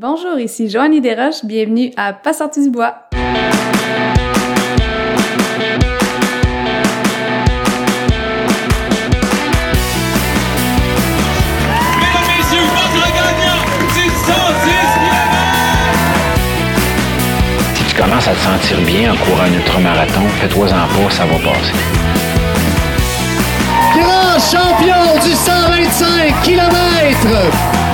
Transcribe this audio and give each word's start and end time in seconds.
Bonjour, 0.00 0.38
ici 0.38 0.70
Joannie 0.70 1.00
Desroches, 1.00 1.44
bienvenue 1.44 1.90
à 1.96 2.12
Pas 2.12 2.32
sorti 2.32 2.62
du 2.62 2.70
bois. 2.70 3.08
Mesdames, 3.10 3.32
messieurs, 12.28 12.62
votre 12.76 13.06
gagnant 13.12 13.64
du 13.92 14.04
110 14.06 14.38
Si 17.74 17.82
tu 17.82 17.94
commences 18.00 18.28
à 18.28 18.34
te 18.34 18.38
sentir 18.38 18.80
bien 18.82 19.12
en 19.12 19.16
courant 19.16 19.46
un 19.50 19.52
ultramarathon, 19.52 20.28
fais-toi-en 20.40 20.68
pas, 20.68 21.10
ça 21.10 21.24
va 21.24 21.38
passer. 21.38 21.74
grand 23.94 24.38
champion 24.38 25.18
du 25.24 25.32
125 25.34 26.42
km. 26.44 27.87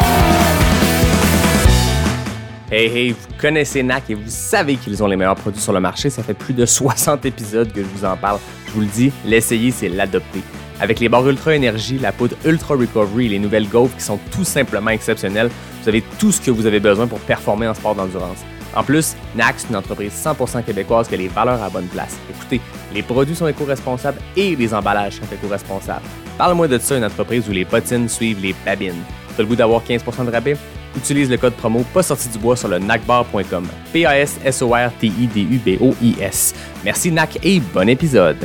Hey 2.72 2.86
hey, 2.86 3.10
vous 3.10 3.28
connaissez 3.38 3.82
NAC 3.82 4.09
et 4.09 4.14
vous 4.14 4.23
savez 4.30 4.77
qu'ils 4.77 5.02
ont 5.02 5.06
les 5.06 5.16
meilleurs 5.16 5.36
produits 5.36 5.60
sur 5.60 5.74
le 5.74 5.80
marché. 5.80 6.09
Ça 6.09 6.22
fait 6.22 6.32
plus 6.32 6.55
de 6.55 6.64
60 6.64 7.27
épisodes 7.27 7.70
que 7.70 7.82
je 7.82 7.88
vous 7.88 8.06
en 8.06 8.16
parle. 8.16 8.38
Je 8.66 8.72
vous 8.72 8.80
le 8.80 8.86
dis, 8.86 9.12
l'essayer, 9.27 9.70
c'est 9.70 9.91
l'adopter. 9.91 10.41
Avec 10.80 10.98
les 10.98 11.10
barres 11.10 11.28
Ultra 11.28 11.55
Énergie, 11.55 11.98
la 11.98 12.10
poudre 12.10 12.36
Ultra 12.46 12.74
Recovery 12.74 13.28
les 13.28 13.38
nouvelles 13.38 13.69
gaufres 13.69 13.95
qui 13.95 14.02
sont 14.02 14.19
tout 14.32 14.45
simplement 14.45 14.91
exceptionnelles, 14.91 15.50
vous 15.82 15.88
avez 15.91 16.02
tout 16.19 16.32
ce 16.32 16.41
que 16.41 16.50
vous 16.50 16.64
avez 16.64 16.80
besoin 16.80 17.06
pour 17.06 17.20
performer 17.20 17.69
en 17.69 17.74
sport 17.74 17.95
d'endurance. 17.95 18.38
En 18.74 18.83
plus, 18.83 19.14
NAC, 19.36 19.56
c'est 19.58 19.69
une 19.69 19.77
entreprise 19.77 20.12
100% 20.14 20.64
québécoise 20.64 21.06
qui 21.06 21.14
a 21.14 21.19
les 21.19 21.28
valeurs 21.28 21.62
à 21.62 21.69
bonne 21.69 21.86
place. 21.86 22.16
Écoutez, 22.30 22.62
les 22.94 23.02
produits 23.02 23.36
sont 23.36 23.46
éco-responsables 23.46 24.19
et 24.36 24.56
les 24.56 24.72
emballages 24.72 25.16
sont 25.16 25.33
éco-responsables. 25.33 26.06
Parle-moi 26.38 26.66
de 26.66 26.78
ça, 26.78 26.96
une 26.96 27.05
entreprise 27.05 27.46
où 27.46 27.52
les 27.52 27.66
bottines 27.66 28.08
suivent 28.08 28.41
les 28.41 28.55
babines. 28.64 29.02
T'as 29.37 29.43
le 29.43 29.48
goût 29.48 29.56
d'avoir 29.56 29.83
15% 29.83 30.27
de 30.27 30.30
rabais? 30.30 30.56
Utilise 30.97 31.29
le 31.29 31.37
code 31.37 31.55
promo 31.55 31.84
pas 31.92 32.05
sorti 32.05 32.29
du 32.29 32.38
bois 32.38 32.56
sur 32.56 32.69
le 32.69 32.79
nacbar.com. 32.79 33.66
P-A-S-S-O-R-T-I-D-U-B-O-I-S. 33.92 36.55
Merci 36.84 37.11
NAC 37.11 37.41
et 37.42 37.58
bon 37.61 37.89
épisode. 37.89 38.36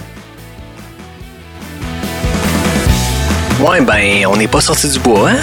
Ouais, 3.60 3.82
ben, 3.82 4.26
on 4.28 4.38
n'est 4.38 4.48
pas 4.48 4.62
sorti 4.62 4.88
du 4.90 5.00
bois, 5.00 5.32
hein? 5.32 5.38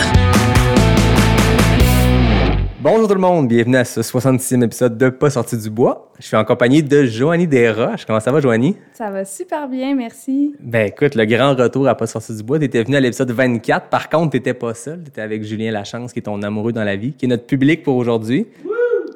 Bonjour 2.79 3.09
tout 3.09 3.15
le 3.15 3.21
monde, 3.21 3.49
bienvenue 3.49 3.79
à 3.79 3.87
ce 3.87 4.03
66e 4.03 4.63
épisode 4.63 4.99
de 4.99 5.09
Pas 5.09 5.31
sorti 5.31 5.57
du 5.57 5.71
bois. 5.71 6.13
Je 6.19 6.27
suis 6.27 6.37
en 6.37 6.45
compagnie 6.45 6.83
de 6.83 7.05
Joanie 7.07 7.47
Desroches. 7.47 8.05
Comment 8.05 8.21
ça 8.21 8.31
va, 8.31 8.39
Joanie? 8.41 8.77
Ça 8.93 9.11
va 9.11 9.25
super 9.25 9.67
bien, 9.67 9.95
merci. 9.95 10.55
Ben 10.61 10.89
écoute, 10.89 11.15
le 11.15 11.25
grand 11.25 11.55
retour 11.55 11.89
à 11.89 11.95
Pas 11.95 12.07
sorti 12.07 12.37
du 12.37 12.43
bois, 12.43 12.59
t'étais 12.59 12.83
venu 12.83 12.97
à 12.97 13.01
l'épisode 13.01 13.31
24. 13.31 13.89
Par 13.89 14.11
contre, 14.11 14.33
t'étais 14.33 14.53
pas 14.53 14.75
seul, 14.75 15.03
t'étais 15.03 15.23
avec 15.23 15.43
Julien 15.43 15.73
Lachance, 15.73 16.13
qui 16.13 16.19
est 16.19 16.23
ton 16.23 16.43
amoureux 16.43 16.73
dans 16.73 16.85
la 16.85 16.97
vie, 16.97 17.15
qui 17.15 17.25
est 17.25 17.29
notre 17.29 17.47
public 17.47 17.83
pour 17.83 17.97
aujourd'hui. 17.97 18.47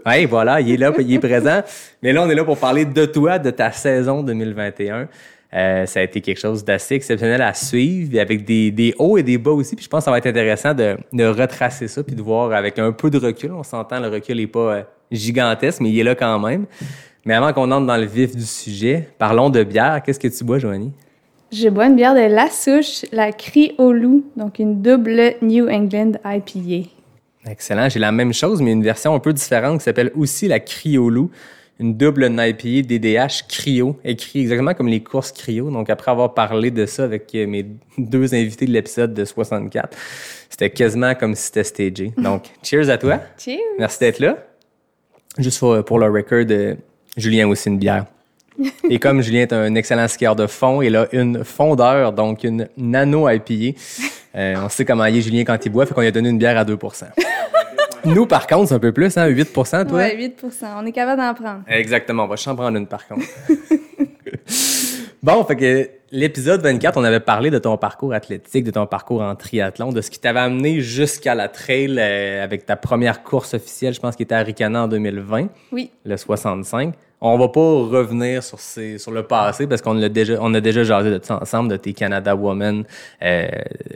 Ouais, 0.06 0.25
voilà, 0.25 0.62
il 0.62 0.70
est 0.72 0.77
là, 0.78 0.91
il 0.98 1.12
est 1.12 1.19
présent. 1.19 1.61
Mais 2.03 2.14
là, 2.14 2.22
on 2.22 2.31
est 2.31 2.34
là 2.34 2.44
pour 2.44 2.56
parler 2.56 2.86
de 2.86 3.05
toi, 3.05 3.38
de 3.38 3.50
ta 3.50 3.72
saison 3.72 4.22
2021. 4.22 5.06
Euh, 5.52 5.84
ça 5.84 6.00
a 6.00 6.02
été 6.04 6.20
quelque 6.20 6.38
chose 6.38 6.64
d'assez 6.64 6.94
exceptionnel 6.94 7.42
à 7.42 7.54
suivre, 7.54 8.14
et 8.14 8.20
avec 8.20 8.44
des, 8.44 8.70
des 8.70 8.94
hauts 8.98 9.18
et 9.18 9.22
des 9.22 9.36
bas 9.36 9.50
aussi. 9.50 9.74
Puis 9.74 9.84
je 9.84 9.88
pense 9.88 10.00
que 10.00 10.04
ça 10.04 10.10
va 10.10 10.18
être 10.18 10.26
intéressant 10.26 10.74
de, 10.74 10.96
de 11.12 11.24
retracer 11.24 11.88
ça, 11.88 12.02
puis 12.04 12.14
de 12.14 12.22
voir 12.22 12.52
avec 12.52 12.78
un 12.78 12.92
peu 12.92 13.10
de 13.10 13.18
recul. 13.18 13.52
On 13.52 13.64
s'entend, 13.64 13.98
le 13.98 14.08
recul 14.08 14.36
n'est 14.36 14.46
pas 14.46 14.74
euh, 14.74 14.82
gigantesque, 15.10 15.80
mais 15.80 15.90
il 15.90 15.98
est 15.98 16.04
là 16.04 16.14
quand 16.14 16.38
même. 16.38 16.66
Mais 17.24 17.34
avant 17.34 17.52
qu'on 17.52 17.70
entre 17.70 17.86
dans 17.86 17.96
le 17.96 18.06
vif 18.06 18.34
du 18.34 18.46
sujet, 18.46 19.08
parlons 19.18 19.50
de 19.50 19.62
bière. 19.62 20.00
Qu'est-ce 20.04 20.20
que 20.20 20.28
tu 20.28 20.44
bois, 20.44 20.58
Joanie? 20.58 20.92
Je 21.52 21.68
bois 21.68 21.86
une 21.86 21.96
bière 21.96 22.14
de 22.14 22.32
La 22.32 22.48
Souche, 22.48 23.04
la 23.10 23.32
Cri 23.32 23.74
au 23.76 23.92
loup, 23.92 24.24
donc 24.36 24.60
une 24.60 24.80
double 24.80 25.34
New 25.42 25.68
England 25.68 26.12
IPA. 26.24 26.88
Excellent. 27.44 27.88
J'ai 27.88 27.98
la 27.98 28.12
même 28.12 28.32
chose, 28.32 28.62
mais 28.62 28.70
une 28.70 28.84
version 28.84 29.14
un 29.14 29.18
peu 29.18 29.32
différente 29.32 29.78
qui 29.78 29.84
s'appelle 29.84 30.12
aussi 30.14 30.46
la 30.46 30.60
Criolou. 30.60 31.30
Une 31.80 31.96
double 31.96 32.30
IPA 32.30 32.86
DDH 32.86 33.48
Cryo, 33.48 33.98
écrit 34.04 34.40
exactement 34.40 34.74
comme 34.74 34.88
les 34.88 35.02
courses 35.02 35.32
Cryo. 35.32 35.70
Donc, 35.70 35.88
après 35.88 36.10
avoir 36.10 36.34
parlé 36.34 36.70
de 36.70 36.84
ça 36.84 37.04
avec 37.04 37.34
euh, 37.34 37.46
mes 37.46 37.64
deux 37.98 38.34
invités 38.34 38.66
de 38.66 38.70
l'épisode 38.70 39.14
de 39.14 39.24
64, 39.24 39.96
c'était 40.50 40.69
quasiment 40.69 41.14
comme 41.14 41.34
si 41.34 41.44
c'était 41.44 41.64
stagé. 41.64 42.12
Donc, 42.19 42.44
cheers 42.62 42.90
à 42.90 42.98
toi. 42.98 43.20
Cheers! 43.38 43.58
Merci 43.78 43.98
d'être 44.00 44.19
là. 44.19 44.36
Juste 45.38 45.58
pour, 45.58 45.82
pour 45.82 45.98
le 45.98 46.10
record, 46.10 46.44
Julien 47.16 47.46
a 47.46 47.48
aussi 47.48 47.70
une 47.70 47.78
bière. 47.78 48.04
Et 48.90 48.98
comme 48.98 49.22
Julien 49.22 49.40
est 49.40 49.52
un 49.54 49.74
excellent 49.74 50.06
skieur 50.06 50.36
de 50.36 50.46
fond, 50.46 50.82
il 50.82 50.94
a 50.96 51.08
une 51.12 51.44
fondeur, 51.44 52.12
donc 52.12 52.44
une 52.44 52.69
nano 52.76 53.26
IPA. 53.26 53.78
Euh, 54.36 54.54
on 54.62 54.69
sait 54.69 54.84
comment 54.84 55.06
il 55.06 55.16
est 55.16 55.22
Julien 55.22 55.44
quand 55.44 55.64
il 55.64 55.70
boit, 55.70 55.86
fait 55.86 55.94
qu'on 55.94 56.02
lui 56.02 56.08
a 56.08 56.12
donné 56.12 56.28
une 56.28 56.38
bière 56.38 56.58
à 56.58 56.64
2 56.66 56.76
Nous, 58.05 58.27
par 58.27 58.47
contre, 58.47 58.69
c'est 58.69 58.75
un 58.75 58.78
peu 58.78 58.93
plus, 58.93 59.16
hein, 59.16 59.27
8 59.27 59.53
toi? 59.53 59.65
Ouais, 59.93 60.16
8 60.16 60.44
On 60.78 60.87
est 60.87 60.93
capable 60.93 61.21
d'en 61.21 61.34
prendre. 61.34 61.62
Exactement, 61.69 62.25
on 62.25 62.28
va 62.28 62.37
s'en 62.37 62.55
prendre 62.56 62.77
une 62.77 62.87
par 62.87 63.06
contre. 63.06 63.25
bon, 65.22 65.44
fait 65.44 65.56
que 65.56 65.91
l'épisode 66.12 66.62
24, 66.62 66.97
on 66.99 67.05
avait 67.05 67.21
parlé 67.21 67.50
de 67.50 67.59
ton 67.59 67.77
parcours 67.77 68.12
athlétique, 68.12 68.65
de 68.65 68.71
ton 68.71 68.87
parcours 68.87 69.22
en 69.22 69.34
triathlon, 69.34 69.93
de 69.93 70.00
ce 70.00 70.11
qui 70.11 70.19
t'avait 70.19 70.41
amené 70.41 70.81
jusqu'à 70.81 71.34
la 71.34 71.49
trail 71.49 71.97
euh, 71.99 72.43
avec 72.44 72.66
ta 72.66 72.77
première 72.77 73.22
course 73.22 73.55
officielle, 73.55 73.94
je 73.94 74.00
pense 74.00 74.17
qui 74.17 74.22
était 74.22 74.34
à 74.34 74.43
Ricana 74.43 74.84
en 74.84 74.88
2020, 74.88 75.49
Oui. 75.72 75.91
le 76.05 76.17
65. 76.17 76.94
On 77.22 77.36
va 77.36 77.48
pas 77.48 77.60
revenir 77.60 78.42
sur 78.42 78.58
ces, 78.58 78.97
sur 78.97 79.10
le 79.10 79.25
passé 79.25 79.66
parce 79.66 79.82
qu'on 79.82 79.92
l'a 79.92 80.08
déjà, 80.08 80.38
on 80.41 80.54
a 80.54 80.60
déjà 80.62 80.84
jasé 80.84 81.10
de 81.10 81.20
ça 81.22 81.38
ensemble, 81.41 81.69
de 81.69 81.76
tes 81.76 81.92
Canada 81.92 82.34
Women, 82.34 82.84
euh, 83.22 83.48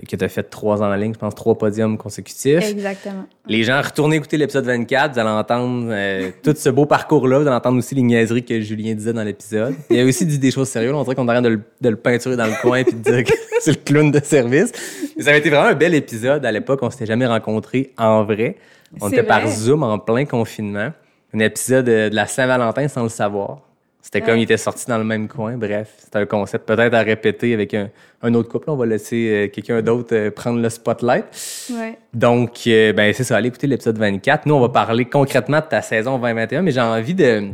que 0.06 0.16
tu 0.16 0.22
as 0.22 0.28
fait 0.28 0.42
trois 0.42 0.82
ans 0.82 0.92
en 0.92 0.94
ligne, 0.94 1.14
je 1.14 1.18
pense 1.18 1.34
trois 1.34 1.56
podiums 1.56 1.96
consécutifs. 1.96 2.62
Exactement. 2.68 3.24
Les 3.46 3.64
gens, 3.64 3.80
retournez 3.80 4.16
écouter 4.16 4.36
l'épisode 4.36 4.66
24, 4.66 5.14
vous 5.14 5.18
allez 5.18 5.30
entendre 5.30 5.88
euh, 5.90 6.30
tout 6.42 6.54
ce 6.54 6.68
beau 6.68 6.84
parcours-là, 6.84 7.38
vous 7.38 7.46
allez 7.46 7.56
entendre 7.56 7.78
aussi 7.78 7.94
les 7.94 8.02
niaiseries 8.02 8.44
que 8.44 8.60
Julien 8.60 8.94
disait 8.94 9.14
dans 9.14 9.24
l'épisode. 9.24 9.74
Il 9.88 9.98
a 9.98 10.04
aussi 10.04 10.26
dit 10.26 10.38
des 10.38 10.50
choses 10.50 10.68
sérieuses, 10.68 10.92
on 10.94 11.02
dirait 11.02 11.14
qu'on 11.14 11.28
a 11.28 11.32
rien 11.32 11.42
de 11.42 11.48
le, 11.48 11.60
de 11.80 11.88
le 11.88 11.96
peinturer 11.96 12.36
dans 12.36 12.46
le 12.46 12.60
coin 12.60 12.84
puis 12.84 12.92
de 12.92 12.98
dire 12.98 13.24
que 13.24 13.32
c'est 13.60 13.70
le 13.70 13.82
clown 13.82 14.10
de 14.10 14.20
service. 14.22 14.70
Mais 15.16 15.22
ça 15.22 15.30
avait 15.30 15.38
été 15.38 15.48
vraiment 15.48 15.68
un 15.68 15.74
bel 15.74 15.94
épisode 15.94 16.44
à 16.44 16.52
l'époque, 16.52 16.80
on 16.82 16.90
s'était 16.90 17.06
jamais 17.06 17.26
rencontrés 17.26 17.92
en 17.96 18.22
vrai. 18.24 18.56
On 19.00 19.08
était 19.08 19.22
par. 19.22 19.46
Zoom 19.48 19.82
en 19.82 19.98
plein 19.98 20.24
confinement. 20.24 20.92
Un 21.34 21.38
épisode 21.40 21.88
euh, 21.88 22.10
de 22.10 22.14
la 22.14 22.26
Saint-Valentin 22.26 22.88
sans 22.88 23.02
le 23.02 23.08
savoir. 23.08 23.58
C'était 24.00 24.20
comme 24.20 24.34
Ouais. 24.34 24.40
il 24.40 24.42
était 24.44 24.58
sorti 24.58 24.84
dans 24.86 24.98
le 24.98 25.04
même 25.04 25.28
coin. 25.28 25.56
Bref, 25.56 25.94
c'était 25.98 26.18
un 26.18 26.26
concept 26.26 26.66
peut-être 26.68 26.92
à 26.92 27.00
répéter 27.00 27.54
avec 27.54 27.72
un, 27.72 27.88
un 28.22 28.34
autre 28.34 28.50
couple. 28.50 28.68
On 28.68 28.76
va 28.76 28.84
laisser 28.84 29.30
euh, 29.30 29.48
quelqu'un 29.48 29.80
d'autre 29.80 30.14
euh, 30.14 30.30
prendre 30.30 30.60
le 30.60 30.68
spotlight. 30.68 31.24
Ouais. 31.72 31.96
Donc, 32.12 32.60
euh, 32.66 32.92
ben 32.92 33.12
c'est 33.14 33.24
ça, 33.24 33.36
allez 33.38 33.48
écouter 33.48 33.66
l'épisode 33.66 33.96
24. 33.96 34.44
Nous, 34.44 34.54
on 34.54 34.60
va 34.60 34.68
parler 34.68 35.06
concrètement 35.06 35.60
de 35.60 35.64
ta 35.64 35.80
saison 35.80 36.18
2021, 36.18 36.60
mais 36.62 36.70
j'ai 36.70 36.80
envie 36.82 37.14
de 37.14 37.44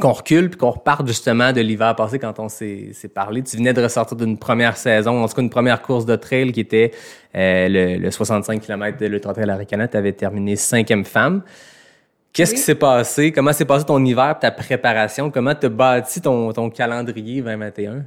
qu'on 0.00 0.12
recule 0.12 0.48
puis 0.50 0.58
qu'on 0.58 0.70
reparte 0.70 1.06
justement 1.06 1.52
de 1.52 1.60
l'hiver 1.60 1.94
passé 1.94 2.18
quand 2.18 2.40
on 2.40 2.48
s'est 2.48 2.90
parlé. 3.14 3.42
Tu 3.42 3.58
venais 3.58 3.74
de 3.74 3.80
ressortir 3.82 4.16
d'une 4.16 4.38
première 4.38 4.76
saison, 4.76 5.22
en 5.22 5.28
tout 5.28 5.34
cas 5.34 5.42
une 5.42 5.50
première 5.50 5.82
course 5.82 6.04
de 6.06 6.16
trail 6.16 6.50
qui 6.50 6.60
était 6.60 6.90
le, 7.34 7.98
le 7.98 8.10
65 8.10 8.60
km 8.60 8.98
de 8.98 9.06
l'Ultra 9.06 9.34
Trail 9.34 9.50
Aricana. 9.50 9.86
Tu 9.86 9.96
avais 9.96 10.12
terminé 10.12 10.56
cinquième 10.56 11.04
femme. 11.04 11.42
Qu'est-ce 12.34 12.50
Oui. 12.50 12.56
qui 12.56 12.62
s'est 12.62 12.74
passé? 12.74 13.32
Comment 13.32 13.52
s'est 13.52 13.64
passé 13.64 13.86
ton 13.86 14.04
hiver, 14.04 14.36
ta 14.38 14.50
préparation? 14.50 15.30
Comment 15.30 15.54
tu 15.54 15.66
as 15.66 15.68
bâti 15.70 16.20
ton, 16.20 16.52
ton 16.52 16.68
calendrier 16.68 17.40
2021? 17.40 18.02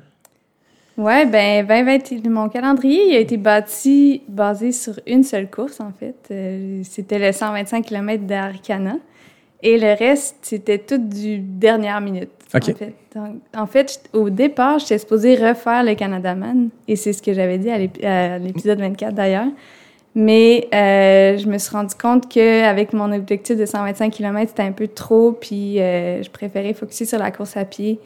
Ouais, 0.98 1.26
ben 1.26 1.66
2020, 1.66 2.28
mon 2.30 2.50
calendrier 2.50 3.10
il 3.12 3.16
a 3.16 3.20
été 3.20 3.38
bâti 3.38 4.24
basé 4.28 4.72
sur 4.72 5.00
une 5.06 5.24
seule 5.24 5.50
course 5.50 5.80
en 5.80 5.92
fait. 5.98 6.16
Euh, 6.32 6.82
c'était 6.84 7.20
le 7.20 7.32
125 7.32 7.86
km 7.86 8.24
d'Aricana 8.26 8.96
et 9.64 9.78
le 9.78 9.94
reste 9.98 10.38
c'était 10.42 10.80
tout 10.80 10.98
du 10.98 11.38
dernière 11.40 12.02
minute. 12.02 12.32
Ok. 12.54 12.70
En 12.70 12.74
fait, 12.74 12.94
Donc, 13.16 13.36
en 13.56 13.68
fait, 13.68 14.10
au 14.14 14.30
départ, 14.32 14.80
j'étais 14.80 14.98
supposée 14.98 15.36
refaire 15.36 15.84
le 15.84 15.94
Canadaman 15.96 16.70
et 16.88 16.96
c'est 16.96 17.14
ce 17.14 17.22
que 17.22 17.32
j'avais 17.34 17.60
dit 17.60 17.70
à 17.70 18.40
l'épisode 18.40 18.80
24 18.80 19.14
d'ailleurs. 19.14 19.48
Mais 20.20 20.68
euh, 20.74 21.38
je 21.38 21.46
me 21.48 21.60
suis 21.60 21.70
rendu 21.70 21.94
compte 21.94 22.28
qu'avec 22.28 22.92
mon 22.92 23.12
objectif 23.12 23.56
de 23.56 23.68
125 23.68 24.12
km, 24.12 24.50
c'était 24.50 24.64
un 24.64 24.72
peu 24.72 24.88
trop, 24.88 25.32
puis 25.32 25.80
euh, 25.80 26.24
je 26.24 26.30
préférais 26.32 26.74
focuser 26.74 27.06
sur 27.06 27.20
la 27.20 27.30
course 27.30 27.56
à 27.56 27.66
pied 27.66 28.00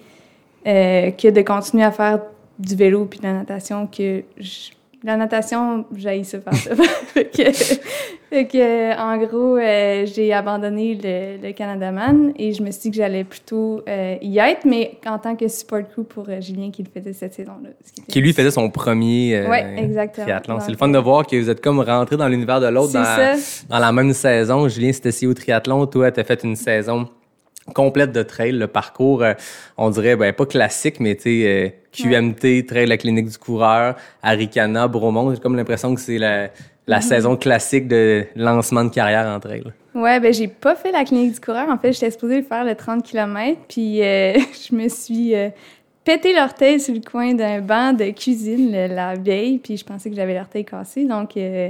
euh, 0.68 1.12
que 1.12 1.30
de 1.30 1.42
continuer 1.42 1.86
à 1.86 1.92
faire 1.92 2.20
du 2.60 2.76
vélo 2.76 3.06
puis 3.06 3.20
de 3.20 3.24
la 3.24 3.32
natation. 3.34 3.88
Que 3.88 4.24
je- 4.38 4.72
la 5.04 5.18
natation, 5.18 5.86
j'ai 5.96 6.24
ça 6.24 6.40
faire 6.40 6.54
ça. 6.54 6.76
fait 7.14 7.26
que, 7.26 8.44
que, 8.44 8.98
en 9.00 9.18
gros, 9.18 9.58
euh, 9.58 10.06
j'ai 10.06 10.32
abandonné 10.32 10.94
le, 11.02 11.48
le 11.48 11.54
Canadaman 11.54 12.34
et 12.38 12.54
je 12.54 12.62
me 12.62 12.70
suis 12.70 12.82
dit 12.82 12.92
que 12.92 12.98
j'allais 12.98 13.24
plutôt 13.24 13.82
euh, 13.88 14.18
y 14.22 14.38
être, 14.38 14.64
mais 14.66 15.00
en 15.08 15.18
tant 15.18 15.36
que 15.36 15.48
support 15.48 15.82
crew 15.92 16.04
pour 16.04 16.30
euh, 16.30 16.40
Julien 16.40 16.70
qui 16.70 16.84
le 16.84 16.90
faisait 16.90 17.14
cette 17.14 17.34
saison-là. 17.34 17.70
qui 18.08 18.22
lui 18.22 18.32
faisait 18.32 18.52
son 18.52 18.70
premier 18.70 19.46
Ouais, 19.48 19.76
exactement. 19.78 20.26
triathlon. 20.26 20.60
C'est 20.60 20.72
le 20.72 20.78
fun 20.78 20.90
de 20.90 21.00
voir 21.00 21.26
que 21.26 21.36
vous 21.36 21.50
êtes 21.50 21.62
comme 21.62 21.80
rentrés 21.80 22.18
dans 22.18 22.28
l'univers 22.28 22.60
de 22.60 22.68
l'autre 22.68 22.94
dans, 22.94 23.38
dans 23.70 23.80
la 23.80 23.92
même 23.92 24.14
saison. 24.14 24.68
Julien 24.68 24.94
s'était 24.94 25.10
essayé 25.10 25.28
au 25.28 25.34
triathlon. 25.34 25.88
Toi, 25.88 26.12
tu 26.12 26.20
as 26.20 26.24
fait 26.24 26.44
une 26.44 26.56
saison 26.56 27.08
complète 27.74 28.12
de 28.12 28.24
trail. 28.24 28.52
Le 28.52 28.68
parcours, 28.68 29.24
euh, 29.24 29.34
on 29.78 29.90
dirait, 29.90 30.16
ben, 30.16 30.34
pas 30.34 30.46
classique, 30.46 31.00
mais 31.00 31.16
tu 31.16 31.24
sais, 31.24 31.81
QMT, 31.92 32.66
trail 32.68 32.88
la 32.88 32.98
clinique 32.98 33.30
du 33.30 33.38
coureur, 33.38 33.96
Aricana, 34.24 34.88
Bromont. 34.88 35.34
J'ai 35.34 35.40
comme 35.42 35.56
l'impression 35.56 35.94
que 35.94 36.02
c'est 36.02 36.18
la, 36.18 36.50
la 36.88 37.00
Mm-hmm. 37.00 37.02
saison 37.02 37.36
classique 37.38 37.88
de 37.88 38.26
lancement 38.36 38.84
de 38.84 38.90
carrière 38.90 39.28
en 39.28 39.40
trail. 39.40 39.64
Ouais, 39.94 40.20
ben 40.20 40.34
j'ai 40.34 40.48
pas 40.48 40.76
fait 40.76 40.92
la 40.92 41.04
clinique 41.04 41.34
du 41.34 41.40
coureur. 41.40 41.70
En 41.70 41.78
fait, 41.78 41.94
j'étais 41.94 42.12
supposée 42.12 42.42
faire 42.42 42.64
le 42.64 42.76
30 42.76 43.04
km, 43.04 43.60
puis 43.68 44.02
euh, 44.02 44.34
je 44.70 44.76
me 44.76 44.88
suis 44.88 45.36
euh, 45.36 45.50
pété 46.04 46.34
l'orteil 46.34 46.80
sur 46.80 46.94
le 46.94 47.02
coin 47.02 47.34
d'un 47.34 47.60
banc 47.62 47.94
de 47.94 48.12
cuisine 48.12 48.72
la 48.72 49.16
veille, 49.16 49.60
puis 49.60 49.78
je 49.78 49.86
pensais 49.86 50.10
que 50.10 50.16
j'avais 50.16 50.34
l'orteil 50.34 50.66
cassé, 50.66 51.06
donc 51.06 51.36
euh, 51.38 51.70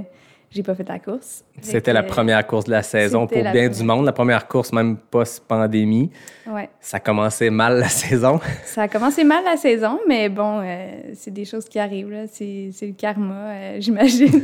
j'ai 0.51 0.63
pas 0.63 0.75
fait 0.75 0.87
la 0.87 0.99
course. 0.99 1.45
C'était 1.61 1.93
la 1.93 2.03
première 2.03 2.45
course 2.45 2.65
de 2.65 2.71
la 2.71 2.83
saison 2.83 3.25
pour 3.25 3.37
bien 3.37 3.51
première. 3.51 3.69
du 3.69 3.83
monde. 3.83 4.05
La 4.05 4.11
première 4.11 4.47
course, 4.49 4.73
même 4.73 4.97
post-pandémie. 4.97 6.11
Ouais. 6.45 6.69
Ça 6.81 6.99
commençait 6.99 7.49
mal 7.49 7.79
la 7.79 7.87
saison. 7.89 8.41
Ça 8.65 8.81
a 8.81 8.87
commencé 8.89 9.23
mal 9.23 9.45
la 9.45 9.55
saison, 9.55 9.99
mais 10.09 10.27
bon, 10.27 10.59
euh, 10.61 10.89
c'est 11.13 11.31
des 11.31 11.45
choses 11.45 11.69
qui 11.69 11.79
arrivent, 11.79 12.11
là. 12.11 12.27
C'est, 12.27 12.71
le 12.81 12.91
karma, 12.91 13.33
euh, 13.33 13.77
j'imagine. 13.79 14.41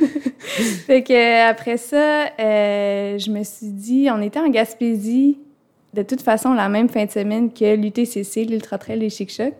fait 0.86 1.04
que 1.04 1.12
euh, 1.12 1.50
après 1.50 1.75
ça, 1.75 2.27
euh, 2.39 3.18
je 3.18 3.30
me 3.30 3.44
suis 3.44 3.68
dit, 3.68 4.07
on 4.10 4.21
était 4.21 4.39
en 4.39 4.48
Gaspésie, 4.48 5.39
de 5.94 6.03
toute 6.03 6.21
façon, 6.21 6.53
la 6.53 6.69
même 6.69 6.88
fin 6.88 7.03
de 7.03 7.12
semaine 7.12 7.51
que 7.51 7.75
l'UTCC, 7.75 8.45
l'Ultra 8.45 8.77
Trail 8.77 9.03
et 9.03 9.10
Chic 9.10 9.30
Choc. 9.30 9.53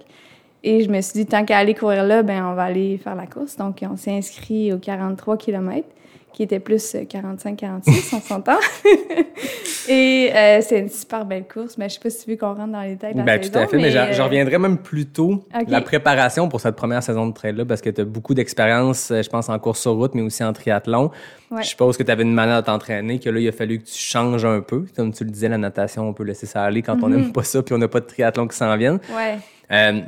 Et 0.64 0.82
je 0.82 0.90
me 0.90 1.02
suis 1.02 1.14
dit, 1.14 1.26
tant 1.26 1.44
qu'à 1.44 1.58
aller 1.58 1.74
courir 1.74 2.04
là, 2.04 2.24
ben 2.24 2.46
on 2.46 2.54
va 2.54 2.64
aller 2.64 2.98
faire 2.98 3.16
la 3.16 3.28
course. 3.28 3.58
Donc, 3.58 3.84
on 3.90 3.96
s'est 3.96 4.12
inscrit 4.12 4.74
aux 4.74 4.80
43 4.80 5.38
km, 5.38 5.88
qui 6.38 6.44
était 6.44 6.60
plus 6.60 6.94
euh, 6.94 7.00
45-46, 7.02 8.16
on 8.16 8.20
s'entend. 8.22 8.60
Et 9.90 10.30
euh, 10.36 10.60
c'est 10.62 10.80
une 10.80 10.90
super 10.90 11.26
belle 11.26 11.46
course. 11.52 11.78
Mais 11.80 11.90
je 11.90 11.96
sais 11.96 12.00
pas 12.00 12.10
si 12.12 12.24
tu 12.26 12.30
veux 12.32 12.38
qu'on 12.38 12.54
rentre 12.54 12.72
dans 12.74 12.82
les 12.82 12.90
détails 12.90 13.14
de 13.14 13.18
la 13.20 13.24
Ben, 13.24 13.42
saison. 13.42 13.54
tout 13.54 13.60
à 13.60 13.68
fait, 13.68 13.78
mais, 13.78 13.90
j'en- 13.90 14.02
euh, 14.02 14.14
j'en 14.14 14.26
reviendrai 14.26 14.58
même 14.60 14.78
plus 14.78 15.06
tôt. 15.08 15.44
Ok. 15.56 15.64
La 15.70 15.82
préparation 15.82 16.48
pour 16.48 16.60
cette 16.62 16.76
première 16.76 17.02
saison 17.02 17.26
de 17.26 17.34
trail-là, 17.34 17.66
parce 17.66 17.82
que 17.82 17.90
tu 17.90 18.02
as 18.02 18.06
beaucoup 18.06 18.36
d'expérience, 18.36 19.10
euh, 19.10 19.24
je 19.24 19.30
pense, 19.30 19.50
en 19.50 19.58
course 19.58 19.80
sur 19.82 19.94
route, 19.96 20.14
mais 20.14 20.22
aussi 20.22 20.44
en 20.44 20.54
triathlon. 20.54 21.10
Ouais. 21.50 21.64
Je 21.64 21.70
suppose 21.70 21.98
que 21.98 22.04
tu 22.04 22.12
avais 22.12 22.22
une 22.24 22.34
manière 22.34 22.62
de 22.62 22.66
t'entraîner, 22.68 23.20
que 23.20 23.30
là, 23.32 23.40
il 23.40 23.48
a 23.48 23.52
fallu 23.52 23.80
que 23.80 23.86
tu 23.86 23.98
changes 23.98 24.46
un 24.46 24.62
peu. 24.62 24.86
Comme 24.96 25.14
tu 25.14 25.24
le 25.24 25.32
disais, 25.32 25.50
la 25.50 25.58
natation, 25.58 26.08
on 26.08 26.14
peut 26.14 26.24
laisser 26.24 26.46
ça 26.46 26.64
aller 26.64 26.82
quand 26.84 27.02
on 27.02 27.10
n'aime 27.10 27.32
pas 27.32 27.44
ça, 27.44 27.64
puis 27.64 27.74
on 27.74 27.78
n'a 27.80 27.88
pas 27.88 28.02
de 28.02 28.06
triathlon 28.06 28.48
qui 28.48 28.58
s'en 28.58 28.76
viennent. 28.78 29.00
Ouais. 29.16 29.38
Euh, 29.72 30.02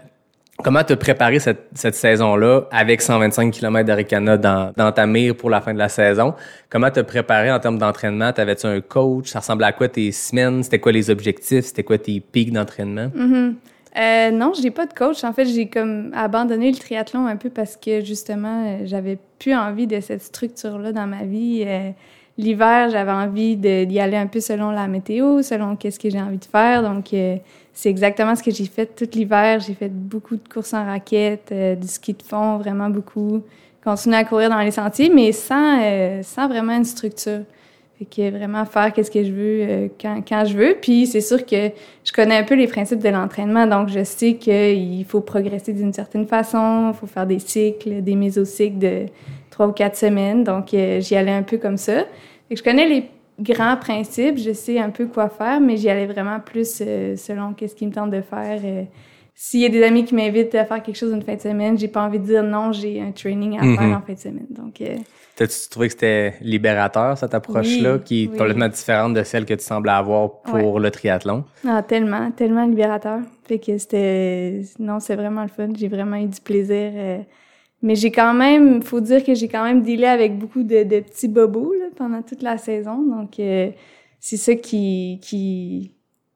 comment 0.63 0.83
te 0.83 0.93
préparer 0.93 1.39
cette, 1.39 1.95
saison-là 1.95 2.63
avec 2.71 3.01
125 3.01 3.51
km 3.51 3.85
d'Aricana 3.85 4.37
dans, 4.37 4.91
ta 4.91 5.05
mire 5.05 5.35
pour 5.35 5.49
la 5.49 5.61
fin 5.61 5.73
de 5.73 5.79
la 5.79 5.89
saison? 5.89 6.33
Comment 6.69 6.91
te 6.91 6.99
préparer 6.99 7.51
en 7.51 7.59
termes 7.59 7.77
d'entraînement? 7.77 8.31
T'avais-tu 8.33 8.67
un 8.67 8.81
coach? 8.81 9.29
Ça 9.29 9.39
ressemblait 9.39 9.67
à 9.67 9.71
quoi 9.71 9.87
tes 9.87 10.11
semaines? 10.11 10.63
C'était 10.63 10.79
quoi 10.79 10.91
les 10.91 11.09
objectifs? 11.09 11.65
C'était 11.65 11.83
quoi 11.83 11.97
tes 11.97 12.19
pics 12.19 12.51
d'entraînement? 12.51 13.09
Euh, 13.97 14.31
non, 14.31 14.53
j'ai 14.59 14.71
pas 14.71 14.85
de 14.85 14.93
coach. 14.93 15.23
En 15.23 15.33
fait, 15.33 15.45
j'ai 15.45 15.67
comme 15.67 16.11
abandonné 16.13 16.71
le 16.71 16.77
triathlon 16.77 17.25
un 17.25 17.37
peu 17.37 17.49
parce 17.49 17.75
que 17.75 18.01
justement, 18.01 18.63
euh, 18.65 18.77
j'avais 18.85 19.17
plus 19.39 19.55
envie 19.55 19.87
de 19.87 19.99
cette 19.99 20.21
structure-là 20.21 20.91
dans 20.91 21.07
ma 21.07 21.23
vie. 21.23 21.63
Euh, 21.65 21.89
L'hiver, 22.39 22.89
j'avais 22.89 23.11
envie 23.11 23.57
d'y 23.57 23.99
aller 23.99 24.15
un 24.15 24.27
peu 24.27 24.39
selon 24.39 24.71
la 24.71 24.87
météo, 24.87 25.41
selon 25.41 25.75
qu'est-ce 25.75 25.99
que 25.99 26.09
j'ai 26.09 26.21
envie 26.21 26.37
de 26.37 26.45
faire. 26.45 26.81
Donc, 26.83 27.13
euh, 27.13 27.35
c'est 27.81 27.89
exactement 27.89 28.35
ce 28.35 28.43
que 28.43 28.51
j'ai 28.51 28.65
fait 28.65 28.87
tout 28.87 29.07
l'hiver. 29.13 29.61
J'ai 29.61 29.73
fait 29.73 29.87
beaucoup 29.87 30.35
de 30.35 30.45
courses 30.53 30.73
en 30.73 30.83
raquette, 30.83 31.49
euh, 31.53 31.75
du 31.75 31.87
ski 31.87 32.13
de 32.13 32.21
fond, 32.21 32.57
vraiment 32.57 32.89
beaucoup. 32.89 33.41
Continuer 33.81 34.17
à 34.17 34.25
courir 34.25 34.49
dans 34.49 34.59
les 34.59 34.71
sentiers, 34.71 35.09
mais 35.09 35.31
sans, 35.31 35.79
euh, 35.81 36.21
sans 36.21 36.49
vraiment 36.49 36.75
une 36.75 36.83
structure. 36.83 37.39
Fait 37.97 38.03
que 38.03 38.37
vraiment 38.37 38.65
faire 38.65 38.91
qu'est-ce 38.91 39.09
que 39.09 39.23
je 39.23 39.31
veux 39.31 39.61
euh, 39.61 39.87
quand, 39.99 40.21
quand 40.27 40.43
je 40.43 40.57
veux. 40.57 40.75
Puis 40.81 41.07
c'est 41.07 41.21
sûr 41.21 41.45
que 41.45 41.69
je 42.03 42.11
connais 42.11 42.35
un 42.35 42.43
peu 42.43 42.55
les 42.55 42.67
principes 42.67 42.99
de 42.99 43.07
l'entraînement, 43.07 43.65
donc 43.65 43.87
je 43.87 44.03
sais 44.03 44.33
qu'il 44.33 45.05
faut 45.05 45.21
progresser 45.21 45.71
d'une 45.71 45.93
certaine 45.93 46.27
façon, 46.27 46.91
il 46.93 46.97
faut 46.97 47.07
faire 47.07 47.27
des 47.27 47.39
cycles, 47.39 48.01
des 48.01 48.15
mésocycles 48.15 48.79
de 48.79 49.05
trois 49.51 49.67
ou 49.67 49.71
quatre 49.71 49.95
semaines. 49.95 50.43
Donc 50.43 50.73
euh, 50.73 50.99
j'y 50.99 51.15
allais 51.15 51.31
un 51.31 51.43
peu 51.43 51.57
comme 51.57 51.77
ça. 51.77 51.99
Fait 52.49 52.55
que 52.55 52.57
je 52.57 52.63
connais 52.63 52.89
les 52.89 53.05
grands 53.39 53.77
principes, 53.77 54.37
je 54.37 54.51
sais 54.53 54.79
un 54.79 54.89
peu 54.89 55.07
quoi 55.07 55.29
faire, 55.29 55.59
mais 55.61 55.77
j'y 55.77 55.89
allais 55.89 56.05
vraiment 56.07 56.39
plus 56.39 56.81
euh, 56.85 57.15
selon 57.15 57.53
qu'est-ce 57.53 57.75
qui 57.75 57.85
me 57.87 57.91
tente 57.91 58.11
de 58.11 58.21
faire. 58.21 58.59
euh. 58.63 58.83
S'il 59.41 59.61
y 59.61 59.65
a 59.65 59.69
des 59.69 59.81
amis 59.83 60.03
qui 60.03 60.13
m'invitent 60.15 60.53
à 60.55 60.65
faire 60.65 60.83
quelque 60.83 60.97
chose 60.97 61.13
une 61.13 61.21
fin 61.21 61.35
de 61.35 61.39
semaine, 61.39 61.77
j'ai 61.77 61.87
pas 61.87 62.03
envie 62.03 62.19
de 62.19 62.25
dire 62.25 62.43
non, 62.43 62.73
j'ai 62.73 62.99
un 63.01 63.11
training 63.11 63.57
à 63.57 63.63
Mhm. 63.63 63.75
faire 63.77 63.97
en 63.97 64.01
fin 64.01 64.13
de 64.13 64.19
semaine. 64.19 64.47
Donc 64.49 64.81
euh, 64.81 64.97
T'as-tu 65.37 65.69
trouvé 65.69 65.87
que 65.87 65.93
c'était 65.93 66.33
libérateur, 66.41 67.17
cette 67.17 67.33
approche-là, 67.33 67.93
Oui, 67.93 68.01
qui 68.03 68.23
est 68.23 68.27
oui. 68.27 68.37
complètement 68.37 68.67
différente 68.67 69.13
de 69.13 69.23
celle 69.23 69.45
que 69.45 69.53
tu 69.53 69.63
semblais 69.63 69.93
avoir 69.93 70.41
pour 70.41 70.81
le 70.81 70.91
triathlon? 70.91 71.45
Ah, 71.65 71.81
tellement, 71.81 72.29
tellement 72.31 72.65
libérateur. 72.65 73.19
Fait 73.47 73.59
que 73.59 73.77
c'était. 73.77 74.61
Non, 74.79 74.99
c'est 74.99 75.15
vraiment 75.15 75.43
le 75.43 75.47
fun. 75.47 75.69
J'ai 75.73 75.87
vraiment 75.87 76.17
eu 76.17 76.27
du 76.27 76.41
plaisir. 76.41 76.91
Mais 77.81 77.95
j'ai 77.95 78.11
quand 78.11 78.33
même. 78.33 78.81
Faut 78.81 78.99
dire 78.99 79.23
que 79.23 79.33
j'ai 79.33 79.47
quand 79.47 79.63
même 79.63 79.81
dealé 79.81 80.05
avec 80.05 80.37
beaucoup 80.37 80.63
de, 80.63 80.83
de 80.83 80.99
petits 80.99 81.27
bobos 81.27 81.73
là, 81.73 81.85
pendant 81.95 82.21
toute 82.21 82.41
la 82.41 82.57
saison. 82.57 83.01
Donc, 83.01 83.39
euh, 83.39 83.71
c'est 84.19 84.37
ça 84.37 84.55
qui, 84.55 85.19
qui, 85.21 85.91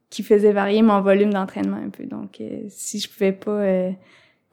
qui 0.09 0.23
faisait 0.23 0.53
varier 0.53 0.81
mon 0.81 1.01
volume 1.01 1.33
d'entraînement 1.33 1.77
un 1.77 1.89
peu. 1.89 2.05
Donc, 2.05 2.39
euh, 2.39 2.63
si 2.69 2.99
je 2.99 3.09
pouvais 3.09 3.33
pas 3.33 3.51
euh, 3.51 3.91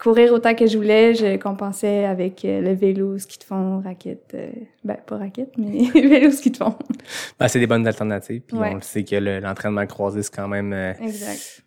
courir 0.03 0.33
autant 0.33 0.55
que 0.55 0.67
je 0.67 0.77
voulais, 0.79 1.15
je 1.15 1.37
compensais 1.37 2.05
avec 2.07 2.45
euh, 2.45 2.61
le 2.63 2.73
vélo, 2.73 3.19
ski 3.19 3.39
de 3.39 3.45
fond, 3.45 3.81
raquette. 3.85 4.33
euh, 4.35 4.49
ben, 4.83 4.97
pas 5.07 5.19
raquette, 5.19 5.53
mais 5.59 5.91
vélo, 5.95 6.31
ski 6.31 6.51
de 6.51 6.57
fond. 6.57 6.75
Ben, 7.39 7.49
c'est 7.49 7.59
des 7.59 7.67
bonnes 7.67 7.87
alternatives. 7.87 8.41
Puis 8.47 8.57
Ouais. 8.57 8.71
on 8.73 8.77
le 8.77 8.81
sait 8.81 9.05
que 9.05 9.17
le- 9.17 9.41
l'entraînement 9.41 9.87
croisé, 9.87 10.23
c'est 10.23 10.35
quand 10.35 10.49
même 10.49 10.73
euh, 10.73 10.93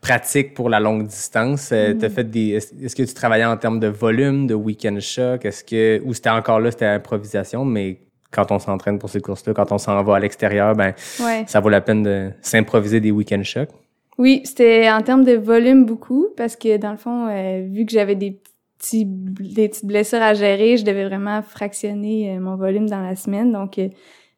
pratique 0.02 0.54
pour 0.54 0.70
la 0.70 0.80
longue 0.80 1.06
distance. 1.08 1.70
Euh. 1.72 1.94
T'as 2.00 2.10
fait 2.10 2.24
des. 2.30 2.52
Est-ce 2.84 2.96
que 2.96 3.04
tu 3.04 3.14
travaillais 3.14 3.46
en 3.46 3.58
termes 3.58 3.80
de 3.80 3.88
volume, 3.88 4.48
de 4.48 4.54
week-end 4.56 4.98
shock? 5.00 5.46
Est-ce 5.46 5.64
que. 5.64 6.02
Ou 6.04 6.14
c'était 6.14 6.30
encore 6.30 6.60
là, 6.60 6.72
c'était 6.72 6.86
improvisation, 6.86 7.66
mais 7.66 8.00
quand 8.32 8.52
on 8.52 8.58
s'entraîne 8.60 8.98
pour 8.98 9.10
ces 9.10 9.22
courses-là, 9.22 9.54
quand 9.54 9.72
on 9.72 9.78
s'en 9.78 10.02
va 10.04 10.16
à 10.16 10.20
l'extérieur, 10.20 10.76
ben 10.76 10.94
Ouais. 11.24 11.44
ça 11.48 11.60
vaut 11.60 11.70
la 11.70 11.82
peine 11.82 12.02
de 12.04 12.32
s'improviser 12.42 13.00
des 13.00 13.12
week-end 13.12 13.44
shocks. 13.44 13.70
Oui, 14.18 14.42
c'était 14.44 14.90
en 14.92 15.02
termes 15.02 15.24
de 15.24 15.34
volume 15.34 15.86
beaucoup 15.86 16.28
parce 16.38 16.56
que 16.56 16.78
dans 16.78 16.92
le 16.92 16.98
fond, 16.98 17.28
euh, 17.28 17.68
vu 17.70 17.86
que 17.86 17.92
j'avais 17.92 18.16
des 18.16 18.40
petits 18.78 19.06
des 19.06 19.70
petites 19.70 19.86
blessures 19.86 20.22
à 20.22 20.34
gérer, 20.34 20.78
je 20.78 20.86
devais 20.86 21.06
vraiment 21.06 21.42
fractionner 21.42 22.36
euh, 22.36 22.40
mon 22.40 22.56
volume 22.56 22.90
dans 22.90 23.02
la 23.02 23.16
semaine. 23.16 23.52
Donc, 23.52 23.78
euh, 23.78 23.90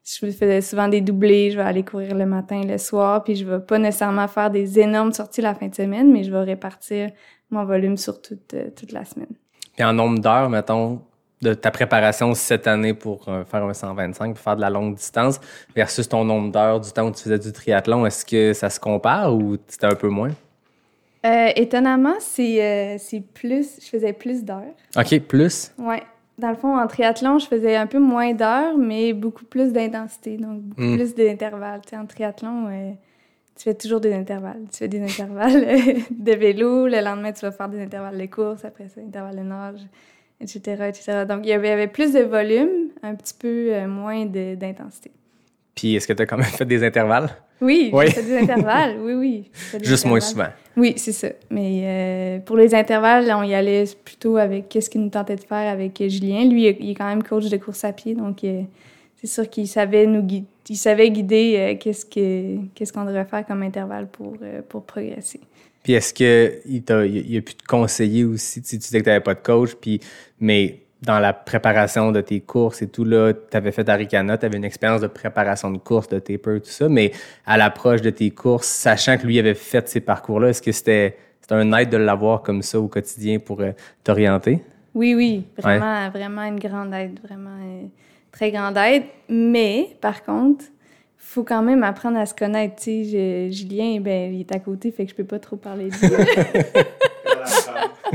je 0.05 0.27
faisais 0.31 0.61
souvent 0.61 0.87
des 0.87 1.01
doublés. 1.01 1.51
Je 1.51 1.57
vais 1.57 1.63
aller 1.63 1.83
courir 1.83 2.15
le 2.15 2.25
matin, 2.25 2.61
le 2.63 2.77
soir, 2.77 3.23
puis 3.23 3.35
je 3.35 3.45
vais 3.45 3.59
pas 3.59 3.79
nécessairement 3.79 4.27
faire 4.27 4.51
des 4.51 4.79
énormes 4.79 5.13
sorties 5.13 5.41
la 5.41 5.55
fin 5.55 5.67
de 5.67 5.75
semaine, 5.75 6.11
mais 6.11 6.23
je 6.23 6.31
vais 6.31 6.43
répartir 6.43 7.09
mon 7.49 7.65
volume 7.65 7.97
sur 7.97 8.21
toute 8.21 8.53
euh, 8.53 8.69
toute 8.75 8.91
la 8.91 9.03
semaine. 9.03 9.33
Puis 9.75 9.83
en 9.83 9.93
nombre 9.93 10.19
d'heures, 10.19 10.49
mettons, 10.49 11.01
de 11.41 11.53
ta 11.53 11.69
préparation 11.71 12.33
cette 12.33 12.65
année 12.67 12.93
pour 12.93 13.27
euh, 13.27 13.43
faire 13.45 13.63
un 13.63 13.73
125, 13.73 14.33
pour 14.35 14.39
faire 14.43 14.55
de 14.55 14.61
la 14.61 14.69
longue 14.69 14.95
distance, 14.95 15.39
versus 15.75 16.07
ton 16.07 16.23
nombre 16.23 16.51
d'heures 16.51 16.79
du 16.79 16.91
temps 16.91 17.07
où 17.07 17.11
tu 17.11 17.23
faisais 17.23 17.39
du 17.39 17.51
triathlon, 17.51 18.05
est-ce 18.05 18.25
que 18.25 18.53
ça 18.53 18.69
se 18.69 18.79
compare 18.79 19.35
ou 19.35 19.57
c'était 19.67 19.87
un 19.87 19.95
peu 19.95 20.07
moins? 20.09 20.31
Euh, 21.25 21.49
étonnamment, 21.55 22.13
c'est 22.19 22.63
euh, 22.63 22.95
c'est 22.99 23.19
plus, 23.21 23.79
je 23.83 23.87
faisais 23.89 24.13
plus 24.13 24.43
d'heures. 24.43 24.73
OK, 24.95 25.19
plus? 25.21 25.71
Ouais. 25.79 26.03
Dans 26.37 26.49
le 26.49 26.55
fond, 26.55 26.77
en 26.77 26.85
triathlon, 26.85 27.39
je 27.39 27.47
faisais 27.47 27.75
un 27.77 27.87
peu 27.87 27.97
moins 27.99 28.33
d'heures, 28.33 28.77
mais 28.77 29.13
beaucoup 29.13 29.45
plus 29.45 29.71
d'intensité, 29.71 30.37
donc 30.37 30.61
beaucoup 30.61 30.81
Mm. 30.81 30.95
plus 30.97 31.15
d'intervalles. 31.15 31.81
Tu 31.83 31.89
sais, 31.91 31.97
en 31.97 32.05
triathlon, 32.05 32.67
euh, 32.69 32.91
tu 33.55 33.63
fais 33.63 33.73
toujours 33.73 34.01
des 34.01 34.13
intervalles. 34.13 34.63
Tu 34.71 34.79
fais 34.79 34.87
des 34.89 35.01
intervalles 35.01 35.65
de 36.11 36.31
vélo, 36.33 36.87
le 36.87 37.01
lendemain, 37.01 37.31
tu 37.31 37.41
vas 37.45 37.51
faire 37.51 37.69
des 37.69 37.81
intervalles 37.81 38.17
de 38.19 38.25
course, 38.25 38.65
après 38.65 38.89
ça, 38.89 38.99
intervalles 39.01 39.37
de 39.37 39.41
nage, 39.43 39.79
etc., 40.41 40.59
etc. 40.87 41.25
Donc, 41.27 41.41
il 41.43 41.49
y 41.49 41.53
avait, 41.53 41.67
il 41.67 41.71
y 41.71 41.73
avait 41.73 41.87
plus 41.87 42.13
de 42.13 42.19
volume, 42.21 42.89
un 43.03 43.15
petit 43.15 43.33
peu 43.37 43.73
euh, 43.73 43.87
moins 43.87 44.25
d'intensité. 44.25 45.11
Puis 45.75 45.95
est-ce 45.95 46.07
que 46.07 46.13
tu 46.13 46.21
as 46.23 46.25
quand 46.25 46.37
même 46.37 46.45
fait 46.45 46.65
des 46.65 46.83
intervalles? 46.83 47.29
Oui, 47.61 47.89
Oui. 47.93 48.05
j'ai 48.07 48.11
fait 48.13 48.23
des 48.23 48.37
intervalles, 48.37 48.97
oui, 48.99 49.13
oui. 49.13 49.51
Juste 49.83 50.05
moins 50.05 50.19
souvent. 50.19 50.47
Oui, 50.77 50.93
c'est 50.97 51.11
ça. 51.13 51.29
Mais 51.49 51.81
euh, 51.83 52.39
pour 52.39 52.57
les 52.57 52.75
intervalles, 52.75 53.31
on 53.33 53.43
y 53.43 53.53
allait 53.53 53.85
plutôt 54.03 54.35
avec 54.37 54.67
qu'est-ce 54.67 54.89
qu'il 54.89 55.01
nous 55.01 55.09
tentait 55.09 55.35
de 55.37 55.41
faire 55.43 55.71
avec 55.71 55.99
euh, 56.01 56.09
Julien. 56.09 56.45
Lui, 56.45 56.67
il 56.67 56.89
est 56.89 56.95
quand 56.95 57.07
même 57.07 57.23
coach 57.23 57.45
de 57.49 57.57
course 57.57 57.83
à 57.85 57.93
pied, 57.93 58.13
donc 58.13 58.43
euh, 58.43 58.61
c'est 59.15 59.27
sûr 59.27 59.49
qu'il 59.49 59.67
savait 59.67 60.05
nous 60.05 60.21
guider, 60.21 60.47
il 60.69 60.75
savait 60.75 61.09
guider 61.11 61.77
qu'est-ce 61.79 62.05
que 62.05 62.57
qu'est-ce 62.73 62.91
qu'on 62.91 63.05
devrait 63.05 63.25
faire 63.25 63.45
comme 63.45 63.63
intervalle 63.63 64.07
pour 64.07 64.35
pour 64.67 64.83
progresser. 64.83 65.39
Puis 65.85 65.93
est-ce 65.93 66.15
que 66.15 66.61
il, 66.65 66.81
t'a, 66.81 67.05
il 67.05 67.37
a 67.37 67.41
pu 67.41 67.53
te 67.53 67.63
conseiller 67.63 68.25
aussi? 68.25 68.59
Tu, 68.59 68.69
sais, 68.69 68.77
tu 68.77 68.85
disais 68.85 68.97
que 68.97 69.03
tu 69.03 69.09
n'avais 69.11 69.21
pas 69.21 69.35
de 69.35 69.39
coach, 69.39 69.75
puis, 69.75 69.99
mais 70.39 70.79
dans 71.03 71.19
la 71.19 71.31
préparation 71.31 72.11
de 72.11 72.21
tes 72.21 72.41
courses 72.41 72.81
et 72.81 72.87
tout, 72.87 73.03
là, 73.03 73.33
tu 73.33 73.55
avais 73.55 73.71
fait 73.71 73.87
Aricana, 73.87 74.35
tu 74.39 74.47
avais 74.47 74.57
une 74.57 74.63
expérience 74.63 75.01
de 75.01 75.05
préparation 75.05 75.69
de 75.69 75.77
course, 75.77 76.09
de 76.09 76.17
taper, 76.17 76.59
tout 76.59 76.71
ça, 76.71 76.89
mais 76.89 77.11
à 77.45 77.55
l'approche 77.55 78.01
de 78.01 78.09
tes 78.09 78.31
courses, 78.31 78.65
sachant 78.65 79.19
que 79.19 79.27
lui 79.27 79.37
avait 79.37 79.53
fait 79.53 79.87
ces 79.87 80.01
parcours-là, 80.01 80.49
est-ce 80.49 80.63
que 80.63 80.71
c'était, 80.71 81.19
c'était 81.39 81.53
un 81.53 81.71
aide 81.73 81.91
de 81.91 81.97
l'avoir 81.97 82.41
comme 82.41 82.63
ça 82.63 82.79
au 82.79 82.87
quotidien 82.87 83.37
pour 83.37 83.61
euh, 83.61 83.69
t'orienter? 84.03 84.63
Oui, 84.95 85.13
oui, 85.13 85.45
vraiment, 85.55 86.09
vraiment 86.09 86.41
une 86.45 86.59
grande 86.59 86.95
aide, 86.95 87.19
vraiment 87.23 87.59
euh, 87.61 87.83
très 88.31 88.49
grande 88.49 88.75
aide. 88.77 89.03
Mais 89.29 89.95
par 90.01 90.23
contre, 90.23 90.65
faut 91.25 91.43
quand 91.43 91.61
même 91.63 91.83
apprendre 91.83 92.17
à 92.17 92.25
se 92.25 92.33
connaître. 92.33 92.75
Tu 92.75 93.03
sais, 93.05 93.51
Julien, 93.51 93.99
ben, 93.99 94.33
il 94.33 94.41
est 94.41 94.55
à 94.55 94.59
côté, 94.59 94.91
fait 94.91 95.05
que 95.05 95.11
je 95.11 95.15
peux 95.15 95.23
pas 95.23 95.39
trop 95.39 95.55
parler 95.55 95.85
de 95.85 96.07
lui. 96.07 96.25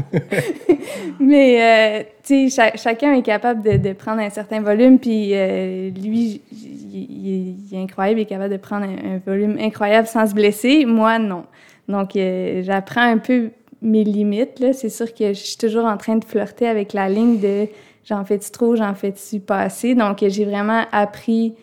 Mais, 1.21 1.61
euh, 1.61 2.05
tu 2.23 2.49
sais, 2.49 2.71
cha- 2.71 2.77
chacun 2.77 3.15
est 3.15 3.23
capable 3.23 3.63
de, 3.63 3.77
de 3.77 3.93
prendre 3.93 4.21
un 4.21 4.31
certain 4.31 4.61
volume, 4.61 4.99
puis 4.99 5.31
euh, 5.35 5.91
lui, 5.91 6.41
il 6.53 6.71
il, 6.93 7.57
il 7.71 7.75
est 7.77 7.83
incroyable, 7.83 8.21
il 8.21 8.23
est 8.23 8.27
capable 8.27 8.53
de 8.53 8.59
prendre 8.59 8.87
un, 8.87 9.15
un 9.17 9.19
volume 9.25 9.59
incroyable 9.61 10.07
sans 10.09 10.27
se 10.27 10.35
blesser. 10.35 10.85
Moi, 10.87 11.19
non. 11.19 11.45
Donc, 11.89 12.17
euh, 12.17 12.63
j'apprends 12.65 13.03
un 13.03 13.19
peu 13.19 13.51
mes 13.83 14.05
limites. 14.05 14.61
Là. 14.61 14.73
C'est 14.73 14.89
sûr 14.89 15.13
que 15.15 15.29
je 15.29 15.39
suis 15.39 15.57
toujours 15.57 15.85
en 15.85 15.97
train 15.97 16.17
de 16.17 16.25
flirter 16.25 16.67
avec 16.67 16.93
la 16.93 17.09
ligne 17.09 17.39
de 17.41 17.67
j'en 18.05 18.25
fais-tu 18.25 18.51
trop, 18.51 18.77
j'en 18.77 18.95
fais-tu 18.95 19.41
pas 19.41 19.61
assez. 19.61 19.95
Donc, 19.95 20.19
j'ai 20.27 20.45
vraiment 20.45 20.85
appris 20.93 21.55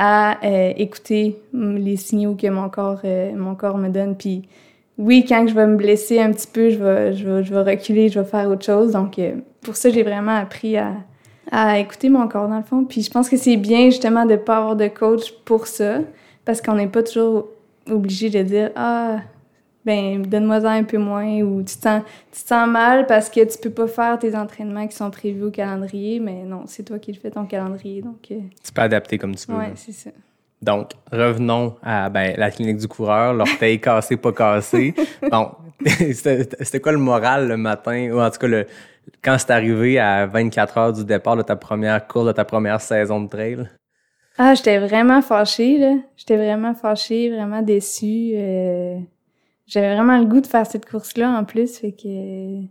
à 0.00 0.38
euh, 0.44 0.72
écouter 0.76 1.42
les 1.52 1.96
signaux 1.96 2.36
que 2.36 2.46
mon 2.46 2.68
corps, 2.68 3.00
euh, 3.04 3.32
mon 3.34 3.56
corps 3.56 3.76
me 3.76 3.88
donne. 3.88 4.16
Puis, 4.16 4.42
oui, 4.96 5.24
quand 5.28 5.44
je 5.48 5.54
vais 5.54 5.66
me 5.66 5.76
blesser 5.76 6.20
un 6.20 6.32
petit 6.32 6.46
peu, 6.46 6.70
je 6.70 6.78
vais, 6.78 7.12
je 7.14 7.28
vais, 7.28 7.42
je 7.42 7.52
vais 7.52 7.62
reculer, 7.62 8.08
je 8.08 8.20
vais 8.20 8.24
faire 8.24 8.48
autre 8.48 8.64
chose. 8.64 8.92
Donc, 8.92 9.18
euh, 9.18 9.32
pour 9.60 9.74
ça, 9.74 9.90
j'ai 9.90 10.04
vraiment 10.04 10.36
appris 10.36 10.76
à, 10.76 10.92
à 11.50 11.80
écouter 11.80 12.10
mon 12.10 12.28
corps, 12.28 12.46
dans 12.48 12.58
le 12.58 12.62
fond. 12.62 12.84
Puis, 12.84 13.02
je 13.02 13.10
pense 13.10 13.28
que 13.28 13.36
c'est 13.36 13.56
bien, 13.56 13.86
justement, 13.86 14.24
de 14.24 14.36
pas 14.36 14.58
avoir 14.58 14.76
de 14.76 14.86
coach 14.86 15.32
pour 15.44 15.66
ça, 15.66 15.98
parce 16.44 16.62
qu'on 16.62 16.76
n'est 16.76 16.86
pas 16.86 17.02
toujours 17.02 17.48
obligé 17.90 18.30
de 18.30 18.42
dire 18.42 18.70
«Ah, 18.76 19.16
ben 19.88 20.20
donne-moi 20.20 20.56
un 20.68 20.84
peu 20.84 20.98
moins 20.98 21.40
ou 21.40 21.62
tu 21.62 21.76
te, 21.76 21.82
sens, 21.82 22.02
tu 22.30 22.42
te 22.42 22.48
sens 22.48 22.68
mal 22.68 23.06
parce 23.06 23.30
que 23.30 23.42
tu 23.50 23.58
peux 23.58 23.70
pas 23.70 23.86
faire 23.88 24.18
tes 24.18 24.36
entraînements 24.36 24.86
qui 24.86 24.94
sont 24.94 25.10
prévus 25.10 25.44
au 25.44 25.50
calendrier, 25.50 26.20
mais 26.20 26.42
non, 26.44 26.64
c'est 26.66 26.82
toi 26.82 26.98
qui 26.98 27.10
le 27.12 27.18
fais 27.18 27.30
ton 27.30 27.46
calendrier. 27.46 28.02
Donc, 28.02 28.18
euh, 28.30 28.38
Tu 28.62 28.70
peux 28.72 28.82
adapter 28.82 29.16
comme 29.16 29.34
tu 29.34 29.50
veux. 29.50 29.56
là. 29.56 29.70
c'est 29.74 29.92
ça. 29.92 30.10
Donc, 30.60 30.90
revenons 31.10 31.76
à 31.82 32.10
ben, 32.10 32.34
la 32.36 32.50
clinique 32.50 32.76
du 32.76 32.88
coureur, 32.88 33.32
l'orteil 33.32 33.80
cassé, 33.86 34.16
pas 34.18 34.32
cassé. 34.32 34.92
Bon, 35.30 35.52
c'était 35.86 36.46
c'était 36.60 36.80
quoi 36.80 36.92
le 36.92 36.98
moral 36.98 37.48
le 37.48 37.56
matin, 37.56 38.10
ou 38.12 38.20
en 38.20 38.30
tout 38.30 38.38
cas, 38.40 38.48
le, 38.48 38.66
quand 39.22 39.36
c'est 39.38 39.50
arrivé 39.52 39.98
à 39.98 40.26
24 40.26 40.78
heures 40.78 40.92
du 40.92 41.04
départ 41.04 41.36
de 41.36 41.42
ta 41.42 41.56
première 41.56 42.06
course, 42.06 42.26
de 42.26 42.32
ta 42.32 42.44
première 42.44 42.80
saison 42.82 43.22
de 43.22 43.28
trail? 43.28 43.68
Ah, 44.36 44.54
j'étais 44.54 44.78
vraiment 44.78 45.22
fâchée, 45.22 45.78
là. 45.78 45.94
J'étais 46.16 46.36
vraiment 46.36 46.74
fâchée, 46.74 47.30
vraiment 47.30 47.62
déçue. 47.62 48.32
euh, 48.34 48.98
J'avais 49.68 49.94
vraiment 49.94 50.18
le 50.18 50.24
goût 50.24 50.40
de 50.40 50.46
faire 50.46 50.66
cette 50.66 50.88
course-là, 50.88 51.30
en 51.38 51.44
plus, 51.44 51.76
fait 51.78 51.92
que 51.92 52.62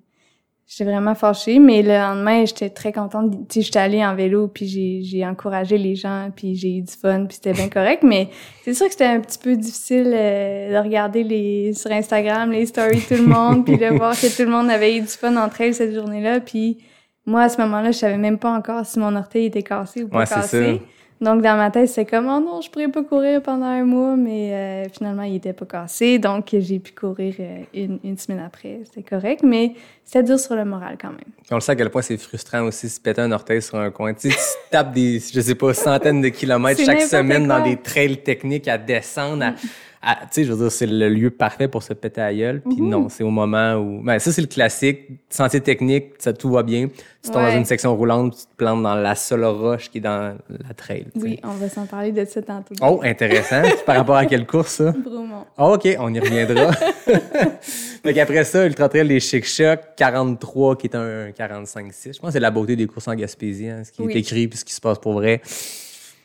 j'étais 0.66 0.84
vraiment 0.84 1.14
fâchée. 1.14 1.60
Mais 1.60 1.84
le 1.84 1.90
lendemain, 1.90 2.44
j'étais 2.44 2.72
très 2.72 2.92
contente. 2.92 3.32
Tu 3.48 3.54
sais, 3.54 3.62
j'étais 3.62 3.78
allée 3.80 4.04
en 4.04 4.16
vélo, 4.16 4.48
puis 4.48 4.68
j'ai 4.68 5.04
j'ai 5.04 5.26
encouragé 5.26 5.78
les 5.78 5.96
gens, 5.96 6.30
puis 6.36 6.56
j'ai 6.56 6.78
eu 6.78 6.82
du 6.82 6.92
fun, 6.92 7.26
puis 7.26 7.36
c'était 7.36 7.54
bien 7.54 7.70
correct. 7.70 8.02
Mais 8.02 8.30
c'est 8.64 8.74
sûr 8.74 8.88
que 8.88 8.94
c'était 8.94 9.06
un 9.06 9.20
petit 9.20 9.38
peu 9.38 9.56
difficile 9.56 10.12
euh, 10.12 10.74
de 10.74 10.84
regarder 10.84 11.24
les 11.24 11.74
sur 11.74 11.92
Instagram 11.92 12.52
les 12.52 12.66
stories 12.66 13.02
de 13.02 13.16
tout 13.16 13.22
le 13.22 13.28
monde, 13.28 13.64
puis 13.64 13.78
de 13.78 13.96
voir 13.96 14.20
que 14.20 14.36
tout 14.36 14.44
le 14.44 14.52
monde 14.52 14.70
avait 14.72 14.98
eu 14.98 15.02
du 15.02 15.08
fun 15.08 15.36
entre 15.38 15.62
elles 15.62 15.76
cette 15.76 15.94
journée-là. 15.94 16.40
Puis 16.40 16.80
moi, 17.28 17.44
à 17.44 17.50
ce 17.50 17.62
moment-là, 17.62 17.92
je 17.92 17.98
savais 18.00 18.18
même 18.18 18.40
pas 18.40 18.52
encore 18.52 18.86
si 18.88 18.98
mon 18.98 19.16
orteil 19.16 19.46
était 19.46 19.62
cassé 19.62 20.04
ou 20.04 20.08
pas 20.08 20.20
Ouais, 20.20 20.26
c'est 20.26 20.36
cassé. 20.36 20.82
Donc, 21.20 21.42
dans 21.42 21.58
ma 21.58 21.72
tête, 21.72 21.88
c'était 21.88 22.06
comme, 22.06 22.28
oh 22.28 22.40
non, 22.40 22.62
je 22.62 22.70
pourrais 22.70 22.90
pas 22.90 23.04
courir 23.04 23.42
pendant 23.42 23.66
un 23.66 23.84
mois, 23.84 24.16
mais 24.16 24.54
euh, 24.54 24.90
finalement, 24.90 25.24
il 25.24 25.36
était 25.38 25.54
pas 25.54 25.66
cassé. 25.66 26.20
Donc, 26.20 26.50
j'ai 26.52 26.78
pu 26.80 26.92
courir 26.94 27.34
euh, 27.40 27.58
une, 27.74 28.00
une 28.04 28.18
semaine 28.18 28.44
après. 28.46 28.82
C'était 28.86 29.02
correct, 29.02 29.42
mais 29.44 29.74
c'était 30.06 30.22
dur 30.24 30.40
sur 30.40 30.56
le 30.56 30.64
moral 30.64 30.96
quand 31.02 31.10
même. 31.10 31.18
On 31.50 31.56
le 31.56 31.62
sait 31.62 31.72
à 31.72 31.76
quel 31.76 31.90
point 31.90 32.04
c'est 32.04 32.18
frustrant 32.18 32.62
aussi 32.64 32.88
se 32.88 33.00
péter 33.02 33.22
un 33.22 33.32
orteil 33.32 33.64
sur 33.64 33.78
un 33.80 33.90
coin. 33.90 34.14
Tu 34.14 34.30
sais, 34.30 34.36
tu 34.38 34.70
tapes 34.70 34.94
des, 34.94 35.20
je 35.20 35.42
sais 35.42 35.56
pas, 35.56 35.74
centaines 35.74 36.22
de 36.22 36.30
kilomètres 36.30 36.78
C'est 36.80 36.86
chaque 36.86 37.02
semaine 37.02 37.48
dans 37.48 37.64
des 37.64 37.78
trails 37.78 38.22
techniques 38.22 38.68
à 38.68 38.78
descendre. 38.78 39.44
à- 39.44 39.54
tu 40.04 40.10
sais, 40.32 40.44
je 40.44 40.52
veux 40.54 40.58
dire, 40.64 40.72
c'est 40.72 40.86
le 40.86 41.10
lieu 41.10 41.30
parfait 41.30 41.68
pour 41.68 41.84
se 41.84 41.94
péter 41.94 42.22
à 42.22 42.34
gueule. 42.34 42.62
Puis 42.62 42.82
Mhm. 42.82 42.90
non, 42.90 43.10
c'est 43.10 43.24
au 43.24 43.30
moment 43.30 43.76
où... 43.76 44.02
Ben, 44.04 44.20
ça, 44.20 44.32
c'est 44.32 44.42
le 44.42 44.48
classique. 44.48 45.02
Sentier 45.30 45.60
technique, 45.62 46.14
ça, 46.20 46.34
tout 46.34 46.50
va 46.52 46.64
bien. 46.64 46.88
Tu 47.24 47.32
tombes 47.32 47.42
Ouais. 47.44 47.52
dans 47.52 47.58
une 47.58 47.66
section 47.66 47.96
roulante, 47.96 48.36
tu 48.38 48.44
te 48.46 48.56
plantes 48.56 48.84
dans 48.84 48.96
la 48.96 49.16
seule 49.16 49.44
roche 49.46 49.90
qui 49.90 49.98
est 49.98 50.02
dans 50.02 50.38
la 50.50 50.74
trail. 50.76 51.08
Oui, 51.16 51.40
on 51.44 51.52
va 51.54 51.68
s'en 51.68 51.86
parler 51.86 52.12
de 52.12 52.24
ça 52.26 52.42
tantôt. 52.42 52.76
Oh, 52.82 53.02
intéressant. 53.04 53.62
Par 53.86 53.98
rapport 53.98 54.16
à 54.16 54.26
quelle 54.26 54.46
course, 54.46 54.76
ça? 54.76 54.92
Bromont. 54.92 55.46
Ah, 55.58 55.68
OK, 55.72 55.88
on 56.00 56.14
y 56.14 56.20
reviendra. 56.20 56.72
fait 58.04 58.14
qu'après 58.14 58.44
ça, 58.44 58.66
Ultra 58.66 58.90
Trail 58.90 59.08
des 59.08 59.20
Chic 59.20 59.46
Chocs, 59.46 59.80
43, 59.98 60.78
qui 60.78 60.88
est 60.88 60.96
un 60.96 61.32
45-6. 61.32 62.14
Je 62.16 62.20
pense 62.20 62.30
que 62.30 62.34
c'est 62.34 62.40
la 62.40 62.52
beauté 62.52 62.76
des 62.76 62.86
courses 62.88 63.08
en 63.08 63.16
Gaspésie, 63.16 63.68
hein, 63.70 63.84
ce 63.84 63.92
qui 63.92 64.02
Oui. 64.02 64.14
est 64.14 64.20
écrit 64.20 64.48
puis 64.48 64.58
ce 64.60 64.66
qui 64.66 64.74
se 64.74 64.82
passe 64.82 65.00
pour 65.00 65.14
vrai. 65.14 65.42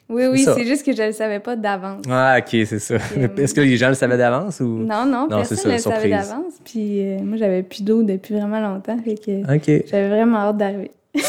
Oui, 0.09 0.25
oui, 0.31 0.45
c'est 0.45 0.65
juste 0.67 0.85
que 0.85 0.93
je 0.95 1.03
le 1.03 1.13
savais 1.13 1.41
pas 1.41 1.57
d'avance. 1.57 2.05
Ah, 2.11 2.37
OK, 2.39 2.49
c'est 2.67 2.79
ça. 2.79 2.95
euh, 3.17 3.29
Est-ce 3.39 3.55
que 3.55 3.61
les 3.63 3.77
gens 3.79 3.89
le 3.89 3.95
savaient 3.95 4.19
d'avance 4.19 4.61
ou? 4.61 4.67
Non, 4.67 5.07
non, 5.07 5.27
Non, 5.31 5.39
personne 5.39 5.59
ne 5.71 5.73
le 5.77 5.79
savait 5.79 6.11
d'avance. 6.11 6.55
Puis 6.65 7.01
euh, 7.07 7.19
moi, 7.23 7.37
j'avais 7.39 7.63
plus 7.63 7.83
d'eau 7.83 8.03
depuis 8.03 8.35
vraiment 8.35 8.61
longtemps, 8.61 8.99
fait 9.03 9.15
que 9.15 9.41
OK. 9.55 9.85
j'avais 9.91 10.09
vraiment 10.09 10.39
hâte 10.39 10.57
d'arriver. 10.59 10.91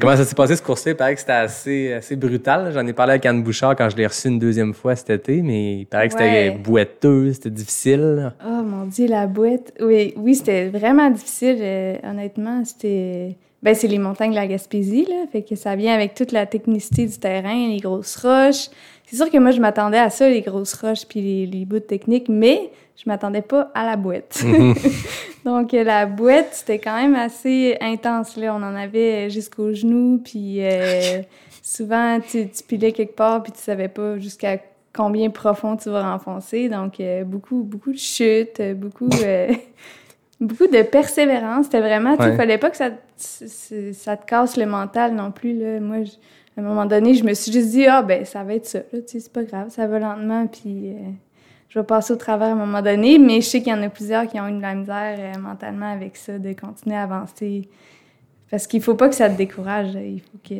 Comment 0.00 0.16
ça 0.16 0.24
s'est 0.24 0.34
passé 0.34 0.56
ce 0.56 0.62
course-là? 0.62 0.92
Il 0.92 0.96
paraît 0.96 1.14
que 1.14 1.20
c'était 1.20 1.32
assez, 1.32 1.92
assez 1.92 2.16
brutal. 2.16 2.70
J'en 2.72 2.84
ai 2.86 2.92
parlé 2.92 3.12
avec 3.12 3.26
Anne 3.26 3.42
Bouchard 3.42 3.74
quand 3.76 3.88
je 3.88 3.96
l'ai 3.96 4.06
reçu 4.06 4.28
une 4.28 4.38
deuxième 4.38 4.74
fois 4.74 4.94
cet 4.96 5.10
été, 5.10 5.42
mais 5.42 5.78
il 5.80 5.86
paraît 5.86 6.08
que 6.08 6.12
c'était 6.14 6.50
boiteux, 6.50 7.32
c'était 7.32 7.50
difficile. 7.50 8.32
Oh 8.44 8.62
mon 8.64 8.84
dieu, 8.86 9.06
la 9.08 9.26
boîte. 9.28 9.72
Oui, 9.80 10.12
oui, 10.16 10.34
c'était 10.34 10.68
vraiment 10.68 11.08
difficile. 11.10 11.58
euh, 11.60 11.96
honnêtement, 12.04 12.64
c'était. 12.64 13.36
Ben, 13.62 13.74
c'est 13.74 13.88
les 13.88 13.98
montagnes 13.98 14.30
de 14.30 14.36
la 14.36 14.46
Gaspésie, 14.46 15.04
là. 15.04 15.26
Fait 15.32 15.42
que 15.42 15.56
ça 15.56 15.74
vient 15.74 15.94
avec 15.94 16.14
toute 16.14 16.32
la 16.32 16.46
technicité 16.46 17.06
du 17.06 17.18
terrain, 17.18 17.68
les 17.68 17.80
grosses 17.80 18.16
roches. 18.16 18.68
C'est 19.06 19.16
sûr 19.16 19.30
que 19.30 19.38
moi, 19.38 19.50
je 19.50 19.60
m'attendais 19.60 19.98
à 19.98 20.10
ça, 20.10 20.28
les 20.28 20.42
grosses 20.42 20.74
roches 20.74 21.06
puis 21.06 21.20
les, 21.20 21.46
les 21.46 21.64
bouts 21.64 21.80
techniques, 21.80 22.28
mais 22.28 22.70
je 22.96 23.04
m'attendais 23.06 23.42
pas 23.42 23.70
à 23.74 23.84
la 23.84 23.96
boîte. 23.96 24.44
Donc, 25.44 25.74
euh, 25.74 25.82
la 25.82 26.06
boîte, 26.06 26.48
c'était 26.52 26.78
quand 26.78 26.96
même 26.96 27.14
assez 27.14 27.76
intense, 27.80 28.36
là. 28.36 28.54
On 28.54 28.62
en 28.62 28.76
avait 28.76 29.28
jusqu'aux 29.30 29.72
genoux, 29.72 30.20
puis 30.22 30.64
euh, 30.64 31.22
souvent, 31.62 32.20
tu, 32.20 32.48
tu 32.48 32.62
pilais 32.62 32.92
quelque 32.92 33.16
part, 33.16 33.42
puis 33.42 33.52
tu 33.52 33.60
savais 33.60 33.88
pas 33.88 34.18
jusqu'à 34.18 34.58
combien 34.94 35.30
profond 35.30 35.76
tu 35.76 35.90
vas 35.90 36.10
renfoncer. 36.12 36.68
Donc, 36.68 37.00
euh, 37.00 37.24
beaucoup, 37.24 37.62
beaucoup 37.62 37.92
de 37.92 37.98
chutes, 37.98 38.60
beaucoup, 38.74 39.08
euh, 39.22 39.52
beaucoup 40.40 40.66
de 40.66 40.82
persévérance. 40.82 41.66
C'était 41.66 41.80
vraiment, 41.80 42.16
tu 42.16 42.22
sais, 42.22 42.30
Ouais. 42.30 42.36
fallait 42.36 42.58
pas 42.58 42.70
que 42.70 42.76
ça, 42.76 42.90
te- 42.90 43.92
ça 43.92 44.16
te 44.16 44.26
casse 44.26 44.56
le 44.56 44.66
mental 44.66 45.14
non 45.14 45.30
plus, 45.30 45.58
là. 45.58 45.80
Moi, 45.80 46.04
je- 46.04 46.12
à 46.56 46.60
un 46.60 46.64
moment 46.64 46.86
donné, 46.86 47.14
je 47.14 47.24
me 47.24 47.34
suis 47.34 47.52
juste 47.52 47.70
dit, 47.70 47.86
ah, 47.86 48.02
ben, 48.02 48.24
ça 48.24 48.42
va 48.44 48.54
être 48.54 48.66
ça, 48.66 48.78
là, 48.78 49.00
tu 49.00 49.02
sais, 49.06 49.20
c'est 49.20 49.32
pas 49.32 49.44
grave, 49.44 49.68
ça 49.70 49.86
va 49.86 49.98
lentement, 49.98 50.46
puis 50.46 50.88
euh, 50.90 50.94
je 51.68 51.78
vais 51.78 51.84
passer 51.84 52.12
au 52.12 52.16
travers 52.16 52.48
à 52.48 52.52
un 52.52 52.54
moment 52.56 52.82
donné. 52.82 53.18
Mais 53.18 53.40
je 53.40 53.46
sais 53.46 53.62
qu'il 53.62 53.72
y 53.72 53.76
en 53.76 53.82
a 53.82 53.88
plusieurs 53.88 54.26
qui 54.26 54.40
ont 54.40 54.48
eu 54.48 54.56
de 54.56 54.62
la 54.62 54.74
misère 54.74 55.16
euh, 55.18 55.38
mentalement 55.38 55.92
avec 55.92 56.16
ça, 56.16 56.38
de 56.38 56.52
continuer 56.54 56.96
à 56.96 57.02
avancer. 57.04 57.68
Parce 58.50 58.66
qu'il 58.66 58.82
faut 58.82 58.94
pas 58.94 59.08
que 59.08 59.14
ça 59.14 59.28
te 59.28 59.36
décourage, 59.36 59.88
il 59.94 60.20
faut 60.20 60.38
que... 60.48 60.54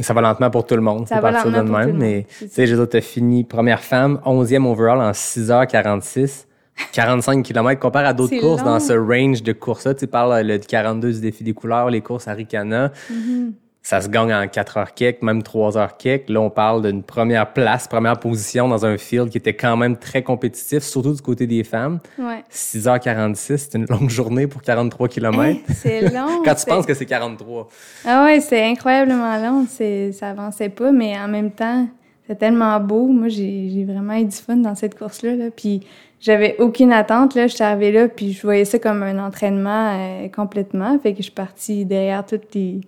Ça 0.00 0.12
va 0.14 0.20
lentement 0.20 0.50
pour 0.50 0.66
tout 0.66 0.74
le 0.74 0.80
monde. 0.82 1.06
Ça 1.08 1.20
va 1.20 1.30
de 1.30 1.36
lentement 1.36 1.64
pour 1.64 1.78
même, 1.78 1.86
tout 1.88 1.92
le 1.94 1.98
mais 1.98 2.14
monde, 2.16 2.24
tu 2.38 2.48
sais, 2.48 2.86
t'as 2.88 3.00
fini 3.00 3.44
première 3.44 3.80
femme, 3.80 4.20
11e 4.26 4.66
overall 4.66 5.00
en 5.00 5.12
6h46. 5.12 6.46
45 6.92 7.42
km, 7.42 7.80
comparé 7.80 8.06
à 8.06 8.12
d'autres 8.12 8.38
courses 8.38 8.60
long. 8.62 8.72
dans 8.72 8.80
ce 8.80 8.92
range 8.92 9.42
de 9.42 9.52
courses-là. 9.52 9.94
Tu 9.94 10.06
parles 10.06 10.46
le 10.46 10.58
42 10.58 11.12
du 11.12 11.20
défi 11.20 11.44
des 11.44 11.54
couleurs, 11.54 11.90
les 11.90 12.00
courses 12.00 12.28
à 12.28 12.32
Ricana. 12.32 12.92
Mm-hmm. 13.10 13.52
Ça 13.84 14.00
se 14.00 14.08
gagne 14.08 14.32
en 14.32 14.46
4 14.46 14.76
heures 14.76 14.94
kek, 14.94 15.22
même 15.22 15.42
3 15.42 15.76
heures 15.76 15.96
kek. 15.96 16.28
Là, 16.28 16.40
on 16.40 16.50
parle 16.50 16.86
d'une 16.86 17.02
première 17.02 17.52
place, 17.52 17.88
première 17.88 18.20
position 18.20 18.68
dans 18.68 18.86
un 18.86 18.96
field 18.96 19.28
qui 19.28 19.38
était 19.38 19.54
quand 19.54 19.76
même 19.76 19.96
très 19.96 20.22
compétitif, 20.22 20.84
surtout 20.84 21.12
du 21.14 21.20
côté 21.20 21.48
des 21.48 21.64
femmes. 21.64 21.98
Ouais. 22.16 22.44
6h46, 22.52 23.56
c'est 23.56 23.74
une 23.74 23.86
longue 23.86 24.08
journée 24.08 24.46
pour 24.46 24.62
43 24.62 25.08
km. 25.08 25.42
Hey, 25.42 25.64
c'est 25.74 26.00
long. 26.14 26.42
Quand 26.44 26.54
tu 26.54 26.64
penses 26.64 26.86
que 26.86 26.94
c'est 26.94 27.06
43. 27.06 27.68
Ah 28.04 28.24
ouais, 28.24 28.38
c'est 28.38 28.64
incroyablement 28.64 29.36
long. 29.38 29.66
Ça 29.66 30.28
avançait 30.28 30.68
pas, 30.68 30.92
mais 30.92 31.18
en 31.18 31.26
même 31.26 31.50
temps, 31.50 31.88
c'est 32.26 32.38
tellement 32.38 32.78
beau. 32.80 33.08
Moi, 33.08 33.28
j'ai, 33.28 33.84
vraiment 33.84 34.14
eu 34.14 34.24
du 34.24 34.36
fun 34.36 34.56
dans 34.56 34.74
cette 34.74 34.96
course-là. 34.96 35.34
Là. 35.34 35.44
Puis 35.54 35.80
j'avais 36.20 36.56
aucune 36.58 36.92
attente. 36.92 37.34
Là. 37.34 37.46
J'étais 37.46 37.64
arrivée 37.64 37.92
là, 37.92 38.08
puis 38.08 38.32
je 38.32 38.42
voyais 38.42 38.64
ça 38.64 38.78
comme 38.78 39.02
un 39.02 39.24
entraînement 39.24 39.96
euh, 39.98 40.28
complètement. 40.28 40.98
Fait 40.98 41.12
que 41.12 41.18
je 41.18 41.24
suis 41.24 41.32
partie 41.32 41.84
derrière 41.84 42.24
toutes 42.24 42.54
les, 42.54 42.80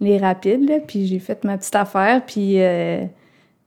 les 0.00 0.18
rapides. 0.18 0.68
Là, 0.68 0.78
puis 0.80 1.06
j'ai 1.06 1.18
fait 1.18 1.44
ma 1.44 1.58
petite 1.58 1.76
affaire. 1.76 2.24
Puis 2.24 2.60
euh, 2.62 3.04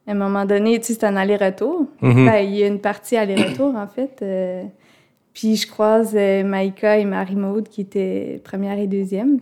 à 0.08 0.12
un 0.12 0.16
moment 0.16 0.46
donné, 0.46 0.80
tu 0.80 0.88
sais, 0.88 0.94
c'est 0.94 1.06
un 1.06 1.16
aller-retour. 1.16 1.86
Mhm. 2.02 2.26
Ben, 2.26 2.40
il 2.40 2.56
y 2.56 2.64
a 2.64 2.68
une 2.68 2.82
partie 2.82 3.16
aller-retour, 3.16 3.76
en 3.76 3.88
fait. 3.88 4.20
euh, 4.24 4.64
puis 5.34 5.56
je 5.56 5.66
croise 5.66 6.14
Maïka 6.14 6.98
et 6.98 7.06
Marie-Maude 7.06 7.70
qui 7.70 7.82
étaient 7.82 8.42
première 8.44 8.78
et 8.78 8.88
deuxième. 8.88 9.40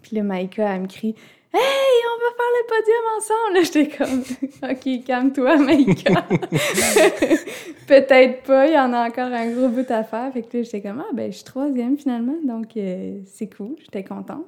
Puis 0.00 0.16
là, 0.16 0.22
Maïka, 0.22 0.74
elle 0.74 0.80
me 0.82 0.86
crie 0.86 1.14
Hey, 1.52 1.60
on 2.06 2.16
va 2.22 2.30
faire 2.36 2.52
le 2.58 2.64
podium 2.68 3.04
ensemble! 3.18 3.64
J'étais 3.64 3.88
comme 3.96 4.22
OK, 4.70 5.04
calme-toi, 5.04 5.56
Maïka. 5.56 6.24
Peut-être 7.86 8.42
pas, 8.44 8.66
il 8.68 8.74
y 8.74 8.78
en 8.78 8.92
a 8.92 9.08
encore 9.08 9.32
un 9.32 9.50
gros 9.50 9.68
bout 9.68 9.90
à 9.90 10.04
faire. 10.04 10.32
Fait 10.32 10.42
que 10.42 10.62
j'étais 10.62 10.80
comme 10.80 11.00
Ah, 11.00 11.12
ben, 11.12 11.30
je 11.32 11.36
suis 11.36 11.44
troisième 11.44 11.96
finalement, 11.98 12.36
donc 12.44 12.76
euh, 12.76 13.18
c'est 13.26 13.52
cool, 13.54 13.74
j'étais 13.80 14.04
contente. 14.04 14.46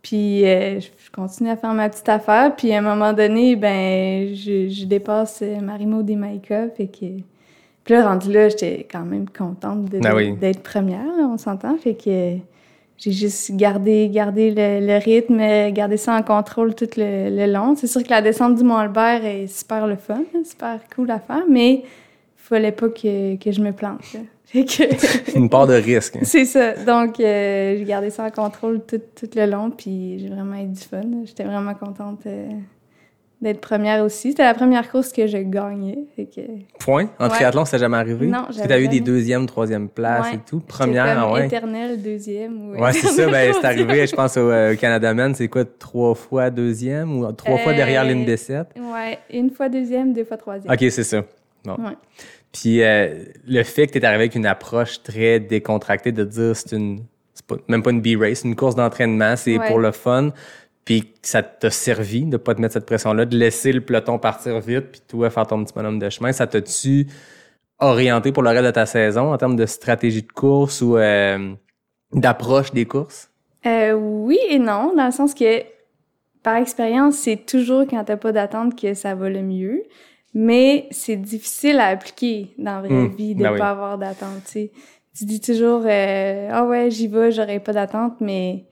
Puis 0.00 0.44
euh, 0.46 0.78
je 0.80 0.88
continue 1.12 1.50
à 1.50 1.56
faire 1.56 1.74
ma 1.74 1.88
petite 1.88 2.08
affaire. 2.08 2.54
Puis 2.56 2.72
à 2.72 2.78
un 2.78 2.82
moment 2.82 3.12
donné, 3.12 3.56
ben, 3.56 4.34
je, 4.34 4.68
je 4.68 4.84
dépasse 4.84 5.40
euh, 5.42 5.60
Marie-Maud 5.60 6.08
et 6.08 6.16
Maïka. 6.16 6.68
Fait 6.70 6.86
que. 6.86 7.06
Puis 7.84 7.94
là, 7.94 8.08
rendu 8.08 8.32
là, 8.32 8.48
j'étais 8.48 8.86
quand 8.90 9.04
même 9.04 9.28
contente 9.28 9.88
Ah 10.04 10.14
oui. 10.14 10.34
d'être 10.36 10.62
première, 10.62 11.04
on 11.18 11.36
s'entend. 11.36 11.76
Fait 11.78 11.94
que 11.94 12.36
j'ai 13.02 13.12
juste 13.12 13.52
gardé, 13.56 14.08
gardé 14.12 14.50
le, 14.50 14.86
le 14.86 14.98
rythme, 15.02 15.72
gardé 15.72 15.96
ça 15.96 16.14
en 16.16 16.22
contrôle 16.22 16.74
tout 16.74 16.88
le, 16.96 17.30
le 17.30 17.52
long. 17.52 17.74
C'est 17.76 17.86
sûr 17.88 18.02
que 18.02 18.10
la 18.10 18.22
descente 18.22 18.54
du 18.54 18.62
Mont-Albert 18.64 19.24
est 19.24 19.46
super 19.48 19.86
le 19.86 19.96
fun, 19.96 20.22
hein, 20.34 20.42
super 20.44 20.78
cool 20.94 21.10
à 21.10 21.18
faire, 21.18 21.42
mais 21.50 21.82
fallait 22.36 22.70
pas 22.72 22.88
que, 22.88 23.36
que 23.36 23.50
je 23.50 23.60
me 23.60 23.72
plante. 23.72 24.00
que- 24.52 25.34
Une 25.36 25.48
part 25.48 25.66
de 25.66 25.74
risque. 25.74 26.16
hein. 26.16 26.20
c'est 26.24 26.44
ça. 26.44 26.74
Donc, 26.84 27.18
euh, 27.18 27.76
j'ai 27.78 27.84
gardé 27.84 28.10
ça 28.10 28.24
en 28.26 28.30
contrôle 28.30 28.80
tout, 28.86 29.00
tout 29.18 29.28
le 29.34 29.46
long, 29.46 29.70
puis 29.70 30.18
j'ai 30.20 30.28
vraiment 30.28 30.56
eu 30.62 30.66
du 30.66 30.80
fun. 30.80 31.00
J'étais 31.24 31.44
vraiment 31.44 31.74
contente 31.74 32.20
euh, 32.26 32.48
d'être 33.42 33.60
première 33.60 34.04
aussi. 34.04 34.30
C'était 34.30 34.44
la 34.44 34.54
première 34.54 34.88
course 34.90 35.12
que 35.12 35.26
je 35.26 35.36
gagnais. 35.38 35.98
Fait 36.16 36.26
que 36.26 36.40
Point? 36.78 37.08
En 37.18 37.24
Ouais. 37.24 37.30
triathlon, 37.30 37.64
ça 37.64 37.76
jamais 37.76 37.96
arrivé? 37.96 38.26
Non, 38.26 38.44
Parce 38.44 38.48
que 38.50 38.54
j'avais 38.62 38.68
t'as 38.68 38.80
eu 38.80 38.88
des 38.88 39.00
deuxièmes, 39.00 39.46
troisième 39.46 39.88
places 39.88 40.28
Ouais. 40.28 40.36
et 40.36 40.38
tout. 40.48 40.60
Première, 40.60 41.20
comme 41.22 41.32
ouais. 41.32 41.46
éternelle 41.46 42.00
deuxième. 42.00 42.70
ou 42.70 42.80
Ouais, 42.80 42.92
c'est 42.92 43.08
ça. 43.08 43.26
Ben, 43.30 43.52
c'est 43.52 43.66
arrivé, 43.66 44.06
je 44.06 44.14
pense, 44.14 44.36
au 44.36 44.48
euh, 44.50 44.76
Canada 44.76 45.12
Men, 45.12 45.34
c'est 45.34 45.48
quoi, 45.48 45.64
trois 45.64 46.14
fois 46.14 46.50
deuxième 46.50 47.18
ou 47.18 47.32
trois 47.32 47.58
fois 47.58 47.72
Euh, 47.72 47.76
derrière 47.76 48.04
ligne 48.04 48.24
Bessette? 48.24 48.68
Ouais, 48.76 49.18
une 49.32 49.50
fois 49.50 49.68
deuxième, 49.68 50.12
deux 50.12 50.24
fois 50.24 50.36
troisième. 50.36 50.72
OK, 50.72 50.78
c'est 50.90 51.02
ça. 51.02 51.22
Bon. 51.64 51.72
Ouais. 51.74 51.96
Puis 52.52 52.82
euh, 52.82 53.24
le 53.48 53.62
fait 53.64 53.86
que 53.86 53.92
tu 53.92 53.98
es 53.98 54.04
arrivé 54.04 54.24
avec 54.24 54.34
une 54.34 54.46
approche 54.46 55.02
très 55.02 55.40
décontractée 55.40 56.12
de 56.12 56.22
dire 56.24 56.54
c'est 56.54 56.72
une 56.76 57.00
c'est 57.34 57.46
pas, 57.46 57.56
même 57.66 57.82
pas 57.82 57.90
une 57.90 58.02
B-race, 58.02 58.44
une 58.44 58.54
course 58.54 58.74
d'entraînement, 58.74 59.36
c'est 59.36 59.58
pour 59.66 59.78
le 59.78 59.90
fun. 59.90 60.30
Puis 60.84 61.12
ça 61.22 61.42
t'a 61.42 61.70
servi 61.70 62.24
de 62.24 62.36
pas 62.36 62.54
te 62.54 62.60
mettre 62.60 62.72
cette 62.74 62.86
pression-là, 62.86 63.24
de 63.24 63.36
laisser 63.36 63.72
le 63.72 63.80
peloton 63.80 64.18
partir 64.18 64.58
vite, 64.60 64.90
puis 64.92 65.00
toi 65.06 65.30
faire 65.30 65.46
ton 65.46 65.62
petit 65.64 65.72
bonhomme 65.74 65.98
de 66.00 66.10
chemin. 66.10 66.32
Ça 66.32 66.46
t'a-tu 66.46 67.06
orienté 67.78 68.32
pour 68.32 68.42
le 68.42 68.50
reste 68.50 68.64
de 68.64 68.70
ta 68.70 68.86
saison 68.86 69.32
en 69.32 69.38
termes 69.38 69.56
de 69.56 69.66
stratégie 69.66 70.22
de 70.22 70.32
course 70.32 70.80
ou 70.82 70.96
euh, 70.96 71.52
d'approche 72.12 72.72
des 72.72 72.84
courses? 72.84 73.30
Euh, 73.66 73.92
oui 73.92 74.38
et 74.48 74.58
non, 74.58 74.92
dans 74.96 75.06
le 75.06 75.12
sens 75.12 75.34
que, 75.34 75.62
par 76.42 76.56
expérience, 76.56 77.16
c'est 77.16 77.46
toujours 77.46 77.84
quand 77.88 78.02
t'as 78.04 78.16
pas 78.16 78.32
d'attente 78.32 78.80
que 78.80 78.94
ça 78.94 79.14
va 79.14 79.28
le 79.28 79.42
mieux. 79.42 79.84
Mais 80.34 80.88
c'est 80.90 81.16
difficile 81.16 81.78
à 81.78 81.88
appliquer 81.88 82.54
dans 82.58 82.80
la 82.80 82.88
vraie 82.88 83.08
Hmm, 83.08 83.14
vie 83.16 83.34
de 83.34 83.42
ben 83.42 83.50
pas 83.50 83.54
oui. 83.54 83.60
avoir 83.70 83.98
d'attente, 83.98 84.42
tu 84.52 85.24
dis 85.26 85.40
toujours, 85.40 85.82
euh, 85.84 86.48
ah 86.50 86.64
ouais, 86.64 86.90
j'y 86.90 87.06
vais, 87.06 87.30
j'aurai 87.30 87.60
pas 87.60 87.72
d'attente, 87.74 88.14
mais, 88.20 88.64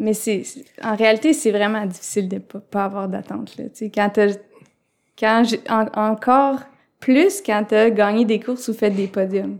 mais 0.00 0.14
c'est, 0.14 0.42
en 0.82 0.96
réalité, 0.96 1.32
c'est 1.32 1.50
vraiment 1.50 1.84
difficile 1.86 2.28
de 2.28 2.38
pas, 2.38 2.58
pas 2.58 2.84
avoir 2.84 3.08
d'attente, 3.08 3.56
là. 3.56 3.64
Tu 3.74 3.90
quand 3.90 4.10
t'as, 4.12 4.28
quand 5.18 5.44
j'ai, 5.48 5.60
en- 5.68 5.86
encore 5.94 6.60
plus 6.98 7.40
quand 7.44 7.64
t'as 7.68 7.90
gagné 7.90 8.24
des 8.24 8.40
courses 8.40 8.68
ou 8.68 8.74
fait 8.74 8.90
des 8.90 9.06
podiums. 9.06 9.58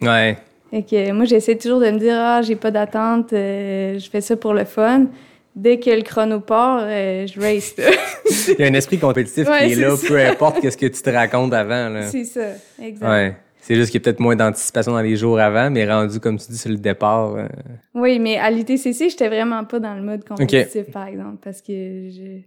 Ouais. 0.00 0.36
Fait 0.70 0.82
que 0.82 1.12
moi, 1.12 1.24
j'essaie 1.26 1.56
toujours 1.56 1.80
de 1.80 1.90
me 1.90 1.98
dire, 1.98 2.14
ah, 2.16 2.42
j'ai 2.42 2.56
pas 2.56 2.70
d'attente, 2.70 3.32
euh, 3.32 3.98
je 3.98 4.10
fais 4.10 4.20
ça 4.20 4.36
pour 4.36 4.54
le 4.54 4.64
fun. 4.64 5.06
Dès 5.54 5.78
que 5.78 5.90
le 5.90 6.00
chrono 6.02 6.40
part, 6.40 6.80
euh, 6.84 7.26
je 7.26 7.38
race. 7.38 7.74
Il 8.58 8.60
y 8.60 8.64
a 8.64 8.68
un 8.68 8.74
esprit 8.74 8.98
compétitif 8.98 9.46
Ouais, 9.48 9.66
qui 9.66 9.72
est 9.72 9.76
là, 9.76 9.94
ça. 9.96 10.08
peu 10.08 10.18
importe 10.18 10.60
qu'est-ce 10.60 10.78
que 10.78 10.86
tu 10.86 11.02
te 11.02 11.10
racontes 11.10 11.52
avant. 11.52 11.90
Là. 11.90 12.02
c'est 12.10 12.24
ça, 12.24 12.46
exact. 12.82 13.06
Ouais. 13.06 13.36
C'est 13.64 13.76
juste 13.76 13.92
qu'il 13.92 14.00
y 14.00 14.02
a 14.02 14.04
peut-être 14.04 14.18
moins 14.18 14.34
d'anticipation 14.34 14.90
dans 14.92 15.00
les 15.00 15.14
jours 15.14 15.38
avant, 15.38 15.70
mais 15.70 15.88
rendu, 15.90 16.18
comme 16.18 16.36
tu 16.36 16.50
dis, 16.50 16.58
sur 16.58 16.70
le 16.70 16.78
départ. 16.78 17.36
euh, 17.36 17.46
Oui, 17.94 18.18
mais 18.18 18.36
à 18.36 18.50
l'UTCC, 18.50 19.08
j'étais 19.08 19.28
vraiment 19.28 19.64
pas 19.64 19.78
dans 19.78 19.94
le 19.94 20.02
mode 20.02 20.24
compétitif, 20.24 20.90
par 20.90 21.06
exemple, 21.06 21.38
parce 21.42 21.62
que 21.62 21.72
je... 22.10 22.40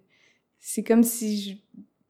c'est 0.59 0.83
comme 0.83 1.03
si 1.03 1.41
je... 1.41 1.53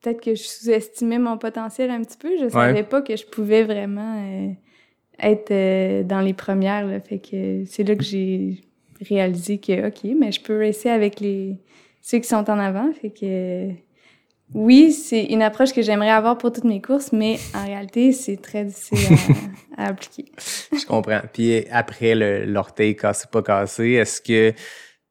peut-être 0.02 0.22
que 0.22 0.34
je 0.34 0.42
sous-estimais 0.42 1.20
mon 1.20 1.38
potentiel 1.38 1.92
un 1.92 2.02
petit 2.02 2.18
peu. 2.18 2.30
Je 2.42 2.50
savais 2.50 2.82
pas 2.84 3.04
que 3.04 3.16
je 3.16 3.26
pouvais 3.28 3.64
vraiment 3.64 4.24
euh, 4.26 4.50
être 5.20 5.52
euh, 5.52 6.02
dans 6.04 6.22
les 6.22 6.34
premières. 6.34 6.88
Là. 6.88 7.00
Fait 7.00 7.20
que 7.20 7.64
c'est 7.66 7.84
là 7.84 7.96
que 7.96 8.04
j'ai 8.04 8.62
réalisé 9.08 9.60
que, 9.60 9.88
OK, 9.88 10.04
mais 10.20 10.32
je 10.32 10.42
peux 10.42 10.58
racer 10.58 10.90
avec 10.90 11.20
les 11.20 11.58
ceux 12.02 12.18
qui 12.18 12.28
sont 12.28 12.50
en 12.50 12.58
avant. 12.58 12.92
Fait 12.94 13.12
que 13.12 13.70
oui, 14.54 14.92
c'est 14.92 15.24
une 15.26 15.42
approche 15.42 15.74
que 15.74 15.82
j'aimerais 15.82 16.12
avoir 16.12 16.38
pour 16.38 16.52
toutes 16.52 16.64
mes 16.64 16.82
courses, 16.82 17.12
mais 17.12 17.38
en 17.54 17.66
réalité, 17.66 18.12
c'est 18.12 18.38
très 18.38 18.64
difficile 18.64 19.18
à, 19.78 19.84
à 19.84 19.88
appliquer. 19.90 20.26
Je 20.72 20.86
comprends. 20.86 21.22
Puis 21.34 21.66
après 21.72 22.16
l'orteil 22.46 22.96
cassé, 22.96 23.26
pas 23.32 23.42
cassé, 23.42 23.92
est-ce 23.94 24.22
que 24.22 24.54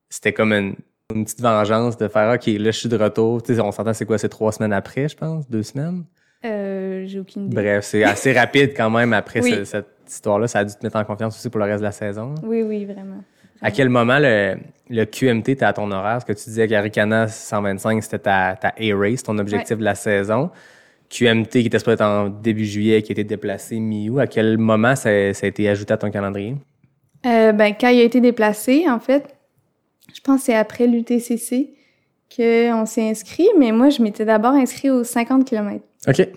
c'était 0.08 0.32
comme 0.32 0.52
une, 0.52 0.76
une 1.14 1.24
petite 1.24 1.40
vengeance 1.42 1.96
de 1.98 2.08
faire 2.08 2.32
OK, 2.34 2.46
là, 2.46 2.70
je 2.70 2.78
suis 2.78 2.88
de 2.88 2.96
retour. 2.96 3.42
Tu 3.42 3.54
sais, 3.54 3.60
on 3.60 3.72
s'entend, 3.72 3.92
c'est 3.92 4.06
quoi, 4.06 4.16
c'est 4.18 4.28
trois 4.28 4.52
semaines 4.52 4.72
après, 4.72 5.08
je 5.08 5.16
pense? 5.16 5.48
Deux 5.50 5.62
semaines? 5.62 6.04
Euh, 6.44 7.04
j'ai 7.06 7.18
aucune 7.20 7.46
idée. 7.46 7.54
Bref, 7.56 7.84
c'est 7.86 8.04
assez 8.04 8.32
rapide 8.32 8.72
quand 8.76 8.90
même 8.90 9.12
après 9.12 9.40
Oui. 9.42 9.50
ce- 9.50 9.64
cette 9.64 9.86
histoire-là. 10.06 10.46
Ça 10.46 10.60
a 10.60 10.64
dû 10.64 10.74
te 10.74 10.84
mettre 10.84 10.96
en 10.96 11.04
confiance 11.04 11.36
aussi 11.36 11.48
pour 11.50 11.58
le 11.58 11.64
reste 11.66 11.80
de 11.80 11.84
la 11.84 11.92
saison. 11.92 12.34
Oui, 12.42 12.62
oui, 12.62 12.84
vraiment. 12.84 13.22
À 13.64 13.70
quel 13.70 13.88
moment 13.88 14.18
le, 14.18 14.56
le 14.90 15.06
QMT 15.06 15.48
était 15.48 15.64
à 15.64 15.72
ton 15.72 15.90
horaire? 15.90 16.18
Parce 16.18 16.24
que 16.26 16.34
tu 16.34 16.50
disais 16.50 16.68
qu'Aricana 16.68 17.28
125, 17.28 18.02
c'était 18.02 18.18
ta, 18.18 18.56
ta 18.60 18.74
A-Race, 18.78 19.22
ton 19.22 19.38
objectif 19.38 19.78
de 19.78 19.84
la 19.84 19.94
saison. 19.94 20.50
QMT 21.08 21.48
qui 21.48 21.66
était 21.66 21.78
supposé 21.78 21.94
être 21.94 22.04
en 22.04 22.28
début 22.28 22.66
juillet, 22.66 23.00
qui 23.00 23.12
a 23.12 23.14
été 23.14 23.24
déplacé 23.24 23.80
mi-août. 23.80 24.18
À 24.18 24.26
quel 24.26 24.58
moment 24.58 24.94
ça, 24.94 25.32
ça 25.32 25.46
a 25.46 25.48
été 25.48 25.66
ajouté 25.66 25.94
à 25.94 25.96
ton 25.96 26.10
calendrier? 26.10 26.56
Euh, 27.24 27.52
ben, 27.52 27.72
quand 27.80 27.88
il 27.88 28.00
a 28.00 28.04
été 28.04 28.20
déplacé, 28.20 28.84
en 28.86 29.00
fait, 29.00 29.34
je 30.12 30.20
pense 30.20 30.40
que 30.40 30.46
c'est 30.46 30.56
après 30.56 30.86
l'UTCC 30.86 31.70
qu'on 32.36 32.84
s'est 32.84 33.08
inscrit, 33.08 33.48
mais 33.58 33.72
moi, 33.72 33.88
je 33.88 34.02
m'étais 34.02 34.26
d'abord 34.26 34.52
inscrit 34.52 34.90
aux 34.90 35.04
50 35.04 35.46
km. 35.46 35.82
OK. 36.06 36.28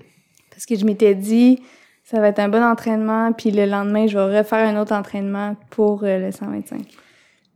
Parce 0.50 0.66
que 0.66 0.76
je 0.76 0.86
m'étais 0.86 1.14
dit, 1.14 1.62
ça 2.06 2.22
va 2.22 2.30
être 2.30 2.40
un 2.40 2.48
bon 2.48 2.64
entraînement, 2.64 3.34
puis 3.34 3.52
le 3.52 3.66
lendemain, 3.66 4.08
je 4.08 4.18
vais 4.18 4.38
refaire 4.38 4.66
un 4.66 4.80
autre 4.80 4.94
entraînement 4.94 5.58
pour 5.72 6.06
euh, 6.06 6.20
le 6.20 6.32
125. 6.32 6.80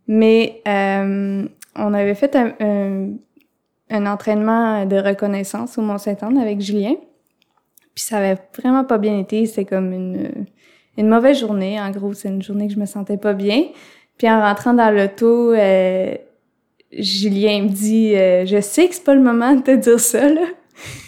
Mais 0.08 0.62
euh, 0.68 1.46
on 1.76 1.94
avait 1.94 2.16
fait 2.16 2.36
un, 2.36 3.14
un, 3.90 4.06
entraînement 4.06 4.86
de 4.86 4.98
reconnaissance 4.98 5.78
au 5.78 5.82
Mont-Saint-Anne 5.82 6.38
avec 6.38 6.62
Julien. 6.62 6.96
Puis 7.96 8.04
ça 8.04 8.18
avait 8.18 8.38
vraiment 8.58 8.84
pas 8.84 8.98
bien 8.98 9.20
été. 9.20 9.46
C'était 9.46 9.66
comme 9.66 9.94
une, 9.94 10.46
une 10.98 11.08
mauvaise 11.08 11.40
journée. 11.40 11.80
En 11.80 11.92
gros, 11.92 12.14
c'est 12.14 12.30
une 12.30 12.42
journée 12.42 12.68
que 12.68 12.74
je 12.74 12.80
me 12.80 12.86
sentais 12.86 13.18
pas 13.18 13.34
bien. 13.34 13.66
Puis 14.18 14.30
en 14.30 14.42
rentrant 14.42 14.74
dans 14.74 14.92
l'auto, 14.92 15.52
euh, 15.54 16.16
Julien 16.92 17.64
me 17.64 17.70
dit 17.70 18.16
euh, 18.16 18.46
Je 18.46 18.62
sais 18.62 18.88
que 18.88 18.96
c'est 18.96 19.04
pas 19.04 19.16
le 19.16 19.22
moment 19.22 19.56
de 19.56 19.62
te 19.62 19.76
dire 19.76 20.00
ça, 20.00 20.28
là, 20.30 20.46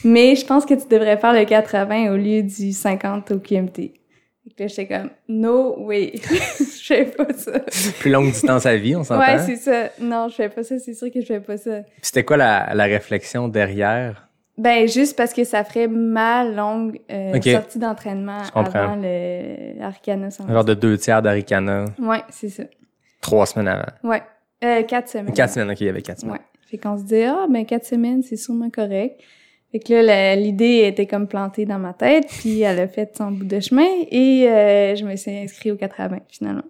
mais 0.03 0.35
je 0.35 0.45
pense 0.45 0.65
que 0.65 0.73
tu 0.73 0.87
devrais 0.89 1.17
faire 1.17 1.33
le 1.33 1.45
80 1.45 2.13
au 2.13 2.17
lieu 2.17 2.43
du 2.43 2.71
50 2.71 3.31
au 3.31 3.39
QMT. 3.39 4.02
Là, 4.59 4.67
j'étais 4.67 4.87
comme 4.87 5.09
No 5.27 5.75
way, 5.79 6.13
je 6.59 6.85
fais 6.85 7.05
pas 7.05 7.33
ça. 7.33 7.59
Plus 7.99 8.11
longue 8.11 8.31
distance 8.31 8.65
à 8.67 8.75
vie, 8.75 8.95
on 8.95 9.03
s'entend? 9.03 9.19
Ouais, 9.21 9.39
c'est 9.39 9.55
ça. 9.55 9.89
Non, 9.99 10.27
je 10.29 10.35
fais 10.35 10.49
pas 10.49 10.63
ça, 10.63 10.77
c'est 10.77 10.93
sûr 10.93 11.11
que 11.11 11.21
je 11.21 11.25
fais 11.25 11.39
pas 11.39 11.57
ça. 11.57 11.79
Puis 11.81 11.91
C'était 12.03 12.23
quoi 12.23 12.37
la, 12.37 12.73
la 12.75 12.83
réflexion 12.83 13.47
derrière? 13.47 14.27
Ben, 14.55 14.87
juste 14.87 15.17
parce 15.17 15.33
que 15.33 15.43
ça 15.43 15.63
ferait 15.63 15.87
ma 15.87 16.43
longue 16.45 16.99
euh, 17.11 17.41
sortie 17.41 17.79
d'entraînement 17.79 18.43
avant 18.53 18.95
le 19.01 19.81
Arcana 19.81 20.29
100. 20.29 20.47
Un 20.47 20.53
genre 20.53 20.65
de 20.65 20.75
deux 20.75 20.95
tiers 20.99 21.23
d'Aricana, 21.23 21.85
Ouais, 21.99 22.21
c'est 22.29 22.49
ça. 22.49 22.63
trois 23.21 23.47
semaines 23.47 23.69
avant. 23.69 23.91
Ouais. 24.03 24.21
Euh, 24.63 24.83
quatre 24.83 25.09
semaines. 25.09 25.33
Quatre 25.33 25.53
semaines, 25.53 25.71
OK, 25.71 25.81
il 25.81 25.87
y 25.87 25.89
avait 25.89 26.03
quatre 26.03 26.19
semaines. 26.19 26.35
Ouais. 26.35 26.41
Fait 26.69 26.77
qu'on 26.77 26.97
se 26.97 27.03
dit, 27.03 27.23
ah, 27.23 27.47
ben, 27.49 27.65
quatre 27.65 27.85
semaines, 27.85 28.21
c'est 28.21 28.35
sûrement 28.37 28.69
correct. 28.69 29.19
Fait 29.73 29.79
que 29.79 30.05
là, 30.05 30.35
l'idée 30.35 30.83
était 30.85 31.07
comme 31.07 31.27
plantée 31.27 31.65
dans 31.65 31.79
ma 31.79 31.93
tête, 31.93 32.27
puis 32.27 32.61
elle 32.61 32.79
a 32.79 32.87
fait 32.87 33.17
son 33.17 33.31
bout 33.31 33.43
de 33.43 33.59
chemin, 33.59 33.87
et 34.11 34.47
euh, 34.47 34.95
je 34.95 35.03
me 35.03 35.15
suis 35.15 35.31
inscrite 35.31 35.73
au 35.73 35.77
80, 35.77 36.19
finalement. 36.29 36.61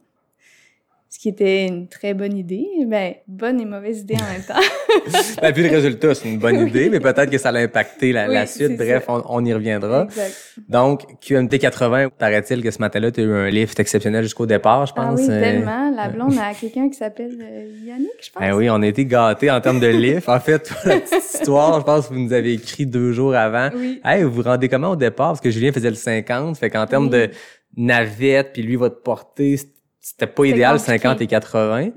Ce 1.15 1.19
qui 1.19 1.29
était 1.29 1.67
une 1.67 1.87
très 1.87 2.15
bonne 2.15 2.35
idée. 2.35 2.65
Ben, 2.87 3.13
bonne 3.27 3.61
et 3.61 3.65
mauvaise 3.65 3.99
idée 3.99 4.15
en 4.15 4.33
même 4.33 4.41
temps. 4.41 4.55
Ben, 5.41 5.53
puis 5.53 5.61
le 5.61 5.69
résultat, 5.69 6.15
c'est 6.15 6.27
une 6.27 6.39
bonne 6.39 6.57
Oui. 6.57 6.69
idée, 6.69 6.89
mais 6.89 6.99
peut-être 6.99 7.29
que 7.29 7.37
ça 7.37 7.49
a 7.49 7.57
impacté 7.59 8.11
la, 8.11 8.27
Oui, 8.27 8.33
la 8.33 8.47
suite. 8.47 8.77
Bref, 8.77 9.05
on, 9.07 9.21
on 9.29 9.45
y 9.45 9.53
reviendra. 9.53 10.05
exact. 10.05 10.35
Donc, 10.67 11.03
QMT 11.21 11.59
80, 11.59 12.09
paraît-il 12.17 12.63
que 12.63 12.71
ce 12.71 12.79
matin-là, 12.79 13.11
tu 13.11 13.21
as 13.21 13.23
eu 13.25 13.31
un 13.31 13.49
lift 13.51 13.79
exceptionnel 13.79 14.23
jusqu'au 14.23 14.47
départ, 14.47 14.87
je 14.87 14.93
Ah 14.95 15.01
pense. 15.09 15.19
oui, 15.19 15.27
Euh, 15.29 15.39
tellement. 15.39 15.91
La 15.95 16.09
blonde 16.09 16.35
a 16.39 16.51
quelqu'un 16.59 16.89
qui 16.89 16.95
s'appelle 16.97 17.37
euh, 17.39 17.85
Yannick, 17.85 18.09
je 18.19 18.31
pense. 18.31 18.41
Ben 18.41 18.53
oui, 18.55 18.67
on 18.71 18.81
a 18.81 18.87
été 18.87 19.05
gâtés 19.05 19.51
en 19.51 19.61
termes 19.61 19.79
de 19.79 19.87
lift. 19.87 20.27
En 20.27 20.39
fait, 20.39 20.71
la 20.85 20.99
petite 20.99 21.23
histoire, 21.35 21.79
je 21.79 21.85
pense 21.85 22.07
que 22.07 22.13
vous 22.15 22.19
nous 22.21 22.33
avez 22.33 22.53
écrit 22.53 22.87
deux 22.87 23.11
jours 23.13 23.35
avant. 23.35 23.69
Oui. 23.75 24.01
Hey, 24.03 24.23
vous 24.23 24.31
vous 24.31 24.41
rendez 24.41 24.67
comment 24.67 24.89
au 24.91 24.95
départ? 24.95 25.27
Parce 25.33 25.41
que 25.41 25.51
Julien 25.51 25.71
faisait 25.71 25.89
le 25.91 25.95
50, 25.95 26.57
fait 26.57 26.71
qu'en 26.71 26.87
termes 26.87 27.09
de 27.09 27.29
navette, 27.77 28.53
puis 28.53 28.63
lui 28.63 28.77
va 28.77 28.89
te 28.89 28.99
porter, 28.99 29.57
c'était 30.03 30.27
pas 30.27 30.45
idéal, 30.45 30.77
compliqué. 30.77 30.99
50 30.99 31.21
et 31.21 31.27
80. 31.27 31.89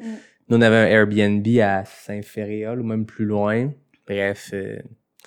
Nous, 0.49 0.57
on 0.57 0.61
avait 0.63 0.77
un 0.77 0.87
Airbnb 0.87 1.47
à 1.61 1.85
Saint-Féréol 1.85 2.81
ou 2.81 2.85
même 2.85 3.05
plus 3.05 3.25
loin. 3.25 3.71
Bref, 4.07 4.51
euh, 4.55 4.79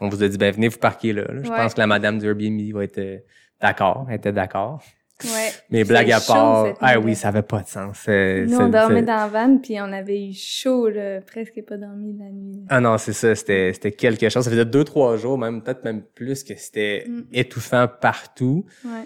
on 0.01 0.07
vous 0.09 0.23
a 0.23 0.27
dit, 0.29 0.37
ben 0.37 0.53
venez 0.53 0.69
vous 0.69 0.77
parquer 0.79 1.11
là. 1.13 1.23
là. 1.23 1.43
Je 1.43 1.49
Ouais. 1.49 1.57
pense 1.57 1.73
que 1.73 1.79
la 1.79 1.87
madame 1.87 2.17
du 2.19 2.25
Airbnb 2.25 2.59
va 2.73 2.85
être 2.85 2.97
euh, 2.99 3.17
d'accord, 3.61 4.07
elle 4.09 4.15
était 4.15 4.31
d'accord. 4.31 4.81
Ouais. 5.25 5.49
Mais 5.69 5.83
blague 5.83 6.09
à 6.13 6.21
part, 6.21 6.67
ah 6.79 6.97
oui, 6.97 7.13
ça 7.15 7.27
avait 7.27 7.41
pas 7.41 7.61
de 7.61 7.67
sens. 7.67 8.07
Nous, 8.07 8.57
on 8.57 8.69
dormait 8.69 9.01
dans 9.01 9.17
la 9.17 9.27
van, 9.27 9.57
puis 9.57 9.77
on 9.81 9.91
avait 9.91 10.29
eu 10.29 10.33
chaud, 10.33 10.87
là, 10.87 11.19
presque 11.19 11.61
pas 11.67 11.75
dormi 11.75 12.15
la 12.17 12.29
nuit. 12.31 12.63
Ah 12.69 12.79
non, 12.79 12.97
c'est 12.97 13.11
ça, 13.11 13.35
c'était 13.35 13.73
c'était 13.73 13.91
quelque 13.91 14.29
chose. 14.29 14.45
Ça 14.45 14.49
faisait 14.49 14.63
deux, 14.63 14.85
trois 14.85 15.17
jours, 15.17 15.37
même 15.37 15.61
peut-être 15.61 15.83
même 15.83 16.01
plus, 16.15 16.45
que 16.45 16.55
c'était 16.55 17.03
Mm. 17.05 17.23
étouffant 17.33 17.89
partout. 17.99 18.63
Ouais. 18.85 19.03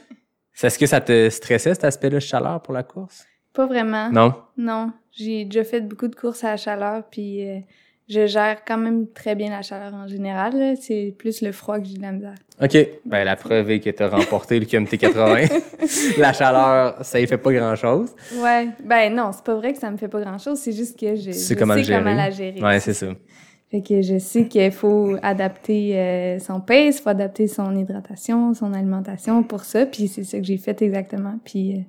Est-ce 0.61 0.77
que 0.77 0.85
ça 0.85 1.01
te 1.01 1.31
stressait, 1.31 1.73
cet 1.73 1.83
aspect-là 1.85 2.17
de 2.17 2.19
chaleur 2.19 2.61
pour 2.61 2.75
la 2.75 2.83
course? 2.83 3.25
Pas 3.53 3.65
vraiment. 3.65 4.09
Non? 4.11 4.33
Non. 4.57 4.91
J'ai 5.11 5.45
déjà 5.45 5.63
fait 5.63 5.81
beaucoup 5.81 6.07
de 6.07 6.15
courses 6.15 6.43
à 6.43 6.51
la 6.51 6.57
chaleur, 6.57 7.03
puis 7.09 7.47
euh, 7.47 7.59
je 8.09 8.25
gère 8.25 8.65
quand 8.65 8.77
même 8.77 9.07
très 9.07 9.35
bien 9.35 9.49
la 9.49 9.61
chaleur 9.61 9.93
en 9.93 10.07
général. 10.07 10.57
là. 10.57 10.75
C'est 10.75 11.13
plus 11.17 11.41
le 11.41 11.51
froid 11.51 11.79
que 11.79 11.85
j'ai 11.85 11.97
de 11.97 12.01
la 12.01 12.11
misère. 12.11 12.35
OK. 12.61 12.77
Ben, 13.05 13.23
la 13.23 13.35
preuve 13.35 13.69
est 13.71 13.79
que 13.79 13.89
t'as 13.91 14.09
remporté 14.09 14.59
le 14.59 14.65
QMT 14.65 14.97
80. 14.97 15.45
la 16.17 16.33
chaleur, 16.33 17.03
ça 17.05 17.19
y 17.19 17.27
fait 17.27 17.37
pas 17.37 17.53
grand-chose. 17.53 18.09
Ouais. 18.37 18.69
Ben 18.83 19.13
non, 19.13 19.31
c'est 19.31 19.43
pas 19.43 19.55
vrai 19.55 19.73
que 19.73 19.79
ça 19.79 19.91
me 19.91 19.97
fait 19.97 20.07
pas 20.07 20.21
grand-chose. 20.21 20.57
C'est 20.59 20.71
juste 20.73 20.99
que 20.99 21.15
je, 21.15 21.31
je 21.31 21.53
comment 21.53 21.75
le 21.75 21.83
sais 21.83 21.93
comment 21.95 22.09
gérer. 22.09 22.15
la 22.15 22.31
gérer. 22.31 22.61
Ouais, 22.61 22.79
c'est 22.79 22.93
ça. 22.93 23.07
Fait 23.69 23.81
que 23.81 24.01
je 24.03 24.19
sais 24.19 24.47
qu'il 24.47 24.71
faut 24.71 25.15
adapter 25.23 25.97
euh, 25.99 26.39
son 26.39 26.59
pace, 26.59 26.99
faut 27.01 27.09
adapter 27.09 27.47
son 27.47 27.75
hydratation, 27.75 28.53
son 28.53 28.71
alimentation 28.73 29.41
pour 29.41 29.63
ça. 29.63 29.87
Puis 29.87 30.07
c'est 30.07 30.23
ça 30.23 30.37
que 30.37 30.43
j'ai 30.43 30.57
fait 30.57 30.79
exactement. 30.83 31.39
Puis 31.43 31.73
euh, 31.73 31.79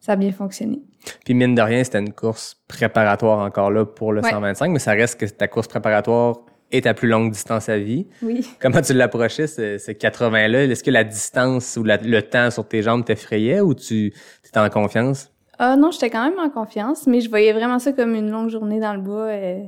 ça 0.00 0.12
a 0.12 0.16
bien 0.16 0.32
fonctionné. 0.32 0.80
Puis 1.24 1.34
mine 1.34 1.54
de 1.54 1.62
rien, 1.62 1.82
c'était 1.84 1.98
une 2.00 2.12
course 2.12 2.60
préparatoire 2.68 3.40
encore 3.40 3.70
là 3.70 3.84
pour 3.84 4.12
le 4.12 4.22
Ouais. 4.22 4.30
125, 4.30 4.70
mais 4.70 4.78
ça 4.78 4.92
reste 4.92 5.18
que 5.20 5.26
ta 5.26 5.48
course 5.48 5.68
préparatoire 5.68 6.38
est 6.72 6.82
ta 6.82 6.94
plus 6.94 7.08
longue 7.08 7.30
distance 7.30 7.68
à 7.68 7.78
vie. 7.78 8.08
Oui. 8.22 8.44
Comment 8.60 8.80
tu 8.82 8.92
l'approchais, 8.92 9.46
ce, 9.46 9.78
ce 9.78 9.92
80-là? 9.92 10.64
Est-ce 10.64 10.82
que 10.82 10.90
la 10.90 11.04
distance 11.04 11.76
ou 11.76 11.84
la- 11.84 11.96
le 11.96 12.22
temps 12.22 12.50
sur 12.50 12.66
tes 12.66 12.82
jambes 12.82 13.04
t'effrayait 13.04 13.60
ou 13.60 13.74
tu 13.74 14.12
étais 14.44 14.58
en 14.58 14.68
confiance? 14.68 15.30
Ah 15.58 15.76
non, 15.76 15.90
j'étais 15.92 16.10
quand 16.10 16.28
même 16.28 16.38
en 16.38 16.50
confiance, 16.50 17.06
mais 17.06 17.20
je 17.20 17.30
voyais 17.30 17.52
vraiment 17.52 17.78
ça 17.78 17.92
comme 17.92 18.14
une 18.14 18.30
longue 18.30 18.50
journée 18.50 18.80
dans 18.80 18.94
le 18.94 19.00
bois, 19.00 19.26
euh, 19.28 19.62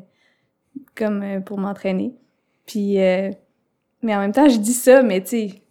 comme 0.97 1.23
euh, 1.23 1.41
pour 1.41 1.59
m'entraîner. 1.59 2.15
Puis, 2.67 3.01
euh, 3.01 3.31
mais 4.03 4.15
en 4.15 4.19
même 4.21 4.33
temps, 4.33 4.49
je 4.49 4.59
dis 4.59 4.73
ça, 4.75 5.03
mais 5.03 5.23
tu 5.23 5.29
sais, 5.29 5.63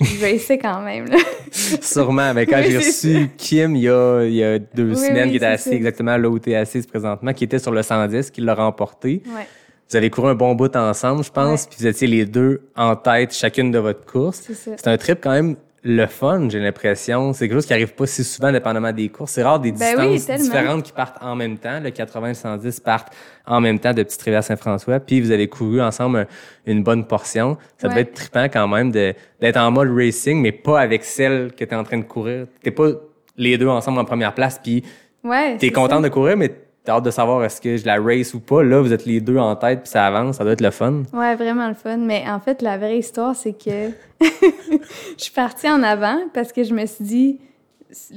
je 0.00 0.16
vais 0.16 0.34
essayer 0.34 0.58
quand 0.58 0.80
même. 0.82 1.06
Là. 1.08 1.16
Sûrement. 1.50 2.34
Mais 2.34 2.46
quand 2.46 2.58
Oui, 2.58 2.70
j'ai 2.70 2.76
reçu 2.78 3.30
Kim 3.36 3.74
il 3.76 3.82
y 3.82 3.88
a, 3.88 4.24
il 4.24 4.34
y 4.34 4.44
a 4.44 4.58
deux 4.58 4.90
Oui, 4.90 4.96
semaines, 4.96 5.24
oui, 5.24 5.30
qui 5.30 5.36
était 5.36 5.46
assis 5.46 5.70
exactement 5.70 6.16
là 6.16 6.28
où 6.28 6.38
tu 6.38 6.50
es 6.50 6.56
assise 6.56 6.86
présentement, 6.86 7.32
qui 7.32 7.44
était 7.44 7.58
sur 7.58 7.72
le 7.72 7.82
110, 7.82 8.30
qui 8.30 8.40
l'a 8.40 8.54
remporté. 8.54 9.22
Ouais, 9.26 9.46
Vous 9.88 9.96
avez 9.96 10.10
couru 10.10 10.28
un 10.28 10.34
bon 10.34 10.54
bout 10.54 10.74
ensemble, 10.76 11.24
je 11.24 11.30
pense, 11.30 11.66
puis 11.66 11.76
vous 11.80 11.86
étiez 11.86 12.08
les 12.08 12.26
deux 12.26 12.62
en 12.76 12.94
tête 12.96 13.32
chacune 13.34 13.70
de 13.70 13.78
votre 13.78 14.04
course. 14.04 14.42
C'est 14.52 14.88
un 14.88 14.96
trip 14.98 15.18
quand 15.22 15.32
même 15.32 15.56
le 15.88 16.06
fun, 16.06 16.48
j'ai 16.50 16.58
l'impression. 16.58 17.32
C'est 17.32 17.46
quelque 17.46 17.58
chose 17.58 17.66
qui 17.66 17.72
arrive 17.72 17.94
pas 17.94 18.06
si 18.06 18.24
souvent, 18.24 18.50
dépendamment 18.50 18.90
des 18.92 19.08
courses. 19.08 19.30
C'est 19.32 19.44
rare 19.44 19.60
des 19.60 19.70
Ben 19.70 20.10
distances 20.10 20.40
différentes 20.42 20.82
qui 20.82 20.90
partent 20.92 21.22
en 21.22 21.36
même 21.36 21.58
temps. 21.58 21.78
Le 21.80 21.90
80 21.90 22.26
et 22.26 22.30
le 22.30 22.34
110 22.34 22.80
partent 22.80 23.12
en 23.46 23.60
même 23.60 23.78
temps 23.78 23.94
de 23.94 24.02
Petite 24.02 24.20
Rivière 24.22 24.42
Saint-François. 24.42 24.98
Puis 24.98 25.20
vous 25.20 25.30
avez 25.30 25.46
couru 25.48 25.80
ensemble 25.80 26.18
un- 26.18 26.26
une 26.66 26.82
bonne 26.82 27.06
portion. 27.06 27.56
Ça 27.78 27.86
devait 27.86 28.00
Ouais. 28.00 28.02
être 28.02 28.14
trippant 28.14 28.44
quand 28.52 28.66
même 28.66 28.90
d'être 28.90 29.56
en 29.58 29.70
mode 29.70 29.90
racing, 29.96 30.40
mais 30.42 30.50
pas 30.52 30.80
avec 30.80 31.04
celle 31.04 31.52
que 31.52 31.64
tu 31.64 31.70
es 31.70 31.74
en 31.76 31.84
train 31.84 31.98
de 31.98 32.04
courir. 32.04 32.46
T'es 32.64 32.72
pas 32.72 32.88
les 33.36 33.56
deux 33.56 33.68
ensemble 33.68 34.00
en 34.00 34.04
première 34.04 34.34
place, 34.34 34.58
puis 34.60 34.82
Ouais. 35.22 35.56
t'es 35.56 35.70
content 35.70 35.96
ça. 35.96 36.02
de 36.02 36.08
courir, 36.08 36.36
mais 36.36 36.50
t'as 36.86 36.94
hâte 36.94 37.04
de 37.04 37.10
savoir 37.10 37.44
est-ce 37.44 37.60
que 37.60 37.76
je 37.76 37.84
la 37.84 38.00
race 38.00 38.32
ou 38.32 38.40
pas. 38.40 38.62
Là, 38.62 38.80
vous 38.80 38.92
êtes 38.92 39.04
les 39.04 39.20
deux 39.20 39.36
en 39.36 39.54
tête, 39.56 39.80
puis 39.82 39.90
ça 39.90 40.06
avance. 40.06 40.36
Ça 40.36 40.44
doit 40.44 40.54
être 40.54 40.60
le 40.62 40.70
fun. 40.70 41.02
Ouais, 41.12 41.34
vraiment 41.34 41.68
le 41.68 41.74
fun. 41.74 41.98
Mais 41.98 42.24
en 42.28 42.40
fait, 42.40 42.62
la 42.62 42.78
vraie 42.78 42.98
histoire, 42.98 43.34
c'est 43.36 43.52
que 43.52 43.90
je 44.20 44.78
suis 45.16 45.32
partie 45.32 45.68
en 45.68 45.82
avant 45.82 46.16
parce 46.32 46.52
que 46.52 46.62
je 46.64 46.72
me 46.72 46.86
suis 46.86 47.04
dit, 47.04 47.40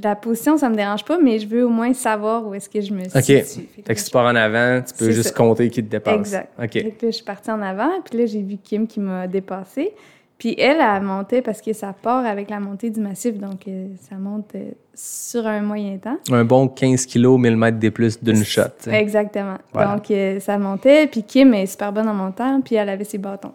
la 0.02 0.16
position, 0.16 0.58
ça 0.58 0.70
me 0.70 0.76
dérange 0.76 1.06
pas, 1.06 1.18
mais 1.22 1.40
je 1.40 1.48
veux 1.48 1.66
au 1.66 1.70
moins 1.70 1.94
savoir 1.94 2.46
où 2.48 2.54
est-ce 2.54 2.70
que 2.70 2.82
je 2.82 2.94
me 2.94 3.02
OK. 3.04 3.10
situe. 3.12 3.34
Fait 3.34 3.44
Fait 3.76 3.82
que 3.84 3.94
que 3.94 4.00
si 4.00 4.06
tu 4.06 4.12
pars 4.12 4.26
en 4.26 4.36
avant, 4.36 4.82
tu 4.82 4.94
peux 4.94 5.12
juste 5.12 5.30
ça. 5.30 5.36
compter 5.36 5.70
qui 5.70 5.84
te 5.84 5.90
dépasse. 5.90 6.16
Exact. 6.20 6.50
OK. 6.62 6.72
Fait 6.74 6.82
que 6.92 7.06
là, 7.06 7.12
je 7.12 7.16
suis 7.16 7.26
partie 7.26 7.52
en 7.52 7.62
avant, 7.62 7.90
puis 8.04 8.20
là, 8.20 8.26
j'ai 8.26 8.42
vu 8.42 8.58
Kim 8.58 8.88
qui 8.88 9.00
m'a 9.00 9.28
dépassée. 9.28 9.94
Puis 10.40 10.56
elle, 10.58 10.78
elle 10.80 11.04
montait 11.04 11.42
parce 11.42 11.62
que 11.62 11.74
ça 11.74 11.94
part 11.94 12.26
avec 12.26 12.50
la 12.50 12.62
montée 12.62 12.90
du 12.90 13.02
massif, 13.02 13.38
donc 13.38 13.68
euh, 13.68 13.88
ça 14.10 14.16
monte 14.16 14.56
euh, 14.56 14.72
sur 14.96 15.46
un 15.46 15.60
moyen 15.60 15.98
temps. 15.98 16.18
Un 16.32 16.46
bon 16.46 16.70
15 16.70 17.06
kilos, 17.06 17.38
1000 17.38 17.58
mètres 17.58 17.78
des 17.78 17.92
plus 17.92 18.24
d'une 18.24 18.46
shot. 18.46 18.62
Exactement. 18.90 19.58
Voilà. 19.74 19.96
Donc, 19.96 20.10
euh, 20.10 20.40
ça 20.40 20.58
montait, 20.58 21.08
puis 21.08 21.24
Kim 21.24 21.54
est 21.54 21.66
super 21.66 21.92
bonne 21.92 22.08
en 22.08 22.14
montant, 22.14 22.62
puis 22.62 22.76
elle 22.76 22.88
avait 22.88 23.04
ses 23.04 23.18
bâtons. 23.18 23.52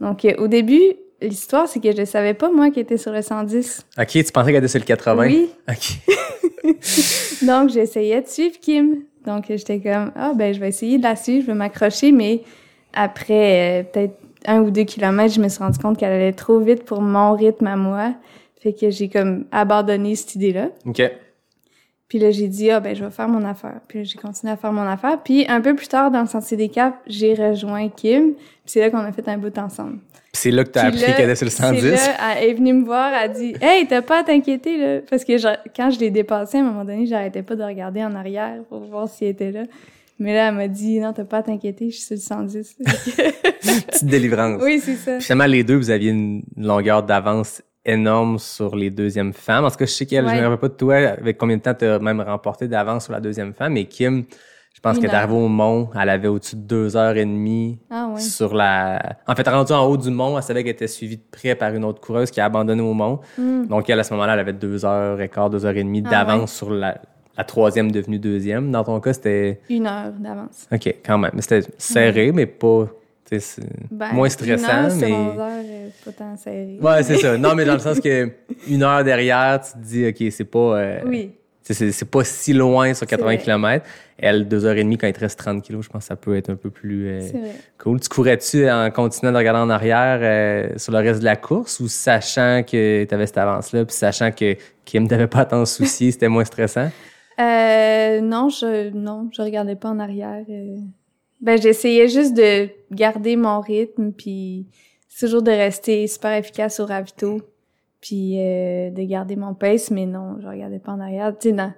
Donc, 0.00 0.26
au 0.38 0.48
début, 0.48 0.94
l'histoire, 1.22 1.68
c'est 1.68 1.78
que 1.78 1.94
je 1.96 2.04
savais 2.04 2.34
pas, 2.34 2.50
moi, 2.50 2.70
qui 2.72 2.80
était 2.80 2.98
sur 2.98 3.12
le 3.12 3.22
110. 3.22 3.86
OK, 3.96 4.06
tu 4.08 4.24
pensais 4.24 4.50
qu'elle 4.50 4.56
était 4.56 4.68
sur 4.68 4.80
le 4.80 4.86
80? 4.86 5.26
Oui. 5.26 5.50
OK. 5.68 6.74
Donc, 7.46 7.70
j'essayais 7.70 8.20
de 8.20 8.26
suivre 8.26 8.56
Kim. 8.60 9.04
Donc, 9.24 9.44
j'étais 9.48 9.78
comme, 9.78 10.10
ah, 10.16 10.32
ben, 10.34 10.52
je 10.52 10.58
vais 10.58 10.68
essayer 10.68 10.98
de 10.98 11.04
la 11.04 11.14
suivre, 11.14 11.42
je 11.42 11.46
vais 11.46 11.56
m'accrocher, 11.56 12.10
mais 12.10 12.42
après 12.92 13.88
peut-être 13.92 14.23
un 14.46 14.60
ou 14.60 14.70
deux 14.70 14.84
kilomètres, 14.84 15.34
je 15.34 15.40
me 15.40 15.48
suis 15.48 15.58
rendu 15.62 15.78
compte 15.78 15.98
qu'elle 15.98 16.12
allait 16.12 16.32
trop 16.32 16.58
vite 16.60 16.84
pour 16.84 17.00
mon 17.00 17.34
rythme 17.34 17.66
à 17.66 17.76
moi. 17.76 18.14
Fait 18.60 18.72
que 18.72 18.90
j'ai 18.90 19.08
comme 19.08 19.44
abandonné 19.52 20.14
cette 20.16 20.34
idée-là. 20.36 20.68
OK. 20.86 21.02
Puis 22.08 22.18
là, 22.18 22.30
j'ai 22.30 22.48
dit, 22.48 22.70
ah, 22.70 22.80
ben, 22.80 22.94
je 22.94 23.04
vais 23.04 23.10
faire 23.10 23.28
mon 23.28 23.44
affaire. 23.44 23.80
Puis 23.88 23.98
là, 24.00 24.04
j'ai 24.04 24.18
continué 24.18 24.52
à 24.52 24.56
faire 24.56 24.72
mon 24.72 24.82
affaire. 24.86 25.18
Puis 25.22 25.46
un 25.48 25.60
peu 25.60 25.74
plus 25.74 25.88
tard, 25.88 26.10
dans 26.10 26.20
le 26.20 26.26
Sentier 26.26 26.56
des 26.56 26.68
Caps, 26.68 26.96
j'ai 27.06 27.34
rejoint 27.34 27.88
Kim. 27.88 28.34
Puis 28.34 28.42
c'est 28.66 28.80
là 28.80 28.90
qu'on 28.90 28.98
a 28.98 29.10
fait 29.10 29.26
un 29.28 29.38
bout 29.38 29.56
ensemble. 29.58 29.98
Puis 30.12 30.22
c'est 30.32 30.50
là 30.50 30.64
que 30.64 30.70
tu 30.70 30.78
as 30.78 30.90
Puis 30.90 31.02
appris 31.02 31.14
qu'elle 31.16 31.30
était 31.30 31.34
sur 31.36 31.46
le 31.46 31.50
c'est 31.50 31.62
110. 31.62 31.90
là, 31.90 31.98
elle 32.38 32.50
est 32.50 32.54
venue 32.54 32.72
me 32.74 32.84
voir, 32.84 33.12
elle 33.14 33.30
a 33.30 33.32
dit, 33.32 33.54
hey, 33.60 33.86
t'as 33.86 34.02
pas 34.02 34.20
à 34.20 34.22
t'inquiéter, 34.24 34.76
là. 34.78 35.00
Parce 35.08 35.24
que 35.24 35.38
je- 35.38 35.48
quand 35.74 35.90
je 35.90 35.98
l'ai 36.00 36.10
dépassée, 36.10 36.58
à 36.58 36.60
un 36.60 36.64
moment 36.64 36.84
donné, 36.84 37.06
j'arrêtais 37.06 37.42
pas 37.42 37.56
de 37.56 37.62
regarder 37.64 38.04
en 38.04 38.14
arrière 38.14 38.62
pour 38.68 38.80
voir 38.80 39.08
si 39.08 39.24
elle 39.24 39.30
était 39.30 39.50
là. 39.52 39.62
Mais 40.18 40.32
là, 40.34 40.48
elle 40.48 40.54
m'a 40.54 40.68
dit, 40.68 41.00
non, 41.00 41.12
t'as 41.12 41.24
pas 41.24 41.38
à 41.38 41.42
t'inquiéter, 41.42 41.90
je 41.90 41.96
suis 41.96 42.04
sur 42.18 42.36
le 42.38 42.48
110. 42.48 42.76
Petite 42.84 44.04
délivrance. 44.04 44.62
oui, 44.62 44.80
c'est 44.82 44.94
ça. 44.96 45.12
Puis 45.16 45.22
Finalement, 45.24 45.46
les 45.52 45.64
deux, 45.64 45.76
vous 45.76 45.90
aviez 45.90 46.10
une 46.10 46.42
longueur 46.56 47.02
d'avance 47.02 47.62
énorme 47.84 48.38
sur 48.38 48.76
les 48.76 48.90
deuxièmes 48.90 49.32
femmes. 49.32 49.64
En 49.64 49.70
tout 49.70 49.76
cas, 49.76 49.86
je 49.86 49.90
sais 49.90 50.06
qu'elle, 50.06 50.24
je 50.26 50.30
Ouais. 50.30 50.40
me 50.40 50.44
rappelle 50.46 50.58
pas 50.58 50.68
de 50.68 50.74
toi, 50.74 50.94
avec 50.96 51.36
combien 51.36 51.56
de 51.56 51.62
temps 51.62 51.74
tu 51.74 51.84
as 51.84 51.98
même 51.98 52.20
remporté 52.20 52.68
d'avance 52.68 53.04
sur 53.04 53.12
la 53.12 53.20
deuxième 53.20 53.52
femme. 53.52 53.72
Mais 53.74 53.84
Kim, 53.86 54.24
je 54.74 54.80
pense 54.80 54.98
qu'elle 54.98 55.10
est 55.10 55.14
arrivée 55.14 55.34
au 55.34 55.48
Mont, 55.48 55.88
elle 56.00 56.08
avait 56.08 56.28
au-dessus 56.28 56.56
de 56.56 56.60
deux 56.62 56.96
heures 56.96 57.16
et 57.16 57.24
demie 57.24 57.78
Ah, 57.90 58.08
ouais. 58.14 58.20
sur 58.20 58.54
la... 58.54 59.16
En 59.26 59.34
fait, 59.34 59.46
rendue 59.48 59.72
en 59.72 59.84
haut 59.86 59.96
du 59.96 60.10
Mont, 60.10 60.36
elle 60.36 60.42
savait 60.42 60.62
qu'elle 60.62 60.72
était 60.72 60.86
suivie 60.88 61.16
de 61.16 61.22
près 61.30 61.54
par 61.54 61.74
une 61.74 61.84
autre 61.84 62.00
coureuse 62.00 62.30
qui 62.30 62.40
a 62.40 62.44
abandonné 62.46 62.82
au 62.82 62.92
Mont. 62.94 63.20
Hmm. 63.38 63.66
Donc, 63.66 63.88
elle, 63.90 64.00
à 64.00 64.04
ce 64.04 64.12
moment-là, 64.14 64.34
elle 64.34 64.40
avait 64.40 64.52
deux 64.52 64.84
heures 64.84 65.20
et 65.20 65.28
quart, 65.28 65.50
deux 65.50 65.64
heures 65.66 65.76
et 65.76 65.84
demie 65.84 66.02
Ah, 66.06 66.10
d'avance 66.10 66.52
sur 66.54 66.70
la, 66.70 66.98
la 67.36 67.44
troisième 67.44 67.90
devenue 67.90 68.18
deuxième. 68.18 68.70
Dans 68.70 68.84
ton 68.84 69.00
cas, 69.00 69.12
c'était... 69.12 69.60
Une 69.68 69.86
heure 69.86 70.12
d'avance. 70.12 70.66
OK, 70.72 70.94
quand 71.04 71.18
même. 71.18 71.32
Mais 71.34 71.42
C'était 71.42 71.66
serré, 71.78 72.32
mais 72.32 72.46
pas... 72.46 72.88
Ben, 73.90 74.12
moins 74.12 74.26
Une 74.26 74.30
stressant, 74.30 74.68
heure 74.84 74.90
sur 74.92 75.00
mais... 75.00 75.12
11 75.12 75.38
heures, 75.40 75.48
euh, 75.64 75.88
c'est 75.92 76.04
pas 76.04 76.12
tant 76.24 76.36
serré. 76.36 76.78
Ouais, 76.80 77.02
c'est 77.02 77.16
ça. 77.16 77.36
Non, 77.36 77.54
mais 77.56 77.64
dans 77.64 77.72
le 77.72 77.80
sens 77.80 77.98
que 77.98 78.30
une 78.68 78.82
heure 78.84 79.02
derrière, 79.02 79.60
tu 79.60 79.72
te 79.72 79.78
dis, 79.84 80.06
OK, 80.06 80.30
c'est 80.30 80.44
pas, 80.44 80.78
euh, 80.78 81.00
Oui. 81.04 81.32
c'est- 81.62 82.04
pas 82.04 82.22
si 82.22 82.52
loin 82.52 82.94
sur 82.94 83.06
80 83.08 83.24
vrai. 83.24 83.38
km. 83.38 83.86
Elle, 84.18 84.46
deux 84.46 84.64
heures 84.64 84.76
et 84.76 84.84
demie, 84.84 84.98
quand 84.98 85.08
il 85.08 85.12
te 85.12 85.18
reste 85.20 85.38
30 85.40 85.62
kilos, 85.62 85.84
je 85.84 85.88
pense 85.90 86.02
que 86.04 86.08
ça 86.08 86.14
peut 86.16 86.36
être 86.36 86.50
un 86.50 86.54
peu 86.54 86.70
plus 86.70 87.08
euh, 87.08 87.20
cool. 87.78 87.98
Tu 87.98 88.08
courais-tu 88.08 88.70
en 88.70 88.88
continuant 88.92 89.32
de 89.32 89.38
regarder 89.38 89.60
en 89.60 89.70
arrière 89.70 90.20
euh, 90.22 90.68
sur 90.76 90.92
le 90.92 90.98
reste 90.98 91.18
de 91.18 91.24
la 91.24 91.34
course 91.36 91.80
ou 91.80 91.88
sachant 91.88 92.62
que 92.62 93.02
tu 93.04 93.12
avais 93.14 93.26
cette 93.26 93.38
avance-là, 93.38 93.84
puis 93.84 93.96
sachant 93.96 94.30
que 94.30 94.54
Kim 94.84 95.08
t'avait 95.08 95.26
pas 95.26 95.40
à 95.40 95.44
t'en 95.46 95.64
soucier, 95.64 96.10
c'était 96.12 96.28
moins 96.28 96.44
stressant? 96.44 96.90
Euh, 97.40 98.20
non, 98.20 98.48
je, 98.48 98.90
non, 98.90 99.28
je 99.32 99.42
regardais 99.42 99.76
pas 99.76 99.90
en 99.90 99.98
arrière. 99.98 100.44
euh. 100.48 100.76
Ben, 101.40 101.60
j'essayais 101.60 102.08
juste 102.08 102.34
de 102.34 102.68
garder 102.90 103.36
mon 103.36 103.60
rythme, 103.60 104.12
puis 104.12 104.66
toujours 105.18 105.42
de 105.42 105.50
rester 105.50 106.06
super 106.06 106.32
efficace 106.32 106.80
au 106.80 106.86
ravito, 106.86 107.40
puis 108.00 108.40
euh, 108.40 108.90
de 108.90 109.02
garder 109.02 109.36
mon 109.36 109.54
pace, 109.54 109.90
mais 109.90 110.06
non, 110.06 110.36
je 110.40 110.46
regardais 110.46 110.78
pas 110.78 110.92
en 110.92 111.00
arrière. 111.00 111.36
Tu 111.38 111.48
sais, 111.48 111.54
non, 111.54 111.72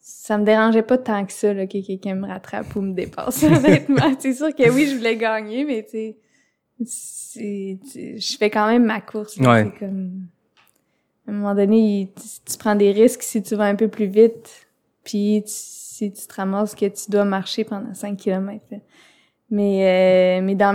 ça 0.00 0.38
me 0.38 0.44
dérangeait 0.44 0.82
pas 0.82 0.98
tant 0.98 1.24
que 1.24 1.32
ça, 1.32 1.52
là, 1.52 1.66
que 1.66 1.84
quelqu'un 1.84 2.14
me 2.14 2.28
rattrape 2.28 2.76
ou 2.76 2.80
me 2.82 2.92
dépasse, 2.92 3.42
honnêtement. 3.44 4.14
c'est 4.18 4.34
sûr 4.34 4.54
que 4.54 4.70
oui, 4.70 4.86
je 4.86 4.96
voulais 4.96 5.16
gagner, 5.16 5.64
mais 5.64 5.84
tu 5.84 6.14
sais, 6.84 7.78
je 8.16 8.36
fais 8.36 8.50
quand 8.50 8.68
même 8.68 8.84
ma 8.84 9.00
course. 9.00 9.36
Ouais. 9.38 9.64
C'est 9.72 9.78
comme... 9.78 10.26
À 11.26 11.30
un 11.30 11.34
moment 11.34 11.54
donné, 11.54 12.10
tu, 12.16 12.52
tu 12.52 12.58
prends 12.58 12.74
des 12.74 12.90
risques 12.90 13.22
si 13.22 13.42
tu 13.42 13.54
vas 13.54 13.64
un 13.66 13.76
peu 13.76 13.86
plus 13.86 14.06
vite, 14.06 14.61
puis 15.04 15.42
tu- 15.44 15.52
si 15.52 16.12
tu 16.12 16.26
te 16.26 16.34
ramasses 16.34 16.74
que 16.74 16.86
tu 16.86 17.10
dois 17.10 17.24
marcher 17.24 17.64
pendant 17.64 17.94
5 17.94 18.16
km. 18.16 18.64
Mais, 19.50 20.38
euh, 20.40 20.42
mais 20.42 20.54
dans 20.54 20.72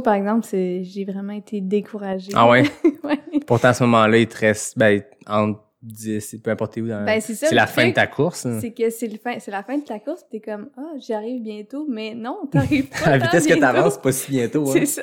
par 0.00 0.14
exemple, 0.14 0.46
j'ai 0.50 1.04
vraiment 1.04 1.34
été 1.34 1.60
découragée. 1.60 2.32
Ah 2.34 2.48
ouais? 2.48 2.62
ouais. 3.04 3.20
Pourtant, 3.46 3.68
à 3.68 3.74
ce 3.74 3.84
moment-là, 3.84 4.16
il 4.16 4.26
te 4.26 4.38
reste 4.38 4.78
ben, 4.78 5.02
entre 5.26 5.60
10, 5.84 6.36
peu 6.42 6.50
importe 6.50 6.76
où. 6.78 6.86
Dans... 6.88 7.04
Ben, 7.04 7.20
c'est 7.20 7.54
la 7.54 7.66
fin 7.66 7.88
de 7.88 7.92
ta 7.92 8.06
course. 8.06 8.46
hein. 8.46 8.58
C'est 8.60 8.70
que 8.72 8.88
c'est, 8.90 9.06
le 9.06 9.18
fin, 9.18 9.38
c'est 9.38 9.50
la 9.50 9.62
fin 9.62 9.76
de 9.76 9.84
ta 9.84 9.98
course, 9.98 10.22
pis 10.22 10.40
t'es 10.40 10.50
comme, 10.50 10.68
ah, 10.76 10.92
j'arrive 10.98 11.42
bientôt, 11.42 11.86
mais 11.88 12.14
non, 12.14 12.46
t'arrives 12.50 12.88
pas. 12.88 13.06
À 13.06 13.10
la 13.10 13.18
vitesse 13.18 13.46
que 13.46 13.54
t'avances, 13.54 13.98
pas 13.98 14.12
si 14.12 14.30
bientôt. 14.30 14.64
hein. 14.68 14.72
C'est 14.72 14.86
ça. 14.86 15.02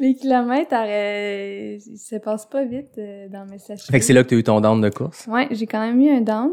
Les 0.00 0.14
kilomètres, 0.14 0.74
euh, 0.74 1.78
ils 1.86 1.98
se 1.98 2.16
passent 2.16 2.46
pas 2.46 2.64
vite 2.64 2.96
euh, 2.98 3.28
dans 3.28 3.44
mes 3.46 3.58
Sachibo. 3.58 3.92
Fait 3.92 3.98
que 3.98 4.04
c'est 4.04 4.12
là 4.14 4.22
que 4.24 4.28
tu 4.28 4.34
as 4.36 4.38
eu 4.38 4.44
ton 4.44 4.60
down 4.60 4.80
de 4.80 4.88
course. 4.88 5.26
Ouais, 5.26 5.46
j'ai 5.50 5.66
quand 5.66 5.80
même 5.80 6.00
eu 6.00 6.10
un 6.10 6.20
down 6.22 6.50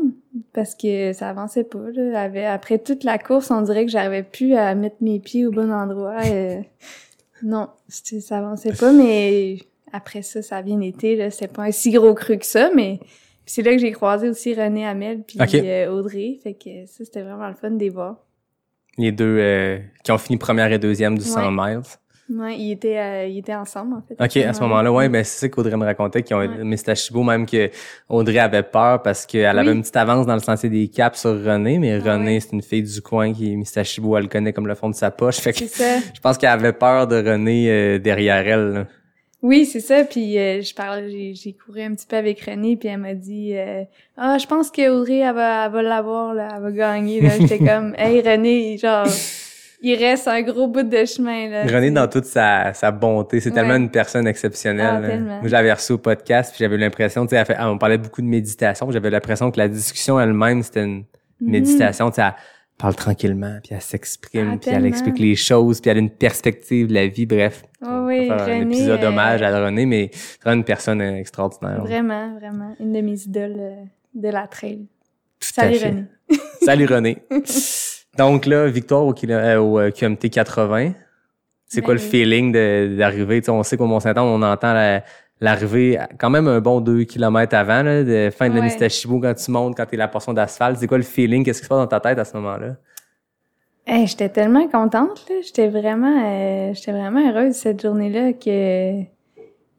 parce 0.54 0.76
que 0.76 1.14
ça 1.14 1.30
avançait 1.30 1.64
pas. 1.64 1.80
Là. 1.94 2.54
Après 2.54 2.78
toute 2.80 3.04
la 3.04 3.18
course, 3.18 3.52
on 3.52 3.62
dirait 3.62 3.86
que 3.86 3.92
j'arrivais 3.92 4.24
plus 4.24 4.54
à 4.56 4.76
mettre 4.76 4.98
mes 5.02 5.20
pieds 5.20 5.46
au 5.46 5.52
bon 5.52 5.72
endroit. 5.72 6.18
euh. 6.26 6.60
non, 7.44 7.70
ça 7.88 8.38
avançait 8.38 8.74
pas, 8.74 8.92
mais 8.92 9.58
après 9.94 10.22
ça, 10.22 10.42
ça 10.42 10.58
a 10.58 10.62
bien 10.62 10.82
été. 10.82 11.16
Là. 11.16 11.30
C'était 11.32 11.48
pas 11.48 11.64
un 11.64 11.72
si 11.72 11.92
gros 11.92 12.14
cru 12.14 12.38
que 12.38 12.46
ça, 12.46 12.70
mais 12.76 13.00
c'est 13.46 13.62
là 13.62 13.72
que 13.74 13.80
j'ai 13.80 13.92
croisé 13.92 14.30
aussi 14.30 14.54
René 14.54 14.86
Hamel 14.86 15.24
puis 15.28 15.38
Ok. 15.42 15.54
euh, 15.56 15.88
Audrey. 15.92 16.40
Fait 16.44 16.54
que 16.54 16.86
ça, 16.86 17.04
c'était 17.06 17.22
vraiment 17.22 17.48
le 17.48 17.56
fun 17.56 17.72
de 17.72 17.80
les 17.80 17.90
voir. 17.90 18.18
Les 18.98 19.12
deux 19.12 19.38
euh, 19.40 19.80
qui 20.04 20.12
ont 20.12 20.18
fini 20.18 20.38
première 20.38 20.72
et 20.72 20.80
deuxième 20.80 21.18
du 21.18 21.24
100 21.26 21.52
miles. 21.52 21.82
Ouais, 22.28 22.58
ils 22.58 22.72
étaient, 22.72 22.98
euh, 22.98 23.28
ils 23.28 23.38
étaient 23.38 23.54
ensemble, 23.54 23.94
en 23.94 24.02
fait. 24.02 24.16
OK, 24.20 24.38
à 24.44 24.52
ce 24.54 24.60
moment-là, 24.62 24.92
ouais, 24.92 25.10
ben 25.10 25.24
c'est 25.24 25.42
ça 25.42 25.50
qu'Audrey 25.50 25.78
me 25.78 25.86
racontait, 25.86 26.24
qu'ils 26.24 26.36
ont 26.36 26.40
Ouais. 26.40 26.64
Mistachibo, 26.64 27.22
même 27.22 27.46
que 27.46 27.70
Audrey 28.10 28.40
avait 28.40 28.64
peur 28.64 29.04
parce 29.04 29.28
qu'elle 29.28 29.46
avait 29.46 29.70
Oui. 29.70 29.76
une 29.76 29.82
petite 29.82 29.96
avance 29.98 30.26
dans 30.26 30.34
le 30.34 30.40
sentier 30.40 30.70
des 30.70 30.88
caps 30.88 31.20
sur 31.20 31.30
René, 31.44 31.78
mais 31.78 32.00
Ah 32.04 32.14
René, 32.14 32.34
ouais. 32.36 32.40
c'est 32.40 32.54
une 32.54 32.64
fille 32.64 32.82
du 32.82 33.00
coin 33.02 33.32
qui, 33.32 33.56
Mistachibo, 33.56 34.18
elle 34.18 34.24
le 34.24 34.30
connaît 34.30 34.54
comme 34.54 34.66
le 34.66 34.74
fond 34.74 34.90
de 34.90 34.96
sa 34.96 35.12
poche. 35.12 35.38
Fait 35.40 35.54
que 35.54 35.68
ça. 35.68 36.00
je 36.00 36.20
pense 36.20 36.40
qu'elle 36.40 36.50
avait 36.50 36.74
peur 36.74 37.06
de 37.06 37.18
René 37.18 37.70
euh, 37.70 38.00
derrière 38.00 38.48
elle. 38.48 38.74
là. 38.74 38.88
Oui, 39.46 39.66
c'est 39.66 39.80
ça. 39.80 40.04
Puis 40.04 40.38
euh, 40.40 40.62
je 40.62 40.74
parlais, 40.74 41.10
j'ai, 41.10 41.34
j'ai 41.36 41.54
couru 41.54 41.82
un 41.82 41.94
petit 41.94 42.08
peu 42.08 42.16
avec 42.16 42.42
René, 42.42 42.76
puis 42.78 42.90
elle 42.90 42.98
m'a 42.98 43.14
dit 43.14 43.52
euh, 43.56 43.84
Ah, 44.18 44.38
je 44.40 44.48
pense 44.48 44.72
que 44.72 44.90
Audrey, 44.90 45.20
elle 45.20 45.36
va, 45.36 45.66
elle 45.68 45.72
va 45.72 45.82
l'avoir, 45.84 46.34
là, 46.34 46.48
elle 46.56 46.62
va 46.64 46.72
gagner. 46.72 47.22
Là. 47.22 47.30
J'étais 47.40 47.60
comme 47.66 47.94
Hey 47.98 48.22
René, 48.22 48.78
genre, 48.78 49.06
il 49.82 49.96
reste 49.96 50.28
un 50.28 50.42
gros 50.42 50.68
bout 50.68 50.82
de 50.84 51.06
chemin. 51.06 51.50
Là, 51.50 51.64
René, 51.66 51.92
dans 51.92 52.08
toute 52.08 52.26
sa, 52.26 52.74
sa 52.74 52.90
bonté, 52.90 53.40
c'est 53.40 53.52
tellement 53.52 53.76
une 53.76 53.92
personne 53.92 54.26
exceptionnelle. 54.28 55.28
Ah, 55.30 55.42
j'avais 55.48 55.74
reçu 55.74 55.92
au 55.94 55.98
podcast, 56.00 56.52
puis 56.56 56.64
j'avais 56.64 56.78
l'impression, 56.78 57.26
tu 57.26 57.32
sais, 57.32 57.36
elle 57.36 57.46
fait- 57.46 57.58
on 57.60 57.78
parlait 57.78 58.00
beaucoup 58.00 58.22
de 58.24 58.28
méditation, 58.28 58.90
j'avais 58.90 59.12
l'impression 59.12 59.52
que 59.52 59.60
la 59.60 59.68
discussion 59.68 60.20
elle-même, 60.20 60.64
c'était 60.64 60.84
une 60.86 61.04
Mhm. 61.42 61.52
méditation, 61.52 62.10
tu 62.10 62.16
sais, 62.16 62.22
elle 62.24 62.34
parle 62.78 62.96
tranquillement, 62.96 63.60
puis 63.64 63.74
elle 63.74 63.82
s'exprime, 63.82 64.52
Ah, 64.54 64.58
puis 64.62 64.70
elle 64.72 64.86
explique 64.86 65.18
les 65.20 65.36
choses, 65.36 65.80
puis 65.82 65.90
elle 65.92 65.98
a 65.98 66.00
une 66.02 66.10
perspective 66.10 66.88
de 66.88 66.94
la 66.94 67.08
vie, 67.08 67.26
bref. 67.26 67.64
Va 67.82 68.04
ouais, 68.04 68.28
faire 68.28 68.42
un 68.42 68.62
épisode 68.70 69.04
euh, 69.04 69.08
hommage 69.08 69.42
à 69.42 69.66
René, 69.66 69.86
mais 69.86 70.10
c'est 70.14 70.42
vraiment 70.42 70.58
une 70.60 70.66
personne 70.66 71.02
euh, 71.02 71.16
extraordinaire. 71.18 71.82
Vraiment, 71.82 72.36
vraiment. 72.38 72.76
Une 72.80 72.92
de 72.94 73.02
mes 73.02 73.20
idoles 73.24 73.56
euh, 73.58 73.76
de 74.14 74.30
la 74.30 74.48
trail. 74.48 74.88
Tout 75.40 75.48
Salut. 75.54 75.78
René. 75.78 76.04
Salut 76.62 76.86
René. 76.90 77.18
Donc 78.18 78.46
là, 78.46 78.68
victoire 78.68 79.06
au, 79.06 79.12
au 79.12 79.92
QMT 79.92 80.30
80. 80.30 80.94
C'est 81.68 81.82
Ben 81.82 81.86
quoi 81.86 81.94
le 81.96 82.00
oui. 82.00 82.06
feeling 82.08 82.52
d'arriver? 82.98 83.42
Tu 83.42 83.46
sais, 83.46 83.52
on 83.52 83.64
sait 83.64 83.76
qu'au 83.76 83.88
Mont-Saint-Anne, 83.88 84.20
on 84.20 84.42
entend 84.42 84.74
la- 84.74 85.04
l'arrivée 85.42 86.00
quand 86.20 86.30
même 86.30 86.48
un 86.48 86.60
bon 86.62 86.80
deux 86.82 87.04
kilomètres 87.04 87.56
avant, 87.56 87.84
là, 87.84 88.04
de 88.04 88.30
fin 88.32 88.50
de 88.50 88.54
la 88.56 88.60
Ouais. 88.62 88.66
Mistachibo 88.66 89.20
quand 89.20 89.34
tu 89.34 89.52
montes, 89.52 89.76
quand 89.76 89.86
t'es 89.86 89.98
la 89.98 90.08
portion 90.08 90.34
d'asphalte. 90.34 90.78
C'est 90.80 90.88
quoi 90.88 90.98
le 90.98 91.04
feeling? 91.04 91.44
Qu'est-ce 91.44 91.60
qui 91.60 91.66
se 91.66 91.70
passe 91.70 91.80
dans 91.80 91.88
ta 91.88 92.00
tête 92.00 92.18
à 92.20 92.26
ce 92.26 92.36
moment-là? 92.38 92.76
Hey, 93.88 94.08
j'étais 94.08 94.30
tellement 94.30 94.68
contente, 94.68 95.26
là. 95.30 95.36
J'étais 95.46 95.68
vraiment, 95.68 96.24
euh, 96.26 96.74
j'étais 96.74 96.92
vraiment 96.92 97.30
heureuse 97.30 97.54
cette 97.54 97.82
journée-là 97.82 98.34
que 98.34 99.02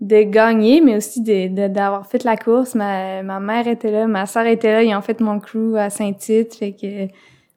de 0.01 0.23
gagner, 0.23 0.81
mais 0.81 0.97
aussi 0.97 1.23
de, 1.23 1.49
de- 1.49 1.69
d'avoir 1.73 2.07
fait 2.07 2.23
la 2.23 2.37
course. 2.37 2.75
Ma, 2.77 3.23
ma 3.25 3.41
mère 3.41 3.67
était 3.67 3.91
là, 3.91 4.07
ma 4.07 4.27
soeur 4.27 4.47
était 4.47 4.71
là, 4.73 4.83
ils 4.85 4.95
ont 4.95 5.01
fait 5.01 5.19
mon 5.21 5.41
crew 5.41 5.75
à 5.77 5.91
Saint-Tite, 5.91 6.55
fait 6.55 6.73
que 6.73 7.09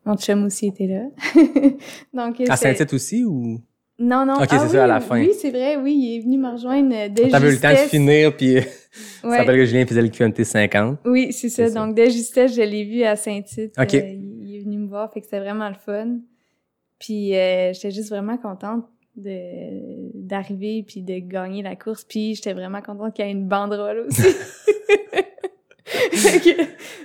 mon 0.05 0.15
chum 0.17 0.45
aussi 0.45 0.67
était 0.67 0.87
là. 0.87 1.03
Donc, 2.13 2.41
À 2.49 2.55
Saint-Tite 2.55 2.93
aussi 2.93 3.23
ou? 3.25 3.59
Non, 3.99 4.25
non. 4.25 4.35
Ok, 4.35 4.47
ah 4.51 4.59
c'est 4.59 4.65
oui, 4.65 4.71
ça, 4.71 4.83
à 4.85 4.87
la 4.87 4.99
fin. 5.01 5.19
Oui, 5.19 5.31
c'est 5.37 5.49
vrai, 5.51 5.75
oui, 5.75 5.93
il 5.93 6.17
est 6.17 6.19
venu 6.21 6.37
me 6.37 6.51
rejoindre 6.51 6.93
euh, 6.95 7.09
dès 7.09 7.27
T'avais 7.29 7.49
eu 7.49 7.51
le 7.51 7.59
temps 7.59 7.71
de 7.71 7.75
finir, 7.75 8.35
puis 8.35 8.57
euh, 8.57 8.61
ça 8.61 9.27
Ouais. 9.27 9.37
s'appelle 9.37 9.57
que 9.57 9.65
Julien 9.65 9.85
faisait 9.85 10.01
le 10.01 10.07
QMT 10.07 10.43
50. 10.45 10.99
Oui, 11.05 11.33
c'est 11.33 11.49
ça. 11.49 11.67
Ça. 11.67 11.73
Donc, 11.85 11.95
dès 11.95 12.09
justesse, 12.09 12.55
je 12.55 12.61
l'ai 12.61 12.85
vu 12.85 13.03
à 13.03 13.15
Saint-Tite. 13.17 13.73
Ok. 13.77 13.93
Euh, 13.95 14.01
il 14.41 14.55
est 14.55 14.59
venu 14.63 14.77
me 14.77 14.87
voir, 14.87 15.11
fait 15.11 15.19
que 15.19 15.25
c'était 15.25 15.39
vraiment 15.41 15.67
le 15.67 15.75
fun. 15.75 16.19
Puis, 16.97 17.35
euh, 17.35 17.73
j'étais 17.73 17.91
juste 17.91 18.09
vraiment 18.09 18.37
contente 18.37 18.85
de 19.17 20.11
d'arriver 20.13 20.83
puis 20.87 21.01
de 21.01 21.19
gagner 21.19 21.61
la 21.61 21.75
course. 21.75 22.05
Puis, 22.05 22.35
j'étais 22.35 22.53
vraiment 22.53 22.81
contente 22.81 23.13
qu'il 23.13 23.25
y 23.25 23.27
ait 23.27 23.31
une 23.31 23.47
banderole 23.47 24.05
aussi. 24.07 24.21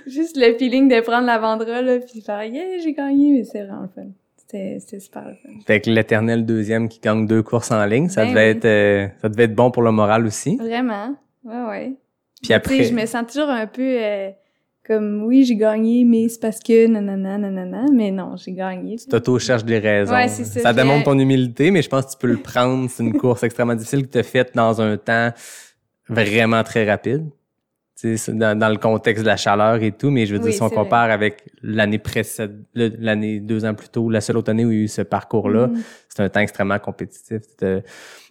Juste 0.07 0.37
le 0.37 0.55
feeling 0.57 0.87
de 0.87 1.01
prendre 1.01 1.25
la 1.25 1.39
banderole, 1.39 1.85
là, 1.85 1.99
puis 1.99 2.21
faire 2.21 2.43
«Yeah, 2.45 2.77
j'ai 2.83 2.93
gagné!» 2.93 3.31
Mais 3.33 3.43
c'est 3.43 3.63
vraiment 3.63 3.81
le 3.81 3.87
fun. 3.87 4.09
C'était 4.47 4.99
super 4.99 5.23
le 5.27 5.33
fun. 5.35 5.59
Fait 5.65 5.81
que 5.81 5.89
l'éternel 5.89 6.45
deuxième 6.45 6.87
qui 6.87 6.99
gagne 6.99 7.25
deux 7.25 7.41
courses 7.41 7.71
en 7.71 7.83
ligne, 7.85 8.09
ça 8.09 8.23
Ben 8.25 8.29
devait 8.31 8.51
oui. 8.51 8.57
être, 8.57 8.65
euh, 8.65 9.07
ça 9.21 9.29
devait 9.29 9.43
être 9.45 9.55
bon 9.55 9.71
pour 9.71 9.81
le 9.83 9.91
moral 9.91 10.25
aussi. 10.25 10.55
Vraiment. 10.57 11.15
Ouais, 11.43 11.63
ouais. 11.69 11.93
Puis 12.41 12.47
Tu 12.49 12.53
après, 12.53 12.83
je 12.83 12.93
me 12.93 13.05
sens 13.05 13.25
toujours 13.31 13.49
un 13.49 13.65
peu 13.65 13.81
euh, 13.81 14.29
comme 14.85 15.23
oui, 15.23 15.45
j'ai 15.45 15.55
gagné, 15.55 16.03
mais 16.05 16.29
c'est 16.29 16.39
parce 16.39 16.59
que 16.59 16.85
nanana, 16.85 17.39
nanana, 17.39 17.85
mais 17.91 18.11
non, 18.11 18.35
j'ai 18.37 18.51
gagné. 18.51 18.97
Toto 19.09 19.39
cherche 19.39 19.65
des 19.65 19.79
raisons. 19.79 20.13
Ouais, 20.13 20.27
c'est 20.27 20.43
ça, 20.45 20.71
je 20.71 20.75
démontre 20.75 21.05
ton 21.05 21.17
humilité, 21.17 21.71
mais 21.71 21.81
je 21.81 21.89
pense 21.89 22.05
que 22.05 22.11
tu 22.11 22.17
peux 22.19 22.27
le 22.27 22.37
prendre. 22.37 22.87
C'est 22.89 23.01
une 23.03 23.17
course 23.17 23.41
extrêmement 23.43 23.73
difficile 23.75 24.05
que 24.05 24.11
tu 24.11 24.17
as 24.19 24.23
faite 24.23 24.51
dans 24.53 24.79
un 24.81 24.95
temps 24.97 25.31
vraiment 26.07 26.63
très 26.63 26.87
rapide. 26.87 27.27
Dans, 28.27 28.59
dans 28.59 28.67
le 28.69 28.75
contexte 28.75 29.23
de 29.23 29.27
la 29.29 29.37
chaleur 29.37 29.81
et 29.81 29.93
tout, 29.93 30.11
mais 30.11 30.25
je 30.25 30.33
veux 30.33 30.39
dire, 30.39 30.51
si 30.51 30.61
on 30.61 30.69
compare 30.69 31.09
avec 31.11 31.43
l'année 31.63 31.97
précédente, 31.97 32.51
l'année 32.75 33.39
deux 33.39 33.63
ans 33.63 33.73
plus 33.73 33.87
tôt, 33.87 34.09
la 34.09 34.19
seule 34.19 34.35
autre 34.35 34.51
année 34.51 34.65
où 34.65 34.71
il 34.71 34.77
y 34.77 34.81
a 34.81 34.83
eu 34.83 34.87
ce 34.89 35.01
parcours-là, 35.01 35.67
Mhm. 35.67 35.81
c'est 36.09 36.21
un 36.23 36.27
temps 36.27 36.41
extrêmement 36.41 36.77
compétitif. 36.77 37.41
T'as 37.57 37.79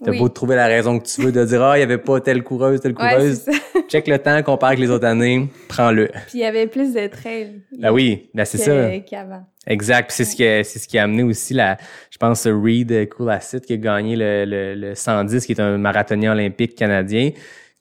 Oui. 0.06 0.18
beau 0.18 0.28
trouver 0.28 0.56
la 0.56 0.66
raison 0.66 0.98
que 0.98 1.06
tu 1.06 1.22
veux 1.22 1.32
de 1.32 1.42
dire, 1.46 1.62
ah, 1.62 1.78
il 1.78 1.80
y 1.80 1.82
avait 1.82 1.96
pas 1.96 2.20
telle 2.20 2.42
coureuse, 2.42 2.78
telle 2.82 2.92
coureuse. 2.92 3.46
Check 3.88 4.06
le 4.06 4.18
temps, 4.18 4.42
compare 4.42 4.68
avec 4.68 4.80
les 4.80 4.90
autres 4.90 5.06
années, 5.06 5.48
prends-le. 5.68 6.08
Puis 6.08 6.34
il 6.34 6.40
y 6.40 6.44
avait 6.44 6.66
plus 6.66 6.92
de 6.92 7.06
trails. 7.06 7.62
Ben 7.78 7.90
oui, 7.90 8.28
ben 8.34 8.44
c'est 8.44 8.58
ça. 8.58 8.98
Qu'avant. 8.98 9.46
Exact. 9.66 10.08
Puis 10.08 10.16
c'est 10.16 10.24
ce 10.24 10.36
qui 10.36 10.46
a, 10.46 10.62
c'est 10.62 10.78
ce 10.78 10.86
qui 10.86 10.98
a 10.98 11.04
amené 11.04 11.22
aussi 11.22 11.54
la, 11.54 11.78
je 12.10 12.18
pense, 12.18 12.46
Reed 12.46 13.08
Coolacid 13.08 13.62
qui 13.62 13.72
a 13.72 13.76
gagné 13.78 14.14
le, 14.14 14.44
le, 14.44 14.74
le 14.74 14.94
110, 14.94 15.46
qui 15.46 15.52
est 15.52 15.60
un 15.60 15.78
marathonien 15.78 16.32
olympique 16.32 16.74
canadien, 16.74 17.30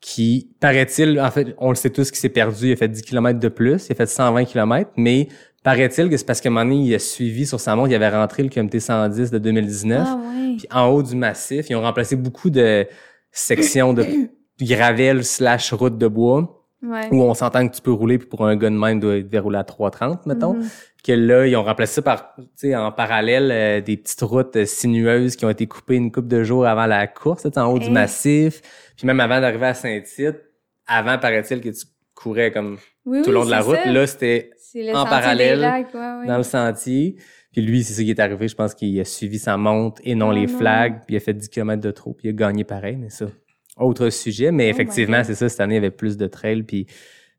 qui, 0.03 0.49
paraît-il, 0.59 1.17
en 1.21 1.31
fait, 1.31 1.55
on 1.59 1.69
le 1.69 1.75
sait 1.75 1.89
tous 1.89 2.11
qu'il 2.11 2.19
s'est 2.19 2.27
perdu, 2.27 2.67
il 2.67 2.73
a 2.73 2.75
fait 2.75 2.89
10 2.89 3.03
km 3.03 3.39
de 3.39 3.47
plus, 3.47 3.87
il 3.87 3.93
a 3.93 3.95
fait 3.95 4.05
120 4.05 4.43
km, 4.43 4.91
mais 4.97 5.29
paraît-il 5.63 6.09
que 6.09 6.17
c'est 6.17 6.25
parce 6.25 6.41
qu'à 6.41 6.49
un 6.49 6.51
moment 6.51 6.65
donné, 6.65 6.87
il 6.89 6.93
a 6.93 6.99
suivi 6.99 7.45
sur 7.45 7.57
sa 7.57 7.73
montre, 7.77 7.89
il 7.89 7.95
avait 7.95 8.09
rentré 8.09 8.43
le 8.43 8.49
QMT 8.49 8.79
110 8.81 9.31
de 9.31 9.37
2019. 9.37 10.05
Ah. 10.05 10.19
Puis 10.57 10.67
en 10.71 10.87
haut 10.87 11.01
du 11.01 11.15
massif, 11.15 11.69
ils 11.69 11.75
ont 11.77 11.81
remplacé 11.81 12.17
beaucoup 12.17 12.49
de 12.49 12.85
sections 13.31 13.93
de 13.93 14.05
gravel 14.61 15.23
slash 15.23 15.71
route 15.71 15.97
de 15.97 16.07
bois 16.09 16.62
Ouais. 16.83 17.07
où 17.11 17.21
on 17.23 17.33
s'entend 17.33 17.65
que 17.67 17.73
tu 17.73 17.81
peux 17.81 17.93
rouler 17.93 18.17
puis 18.17 18.27
pour 18.27 18.45
un 18.45 18.57
gun 18.57 18.71
même 18.71 18.99
doit 18.99 19.21
déroulé 19.21 19.57
à 19.57 19.63
330 19.63 20.25
mettons 20.25 20.55
Mhm. 20.55 20.67
que 21.01 21.13
là 21.13 21.47
ils 21.47 21.55
ont 21.55 21.63
remplacé 21.63 21.93
ça 21.95 22.01
par 22.01 22.35
tu 22.35 22.43
sais 22.55 22.75
en 22.75 22.91
parallèle 22.91 23.51
euh, 23.53 23.79
des 23.81 23.95
petites 23.95 24.19
routes 24.21 24.55
euh, 24.57 24.65
sinueuses 24.65 25.37
qui 25.37 25.45
ont 25.45 25.49
été 25.49 25.65
coupées 25.65 25.95
une 25.95 26.11
couple 26.11 26.27
de 26.27 26.43
jours 26.43 26.65
avant 26.67 26.85
la 26.85 27.07
course 27.07 27.47
en 27.55 27.71
haut 27.71 27.79
du 27.79 27.87
Eh. 27.87 27.91
massif 27.91 28.61
puis 28.97 29.07
même 29.07 29.19
avant 29.21 29.39
d'arriver 29.39 29.67
à 29.67 29.73
Saint-Tite 29.73 30.41
avant 30.85 31.17
paraît-il 31.17 31.61
que 31.61 31.69
tu 31.69 31.85
courais 32.15 32.51
comme 32.51 32.77
Oui, 33.05 33.19
tout 33.21 33.27
oui, 33.27 33.33
le 33.33 33.33
long 33.35 33.45
de 33.45 33.51
la 33.51 33.61
route 33.61 33.77
ça. 33.81 33.89
là 33.91 34.05
c'était 34.07 34.49
en 34.93 35.05
parallèle, 35.05 35.59
des 35.59 35.61
lacs, 35.61 35.93
ouais, 35.93 35.99
ouais. 36.21 36.27
dans 36.27 36.37
le 36.37 36.43
sentier 36.43 37.15
puis 37.53 37.61
lui 37.61 37.83
c'est 37.83 37.93
ça 37.93 38.03
qui 38.03 38.09
est 38.09 38.19
arrivé 38.19 38.47
je 38.47 38.55
pense 38.55 38.73
qu'il 38.73 38.99
a 38.99 39.05
suivi 39.05 39.39
sa 39.39 39.55
montre 39.55 40.01
et 40.03 40.15
non 40.15 40.29
Oh 40.29 40.33
les 40.33 40.47
non. 40.47 40.57
flags 40.57 41.01
puis 41.05 41.13
il 41.13 41.17
a 41.17 41.19
fait 41.21 41.33
10 41.33 41.47
km 41.49 41.81
de 41.81 41.91
trop 41.91 42.13
puis 42.13 42.27
il 42.27 42.31
a 42.31 42.33
gagné 42.33 42.63
pareil 42.65 42.97
mais 42.97 43.09
ça 43.09 43.27
autre 43.77 44.09
sujet 44.09 44.51
mais 44.51 44.67
Oh 44.67 44.71
effectivement 44.71 45.23
c'est 45.23 45.35
ça 45.35 45.49
cette 45.49 45.59
année 45.59 45.75
il 45.75 45.77
y 45.77 45.79
avait 45.79 45.91
plus 45.91 46.17
de 46.17 46.27
trails 46.27 46.63
puis 46.63 46.85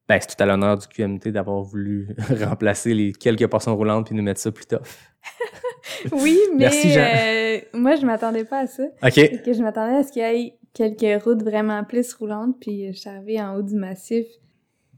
ben, 0.08 0.18
c'est 0.20 0.36
tout 0.36 0.42
à 0.42 0.46
l'honneur 0.46 0.76
du 0.76 0.86
QMT 0.86 1.28
d'avoir 1.28 1.62
voulu 1.62 2.08
remplacer 2.44 2.92
les 2.92 3.12
quelques 3.12 3.46
portions 3.46 3.74
roulantes 3.76 4.06
puis 4.06 4.14
nous 4.14 4.22
mettre 4.22 4.40
ça 4.40 4.52
plus 4.52 4.66
tough. 4.66 4.80
Oui, 6.12 6.38
mais 6.52 6.58
Merci, 6.64 6.90
Jean. 6.90 7.00
euh, 7.00 7.58
moi, 7.74 7.96
je 7.96 8.06
m'attendais 8.06 8.44
pas 8.44 8.60
à 8.60 8.66
ça. 8.66 8.84
OK. 9.02 9.42
Que 9.42 9.52
je 9.52 9.62
m'attendais 9.62 9.96
à 9.96 10.02
ce 10.02 10.12
qu'il 10.12 10.22
y 10.22 10.24
ait 10.24 10.54
quelques 10.72 11.22
routes 11.22 11.42
vraiment 11.42 11.82
plus 11.84 12.12
roulantes, 12.14 12.56
puis 12.60 12.92
je 12.92 12.98
suis 12.98 13.08
arrivée 13.10 13.40
en 13.40 13.56
haut 13.56 13.62
du 13.62 13.74
massif, 13.76 14.26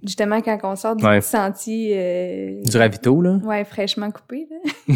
justement 0.07 0.40
quand 0.40 0.59
on 0.62 0.77
sort 0.77 0.97
du 0.97 1.05
Ouais. 1.05 1.21
petit 1.21 1.29
sentier, 1.29 1.92
euh, 1.97 2.62
Du 2.62 2.77
ravito, 2.77 3.21
là. 3.21 3.38
ouais, 3.45 3.64
fraîchement 3.64 4.11
coupé, 4.11 4.47
là. 4.51 4.57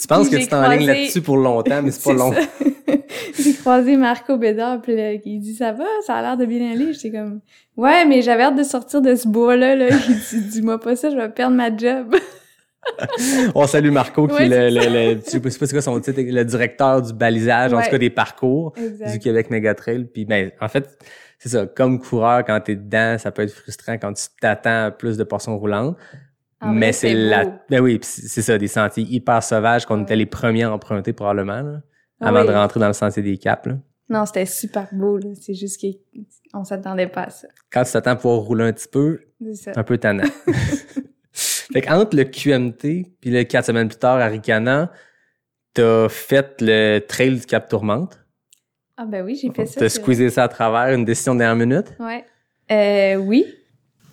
Tu 0.00 0.06
penses 0.06 0.28
que 0.28 0.36
tu 0.36 0.46
t'en 0.46 0.62
ligne 0.70 0.80
croisé- 0.80 0.86
là-dessus 0.86 1.22
pour 1.22 1.36
longtemps, 1.36 1.82
mais 1.82 1.90
c'est 1.90 2.04
pas 2.04 2.12
long. 2.18 2.32
J'ai 3.38 3.54
croisé 3.54 3.96
Marco 3.96 4.36
Bédard, 4.36 4.80
puis 4.82 4.94
là, 4.96 5.12
il 5.12 5.40
dit 5.40 5.54
ça 5.54 5.72
va, 5.72 5.84
ça 6.06 6.14
a 6.14 6.22
l'air 6.22 6.36
de 6.36 6.44
bien 6.46 6.72
aller. 6.72 6.92
J'étais 6.92 7.10
comme 7.10 7.40
ouais, 7.76 8.04
mais 8.04 8.22
j'avais 8.22 8.42
hâte 8.44 8.56
de 8.56 8.62
sortir 8.62 9.00
de 9.02 9.14
ce 9.14 9.26
bois-là. 9.28 9.74
Là. 9.76 9.86
Il 9.90 10.38
dit 10.40 10.48
dis-moi 10.48 10.78
pas 10.80 10.94
ça, 10.96 11.10
je 11.10 11.16
vais 11.16 11.28
perdre 11.28 11.56
ma 11.56 11.74
job. 11.74 12.14
On 13.54 13.66
salue 13.66 13.90
Marco, 13.90 14.26
qui 14.28 14.34
Ouais, 14.34 14.46
est 14.46 14.70
le, 14.70 14.78
le, 14.80 15.14
le- 15.14 15.20
je 15.24 15.30
sais 15.30 15.40
pas 15.40 15.50
c'est 15.50 15.70
quoi 15.70 15.80
son 15.80 15.98
titre, 16.00 16.20
le 16.20 16.44
directeur 16.44 17.00
du 17.02 17.12
balisage, 17.14 17.72
en 17.72 17.80
tout 17.82 17.90
cas 17.90 17.98
des 17.98 18.10
parcours 18.10 18.74
du. 19.12 19.18
Québec 19.18 19.50
Megatrail. 19.50 20.04
Puis 20.12 20.24
ben, 20.26 20.50
en 20.60 20.68
fait, 20.68 20.98
c'est 21.44 21.50
ça, 21.50 21.66
comme 21.66 22.00
coureur, 22.00 22.42
quand 22.44 22.58
t'es 22.60 22.74
dedans, 22.74 23.18
ça 23.18 23.30
peut 23.30 23.42
être 23.42 23.52
frustrant 23.52 23.98
quand 23.98 24.12
tu 24.14 24.24
t'attends 24.40 24.86
à 24.86 24.90
plus 24.90 25.16
de 25.18 25.24
portions 25.24 25.58
roulantes. 25.58 25.96
En 26.60 26.72
mais 26.72 26.92
c'est 26.92 27.12
la, 27.12 27.44
ben 27.68 27.80
oui, 27.80 27.98
c'est 28.02 28.40
ça, 28.40 28.56
des 28.56 28.68
sentiers 28.68 29.04
hyper 29.04 29.42
sauvages 29.42 29.84
qu'on 29.84 29.96
Ouais. 29.98 30.02
était 30.04 30.16
les 30.16 30.24
premiers 30.26 30.62
à 30.62 30.72
emprunter 30.72 31.12
probablement, 31.12 31.60
là, 31.60 31.82
Ah 32.20 32.28
avant 32.28 32.40
oui. 32.40 32.46
de 32.48 32.52
rentrer 32.52 32.80
dans 32.80 32.86
le 32.86 32.94
sentier 32.94 33.22
des 33.22 33.36
Caps, 33.36 33.66
là. 33.66 33.76
Non, 34.08 34.24
c'était 34.26 34.46
super 34.46 34.88
beau. 34.92 35.18
là. 35.18 35.30
C'est 35.40 35.54
juste 35.54 35.82
qu'on 36.52 36.64
s'attendait 36.64 37.06
pas 37.08 37.24
à 37.24 37.30
ça. 37.30 37.48
Quand 37.70 37.84
tu 37.84 37.92
t'attends 37.92 38.12
à 38.12 38.16
pouvoir 38.16 38.38
rouler 38.40 38.64
un 38.64 38.72
petit 38.72 38.88
peu, 38.88 39.20
C'est 39.40 39.54
ça. 39.54 39.72
un 39.76 39.82
peu 39.82 39.98
tannant. 39.98 40.24
fait 41.32 41.80
qu'entre 41.82 42.16
le 42.16 42.24
QMT 42.24 43.12
puis 43.20 43.30
le 43.30 43.42
quatre 43.44 43.66
semaines 43.66 43.88
plus 43.88 43.98
tard 43.98 44.16
à 44.18 44.26
Ricana, 44.26 44.90
t'as 45.74 46.08
fait 46.08 46.56
le 46.60 47.00
trail 47.00 47.38
du 47.40 47.46
Cap 47.46 47.68
Tourmente. 47.68 48.23
Ah 48.96 49.04
ben 49.06 49.24
oui, 49.24 49.36
j'ai 49.40 49.50
fait 49.50 49.66
ça. 49.66 49.80
T'as 49.80 49.88
squeezé 49.88 50.30
ça 50.30 50.44
à 50.44 50.48
travers 50.48 50.94
une 50.94 51.04
décision 51.04 51.34
de 51.34 51.40
dernière 51.40 51.66
minute? 51.66 51.86
Ouais. 51.98 52.24
Euh, 52.70 53.16
oui. 53.16 53.44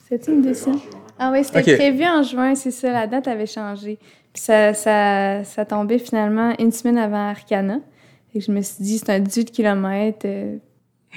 C'était 0.10 0.32
une 0.32 0.42
décision? 0.42 0.80
Ah 1.20 1.30
oui, 1.32 1.44
c'était 1.44 1.76
prévu 1.78 2.04
en 2.06 2.24
juin, 2.24 2.56
c'est 2.56 2.72
ça. 2.72 2.92
La 2.92 3.06
date 3.08 3.28
avait 3.28 3.46
changé. 3.46 4.00
Puis 4.34 4.42
ça, 4.42 4.74
ça, 4.74 5.44
ça 5.44 5.66
tombait 5.66 6.00
finalement 6.00 6.54
une 6.60 6.72
semaine 6.72 6.98
avant 6.98 7.30
Arcana. 7.30 7.80
Et 8.34 8.42
je 8.42 8.52
me 8.52 8.62
suis 8.62 8.84
dit, 8.84 8.98
c'est 8.98 9.10
un 9.12 9.20
18 9.20 9.52
km. 9.52 10.26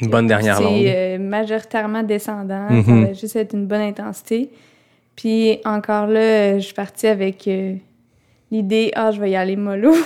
Une 0.00 0.08
bonne 0.10 0.26
dernière 0.26 0.60
longue. 0.60 0.82
C'est 0.82 1.14
euh, 1.14 1.18
majoritairement 1.18 2.02
descendant. 2.02 2.68
Ça 2.68 2.74
Mhm. 2.74 3.04
va 3.06 3.12
juste 3.14 3.36
être 3.36 3.54
une 3.54 3.66
bonne 3.66 3.80
intensité. 3.80 4.50
Puis 5.16 5.58
encore 5.64 6.06
là, 6.08 6.20
euh, 6.20 6.54
je 6.56 6.64
suis 6.66 6.74
partie 6.74 7.06
avec 7.06 7.46
euh, 7.48 7.76
l'idée, 8.50 8.90
ah, 8.96 9.10
je 9.12 9.20
vais 9.20 9.30
y 9.30 9.36
aller 9.36 9.56
mollo. 9.56 9.94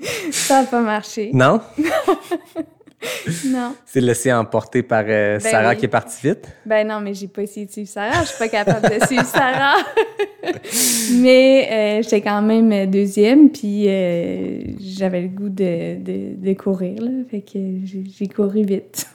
ça 0.32 0.62
n'a 0.62 0.66
pas 0.66 0.80
marché. 0.80 1.30
Non? 1.32 1.60
Non. 3.46 3.76
C'est 3.86 4.00
laissé 4.00 4.32
emporter 4.32 4.82
par 4.82 5.04
euh, 5.06 5.38
Sarah 5.38 5.70
oui. 5.70 5.76
qui 5.76 5.84
est 5.84 5.88
partie 5.88 6.26
vite? 6.26 6.48
Ben 6.66 6.84
non, 6.86 7.00
mais 7.00 7.14
j'ai 7.14 7.28
pas 7.28 7.42
essayé 7.42 7.64
de 7.64 7.70
suivre 7.70 7.88
Sarah. 7.88 8.22
Je 8.22 8.28
suis 8.30 8.38
pas 8.38 8.48
capable 8.48 8.90
de 8.90 9.06
suivre 9.06 9.24
Sarah. 9.24 9.76
mais 11.20 11.68
euh, 11.70 12.02
j'étais 12.02 12.20
quand 12.20 12.42
même 12.42 12.72
euh, 12.72 12.86
deuxième, 12.86 13.50
puis 13.50 13.84
euh, 13.86 14.62
j'avais 14.80 15.22
le 15.22 15.28
goût 15.28 15.48
de, 15.48 16.02
de, 16.02 16.44
de 16.44 16.52
courir, 16.54 17.00
là. 17.00 17.10
Fait 17.30 17.40
que 17.40 17.58
j'ai 18.18 18.26
couru 18.26 18.64
vite. 18.64 19.06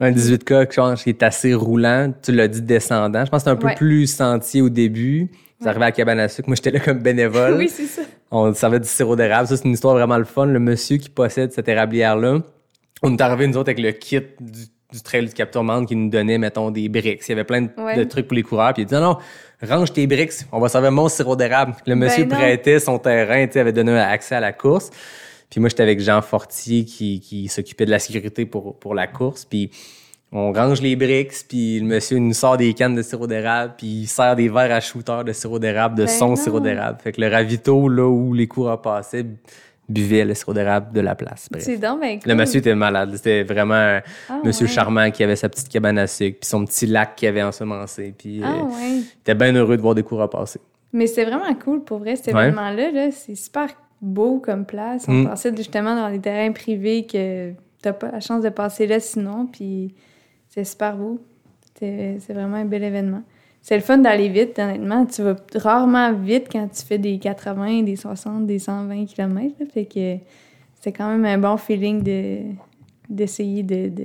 Un 0.00 0.10
18K 0.10 0.66
je 0.70 0.76
pense, 0.76 1.02
qui 1.02 1.08
est 1.08 1.22
assez 1.22 1.54
roulant. 1.54 2.12
Tu 2.22 2.32
l'as 2.32 2.48
dit 2.48 2.60
descendant. 2.62 3.24
Je 3.24 3.30
pense 3.30 3.40
que 3.40 3.44
c'est 3.44 3.50
un 3.50 3.56
peu 3.56 3.68
Ouais. 3.68 3.74
plus 3.74 4.06
sentier 4.06 4.60
au 4.60 4.68
début. 4.68 5.30
Ouais. 5.60 5.68
arrivez 5.68 5.84
à 5.86 5.92
cabane 5.92 6.20
à 6.20 6.28
sucre. 6.28 6.48
Moi, 6.48 6.56
j'étais 6.56 6.70
là 6.70 6.80
comme 6.80 6.98
bénévole. 7.00 7.54
oui, 7.56 7.68
c'est 7.68 7.86
ça. 7.86 8.02
On 8.30 8.52
servait 8.54 8.80
du 8.80 8.88
sirop 8.88 9.16
d'érable. 9.16 9.48
Ça, 9.48 9.56
c'est 9.56 9.64
une 9.64 9.72
histoire 9.72 9.94
vraiment 9.94 10.18
le 10.18 10.24
fun. 10.24 10.46
Le 10.46 10.58
monsieur 10.60 10.98
qui 10.98 11.08
possède 11.08 11.52
cette 11.52 11.68
érablière-là, 11.68 12.40
on 13.02 13.16
est 13.16 13.20
arrivé, 13.20 13.46
nous 13.46 13.56
autres, 13.56 13.70
avec 13.70 13.82
le 13.82 13.92
kit 13.92 14.20
du, 14.40 14.62
du 14.92 15.02
Trail 15.02 15.26
du 15.26 15.32
Capteur 15.32 15.64
Monde 15.64 15.86
qui 15.86 15.96
nous 15.96 16.10
donnait, 16.10 16.38
mettons, 16.38 16.70
des 16.70 16.88
briques. 16.88 17.22
Il 17.26 17.30
y 17.30 17.32
avait 17.32 17.44
plein 17.44 17.62
de, 17.62 17.68
Ouais. 17.76 17.96
de 17.96 18.04
trucs 18.04 18.26
pour 18.28 18.34
les 18.36 18.42
coureurs. 18.42 18.72
Puis 18.74 18.82
il 18.82 18.86
dit, 18.86 18.94
non, 18.94 19.00
non, 19.00 19.18
range 19.68 19.92
tes 19.92 20.06
briques. 20.06 20.32
On 20.52 20.60
va 20.60 20.68
servir 20.68 20.92
mon 20.92 21.08
sirop 21.08 21.34
d'érable. 21.36 21.74
Le 21.86 21.94
monsieur 21.96 22.24
Ben 22.24 22.34
non. 22.36 22.40
prêtait 22.40 22.78
son 22.78 22.98
terrain, 22.98 23.46
tu 23.46 23.54
sais, 23.54 23.60
avait 23.60 23.72
donné 23.72 23.98
accès 23.98 24.34
à 24.36 24.40
la 24.40 24.52
course. 24.52 24.90
Puis 25.50 25.60
moi, 25.60 25.70
j'étais 25.70 25.82
avec 25.82 25.98
Jean 26.00 26.20
Fortier 26.22 26.84
qui, 26.84 27.20
qui 27.20 27.48
s'occupait 27.48 27.86
de 27.86 27.90
la 27.90 27.98
sécurité 27.98 28.44
pour, 28.46 28.78
pour 28.78 28.94
la 28.94 29.06
course. 29.06 29.44
Puis 29.44 29.70
on 30.32 30.52
range 30.52 30.82
les 30.82 30.94
briques, 30.96 31.32
puis 31.48 31.80
le 31.80 31.86
monsieur 31.86 32.18
nous 32.18 32.34
sort 32.34 32.56
des 32.56 32.74
cannes 32.74 32.94
de 32.94 33.02
sirop 33.02 33.26
d'érable, 33.26 33.74
puis 33.78 33.86
il 33.86 34.06
sert 34.06 34.36
des 34.36 34.48
verres 34.48 34.72
à 34.72 34.80
shooter 34.80 35.22
de 35.24 35.32
sirop 35.32 35.58
d'érable, 35.58 35.94
de 35.96 36.04
Ben 36.04 36.08
son 36.08 36.28
non. 36.30 36.36
sirop 36.36 36.60
d'érable. 36.60 36.98
Fait 37.02 37.12
que 37.12 37.20
le 37.20 37.28
ravito, 37.28 37.88
là 37.88 38.06
où 38.06 38.34
les 38.34 38.46
coureurs 38.46 38.80
passaient, 38.82 39.24
buvait 39.88 40.26
le 40.26 40.34
sirop 40.34 40.52
d'érable 40.52 40.92
de 40.92 41.00
la 41.00 41.14
place. 41.14 41.48
C'est 41.60 41.78
donc 41.78 42.00
ben 42.02 42.18
cool. 42.20 42.28
Le 42.30 42.34
monsieur 42.34 42.58
était 42.58 42.74
malade. 42.74 43.10
C'était 43.16 43.42
vraiment 43.42 43.72
un 43.74 44.02
Ah, 44.28 44.38
monsieur 44.44 44.66
ouais. 44.66 44.72
charmant 44.72 45.10
qui 45.10 45.24
avait 45.24 45.34
sa 45.36 45.48
petite 45.48 45.70
cabane 45.70 45.96
à 45.98 46.06
sucre, 46.06 46.40
puis 46.40 46.48
son 46.48 46.64
petit 46.66 46.86
lac 46.86 47.16
qu'il 47.16 47.26
avait 47.28 47.42
ensemencé. 47.42 48.12
Puis 48.16 48.42
Ah 48.44 48.52
euh, 48.52 48.62
ouais. 48.64 48.90
il 48.98 49.04
était 49.22 49.34
bien 49.34 49.54
heureux 49.54 49.78
de 49.78 49.82
voir 49.82 49.94
des 49.94 50.02
coureurs 50.02 50.28
passer. 50.28 50.60
Mais 50.92 51.06
c'est 51.06 51.24
vraiment 51.24 51.54
cool 51.54 51.84
pour 51.84 52.00
vrai, 52.00 52.16
cet 52.16 52.28
événement-là. 52.28 52.90
-là, 52.92 53.10
c'est 53.12 53.34
super 53.34 53.68
beau 54.02 54.40
comme 54.40 54.66
place. 54.66 55.06
On 55.08 55.12
Mm. 55.22 55.28
passait 55.28 55.56
justement 55.56 55.94
dans 55.96 56.10
des 56.10 56.20
terrains 56.20 56.52
privés 56.52 57.06
que 57.06 57.52
t'as 57.80 57.94
pas 57.94 58.10
la 58.10 58.20
chance 58.20 58.42
de 58.42 58.50
passer 58.50 58.86
là 58.86 59.00
sinon. 59.00 59.46
Puis 59.50 59.94
c'est 60.64 60.70
super 60.72 60.96
beau. 60.96 61.20
C'est 61.78 62.18
vraiment 62.30 62.56
un 62.56 62.64
bel 62.64 62.82
événement. 62.82 63.22
C'est 63.62 63.76
le 63.76 63.82
fun 63.82 63.98
d'aller 63.98 64.28
vite, 64.28 64.58
honnêtement. 64.58 65.06
Tu 65.06 65.22
vas 65.22 65.36
rarement 65.54 66.12
vite 66.12 66.46
quand 66.50 66.66
tu 66.68 66.84
fais 66.84 66.98
des 66.98 67.18
80, 67.18 67.82
des 67.82 67.96
60, 67.96 68.46
des 68.46 68.58
120 68.58 69.04
km. 69.06 69.54
Là, 69.60 69.66
fait 69.72 69.84
que 69.84 70.16
c'est 70.80 70.92
quand 70.92 71.08
même 71.10 71.24
un 71.24 71.38
bon 71.38 71.56
feeling 71.56 72.02
de 72.02 72.38
d'essayer 73.08 73.62
de, 73.62 73.88
de 73.88 74.04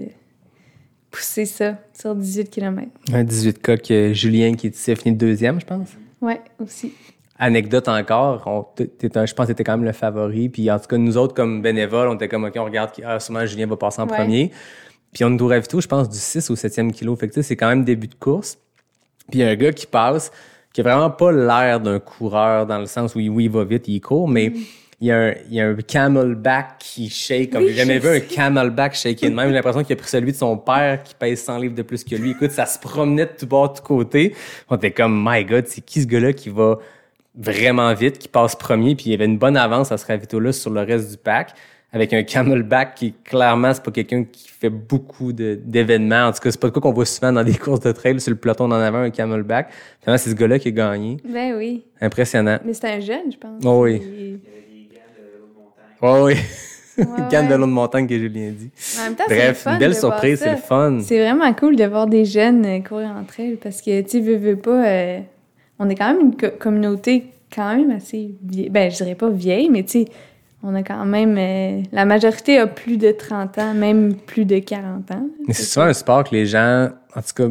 pousser 1.11 1.45
ça 1.45 1.77
sur 1.99 2.15
18 2.15 2.49
km. 2.49 2.87
Un 3.11 3.23
18K 3.23 3.77
que 3.81 4.13
Julien 4.13 4.53
qui 4.53 4.67
est 4.67 4.95
fini 4.95 5.15
deuxième, 5.15 5.59
je 5.59 5.65
pense. 5.65 5.89
Ouais, 6.21 6.41
aussi. 6.59 6.93
Anecdote 7.37 7.87
encore, 7.89 8.43
on, 8.45 8.59
un- 9.19 9.25
je 9.25 9.33
pense 9.33 9.47
que 9.47 9.51
t'étais 9.51 9.63
quand 9.63 9.73
même 9.77 9.83
le 9.85 9.91
favori. 9.91 10.49
Puis 10.49 10.69
en 10.71 10.79
tout 10.79 10.87
cas, 10.87 10.97
nous 10.97 11.17
autres, 11.17 11.33
comme 11.33 11.61
bénévoles, 11.61 12.07
on 12.07 12.15
était 12.15 12.27
comme, 12.29 12.45
OK, 12.45 12.53
on 12.57 12.63
regarde, 12.65 12.91
qui- 12.91 13.03
ah, 13.03 13.19
sûrement 13.19 13.45
Julien 13.45 13.65
va 13.67 13.75
passer 13.75 14.01
en 14.01 14.07
Ouais. 14.07 14.15
premier. 14.17 14.51
Puis 15.13 15.23
on 15.23 15.29
nous 15.29 15.47
ravito, 15.47 15.79
je 15.79 15.87
pense, 15.87 16.09
du 16.09 16.17
6 16.17 16.49
au 16.49 16.55
7e 16.55 16.91
kilo. 16.91 17.15
Fait 17.15 17.29
que 17.29 17.41
c'est 17.41 17.55
quand 17.55 17.69
même 17.69 17.83
début 17.83 18.07
de 18.07 18.15
course. 18.15 18.57
Puis 19.29 19.39
il 19.39 19.43
y 19.43 19.43
a 19.43 19.49
un 19.49 19.55
gars 19.55 19.71
qui 19.71 19.85
passe, 19.85 20.31
qui 20.73 20.81
a 20.81 20.83
vraiment 20.83 21.11
pas 21.11 21.31
l'air 21.31 21.79
d'un 21.79 21.99
coureur 21.99 22.65
dans 22.65 22.79
le 22.79 22.87
sens 22.87 23.15
où 23.15 23.19
il, 23.19 23.29
oui, 23.29 23.45
il 23.45 23.51
va 23.51 23.63
vite, 23.63 23.87
il 23.87 24.01
court, 24.01 24.27
mais 24.27 24.51
il 24.99 25.07
y 25.07 25.11
a 25.11 25.17
un, 25.17 25.33
il 25.49 25.55
y 25.55 25.61
a 25.61 25.67
un 25.67 25.75
camelback 25.75 26.77
qui 26.79 27.09
shake. 27.09 27.51
Comme 27.51 27.61
Mm. 27.61 27.65
Oui, 27.65 27.71
j'ai 27.71 27.77
jamais 27.77 27.99
vu 27.99 28.07
un 28.09 28.19
camelback 28.19 28.95
shaker 28.95 29.29
de 29.29 29.35
même. 29.35 29.49
J'ai 29.49 29.55
l'impression 29.55 29.83
qu'il 29.83 29.93
a 29.93 29.97
pris 29.97 30.09
celui 30.09 30.31
de 30.31 30.37
son 30.37 30.57
père 30.57 31.03
qui 31.03 31.13
pèse 31.13 31.43
100 31.43 31.57
livres 31.59 31.75
de 31.75 31.81
plus 31.83 32.03
que 32.03 32.15
lui. 32.15 32.31
Écoute, 32.31 32.51
ça 32.51 32.65
se 32.65 32.79
promenait 32.79 33.25
de 33.25 33.31
tout 33.37 33.47
bord, 33.47 33.71
de 33.73 33.77
tout 33.77 33.83
côté. 33.83 34.35
On 34.69 34.77
était 34.77 34.91
comme, 34.91 35.23
my 35.25 35.43
God, 35.45 35.67
c'est 35.67 35.81
qui 35.81 36.01
ce 36.01 36.07
gars-là 36.07 36.33
qui 36.33 36.49
va 36.49 36.79
vraiment 37.35 37.93
vite, 37.93 38.19
qui 38.19 38.27
passe 38.27 38.55
premier, 38.55 38.95
puis 38.95 39.07
il 39.07 39.11
y 39.11 39.15
avait 39.15 39.25
une 39.25 39.37
bonne 39.37 39.57
avance 39.57 39.91
à 39.91 39.97
ce 39.97 40.05
ravito-là 40.05 40.53
sur 40.53 40.69
le 40.69 40.81
reste 40.81 41.11
du 41.11 41.17
pack, 41.17 41.53
avec 41.93 42.11
un 42.11 42.23
camelback 42.23 42.95
qui, 42.95 43.13
clairement, 43.23 43.73
c'est 43.73 43.83
pas 43.83 43.91
quelqu'un 43.91 44.23
qui 44.23 44.49
fait 44.49 44.69
beaucoup 44.69 45.31
de- 45.31 45.59
d'événements. 45.63 46.25
En 46.27 46.31
tout 46.31 46.39
cas, 46.41 46.49
c'est 46.51 46.59
pas 46.59 46.67
de 46.67 46.73
quoi 46.73 46.81
qu'on 46.81 46.91
voit 46.91 47.05
souvent 47.05 47.31
dans 47.31 47.43
des 47.43 47.53
courses 47.57 47.81
de 47.81 47.91
trail, 47.91 48.19
sur 48.19 48.31
le 48.31 48.37
peloton 48.37 48.67
d'en 48.67 48.75
avant, 48.79 48.99
un 49.03 49.09
camelback. 49.11 49.69
Finalement, 50.01 50.17
c'est 50.17 50.31
ce 50.31 50.35
gars-là 50.35 50.57
qui 50.59 50.69
a 50.69 50.71
gagné. 50.71 51.17
Ben 51.23 51.55
oui. 51.55 51.83
Impressionnant. 52.01 52.57
Mais 52.65 52.73
c'est 52.73 52.87
un 52.89 52.99
jeune, 52.99 53.31
je 53.31 53.37
pense. 53.37 53.61
Oh 53.63 53.83
oui. 53.83 54.01
Il- 54.03 54.39
Oh 56.05 56.23
oui, 56.25 56.33
Ouais, 56.97 57.05
de 57.05 57.35
ouais. 57.35 57.57
l'eau 57.57 57.65
de 57.65 57.71
montagne 57.71 58.05
que 58.07 58.17
Julien 58.19 58.51
dit. 58.51 58.69
En 58.99 59.05
même 59.05 59.15
temps, 59.15 59.23
Bref, 59.27 59.65
une 59.65 59.77
belle 59.79 59.91
de 59.91 59.95
surprise, 59.95 60.39
c'est 60.39 60.51
le 60.51 60.57
fun. 60.57 60.99
C'est 61.01 61.17
vraiment 61.23 61.51
cool 61.53 61.75
de 61.77 61.85
voir 61.85 62.07
des 62.07 62.25
jeunes 62.25 62.65
euh, 62.65 62.79
courir 62.81 63.15
entre 63.17 63.39
elles 63.39 63.55
parce 63.55 63.81
que, 63.81 64.01
tu 64.01 64.09
sais, 64.09 64.19
veux, 64.19 64.35
veux 64.35 64.57
pas, 64.57 64.85
euh, 64.85 65.19
on 65.79 65.89
est 65.89 65.95
quand 65.95 66.13
même 66.13 66.19
une 66.21 66.35
co- 66.35 66.55
communauté 66.59 67.23
quand 67.55 67.75
même 67.75 67.89
assez 67.91 68.35
vieille. 68.43 68.69
Ben, 68.69 68.91
je 68.91 68.97
dirais 68.97 69.15
pas 69.15 69.29
vieille, 69.29 69.69
mais 69.71 69.83
tu 69.83 69.91
sais, 70.03 70.05
on 70.63 70.73
a 70.75 70.83
quand 70.83 71.05
même. 71.05 71.35
euh, 71.37 71.81
la 71.91 72.05
majorité 72.05 72.57
a 72.59 72.67
plus 72.67 72.97
de 72.97 73.11
30 73.11 73.57
ans, 73.59 73.73
même 73.73 74.15
plus 74.15 74.45
de 74.45 74.59
40 74.59 75.11
ans. 75.11 75.27
Mais 75.47 75.53
c'est 75.53 75.63
souvent 75.63 75.85
un 75.87 75.93
sport 75.93 76.23
que 76.23 76.31
les 76.33 76.45
gens, 76.45 76.89
en 77.15 77.21
tout 77.21 77.33
cas, 77.35 77.47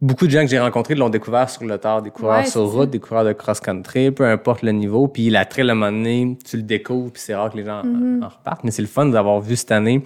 beaucoup 0.00 0.26
de 0.26 0.30
gens 0.30 0.42
que 0.42 0.48
j'ai 0.48 0.58
rencontrés 0.60 0.94
l'ont 0.94 1.08
découvert 1.08 1.48
sur 1.50 1.64
le 1.64 1.78
tard, 1.78 2.02
des 2.02 2.10
coureurs 2.10 2.40
Ouais, 2.40 2.46
sur 2.46 2.62
route, 2.70 2.80
ça. 2.84 2.86
des 2.86 3.00
coureurs 3.00 3.24
de 3.24 3.32
cross-country, 3.32 4.10
peu 4.10 4.24
importe 4.26 4.62
le 4.62 4.72
niveau. 4.72 5.08
Puis 5.08 5.30
la 5.30 5.44
trail, 5.44 5.68
à 5.68 5.72
un 5.72 5.74
moment 5.74 5.90
donné, 5.92 6.36
tu 6.44 6.56
le 6.58 6.62
découvres, 6.62 7.10
puis 7.12 7.22
c'est 7.22 7.34
rare 7.34 7.50
que 7.50 7.56
les 7.56 7.64
gens 7.64 7.82
Mm-hmm. 7.82 8.24
en 8.24 8.28
repartent. 8.28 8.64
Mais 8.64 8.70
c'est 8.70 8.82
le 8.82 8.88
fun 8.88 9.06
d'avoir 9.06 9.40
vu 9.40 9.56
cette 9.56 9.72
année 9.72 10.02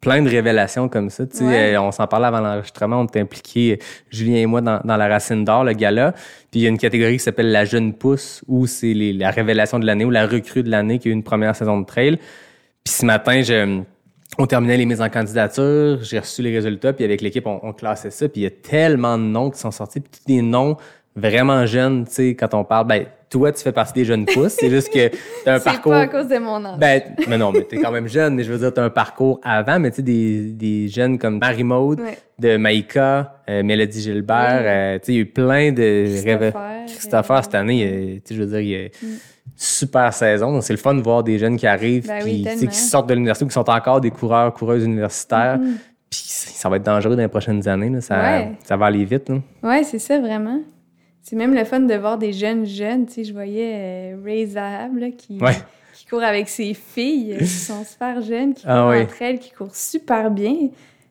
plein 0.00 0.22
de 0.22 0.30
révélations 0.30 0.88
comme 0.88 1.10
ça. 1.10 1.26
Tu 1.26 1.38
sais, 1.38 1.44
Ouais. 1.44 1.74
euh, 1.74 1.82
on 1.82 1.92
s'en 1.92 2.06
parlait 2.06 2.26
avant 2.26 2.40
l'enregistrement, 2.40 3.00
on 3.00 3.04
était 3.04 3.20
impliqués, 3.20 3.72
euh, 3.80 3.84
Julien 4.10 4.36
et 4.36 4.46
moi, 4.46 4.60
dans, 4.62 4.80
dans 4.82 4.96
la 4.96 5.08
Racine 5.08 5.44
d'Or, 5.44 5.64
le 5.64 5.72
gala. 5.74 6.12
Puis 6.50 6.60
il 6.60 6.62
y 6.62 6.66
a 6.66 6.68
une 6.70 6.78
catégorie 6.78 7.14
qui 7.18 7.22
s'appelle 7.24 7.50
la 7.52 7.64
jeune 7.66 7.92
pousse, 7.92 8.42
où 8.48 8.66
c'est 8.66 8.94
les- 8.94 9.12
la 9.12 9.30
révélation 9.30 9.78
de 9.78 9.84
l'année 9.86 10.04
ou 10.06 10.10
la 10.10 10.26
recrue 10.26 10.62
de 10.62 10.70
l'année 10.70 10.98
qui 10.98 11.08
a 11.08 11.10
eu 11.10 11.14
une 11.14 11.22
première 11.22 11.54
saison 11.54 11.78
de 11.80 11.84
trail. 11.86 12.16
Puis 12.82 12.94
ce 12.94 13.04
matin, 13.04 13.42
je, 13.42 13.80
on 14.38 14.46
terminait 14.46 14.78
les 14.78 14.86
mises 14.86 15.02
en 15.02 15.10
candidature, 15.10 15.98
j'ai 16.02 16.18
reçu 16.18 16.40
les 16.40 16.54
résultats, 16.54 16.92
puis 16.94 17.04
avec 17.04 17.20
l'équipe, 17.20 17.46
on, 17.46 17.60
on 17.62 17.72
classait 17.74 18.10
ça, 18.10 18.26
puis 18.28 18.40
il 18.40 18.44
y 18.44 18.46
a 18.46 18.50
tellement 18.50 19.18
de 19.18 19.24
noms 19.24 19.50
qui 19.50 19.58
sont 19.58 19.70
sortis, 19.70 20.00
puis 20.00 20.10
tous 20.10 20.24
des 20.32 20.40
noms 20.40 20.76
vraiment 21.16 21.66
jeunes, 21.66 22.04
tu 22.06 22.12
sais, 22.12 22.34
quand 22.34 22.54
on 22.54 22.64
parle, 22.64 22.86
ben, 22.86 23.04
toi, 23.28 23.52
tu 23.52 23.62
fais 23.62 23.70
partie 23.72 23.92
des 23.92 24.04
jeunes 24.04 24.26
pousses, 24.26 24.56
c'est 24.58 24.70
juste 24.70 24.92
que 24.92 25.08
t'as 25.44 25.54
un 25.54 25.58
C'est 25.58 25.64
parcours... 25.64 25.92
pas 25.92 26.00
à 26.00 26.06
cause 26.08 26.26
de 26.28 26.38
mon 26.38 26.64
âge. 26.64 26.78
Ben, 26.78 27.00
mais 27.28 27.38
non, 27.38 27.52
mais 27.52 27.62
t'es 27.62 27.76
quand 27.78 27.92
même 27.92 28.08
jeune, 28.08 28.34
mais 28.34 28.42
je 28.42 28.52
veux 28.52 28.58
dire, 28.58 28.74
t'as 28.74 28.82
un 28.84 28.90
parcours 28.90 29.40
avant, 29.44 29.78
mais 29.78 29.90
tu 29.90 29.96
sais, 29.96 30.02
des, 30.02 30.40
des 30.52 30.88
jeunes 30.88 31.16
comme 31.18 31.38
Marie-Maude, 31.38 32.00
Ouais. 32.00 32.18
de 32.40 32.56
Maïka, 32.56 33.36
euh, 33.48 33.62
Mélodie 33.62 34.00
Gilbert, 34.02 34.62
euh, 34.64 34.98
tu 34.98 35.04
sais, 35.06 35.12
il 35.12 35.14
y 35.14 35.18
a 35.18 35.20
eu 35.22 35.26
plein 35.26 35.70
de 35.72 36.06
Christopher, 36.06 36.40
révé- 36.40 36.86
Christopher, 36.86 37.36
euh, 37.36 37.42
cette 37.42 37.54
année, 37.54 37.84
euh, 37.86 38.14
tu 38.16 38.20
sais, 38.24 38.34
je 38.34 38.42
veux 38.42 38.48
dire, 38.48 38.60
il 38.60 38.68
y 38.68 38.76
a 38.76 38.88
super 39.56 40.12
saison. 40.12 40.52
Donc, 40.52 40.62
c'est 40.64 40.72
le 40.72 40.78
fun 40.78 40.94
de 40.94 41.02
voir 41.02 41.22
des 41.22 41.38
jeunes 41.38 41.56
qui 41.56 41.66
arrivent, 41.66 42.06
Ben 42.08 42.22
oui, 42.24 42.42
tellement. 42.42 42.66
qui 42.66 42.76
sortent 42.76 43.08
de 43.08 43.14
l'université, 43.14 43.44
ou 43.44 43.48
qui 43.48 43.54
sont 43.54 43.68
encore 43.70 44.00
des 44.00 44.10
coureurs, 44.10 44.52
coureuses 44.54 44.84
universitaires. 44.84 45.58
Puis 46.10 46.22
ça 46.24 46.68
va 46.68 46.76
être 46.76 46.82
dangereux 46.82 47.14
dans 47.14 47.22
les 47.22 47.28
prochaines 47.28 47.66
années, 47.68 47.90
là. 47.90 48.00
Ça, 48.00 48.16
Mm-hmm. 48.16 48.38
Ouais. 48.48 48.52
ça 48.64 48.76
va 48.76 48.86
aller 48.86 49.04
vite, 49.04 49.28
là. 49.28 49.36
Ouais, 49.62 49.84
c'est 49.84 49.98
ça, 50.00 50.18
vraiment. 50.18 50.58
C'est 51.30 51.36
même 51.36 51.54
le 51.54 51.64
fun 51.64 51.78
de 51.78 51.94
voir 51.94 52.18
des 52.18 52.32
jeunes 52.32 52.66
jeunes. 52.66 53.06
Tu 53.06 53.12
sais, 53.12 53.24
je 53.24 53.32
voyais 53.32 54.14
euh, 54.14 54.16
Ray 54.24 54.46
Zahab, 54.48 54.96
là, 54.96 55.10
qui, 55.12 55.38
Ouais. 55.40 55.54
qui 55.94 56.04
court 56.06 56.24
avec 56.24 56.48
ses 56.48 56.74
filles, 56.74 57.36
qui 57.38 57.46
sont 57.46 57.84
super 57.84 58.20
jeunes, 58.20 58.52
qui 58.52 58.64
Ah 58.66 58.80
courent 58.80 58.90
oui. 58.90 59.02
entre 59.02 59.22
elles, 59.22 59.38
qui 59.38 59.52
courent 59.52 59.76
super 59.76 60.28
bien. 60.32 60.70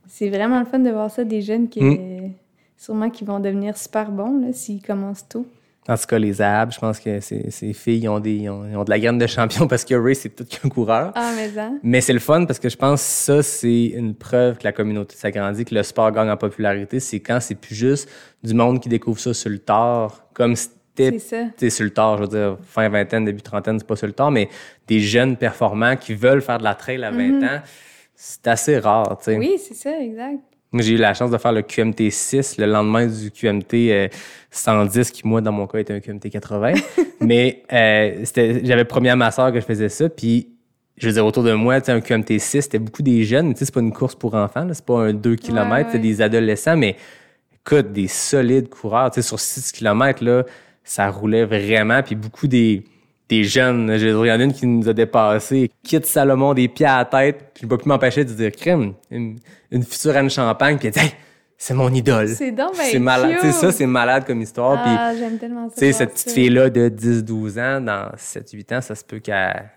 C'est 0.09 0.27
vraiment 0.27 0.59
le 0.59 0.65
fun 0.65 0.79
de 0.79 0.89
voir 0.89 1.09
ça, 1.09 1.23
des 1.23 1.41
jeunes 1.41 1.69
qui, 1.69 1.81
Mm. 1.81 1.97
euh, 2.01 2.27
sûrement, 2.75 3.09
qui 3.09 3.23
vont 3.23 3.39
devenir 3.39 3.77
super 3.77 4.11
bons, 4.11 4.41
là, 4.45 4.51
s'ils 4.51 4.81
commencent 4.81 5.25
tôt. 5.29 5.45
En 5.89 5.97
tout 5.97 6.05
cas, 6.05 6.19
les 6.19 6.39
Abs, 6.39 6.75
je 6.75 6.79
pense 6.79 6.99
que 6.99 7.19
ces, 7.19 7.49
ces 7.49 7.73
filles 7.73 8.07
ont, 8.07 8.19
des, 8.19 8.35
ils 8.35 8.49
ont, 8.49 8.63
ils 8.69 8.77
ont 8.77 8.83
de 8.83 8.91
la 8.91 8.99
graine 8.99 9.17
de 9.17 9.25
champion 9.25 9.67
parce 9.67 9.83
que 9.83 9.95
Ray, 9.95 10.15
c'est 10.15 10.29
tout 10.29 10.45
qu'un 10.45 10.69
coureur. 10.69 11.11
Ah, 11.15 11.31
mais 11.35 11.49
ça. 11.49 11.71
Mais 11.81 11.99
c'est 11.99 12.13
le 12.13 12.19
fun 12.19 12.45
parce 12.45 12.59
que 12.59 12.69
je 12.69 12.77
pense 12.77 13.01
que 13.01 13.07
ça, 13.07 13.41
c'est 13.41 13.85
une 13.85 14.13
preuve 14.13 14.59
que 14.59 14.65
la 14.65 14.71
communauté 14.71 15.15
s'agrandit, 15.15 15.65
que 15.65 15.73
le 15.73 15.81
sport 15.81 16.11
gagne 16.11 16.29
en 16.29 16.37
popularité. 16.37 16.99
C'est 16.99 17.19
quand 17.19 17.39
c'est 17.39 17.55
plus 17.55 17.73
juste 17.73 18.07
du 18.43 18.53
monde 18.53 18.79
qui 18.79 18.87
découvre 18.87 19.19
ça 19.19 19.33
sur 19.33 19.49
le 19.49 19.57
tard, 19.57 20.29
comme 20.35 20.55
c'était 20.55 21.19
sais, 21.19 21.69
sur 21.71 21.85
le 21.85 21.91
tard, 21.91 22.17
je 22.17 22.21
veux 22.23 22.29
dire, 22.29 22.57
fin 22.63 22.87
vingtaine, 22.89 23.25
début 23.25 23.41
trentaine, 23.41 23.79
c'est 23.79 23.87
pas 23.87 23.95
sur 23.95 24.07
le 24.07 24.13
tard, 24.13 24.29
mais 24.29 24.47
des 24.87 24.99
jeunes 24.99 25.37
performants 25.37 25.95
qui 25.95 26.13
veulent 26.13 26.43
faire 26.43 26.59
de 26.59 26.63
la 26.63 26.75
trail 26.75 27.03
à 27.03 27.09
20 27.09 27.41
ans, 27.43 27.61
c'est 28.15 28.47
assez 28.47 28.77
rare, 28.77 29.17
tu 29.17 29.25
sais. 29.25 29.37
Oui, 29.37 29.57
c'est 29.57 29.73
ça, 29.73 29.99
exact. 29.99 30.39
Moi, 30.71 30.83
j'ai 30.83 30.93
eu 30.93 30.97
la 30.97 31.15
chance 31.15 31.31
de 31.31 31.37
faire 31.37 31.51
le 31.51 31.63
QMT 31.63 32.11
6 32.11 32.57
le 32.59 32.67
lendemain 32.67 33.07
du 33.07 33.31
QMT 33.31 33.73
euh, 33.73 34.07
110, 34.51 35.09
qui, 35.09 35.27
moi, 35.27 35.41
dans 35.41 35.51
mon 35.51 35.65
cas, 35.65 35.79
était 35.79 35.93
un 35.93 35.99
QMT 35.99 36.29
80. 36.29 36.73
Mais 37.21 37.63
euh, 37.73 38.21
c'était, 38.23 38.61
j'avais 38.63 38.85
promis 38.85 39.09
à 39.09 39.15
ma 39.15 39.31
soeur 39.31 39.51
que 39.51 39.59
je 39.59 39.65
faisais 39.65 39.89
ça, 39.89 40.09
puis 40.09 40.49
je 40.97 41.07
veux 41.07 41.13
dire, 41.13 41.25
autour 41.25 41.43
de 41.43 41.53
moi, 41.53 41.79
tu 41.79 41.85
sais, 41.85 41.91
un 41.91 42.01
QMT 42.01 42.37
6, 42.37 42.61
c'était 42.61 42.77
beaucoup 42.77 43.01
des 43.01 43.23
jeunes. 43.23 43.53
Tu 43.53 43.59
sais, 43.59 43.65
c'est 43.65 43.73
pas 43.73 43.79
une 43.79 43.93
course 43.93 44.15
pour 44.15 44.35
enfants, 44.35 44.67
c'est 44.71 44.85
pas 44.85 44.99
un 44.99 45.13
2 45.13 45.35
km, 45.37 45.71
Ouais, 45.71 45.85
c'est 45.89 45.97
ouais. 45.97 45.99
des 45.99 46.21
adolescents, 46.21 46.77
mais 46.77 46.95
écoute, 47.65 47.91
des 47.91 48.07
solides 48.07 48.69
coureurs, 48.69 49.09
tu 49.09 49.21
sais, 49.21 49.27
sur 49.27 49.39
6 49.39 49.71
km, 49.71 50.23
là, 50.23 50.43
ça 50.83 51.09
roulait 51.09 51.45
vraiment, 51.45 52.03
puis 52.03 52.15
beaucoup 52.15 52.47
des, 52.47 52.83
des 53.29 53.43
jeunes, 53.43 53.95
je 53.97 54.07
il 54.07 54.27
y 54.27 54.31
en 54.31 54.39
a 54.39 54.43
une 54.43 54.53
qui 54.53 54.65
nous 54.65 54.89
a 54.89 54.93
dépassé, 54.93 55.69
quitte 55.83 56.05
Salomon 56.05 56.53
des 56.53 56.67
pieds 56.67 56.85
à 56.87 56.97
la 56.97 57.05
tête, 57.05 57.51
puis 57.53 57.61
je 57.63 57.67
peux 57.67 57.77
plus 57.77 57.87
m'empêcher 57.87 58.25
de 58.25 58.33
dire, 58.33 58.51
crème, 58.51 58.93
une, 59.11 59.37
une 59.71 59.83
future 59.83 60.15
Anne 60.17 60.29
Champagne, 60.29 60.77
puis 60.77 60.87
elle 60.87 60.93
dit, 60.95 60.99
Hey, 60.99 61.11
c'est 61.57 61.73
mon 61.73 61.93
idole. 61.93 62.29
C'est 62.29 62.51
donc 62.51 62.71
C'est 62.73 62.99
malade, 62.99 63.31
tu 63.35 63.41
sais, 63.41 63.47
cute. 63.47 63.55
ça, 63.55 63.71
c'est 63.71 63.85
malade 63.85 64.25
comme 64.25 64.41
histoire, 64.41 64.79
Ah, 64.83 65.13
j'aime 65.17 65.37
tellement 65.37 65.69
ça. 65.69 65.75
tu 65.77 65.93
cette 65.93 66.13
petite 66.13 66.31
fille-là 66.31 66.69
de 66.69 66.89
10-12 66.89 67.59
ans, 67.59 67.81
dans 67.81 68.09
7-8 68.17 68.77
ans, 68.77 68.81
ça 68.81 68.95
se 68.95 69.03
peut 69.03 69.19
qu'elle 69.19 69.69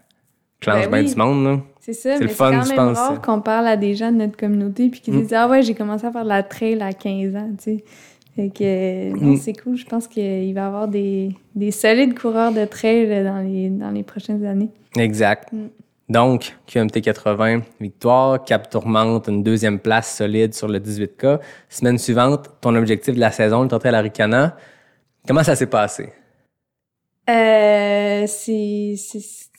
clenche 0.60 0.84
Ben 0.88 0.90
bien 0.90 1.00
oui. 1.02 1.10
du 1.10 1.16
monde. 1.16 1.60
C'est 1.80 1.92
ça, 1.92 2.10
C'est 2.14 2.18
mais 2.20 2.20
le 2.20 2.28
c'est 2.28 2.34
fun, 2.34 2.52
quand 2.52 2.62
je 2.62 2.68
même 2.68 2.76
pense, 2.76 2.96
rare 2.98 3.20
qu'on 3.20 3.40
parle 3.40 3.66
à 3.66 3.76
des 3.76 3.94
gens 3.96 4.12
de 4.12 4.16
notre 4.18 4.36
communauté 4.36 4.88
puis 4.88 5.00
qu'ils 5.00 5.14
Mm. 5.14 5.22
disent 5.22 5.34
Ah 5.34 5.48
ouais, 5.48 5.62
j'ai 5.62 5.74
commencé 5.74 6.06
à 6.06 6.12
faire 6.12 6.22
de 6.22 6.28
la 6.28 6.42
trail 6.44 6.80
à 6.80 6.92
15 6.92 7.34
ans, 7.34 7.50
tu 7.58 7.64
sais. 7.64 7.84
Fait 8.36 8.48
que 8.48 9.10
non, 9.14 9.32
Mm. 9.32 9.36
c'est 9.36 9.52
cool. 9.52 9.76
Je 9.76 9.84
pense 9.84 10.08
qu'il 10.08 10.54
va 10.54 10.60
y 10.60 10.64
avoir 10.64 10.88
des, 10.88 11.36
des 11.54 11.70
solides 11.70 12.18
coureurs 12.18 12.52
de 12.52 12.64
trail 12.64 13.06
dans 13.24 13.38
les, 13.46 13.68
dans 13.68 13.90
les 13.90 14.02
prochaines 14.02 14.44
années. 14.46 14.70
Exact. 14.96 15.52
Mm. 15.52 15.66
Donc, 16.08 16.56
QMT 16.66 17.00
80, 17.02 17.62
victoire. 17.80 18.44
Cap 18.44 18.68
Tourmente, 18.70 19.28
une 19.28 19.42
deuxième 19.42 19.78
place 19.78 20.16
solide 20.16 20.52
sur 20.54 20.68
le 20.68 20.78
18K. 20.78 21.40
Semaine 21.68 21.98
suivante, 21.98 22.48
ton 22.60 22.74
objectif 22.74 23.14
de 23.14 23.20
la 23.20 23.30
saison, 23.30 23.62
le 23.62 23.68
Tortue 23.68 23.88
à 23.88 23.92
la 23.92 24.00
Ricana. 24.00 24.56
Comment 25.26 25.42
ça 25.42 25.54
s'est 25.54 25.66
passé? 25.68 26.08
Euh, 27.30 28.24
c'est 28.26 28.94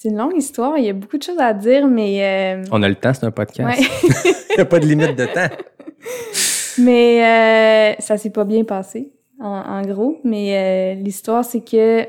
une 0.05 0.17
longue 0.17 0.35
histoire. 0.35 0.77
Il 0.77 0.85
y 0.85 0.89
a 0.89 0.93
beaucoup 0.93 1.17
de 1.17 1.23
choses 1.23 1.39
à 1.39 1.53
dire, 1.53 1.87
mais. 1.87 2.21
euh, 2.21 2.63
On 2.71 2.83
a 2.83 2.89
le 2.89 2.95
temps, 2.95 3.13
c'est 3.13 3.25
un 3.25 3.31
podcast. 3.31 3.79
ouais. 3.79 3.87
Il 4.51 4.55
n'y 4.57 4.61
a 4.61 4.65
pas 4.65 4.79
de 4.79 4.85
limite 4.85 5.15
de 5.15 5.25
temps. 5.25 5.47
Mais 6.77 7.95
euh, 7.95 8.01
ça 8.01 8.17
s'est 8.17 8.29
pas 8.29 8.43
bien 8.43 8.63
passé, 8.63 9.11
en, 9.39 9.47
en 9.47 9.81
gros. 9.83 10.19
Mais 10.23 10.95
euh, 10.97 11.01
l'histoire, 11.01 11.45
c'est 11.45 11.63
que, 11.63 12.07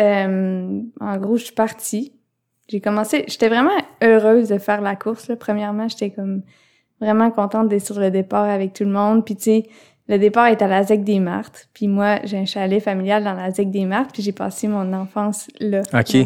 euh, 0.00 0.82
en 1.00 1.16
gros, 1.18 1.36
je 1.36 1.44
suis 1.44 1.54
partie. 1.54 2.12
J'ai 2.68 2.80
commencé, 2.80 3.24
j'étais 3.28 3.48
vraiment 3.48 3.76
heureuse 4.02 4.48
de 4.48 4.58
faire 4.58 4.80
la 4.80 4.94
course. 4.94 5.28
Là. 5.28 5.36
Premièrement, 5.36 5.88
j'étais 5.88 6.10
comme 6.10 6.42
vraiment 7.00 7.30
contente 7.30 7.68
d'être 7.68 7.84
sur 7.84 7.98
le 7.98 8.10
départ 8.10 8.44
avec 8.44 8.74
tout 8.74 8.84
le 8.84 8.90
monde. 8.90 9.24
Puis 9.24 9.36
tu 9.36 9.42
sais, 9.42 9.62
le 10.08 10.18
départ 10.18 10.46
est 10.46 10.60
à 10.60 10.68
la 10.68 10.82
ZEC 10.82 11.02
des 11.02 11.18
Martes. 11.18 11.68
Puis 11.72 11.88
moi, 11.88 12.18
j'ai 12.24 12.36
un 12.36 12.44
chalet 12.44 12.82
familial 12.82 13.24
dans 13.24 13.34
la 13.34 13.50
ZEC 13.50 13.70
des 13.70 13.86
Martes. 13.86 14.10
Puis 14.12 14.22
j'ai 14.22 14.32
passé 14.32 14.68
mon 14.68 14.92
enfance 14.92 15.48
là. 15.60 15.80
OK. 15.94 16.16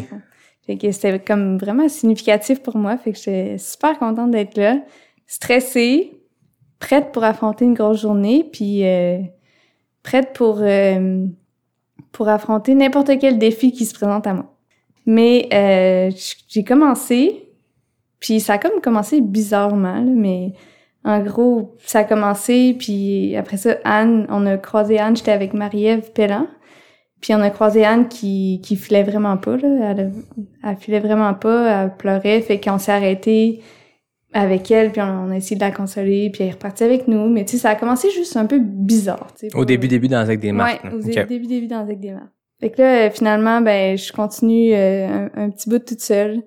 Fait 0.65 0.77
que 0.77 0.91
c'était 0.91 1.19
comme 1.19 1.57
vraiment 1.57 1.87
significatif 1.89 2.61
pour 2.61 2.77
moi. 2.77 2.97
Fait 2.97 3.11
que 3.11 3.17
j'étais 3.17 3.57
super 3.57 3.99
contente 3.99 4.31
d'être 4.31 4.57
là. 4.57 4.79
Stressée, 5.27 6.13
prête 6.83 7.13
pour 7.13 7.23
affronter 7.23 7.63
une 7.63 7.75
grosse 7.75 8.01
journée, 8.01 8.45
puis 8.51 8.85
euh, 8.85 9.19
prête 10.03 10.33
pour, 10.33 10.57
euh, 10.59 11.25
pour 12.11 12.27
affronter 12.27 12.75
n'importe 12.75 13.17
quel 13.19 13.39
défi 13.39 13.71
qui 13.71 13.85
se 13.85 13.93
présente 13.93 14.27
à 14.27 14.33
moi. 14.33 14.53
Mais 15.05 15.47
euh, 15.53 16.11
j'ai 16.49 16.65
commencé, 16.65 17.47
puis 18.19 18.41
ça 18.41 18.53
a 18.53 18.57
comme 18.57 18.81
commencé 18.81 19.21
bizarrement, 19.21 20.01
mais 20.01 20.51
en 21.05 21.21
gros, 21.21 21.77
ça 21.85 21.99
a 21.99 22.03
commencé, 22.03 22.75
puis 22.77 23.33
après 23.37 23.57
ça, 23.57 23.77
Anne, 23.85 24.27
on 24.29 24.45
a 24.45 24.57
croisé 24.57 24.99
Anne, 24.99 25.15
j'étais 25.15 25.31
avec 25.31 25.53
Marie-Ève 25.53 26.11
Pellan, 26.11 26.47
puis 27.21 27.33
on 27.33 27.39
a 27.39 27.49
croisé 27.49 27.85
Anne 27.85 28.09
qui, 28.09 28.59
qui 28.61 28.75
filait 28.75 29.03
vraiment 29.03 29.37
pas, 29.37 29.55
là, 29.55 29.91
elle, 29.91 30.11
elle 30.65 30.75
filait 30.75 30.99
vraiment 30.99 31.33
pas, 31.33 31.83
elle 31.83 31.95
pleurait, 31.95 32.41
fait 32.41 32.59
qu'on 32.59 32.77
s'est 32.77 32.91
arrêté 32.91 33.61
avec 34.33 34.69
elle, 34.71 34.91
puis 34.91 35.01
on, 35.01 35.05
on 35.27 35.31
a 35.31 35.35
essayé 35.37 35.55
de 35.55 35.61
la 35.61 35.71
consoler, 35.71 36.29
puis 36.31 36.43
elle 36.43 36.49
est 36.49 36.53
repartie 36.53 36.83
avec 36.83 37.07
nous, 37.07 37.29
mais 37.29 37.45
tu 37.45 37.53
sais, 37.53 37.57
ça 37.59 37.69
a 37.69 37.75
commencé 37.75 38.09
juste 38.11 38.35
un 38.37 38.45
peu 38.45 38.59
bizarre, 38.59 39.27
tu 39.37 39.49
sais. 39.49 39.55
Au 39.55 39.65
début, 39.65 39.87
début, 39.87 40.07
dans 40.07 40.17
avec 40.17 40.39
des 40.39 40.51
marques. 40.51 40.83
Ouais, 40.83 40.91
au 40.93 40.97
OK. 40.99 41.27
début, 41.27 41.47
début 41.47 41.67
dans 41.67 41.79
avec 41.79 41.99
des 41.99 42.11
marques. 42.11 42.31
Fait 42.59 42.69
que 42.69 42.81
là, 42.81 43.05
euh, 43.07 43.09
finalement, 43.11 43.61
ben, 43.61 43.97
je 43.97 44.11
continue 44.13 44.73
euh, 44.73 45.27
un, 45.35 45.43
un 45.45 45.49
petit 45.49 45.69
bout 45.69 45.79
toute 45.79 45.99
seule. 46.01 46.43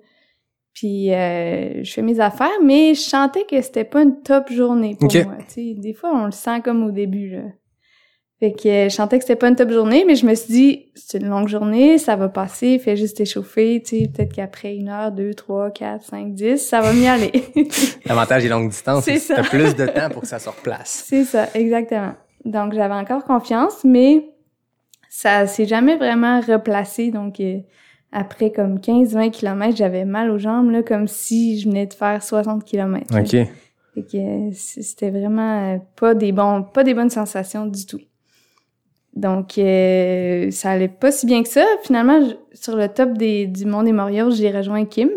Puis 0.73 1.11
euh, 1.13 1.83
je 1.83 1.91
fais 1.91 2.01
mes 2.03 2.19
affaires, 2.19 2.49
mais 2.63 2.93
je 2.93 3.01
sentais 3.01 3.45
que 3.49 3.59
c'était 3.61 3.83
pas 3.83 4.03
une 4.03 4.21
top 4.21 4.51
journée 4.51 4.95
pour 4.99 5.07
Ok. 5.13 5.25
moi. 5.25 5.37
Tu 5.47 5.53
sais, 5.53 5.73
des 5.75 5.93
fois, 5.93 6.11
on 6.13 6.25
le 6.25 6.31
sent 6.31 6.61
comme 6.63 6.83
au 6.83 6.91
début. 6.91 7.29
Là. 7.31 7.41
Fait 8.39 8.51
que 8.51 8.67
euh, 8.67 8.89
je 8.89 8.93
sentais 8.93 9.17
que 9.17 9.23
c'était 9.23 9.35
pas 9.35 9.47
une 9.47 9.55
top 9.55 9.71
journée, 9.71 10.03
mais 10.05 10.15
je 10.15 10.27
me 10.27 10.35
suis 10.35 10.53
dit, 10.53 10.85
c'est 10.93 11.19
une 11.19 11.27
longue 11.27 11.47
journée, 11.47 11.97
ça 11.97 12.15
va 12.15 12.29
passer, 12.29 12.77
fais 12.77 12.95
juste 12.95 13.19
échauffer, 13.19 13.81
tu 13.83 13.97
sais, 13.97 14.07
peut-être 14.07 14.31
qu'après 14.31 14.75
une 14.75 14.89
heure, 14.89 15.11
deux, 15.11 15.33
trois, 15.33 15.71
quatre, 15.71 16.03
cinq, 16.03 16.35
dix, 16.35 16.59
ça 16.59 16.81
va 16.81 16.93
mieux 16.93 17.07
aller. 17.07 17.31
L'avantage 18.05 18.43
des 18.43 18.49
longues 18.49 18.69
distances, 18.69 19.05
C'est 19.05 19.15
que 19.15 19.41
t'as 19.41 19.43
plus 19.43 19.75
de 19.75 19.87
temps 19.87 20.11
pour 20.11 20.21
que 20.21 20.27
ça 20.27 20.37
se 20.37 20.49
replace. 20.49 21.05
C'est 21.07 21.23
ça, 21.23 21.47
exactement. 21.55 22.13
Donc, 22.45 22.73
j'avais 22.73 22.93
encore 22.93 23.23
confiance, 23.23 23.83
mais 23.83 24.29
ça 25.09 25.47
s'est 25.47 25.65
jamais 25.65 25.95
vraiment 25.95 26.39
replacé. 26.39 27.09
Donc, 27.09 27.39
euh, 27.39 27.57
après 28.11 28.51
comme 28.51 28.77
15-20 28.77 29.31
km, 29.31 29.75
j'avais 29.75 30.05
mal 30.05 30.29
aux 30.29 30.37
jambes, 30.37 30.69
là, 30.69 30.83
comme 30.83 31.07
si 31.07 31.59
je 31.59 31.67
venais 31.67 31.87
de 31.87 31.93
faire 31.95 32.21
60 32.21 32.63
km. 32.63 33.03
OK. 33.17 33.31
Fait 33.95 34.03
que 34.03 34.17
euh, 34.17 34.51
c'était 34.53 35.09
vraiment 35.09 35.83
pas 35.95 36.13
des 36.13 36.31
bons, 36.31 36.61
pas 36.61 36.83
des 36.83 36.93
bonnes 36.93 37.09
sensations 37.09 37.65
du 37.65 37.87
tout. 37.87 37.99
Donc, 39.17 39.57
euh, 39.57 40.51
ça 40.51 40.69
allait 40.71 40.87
pas 40.87 41.11
si 41.11 41.25
bien 41.25 41.41
que 41.41 41.49
ça. 41.49 41.65
Finalement, 41.83 42.21
je- 42.23 42.35
sur 42.59 42.75
le 42.75 42.87
top 42.87 43.13
des, 43.17 43.47
du 43.47 43.65
Mont 43.65 43.81
des 43.81 43.91
Moriaux, 43.91 44.29
j'ai 44.29 44.51
rejoint 44.51 44.85
Kim 44.85 45.09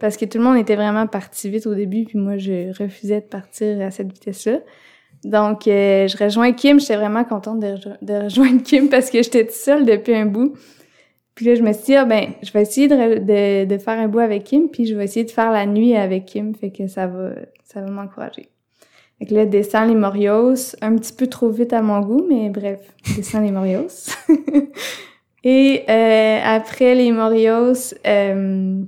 parce 0.00 0.16
que 0.16 0.24
tout 0.24 0.38
le 0.38 0.44
monde 0.44 0.56
était 0.58 0.76
vraiment 0.76 1.06
parti 1.08 1.50
vite 1.50 1.66
au 1.66 1.74
début, 1.74 2.04
puis 2.04 2.18
moi, 2.18 2.36
je 2.36 2.68
refusais 2.80 3.20
de 3.20 3.26
partir 3.26 3.80
à 3.80 3.90
cette 3.90 4.12
vitesse-là. 4.12 4.58
Donc, 5.24 5.66
euh, 5.66 6.06
je 6.08 6.16
rejoins 6.22 6.52
Kim. 6.52 6.78
J'étais 6.78 6.96
vraiment 6.96 7.24
contente 7.24 7.58
de, 7.60 7.66
rejo- 7.74 7.96
de 8.00 8.14
rejoindre 8.24 8.62
Kim 8.64 8.88
parce 8.88 9.10
que 9.10 9.22
j'étais 9.22 9.44
toute 9.44 9.54
seule 9.54 9.86
depuis 9.86 10.14
un 10.14 10.26
bout. 10.26 10.54
Puis 11.34 11.46
là, 11.46 11.54
je 11.56 11.62
me 11.62 11.72
suis 11.72 11.84
dit, 11.84 11.94
ah 11.96 12.04
ben, 12.04 12.26
je 12.42 12.52
vais 12.52 12.62
essayer 12.62 12.86
de, 12.88 12.94
de, 13.18 13.64
de 13.64 13.78
faire 13.78 13.98
un 13.98 14.06
bout 14.06 14.18
avec 14.20 14.44
Kim, 14.44 14.68
puis 14.68 14.86
je 14.86 14.94
vais 14.94 15.04
essayer 15.04 15.24
de 15.24 15.30
faire 15.30 15.50
la 15.50 15.66
nuit 15.66 15.96
avec 15.96 16.26
Kim, 16.26 16.54
fait 16.54 16.70
que 16.70 16.86
ça 16.86 17.06
va, 17.06 17.30
ça 17.64 17.80
va 17.80 17.90
m'encourager. 17.90 18.48
Fait 19.22 19.28
que 19.28 19.34
là, 19.36 19.46
descend 19.46 19.88
les 19.88 19.94
Morios, 19.94 20.74
un 20.80 20.96
petit 20.96 21.12
peu 21.12 21.28
trop 21.28 21.48
vite 21.48 21.72
à 21.72 21.80
mon 21.80 22.00
goût, 22.00 22.26
mais 22.28 22.50
bref, 22.50 22.80
descend 23.14 23.44
les 23.44 23.52
Morios. 23.52 24.10
Et 25.44 25.84
euh, 25.88 26.40
après 26.44 26.96
les 26.96 27.12
Morios, 27.12 27.94
euh, 28.04 28.82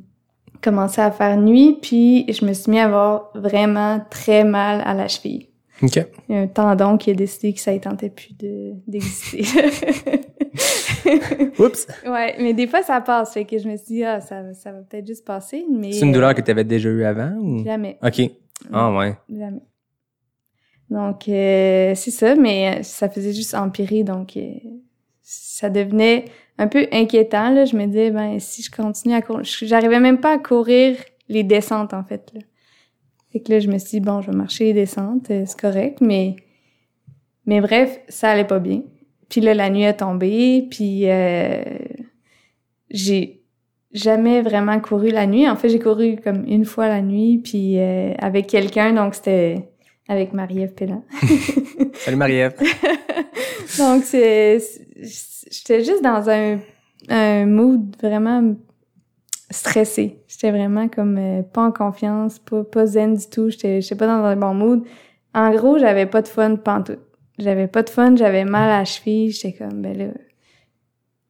commençait 0.61 1.03
à 1.03 1.13
faire 1.13 1.37
nuit, 1.37 1.79
puis 1.81 2.27
je 2.33 2.45
me 2.45 2.53
suis 2.53 2.69
mis 2.69 2.81
à 2.81 2.87
avoir 2.87 3.31
vraiment 3.37 4.01
très 4.11 4.43
mal 4.43 4.83
à 4.85 4.95
la 4.95 5.07
cheville. 5.07 5.47
OK. 5.81 6.05
Il 6.29 6.35
y 6.35 6.37
a 6.37 6.41
un 6.41 6.47
tendon 6.49 6.97
qui 6.97 7.13
a 7.13 7.15
décidé 7.15 7.53
que 7.53 7.61
ça 7.61 7.73
ne 7.73 7.79
tentait 7.79 8.11
plus 8.11 8.37
de- 8.37 8.73
d'exister. 8.89 9.45
Oups. 11.61 11.87
ouais, 12.09 12.35
mais 12.41 12.55
des 12.55 12.67
fois, 12.67 12.83
ça 12.83 13.01
passe. 13.01 13.35
Fait 13.35 13.45
que 13.45 13.57
je 13.57 13.69
me 13.69 13.77
suis 13.77 13.87
dit, 13.87 14.05
ah, 14.05 14.21
ça, 14.21 14.53
ça 14.55 14.73
va 14.73 14.79
peut-être 14.79 15.07
juste 15.07 15.25
passer, 15.25 15.65
mais... 15.71 15.93
C'est 15.93 16.05
une 16.05 16.13
douleur 16.13 16.35
que 16.35 16.41
tu 16.41 16.51
avais 16.51 16.65
déjà 16.65 16.89
eu 16.89 17.05
avant? 17.05 17.37
Ou... 17.39 17.65
Jamais, 17.65 17.99
OK. 18.03 18.21
Ah 18.73 18.93
ouais. 18.93 19.15
jamais. 19.33 19.61
Donc, 20.91 21.29
euh, 21.29 21.95
c'est 21.95 22.11
ça, 22.11 22.35
mais 22.35 22.83
ça 22.83 23.09
faisait 23.09 23.33
juste 23.33 23.55
empirer, 23.55 24.05
donc 24.05 24.37
euh, 24.37 24.53
ça 25.23 25.71
devenait 25.71 26.27
un 26.59 26.69
peu 26.69 26.87
inquiétant, 26.93 27.51
là. 27.51 27.65
Je 27.65 27.77
me 27.77 27.87
disais, 27.87 28.11
ben, 28.11 28.39
si 28.39 28.63
je 28.63 28.71
continue 28.71 29.15
à 29.15 29.23
courir... 29.23 29.45
J'arrivais 29.45 30.01
même 30.01 30.21
pas 30.21 30.35
à 30.35 30.39
courir 30.39 30.97
les 31.29 31.43
descentes, 31.43 31.95
en 31.95 32.05
fait, 32.05 32.31
là. 32.35 32.41
Fait 33.33 33.41
que 33.41 33.51
là, 33.51 33.59
je 33.59 33.69
me 33.69 33.79
suis 33.79 33.99
dit, 33.99 34.01
bon, 34.01 34.21
je 34.21 34.31
vais 34.31 34.37
marcher 34.37 34.65
les 34.67 34.75
descentes, 34.75 35.31
euh, 35.31 35.45
c'est 35.47 35.59
correct, 35.59 36.01
mais... 36.01 36.37
Mais 37.47 37.61
bref, 37.61 38.01
ça 38.09 38.31
allait 38.31 38.47
pas 38.47 38.59
bien. 38.59 38.83
Puis 39.29 39.41
là, 39.41 39.53
la 39.53 39.69
nuit 39.69 39.83
est 39.83 39.99
tombée, 39.99 40.67
puis 40.71 41.11
euh, 41.11 41.63
j'ai 42.91 43.43
jamais 43.93 44.41
vraiment 44.43 44.81
couru 44.81 45.11
la 45.11 45.27
nuit. 45.27 45.49
En 45.49 45.57
fait, 45.57 45.69
j'ai 45.69 45.79
couru 45.79 46.17
comme 46.23 46.45
une 46.47 46.65
fois 46.65 46.89
la 46.89 47.03
nuit, 47.03 47.39
puis 47.39 47.79
euh, 47.79 48.15
avec 48.19 48.47
quelqu'un, 48.47 48.93
donc 48.93 49.15
c'était 49.15 49.69
avec 50.09 50.33
Marie-Ève 50.33 50.75
Pellan. 50.75 51.03
Salut 51.95 52.17
Marie-Ève. 52.17 52.55
donc, 53.79 54.05
c'est, 54.05 54.59
c'est- 54.59 54.87
j'étais 55.51 55.85
juste 55.85 56.03
dans 56.03 56.29
un, 56.29 56.59
un 57.09 57.47
mood 57.47 57.95
vraiment 58.03 58.55
stressé. 59.51 60.19
J'étais 60.29 60.51
vraiment 60.51 60.89
comme 60.89 61.17
euh, 61.19 61.43
pas 61.43 61.63
en 61.63 61.73
confiance, 61.73 62.39
pas, 62.39 62.65
pas 62.65 62.87
zen 62.87 63.15
du 63.15 63.27
tout. 63.29 63.51
J'étais, 63.51 63.81
j'étais 63.81 63.95
pas 63.95 64.07
dans 64.07 64.25
un 64.25 64.37
bon 64.37 64.55
mood. 64.55 64.83
En 65.35 65.51
gros, 65.55 65.79
j'avais 65.79 66.07
pas 66.07 66.23
de 66.23 66.29
fun 66.29 66.57
pantoute. 66.57 67.01
J'avais 67.39 67.67
pas 67.67 67.83
de 67.83 67.91
fun, 67.91 68.15
j'avais 68.17 68.45
mal 68.45 68.71
à 68.71 68.79
la 68.79 68.85
cheville. 68.85 69.31
J'étais 69.33 69.53
comme, 69.53 69.83
ben 69.83 69.97
là, 69.97 70.05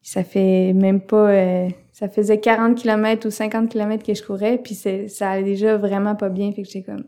ça 0.01 0.23
fait 0.23 0.73
même 0.73 1.01
pas... 1.01 1.29
euh, 1.29 1.67
ça 1.91 2.09
faisait 2.09 2.39
40 2.39 2.75
km 2.77 3.27
ou 3.27 3.31
50 3.31 3.69
km 3.69 4.03
que 4.05 4.13
je 4.13 4.21
courais, 4.21 4.57
puis 4.57 4.75
c'est, 4.75 5.07
ça 5.07 5.31
allait 5.31 5.43
déjà 5.45 5.77
vraiment 5.77 6.15
pas 6.15 6.29
bien. 6.29 6.51
Fait 6.51 6.61
que 6.61 6.67
j'étais 6.67 6.83
comme, 6.83 7.05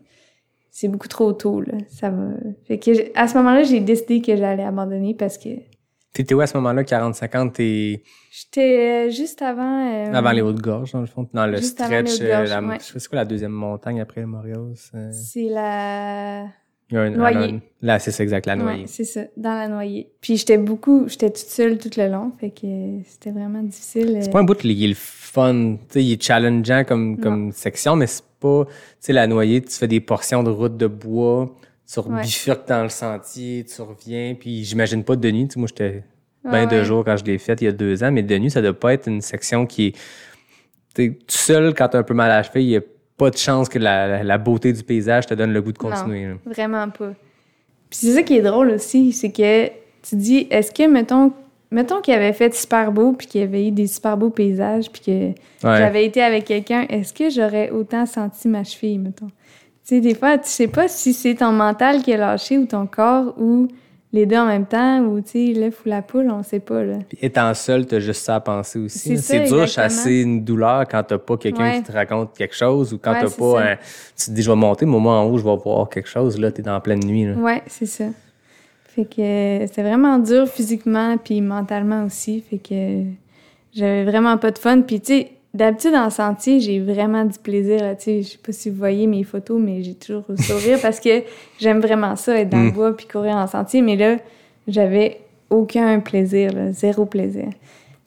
c'est 0.80 0.88
beaucoup 0.88 1.08
trop 1.08 1.32
tôt, 1.32 1.60
là. 1.60 1.74
Ça 1.88 2.10
va. 2.10 2.28
Fait 2.66 2.78
que, 2.78 2.90
à 3.18 3.26
ce 3.26 3.36
moment-là, 3.38 3.62
j'ai 3.64 3.80
décidé 3.80 4.20
que 4.20 4.36
j'allais 4.36 4.62
abandonner 4.64 5.14
parce 5.14 5.36
que 5.38 5.48
T'étais 6.12 6.34
où 6.34 6.40
à 6.40 6.46
ce 6.46 6.56
moment-là, 6.56 6.82
40-50, 6.84 7.52
t'es 7.52 8.02
j'étais 8.32 9.06
euh, 9.06 9.10
juste 9.10 9.42
avant. 9.42 9.86
euh, 9.92 10.12
avant 10.12 10.30
les 10.32 10.40
Hautes-Gorges, 10.40 10.92
dans 10.92 11.00
le 11.00 11.06
fond, 11.06 11.28
dans 11.32 11.46
le 11.46 11.58
Juste 11.58 11.80
stretch. 11.80 12.20
euh, 12.22 12.44
la- 12.46 12.62
ouais. 12.62 12.76
Je 12.80 12.84
sais 12.84 12.98
c'est 12.98 13.08
quoi 13.08 13.16
la 13.16 13.24
deuxième 13.24 13.52
montagne 13.52 14.00
après 14.00 14.20
le 14.22 14.26
Montréal? 14.26 14.72
c'est- 14.74 15.12
C'est 15.12 15.48
la. 15.48 16.46
Un- 16.90 17.10
Noyer. 17.10 17.36
un- 17.56 17.60
Là, 17.82 17.98
c'est 17.98 18.10
ça, 18.10 18.22
exact, 18.22 18.46
la. 18.46 18.56
Ouais, 18.56 18.84
c'est 18.86 19.04
ça, 19.04 19.20
dans 19.36 19.52
la 19.54 19.68
noyer. 19.68 20.10
Puis 20.22 20.38
j'étais 20.38 20.56
beaucoup, 20.56 21.06
j'étais 21.06 21.28
toute 21.28 21.36
seule 21.50 21.76
tout 21.76 21.90
le 21.98 22.08
long, 22.08 22.32
fait 22.40 22.50
que 22.50 22.66
c'était 23.06 23.30
vraiment 23.30 23.62
difficile. 23.62 24.14
euh. 24.16 24.20
C'est 24.22 24.30
pas 24.32 24.40
un 24.40 24.44
bout 24.44 24.54
qui 24.56 24.84
est 24.84 24.88
le 24.88 24.94
fun, 24.96 25.76
tu 25.76 25.78
sais, 25.90 26.02
il 26.04 26.12
est 26.14 26.22
challengeant 26.22 26.84
comme, 26.88 27.18
comme 27.20 27.52
section, 27.52 27.94
mais 27.96 28.06
c'est 28.06 28.22
pas, 28.40 28.64
tu 28.66 28.72
sais, 29.00 29.12
la 29.12 29.26
noyer, 29.26 29.60
tu 29.62 29.70
fais 29.72 29.88
des 29.88 30.00
portions 30.00 30.42
de 30.42 30.50
route 30.50 30.76
de 30.76 30.86
bois, 30.86 31.54
tu 31.92 32.00
Ouais. 32.00 32.22
bifurques 32.22 32.68
dans 32.68 32.82
le 32.82 32.88
sentier, 32.90 33.64
tu 33.64 33.80
reviens, 33.82 34.34
puis 34.38 34.64
j'imagine 34.64 35.02
pas 35.04 35.16
de 35.16 35.30
nuit, 35.30 35.48
tu 35.48 35.54
sais, 35.54 35.58
moi 35.60 35.68
j'étais 35.68 36.04
Ouais, 36.44 36.50
bien 36.52 36.66
de 36.66 36.76
ouais. 36.76 36.84
jour 36.84 37.04
quand 37.04 37.16
je 37.16 37.24
l'ai 37.24 37.38
faite 37.38 37.60
il 37.62 37.64
y 37.64 37.68
a 37.68 37.72
deux 37.72 38.02
ans, 38.04 38.12
mais 38.12 38.22
de 38.22 38.38
nuit, 38.38 38.50
ça 38.50 38.62
doit 38.62 38.72
pas 38.78 38.92
être 38.94 39.08
une 39.08 39.20
section 39.20 39.66
qui 39.66 39.86
est, 39.88 39.96
t'es 40.94 41.10
tout 41.10 41.36
seul 41.36 41.74
quand 41.74 41.88
t'as 41.88 41.98
un 41.98 42.02
peu 42.02 42.14
mal 42.14 42.30
à 42.30 42.36
la 42.38 42.42
cheville, 42.42 42.64
il 42.64 42.70
y 42.70 42.76
a 42.76 42.80
pas 43.16 43.30
de 43.30 43.36
chance 43.36 43.68
que 43.68 43.78
la, 43.78 44.22
la- 44.22 44.38
beauté 44.38 44.72
du 44.72 44.82
paysage 44.84 45.26
te 45.26 45.34
donne 45.34 45.52
le 45.52 45.60
goût 45.60 45.72
de 45.72 45.78
continuer. 45.78 46.26
là. 46.26 46.34
Vraiment 46.46 46.88
pas. 46.90 47.10
Puis 47.90 47.98
c'est 48.00 48.12
ça 48.14 48.22
qui 48.22 48.36
est 48.36 48.42
drôle 48.42 48.70
aussi, 48.70 49.12
c'est 49.12 49.32
que 49.32 49.66
tu 50.02 50.14
dis, 50.16 50.46
est-ce 50.50 50.70
que, 50.70 50.86
mettons, 50.88 51.32
mettons 51.70 52.00
qu'il 52.00 52.14
avait 52.14 52.32
fait 52.32 52.54
super 52.54 52.92
beau, 52.92 53.12
puis 53.12 53.26
qu'il 53.26 53.40
y 53.40 53.44
avait 53.44 53.68
eu 53.68 53.70
des 53.70 53.86
super 53.86 54.16
beaux 54.16 54.30
paysages, 54.30 54.90
puis 54.90 55.02
que 55.04 55.10
Ouais. 55.66 55.78
j'avais 55.78 56.04
été 56.04 56.22
avec 56.22 56.44
quelqu'un, 56.44 56.86
est-ce 56.88 57.12
que 57.12 57.30
j'aurais 57.30 57.70
autant 57.70 58.06
senti 58.06 58.48
ma 58.48 58.64
cheville, 58.64 58.98
mettons? 58.98 59.26
Tu 59.26 59.94
sais, 59.96 60.00
des 60.00 60.14
fois, 60.14 60.36
tu 60.38 60.48
sais 60.50 60.68
pas 60.68 60.86
si 60.88 61.12
c'est 61.14 61.34
ton 61.36 61.52
mental 61.52 62.02
qui 62.02 62.12
a 62.12 62.16
lâché 62.18 62.58
ou 62.58 62.66
ton 62.66 62.86
corps 62.86 63.34
ou 63.38 63.68
les 64.12 64.24
deux 64.24 64.36
en 64.36 64.46
même 64.46 64.64
temps 64.66 65.00
ou, 65.00 65.20
tu 65.20 65.52
sais, 65.52 65.52
l'œuf 65.58 65.82
ou 65.84 65.88
la 65.90 66.00
poule, 66.02 66.30
on 66.30 66.42
sait 66.42 66.60
pas, 66.60 66.82
là. 66.82 66.96
Puis 67.08 67.18
étant 67.20 67.52
seul, 67.54 67.86
t'as 67.86 67.98
juste 67.98 68.22
ça 68.24 68.36
à 68.36 68.40
penser 68.40 68.78
aussi. 68.78 69.18
C'est 69.18 69.40
dur 69.44 69.60
de 69.62 69.66
chasser 69.66 70.20
une 70.22 70.44
douleur 70.44 70.86
quand 70.88 71.02
t'as 71.02 71.18
pas 71.18 71.36
quelqu'un 71.36 71.64
Ouais. 71.64 71.76
qui 71.78 71.82
te 71.84 71.92
raconte 71.92 72.34
quelque 72.36 72.54
chose 72.54 72.92
ou 72.94 72.98
quand 72.98 73.12
Ouais, 73.12 73.20
t'as 73.24 73.30
pas 73.30 73.62
un... 73.72 73.76
Tu 74.16 74.26
te 74.26 74.30
dis, 74.30 74.42
je 74.42 74.50
vais 74.50 74.56
monter, 74.56 74.86
mais 74.86 74.96
au 74.96 75.00
moins 75.00 75.20
en 75.20 75.24
haut, 75.26 75.36
je 75.36 75.44
vais 75.44 75.56
voir 75.56 75.88
quelque 75.90 76.08
chose. 76.08 76.38
Là, 76.38 76.50
t'es 76.50 76.62
dans 76.62 76.72
la 76.72 76.80
pleine 76.80 77.00
nuit. 77.04 77.26
Là. 77.26 77.34
Ouais, 77.34 77.62
c'est 77.66 77.84
ça. 77.86 78.04
Fait 78.98 79.04
que 79.04 79.66
c'était 79.68 79.84
vraiment 79.84 80.18
dur 80.18 80.48
physiquement 80.48 81.18
puis 81.18 81.40
mentalement 81.40 82.04
aussi. 82.04 82.40
Fait 82.40 82.58
que 82.58 83.04
j'avais 83.72 84.02
vraiment 84.02 84.36
pas 84.38 84.50
de 84.50 84.58
fun. 84.58 84.80
Puis 84.80 85.00
tu 85.00 85.06
sais, 85.06 85.30
d'habitude 85.54 85.94
en 85.94 86.10
sentier, 86.10 86.58
j'ai 86.58 86.80
vraiment 86.80 87.24
du 87.24 87.38
plaisir. 87.38 87.78
Tu 87.96 88.04
sais, 88.04 88.22
je 88.22 88.28
sais 88.30 88.38
pas 88.38 88.50
si 88.50 88.70
vous 88.70 88.76
voyez 88.76 89.06
mes 89.06 89.22
photos, 89.22 89.60
mais 89.62 89.84
j'ai 89.84 89.94
toujours 89.94 90.24
le 90.28 90.36
sourire 90.36 90.80
parce 90.82 90.98
que 90.98 91.22
j'aime 91.60 91.78
vraiment 91.78 92.16
ça, 92.16 92.40
être 92.40 92.50
dans 92.50 92.60
le 92.60 92.72
bois 92.72 92.96
puis 92.96 93.06
courir 93.06 93.36
en 93.36 93.46
sentier. 93.46 93.82
Mais 93.82 93.94
là, 93.94 94.16
j'avais 94.66 95.20
aucun 95.48 96.00
plaisir, 96.00 96.52
là, 96.52 96.72
zéro 96.72 97.04
plaisir. 97.04 97.50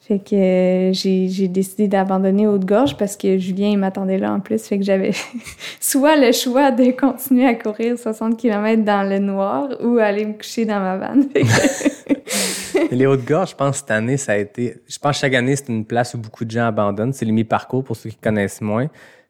Fait 0.04 0.18
que 0.18 0.34
euh, 0.34 0.92
j'ai 0.92 1.46
décidé 1.46 1.86
d'abandonner 1.86 2.48
Haute-Gorge 2.48 2.96
parce 2.96 3.16
que 3.16 3.38
Julien 3.38 3.68
il 3.68 3.78
m'attendait 3.78 4.18
là 4.18 4.32
en 4.32 4.40
plus. 4.40 4.60
Fait 4.66 4.76
que 4.76 4.84
j'avais 4.84 5.12
soit 5.80 6.16
le 6.16 6.32
choix 6.32 6.72
de 6.72 6.90
continuer 6.90 7.46
à 7.46 7.54
courir 7.54 7.96
60 7.96 8.36
km 8.36 8.82
dans 8.84 9.08
le 9.08 9.20
noir 9.20 9.68
ou 9.80 9.98
aller 9.98 10.26
me 10.26 10.32
coucher 10.32 10.64
dans 10.64 10.80
ma 10.80 10.96
vanne. 10.96 11.28
Les 12.90 13.06
Hautes-Gorges, 13.06 13.50
je 13.50 13.54
pense, 13.54 13.78
cette 13.78 13.90
année, 13.92 14.16
ça 14.16 14.32
a 14.32 14.36
été... 14.36 14.76
Je 14.86 14.98
pense 14.98 15.16
que 15.16 15.20
chaque 15.20 15.34
année, 15.34 15.54
c'est 15.54 15.68
une 15.68 15.84
place 15.84 16.14
où 16.14 16.18
beaucoup 16.18 16.44
de 16.44 16.50
gens 16.50 16.66
abandonnent. 16.66 17.12
C'est 17.12 17.24
les 17.24 17.32
mi-parcours, 17.32 17.84
pour 17.84 17.96
ceux 17.96 18.10
qui 18.10 18.16
connaissent 18.16 18.60
moins. 18.60 18.88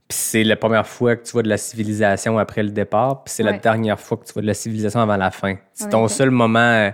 Puis 0.08 0.18
c'est 0.18 0.42
la 0.42 0.56
première 0.56 0.86
fois 0.86 1.16
que 1.16 1.24
tu 1.24 1.32
vois 1.32 1.42
de 1.42 1.48
la 1.48 1.58
civilisation 1.58 2.38
après 2.38 2.62
le 2.62 2.70
départ. 2.70 3.22
Puis 3.22 3.34
c'est 3.34 3.42
la 3.42 3.52
dernière 3.52 4.00
fois 4.00 4.16
que 4.16 4.24
tu 4.24 4.32
vois 4.32 4.42
de 4.42 4.46
la 4.46 4.54
civilisation 4.54 5.00
avant 5.00 5.16
la 5.16 5.30
fin. 5.30 5.56
C'est 5.74 5.90
ton 5.90 6.08
seul 6.08 6.30
moment 6.30 6.58
euh, 6.58 6.90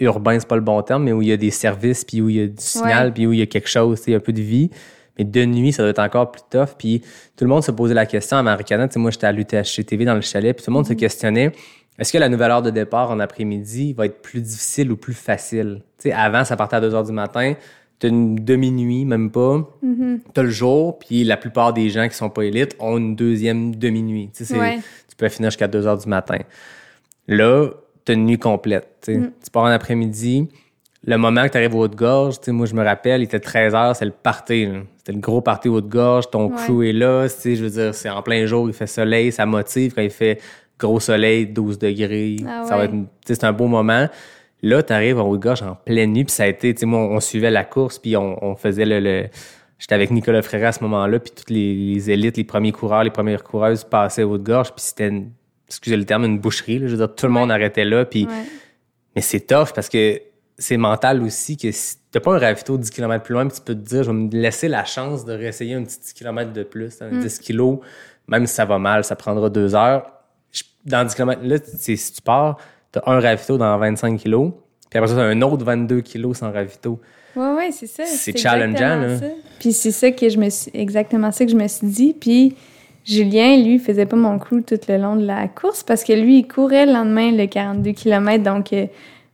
urbain, 0.00 0.38
c'est 0.38 0.48
pas 0.48 0.56
le 0.56 0.62
bon 0.62 0.80
terme, 0.82 1.04
mais 1.04 1.12
où 1.12 1.22
il 1.22 1.28
y 1.28 1.32
a 1.32 1.36
des 1.36 1.50
services, 1.50 2.04
puis 2.04 2.20
où 2.20 2.28
il 2.28 2.36
y 2.36 2.40
a 2.42 2.46
du 2.46 2.54
signal, 2.58 3.06
Ouais. 3.08 3.12
puis 3.12 3.26
où 3.26 3.32
il 3.32 3.38
y 3.38 3.42
a 3.42 3.46
quelque 3.46 3.68
chose, 3.68 3.98
tu 4.00 4.04
sais, 4.10 4.14
un 4.14 4.20
peu 4.20 4.32
de 4.32 4.40
vie. 4.42 4.70
Mais 5.18 5.24
de 5.24 5.44
nuit, 5.44 5.72
ça 5.72 5.82
doit 5.84 5.90
être 5.90 6.00
encore 6.00 6.32
plus 6.32 6.42
tough. 6.50 6.70
Puis 6.76 7.00
tout 7.36 7.44
le 7.44 7.48
monde 7.48 7.62
se 7.62 7.70
posait 7.70 7.94
la 7.94 8.04
question 8.06 8.36
à 8.36 8.42
Maricana. 8.42 8.88
Tu 8.88 8.94
sais, 8.94 8.98
moi, 8.98 9.10
j'étais 9.12 9.26
à 9.28 9.32
l'UTHC 9.32 9.84
TV 9.84 10.04
dans 10.04 10.14
le 10.16 10.20
chalet, 10.22 10.54
puis 10.56 10.64
tout 10.64 10.70
le 10.70 10.74
monde 10.74 10.86
se 10.86 10.92
questionnait 10.94 11.52
est-ce 11.96 12.12
que 12.12 12.18
la 12.18 12.28
nouvelle 12.28 12.50
heure 12.50 12.62
de 12.62 12.70
départ 12.70 13.12
en 13.12 13.20
après-midi 13.20 13.92
va 13.92 14.06
être 14.06 14.20
plus 14.20 14.40
difficile 14.40 14.90
ou 14.90 14.96
plus 14.96 15.14
facile? 15.14 15.82
Tu 15.98 16.08
sais, 16.08 16.12
avant, 16.12 16.44
ça 16.44 16.56
partait 16.56 16.74
à 16.74 16.80
2 16.80 16.92
heures 16.92 17.04
du 17.04 17.12
matin. 17.12 17.54
T'as 18.00 18.08
une 18.08 18.34
demi-nuit, 18.34 19.04
même 19.04 19.30
pas. 19.30 19.64
T'as 20.34 20.42
le 20.42 20.50
jour, 20.50 20.98
puis 20.98 21.22
la 21.22 21.36
plupart 21.36 21.72
des 21.72 21.90
gens 21.90 22.08
qui 22.08 22.16
sont 22.16 22.30
pas 22.30 22.42
élites 22.46 22.74
ont 22.80 22.98
une 22.98 23.14
deuxième 23.14 23.76
demi-nuit. 23.76 24.30
Tu 24.34 24.38
sais, 24.44 24.54
c'est- 24.54 24.58
Ouais. 24.58 24.78
tu 25.08 25.14
peux 25.16 25.28
finir 25.28 25.50
jusqu'à 25.50 25.68
2 25.68 25.86
heures 25.86 25.96
du 25.96 26.08
matin. 26.08 26.38
Là, 27.28 27.68
t'as 28.04 28.14
une 28.14 28.26
nuit 28.26 28.38
complète. 28.38 28.88
tu 29.02 29.14
sais. 29.14 29.20
Tu 29.44 29.50
pars 29.50 29.64
en 29.64 29.66
après-midi. 29.66 30.48
Le 31.06 31.16
moment 31.18 31.44
que 31.44 31.48
tu 31.50 31.58
arrives 31.58 31.74
au 31.74 31.80
Haute-Gorge, 31.84 32.36
moi, 32.48 32.64
je 32.64 32.74
me 32.74 32.82
rappelle, 32.82 33.20
il 33.20 33.24
était 33.24 33.38
13 33.40 33.74
heures, 33.74 33.94
c'est 33.94 34.06
le 34.06 34.10
party. 34.10 34.66
là. 34.66 34.78
C'était 34.96 35.12
le 35.12 35.18
gros 35.18 35.42
party 35.42 35.68
au 35.68 35.74
Haute-Gorge. 35.76 36.30
Ton 36.30 36.46
Ouais. 36.50 36.56
crew 36.56 36.82
est 36.84 36.92
là. 36.94 37.26
Je 37.28 37.62
veux 37.62 37.68
dire, 37.70 37.94
c'est 37.94 38.08
en 38.08 38.22
plein 38.22 38.46
jour, 38.46 38.68
il 38.68 38.72
fait 38.72 38.86
soleil, 38.86 39.30
ça 39.30 39.44
motive. 39.44 39.92
Quand 39.94 40.00
il 40.02 40.08
fait 40.10 40.40
gros 40.78 41.00
soleil, 41.00 41.46
12 41.46 41.78
degrés, 41.78 42.36
Ah 42.48 42.64
ça 42.66 42.76
va 42.78 42.84
être 42.84 42.94
c'est 43.26 43.44
un 43.44 43.52
beau 43.52 43.66
moment. 43.66 44.08
Là, 44.62 44.82
tu 44.82 44.94
arrives 44.94 45.18
en 45.20 45.28
Haute-Gorge 45.28 45.62
en 45.62 45.74
pleine 45.74 46.12
nuit, 46.14 46.24
puis 46.24 46.32
ça 46.32 46.44
a 46.44 46.46
été, 46.46 46.72
tu 46.72 46.80
sais, 46.80 46.86
moi, 46.86 47.00
on, 47.00 47.16
on 47.16 47.20
suivait 47.20 47.50
la 47.50 47.64
course, 47.64 47.98
puis 47.98 48.16
on, 48.16 48.42
on 48.42 48.56
faisait 48.56 48.86
le... 48.86 48.98
le- 49.00 49.26
J'étais 49.78 49.96
avec 49.96 50.10
Nicolas 50.10 50.40
Frère 50.40 50.68
à 50.68 50.72
ce 50.72 50.82
moment-là, 50.84 51.18
puis 51.18 51.32
toutes 51.36 51.50
les, 51.50 51.74
les 51.74 52.10
élites, 52.10 52.38
les 52.38 52.44
premiers 52.44 52.72
coureurs, 52.72 53.04
les 53.04 53.10
premières 53.10 53.44
coureuses 53.44 53.84
passaient 53.84 54.22
au 54.22 54.30
Haute-Gorge, 54.34 54.68
puis 54.68 54.76
c'était, 54.82 55.08
une- 55.08 55.30
excusez 55.74 55.96
le 55.96 56.04
terme, 56.04 56.24
une 56.24 56.38
boucherie. 56.38 56.78
là. 56.78 56.86
Je 56.86 56.92
veux 56.96 57.06
dire, 57.06 57.14
tout 57.14 57.26
le 57.26 57.32
monde 57.32 57.50
arrêtait 57.50 57.84
là, 57.84 58.04
puis... 58.04 58.26
Ouais. 58.26 58.32
Mais 59.16 59.22
c'est 59.22 59.40
tough 59.40 59.68
parce 59.74 59.88
que 59.88 60.20
c'est 60.58 60.76
mental 60.76 61.22
aussi 61.22 61.56
que 61.56 61.70
si 61.70 61.96
t'as 62.10 62.18
pas 62.20 62.34
un 62.34 62.38
ravito 62.38 62.76
10 62.76 62.90
km 62.90 63.22
plus 63.22 63.32
loin, 63.32 63.46
tu 63.46 63.60
peux 63.60 63.74
te 63.74 63.78
dire, 63.88 64.02
je 64.02 64.10
vais 64.10 64.16
me 64.16 64.28
laisser 64.30 64.66
la 64.66 64.84
chance 64.84 65.24
de 65.24 65.32
réessayer 65.32 65.74
un 65.74 65.84
petit 65.84 66.00
10 66.00 66.12
km 66.14 66.52
de 66.52 66.62
plus, 66.64 67.00
Mm. 67.00 67.04
hein, 67.04 67.20
10 67.20 67.38
kilos, 67.38 67.78
même 68.26 68.46
si 68.46 68.54
ça 68.54 68.64
va 68.64 68.78
mal, 68.78 69.04
ça 69.04 69.14
prendra 69.16 69.50
deux 69.50 69.74
heures. 69.76 70.10
Dans 70.84 71.04
10 71.06 71.14
km, 71.14 71.40
là, 71.44 71.56
si 71.64 71.96
tu 72.12 72.22
pars, 72.22 72.56
t'as 72.92 73.02
un 73.06 73.20
ravito 73.20 73.56
dans 73.56 73.76
25 73.78 74.18
kilos, 74.18 74.52
puis 74.90 74.98
après 74.98 75.08
ça, 75.08 75.14
t'as 75.16 75.22
un 75.24 75.42
autre 75.42 75.64
22 75.64 76.00
kilos 76.00 76.38
sans 76.38 76.50
ravito. 76.52 77.00
Ouais, 77.36 77.52
ouais, 77.54 77.70
c'est 77.72 77.86
ça. 77.86 78.04
C'est 78.06 78.36
challengeant, 78.36 79.00
là. 79.00 79.16
Puis 79.60 79.72
c'est 79.72 79.90
ça 79.92 80.10
que 80.10 80.28
je 80.28 80.38
me 80.38 80.50
suis, 80.50 80.70
exactement 80.74 81.30
ça 81.32 81.44
que 81.44 81.50
je 81.50 81.56
me 81.56 81.66
suis 81.68 81.86
dit. 81.86 82.16
Puis 82.20 82.56
Julien, 83.04 83.56
lui, 83.62 83.78
faisait 83.78 84.06
pas 84.06 84.16
mon 84.16 84.38
crew 84.38 84.60
tout 84.66 84.78
le 84.88 84.96
long 84.98 85.16
de 85.16 85.26
la 85.26 85.46
course 85.48 85.82
parce 85.82 86.04
que 86.04 86.12
lui, 86.12 86.38
il 86.38 86.48
courait 86.48 86.86
le 86.86 86.92
lendemain 86.92 87.30
le 87.32 87.46
42 87.46 87.92
km. 87.92 88.42
Donc, 88.42 88.72
euh, 88.72 88.86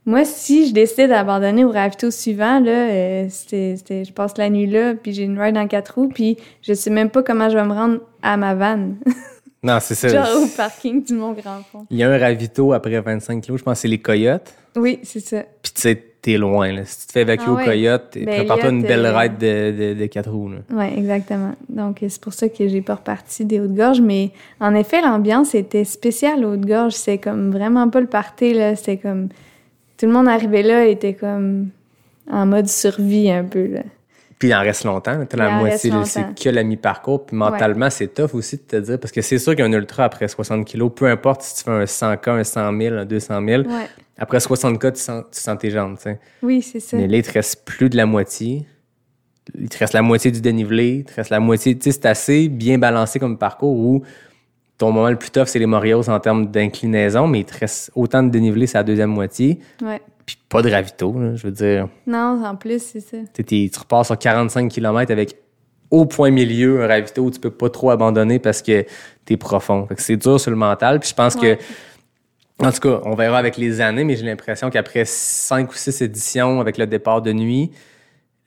moi, 0.07 0.25
si 0.25 0.69
je 0.69 0.73
décidais 0.75 1.07
d'abandonner 1.09 1.65
au 1.65 1.71
ravito 1.71 2.11
suivant, 2.11 2.59
là, 2.59 2.71
euh, 2.71 3.27
c'était, 3.29 3.75
c'était- 3.77 4.05
je 4.05 4.13
passe 4.13 4.37
la 4.39 4.51
nuit 4.51 4.67
là, 4.67 4.95
puis 4.95 5.13
j'ai 5.13 5.23
une 5.25 5.39
ride 5.41 5.57
en 5.57 5.69
quatre 5.69 5.95
roues, 5.95 6.09
puis 6.09 6.37
je 6.63 6.73
sais 6.73 6.91
même 6.91 7.11
pas 7.11 7.23
comment 7.23 7.49
je 7.49 7.57
vais 7.57 7.65
me 7.65 7.73
rendre 7.73 7.99
à 8.23 8.37
ma 8.37 8.55
vanne. 8.55 8.97
Non, 9.63 9.77
c'est 9.79 9.95
ça. 9.95 10.09
Genre 10.09 10.43
au 10.43 10.47
parking 10.57 11.05
du 11.05 11.13
Mont-Grand-Fond. 11.13 11.85
Il 11.91 11.99
y 11.99 12.03
a 12.03 12.11
un 12.11 12.17
ravito 12.17 12.73
après 12.73 12.99
25 12.99 13.43
kilos, 13.43 13.59
je 13.61 13.63
pense 13.65 13.75
que 13.75 13.81
c'est 13.83 13.89
les 13.89 13.99
coyotes. 13.99 14.55
Oui, 14.75 15.01
c'est 15.03 15.21
ça. 15.21 15.43
Puis 15.63 15.73
tu 15.75 15.83
sais, 15.83 16.03
t'es 16.23 16.37
loin. 16.37 16.73
Là. 16.73 16.85
Si 16.85 17.01
tu 17.01 17.07
te 17.07 17.13
fais 17.13 17.23
évacuer 17.23 17.45
Ah 17.49 17.53
aux 17.53 17.57
ouais. 17.57 17.65
coyotes, 17.65 18.13
Ben, 18.15 18.27
prépare-toi 18.27 18.71
une 18.71 18.83
belle 18.83 19.07
euh, 19.07 19.17
ride 19.19 19.39
de, 19.39 19.95
de, 19.95 20.01
de 20.01 20.07
quatre 20.07 20.31
roues. 20.31 20.51
Là. 20.51 20.59
Oui, 20.71 20.85
exactement. 20.99 21.55
Donc, 21.69 21.99
c'est 22.07 22.21
pour 22.21 22.33
ça 22.33 22.49
que 22.49 22.69
j'ai 22.69 22.83
pas 22.83 22.97
reparti 22.97 23.45
des 23.45 23.61
Hautes-Gorges. 23.61 24.01
Mais 24.01 24.31
en 24.61 24.75
effet, 24.75 25.01
l'ambiance 25.01 25.55
était 25.55 25.85
spéciale 25.85 26.45
aux 26.45 26.53
Hautes-Gorges. 26.55 26.93
C'était 26.93 27.19
comme 27.19 27.51
vraiment 27.51 27.89
pas 27.89 28.01
le 28.01 28.07
party, 28.07 28.55
là. 28.55 28.77
C'était 28.77 28.99
comme. 28.99 29.29
Tout 29.99 30.07
le 30.07 30.13
monde 30.13 30.29
arrivait 30.29 30.63
là 30.63 30.87
et 30.87 30.93
était 30.93 31.15
comme 31.15 31.69
en 32.31 32.47
mode 32.47 32.69
survie 32.69 33.31
un 33.31 33.45
peu, 33.45 33.67
là. 33.67 33.81
Puis 34.41 34.49
il 34.49 34.55
en 34.55 34.61
reste 34.63 34.85
longtemps. 34.85 35.25
T'as 35.29 35.37
la 35.37 35.51
moitié, 35.51 35.93
c'est 36.07 36.35
que 36.35 36.49
la 36.49 36.65
mi-parcours. 36.65 37.27
Puis 37.27 37.37
mentalement, 37.37 37.91
c'est 37.91 38.09
tough 38.13 38.31
aussi 38.35 38.57
de 38.57 38.63
te 38.63 38.77
dire. 38.77 38.99
Parce 38.99 39.13
que 39.13 39.21
c'est 39.21 39.39
sûr 39.39 39.55
qu'un 39.55 39.71
ultra 39.71 40.05
après 40.05 40.27
60 40.29 40.65
kilos, 40.65 40.91
peu 40.97 41.07
importe 41.07 41.43
si 41.43 41.57
tu 41.57 41.65
fais 41.65 41.71
un 41.71 41.85
100K, 41.85 42.31
un 42.31 42.43
100 42.45 42.79
000, 42.81 42.97
un 42.97 43.05
200 43.05 43.47
000, 43.47 43.63
Ouais. 43.65 43.87
après 44.17 44.39
60K, 44.39 44.93
tu 44.95 45.01
sens, 45.01 45.25
tu 45.31 45.39
sens 45.39 45.59
tes 45.59 45.71
jambes. 45.71 45.97
tu 45.99 46.05
sais. 46.05 46.19
Oui, 46.43 46.63
c'est 46.63 46.81
ça. 46.81 46.97
Mais 46.97 47.07
là, 47.07 47.19
il 47.19 47.23
te 47.23 47.33
reste 47.33 47.65
plus 47.67 47.91
de 47.91 47.99
la 47.99 48.07
moitié. 48.07 48.67
Il 49.59 49.69
te 49.69 49.77
reste 49.79 49.93
la 49.93 50.01
moitié 50.03 50.31
du 50.31 50.41
dénivelé. 50.41 50.89
Il 51.01 51.05
te 51.05 51.15
reste 51.15 51.29
la 51.31 51.41
moitié. 51.41 51.77
Tu 51.77 51.85
sais, 51.85 51.93
c'est 52.01 52.07
assez 52.07 52.49
bien 52.49 52.79
balancé 52.79 53.19
comme 53.19 53.37
parcours 53.37 53.77
où 53.77 54.03
ton 54.81 54.93
moment 54.93 55.11
le 55.11 55.17
plus 55.17 55.31
tough, 55.31 55.45
c'est 55.47 55.59
les 55.59 55.67
Morios 55.67 56.09
en 56.09 56.19
termes 56.21 56.47
d'inclinaison, 56.51 57.27
mais 57.27 57.41
il 57.41 57.45
te 57.45 57.59
reste 57.59 57.91
autant 57.95 58.23
de 58.23 58.31
dénivelé, 58.31 58.67
c'est 58.67 58.79
la 58.79 58.83
deuxième 58.85 59.11
moitié. 59.11 59.59
Ouais. 59.83 60.01
Puis 60.25 60.39
pas 60.49 60.63
de 60.63 60.71
ravito, 60.71 61.13
là, 61.19 61.35
je 61.37 61.47
veux 61.47 61.53
dire. 61.53 61.89
Non, 62.07 62.43
en 62.45 62.57
plus, 62.57 62.83
c'est 62.83 63.01
ça. 63.01 63.17
Tu 63.19 63.25
sais, 63.37 63.43
t'es- 63.45 63.71
tu 63.73 63.79
repars 63.79 64.07
sur 64.07 64.17
45 64.19 64.71
km 64.71 65.13
avec 65.13 65.37
au 65.91 66.07
point 66.07 66.31
milieu 66.31 66.83
un 66.83 66.87
ravito 66.87 67.23
où 67.23 67.31
tu 67.31 67.41
peux 67.41 67.51
pas 67.51 67.69
trop 67.69 67.91
abandonner 67.91 68.39
parce 68.39 68.63
que 68.63 68.87
t'es 69.25 69.37
profond. 69.37 69.87
Fait 69.87 69.97
que 69.97 70.03
c'est 70.03 70.17
dur 70.17 70.41
sur 70.41 70.51
le 70.51 70.57
mental. 70.57 70.99
Puis 71.01 71.11
je 71.11 71.15
pense 71.15 71.35
Ouais. 71.35 71.59
que, 71.59 72.65
en 72.65 72.73
tout 72.73 72.81
cas, 72.81 73.01
on 73.05 73.15
verra 73.15 73.39
avec 73.39 73.57
les 73.57 73.81
années, 73.81 74.05
mais 74.05 74.17
j'ai 74.17 74.25
l'impression 74.25 74.71
qu'après 74.71 75.05
cinq 75.05 75.71
ou 75.73 75.75
six 75.75 76.01
éditions 76.01 76.61
avec 76.61 76.79
le 76.79 76.87
départ 76.87 77.21
de 77.23 77.33
nuit, 77.33 77.71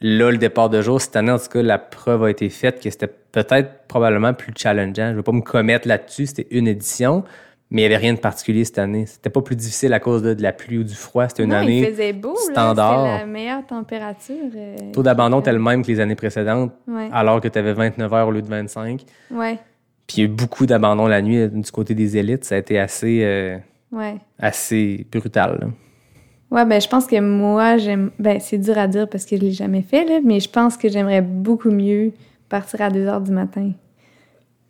là, 0.04 0.30
le 0.30 0.38
départ 0.38 0.70
de 0.70 0.82
jour, 0.82 1.02
cette 1.02 1.16
année, 1.16 1.32
en 1.32 1.40
tout 1.40 1.48
cas, 1.48 1.64
la 1.64 1.80
preuve 1.80 2.24
a 2.26 2.30
été 2.30 2.50
faite 2.50 2.80
que 2.84 2.90
c'était 2.92 3.08
peut-être 3.08 3.88
probablement 3.88 4.34
plus 4.36 4.54
challengeant. 4.56 5.10
Je 5.12 5.16
veux 5.16 5.24
pas 5.24 5.32
me 5.32 5.42
commettre 5.42 5.88
là-dessus, 5.88 6.28
c'était 6.28 6.48
une 6.52 6.68
édition. 6.68 7.24
Mais 7.72 7.82
il 7.82 7.88
n'y 7.88 7.96
avait 7.96 7.98
rien 8.04 8.14
de 8.14 8.20
particulier 8.20 8.66
cette 8.66 8.78
année. 8.78 9.08
C'était 9.08 9.32
pas 9.32 9.42
plus 9.42 9.56
difficile 9.56 9.94
à 9.94 10.00
cause 10.00 10.22
de, 10.22 10.36
de 10.36 10.44
la 10.44 10.52
pluie 10.52 10.78
ou 10.78 10.84
du 10.84 10.94
froid. 10.94 11.28
C'était 11.28 11.42
une 11.44 11.50
non, 11.50 11.56
année. 11.56 11.80
il 11.80 11.86
faisait 11.88 12.14
beau, 12.14 12.36
standard. 12.36 13.04
C'était 13.06 13.20
la 13.22 13.26
meilleure 13.26 13.66
température. 13.66 14.36
euh, 14.56 14.76
Le 14.80 14.92
taux 14.92 15.02
d'abandon 15.02 15.40
était 15.40 15.54
le 15.54 15.58
même 15.58 15.82
que 15.82 15.88
les 15.88 16.00
années 16.00 16.14
précédentes, 16.14 16.72
Ouais. 16.88 17.10
alors 17.12 17.42
que 17.42 17.48
tu 17.48 17.58
avais 17.58 17.74
29 17.74 18.14
heures 18.14 18.28
au 18.28 18.32
lieu 18.32 18.44
de 18.44 18.48
25. 18.48 19.02
Ouais, 19.32 19.58
Puis 20.06 20.18
il 20.18 20.20
y 20.20 20.22
a 20.22 20.26
eu 20.26 20.28
beaucoup 20.32 20.68
d'abandon 20.68 21.08
la 21.08 21.24
nuit 21.24 21.40
euh, 21.40 21.48
du 21.48 21.72
côté 21.72 21.96
des 21.96 22.16
élites. 22.16 22.44
Ça 22.46 22.54
a 22.56 22.58
été 22.60 22.78
assez, 22.78 23.22
euh, 23.24 23.58
ouais. 23.92 24.18
assez 24.38 25.08
brutal. 25.12 25.58
là. 25.62 25.68
Ouais, 26.54 26.66
ben 26.66 26.80
je 26.80 26.88
pense 26.88 27.08
que 27.08 27.20
moi, 27.20 27.78
j'aime. 27.78 28.12
Ben 28.20 28.40
c'est 28.40 28.60
dur 28.60 28.78
à 28.78 28.88
dire 28.88 29.10
parce 29.10 29.26
que 29.26 29.36
je 29.36 29.42
l'ai 29.42 29.52
jamais 29.52 29.82
fait, 29.82 30.06
là, 30.06 30.20
mais 30.24 30.40
je 30.40 30.48
pense 30.50 30.78
que 30.78 30.88
j'aimerais 30.88 31.22
beaucoup 31.24 31.72
mieux 31.72 32.12
partir 32.48 32.82
à 32.82 32.92
2 32.92 33.08
heures 33.08 33.22
du 33.22 33.32
matin. 33.32 33.72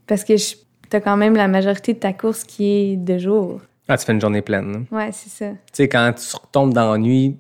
Parce 0.08 0.24
que 0.24 0.38
je... 0.38 0.56
t'as 0.90 1.02
quand 1.02 1.18
même 1.18 1.36
la 1.36 1.50
majorité 1.50 1.94
de 1.94 2.00
ta 2.00 2.14
course 2.14 2.46
qui 2.46 2.72
est 2.72 2.96
de 2.96 3.18
jour. 3.18 3.60
Ah, 3.90 3.98
tu 3.98 4.06
fais 4.06 4.14
une 4.14 4.22
journée 4.22 4.42
pleine. 4.42 4.72
là. 4.72 4.98
Ouais, 4.98 5.10
c'est 5.12 5.30
ça. 5.30 5.52
Tu 5.52 5.58
sais, 5.74 5.90
quand 5.90 6.14
tu 6.14 6.36
retombes 6.38 6.74
dans 6.74 6.94
la 6.94 6.98
nuit, 6.98 7.36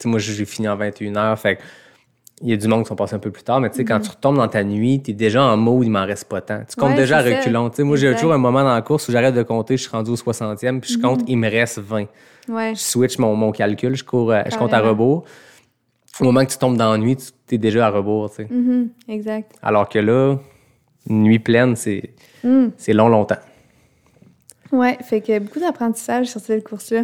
tu 0.00 0.02
sais, 0.02 0.08
moi, 0.08 0.18
j'ai 0.18 0.44
fini 0.44 0.66
en 0.66 0.76
21h, 0.76 1.36
fait 1.36 1.56
que 1.56 1.62
il 2.42 2.50
y 2.50 2.52
a 2.52 2.56
du 2.56 2.66
monde 2.68 2.82
qui 2.82 2.88
sont 2.88 2.96
passés 2.96 3.14
un 3.14 3.18
peu 3.20 3.30
plus 3.30 3.44
tard, 3.44 3.60
mais 3.60 3.70
tu 3.70 3.76
sais, 3.76 3.84
quand 3.84 3.98
tu 4.00 4.10
retombes 4.10 4.36
dans 4.36 4.48
ta 4.48 4.62
nuit, 4.62 5.00
tu 5.02 5.12
es 5.12 5.14
déjà 5.14 5.42
en 5.44 5.56
mode, 5.56 5.84
il 5.84 5.90
m'en 5.90 6.04
reste 6.04 6.28
pas 6.28 6.40
tant. 6.42 6.60
Tu 6.68 6.76
comptes 6.76 6.90
Ouais, 6.90 6.96
déjà 6.96 7.18
à 7.18 7.22
reculons. 7.22 7.70
Tu 7.70 7.76
sais, 7.76 7.82
moi, 7.84 7.96
j'ai 7.96 8.12
toujours 8.14 8.32
un 8.34 8.38
moment 8.38 8.62
dans 8.62 8.74
la 8.74 8.82
course 8.82 9.08
où 9.08 9.12
j'arrête 9.12 9.34
de 9.34 9.42
compter, 9.42 9.76
je 9.76 9.82
suis 9.82 9.90
rendu 9.90 10.10
au 10.10 10.16
60e, 10.16 10.80
puis 10.80 10.92
je 10.92 10.98
compte, 10.98 11.22
il 11.28 11.38
me 11.38 11.48
reste 11.48 11.78
20. 11.78 12.06
Ouais. 12.48 12.74
Je 12.74 12.80
switch 12.80 13.18
mon, 13.18 13.34
mon 13.34 13.52
calcul, 13.52 13.94
je, 13.96 14.04
cours, 14.04 14.32
à- 14.32 14.48
je 14.48 14.56
compte 14.56 14.72
à 14.72 14.80
rebours. 14.80 15.24
Au 16.20 16.24
moment 16.24 16.44
que 16.44 16.50
tu 16.52 16.58
tombes 16.58 16.76
dans 16.76 16.92
la 16.92 16.98
nuit, 16.98 17.16
tu 17.16 17.54
es 17.54 17.58
déjà 17.58 17.86
à 17.88 17.90
rebours, 17.90 18.30
tu 18.30 18.36
sais. 18.36 18.48
Mhm, 18.50 18.88
exact. 19.08 19.52
Alors 19.62 19.88
que 19.88 19.98
là, 19.98 20.36
une 21.08 21.22
nuit 21.24 21.38
pleine, 21.38 21.76
c'est 21.76 22.14
Mm. 22.44 22.68
c'est 22.76 22.92
long, 22.92 23.08
longtemps. 23.08 23.36
Ouais, 24.72 24.96
fait 25.02 25.20
que 25.20 25.38
beaucoup 25.38 25.60
d'apprentissage 25.60 26.26
sur 26.26 26.40
cette 26.40 26.66
course-là. 26.68 27.02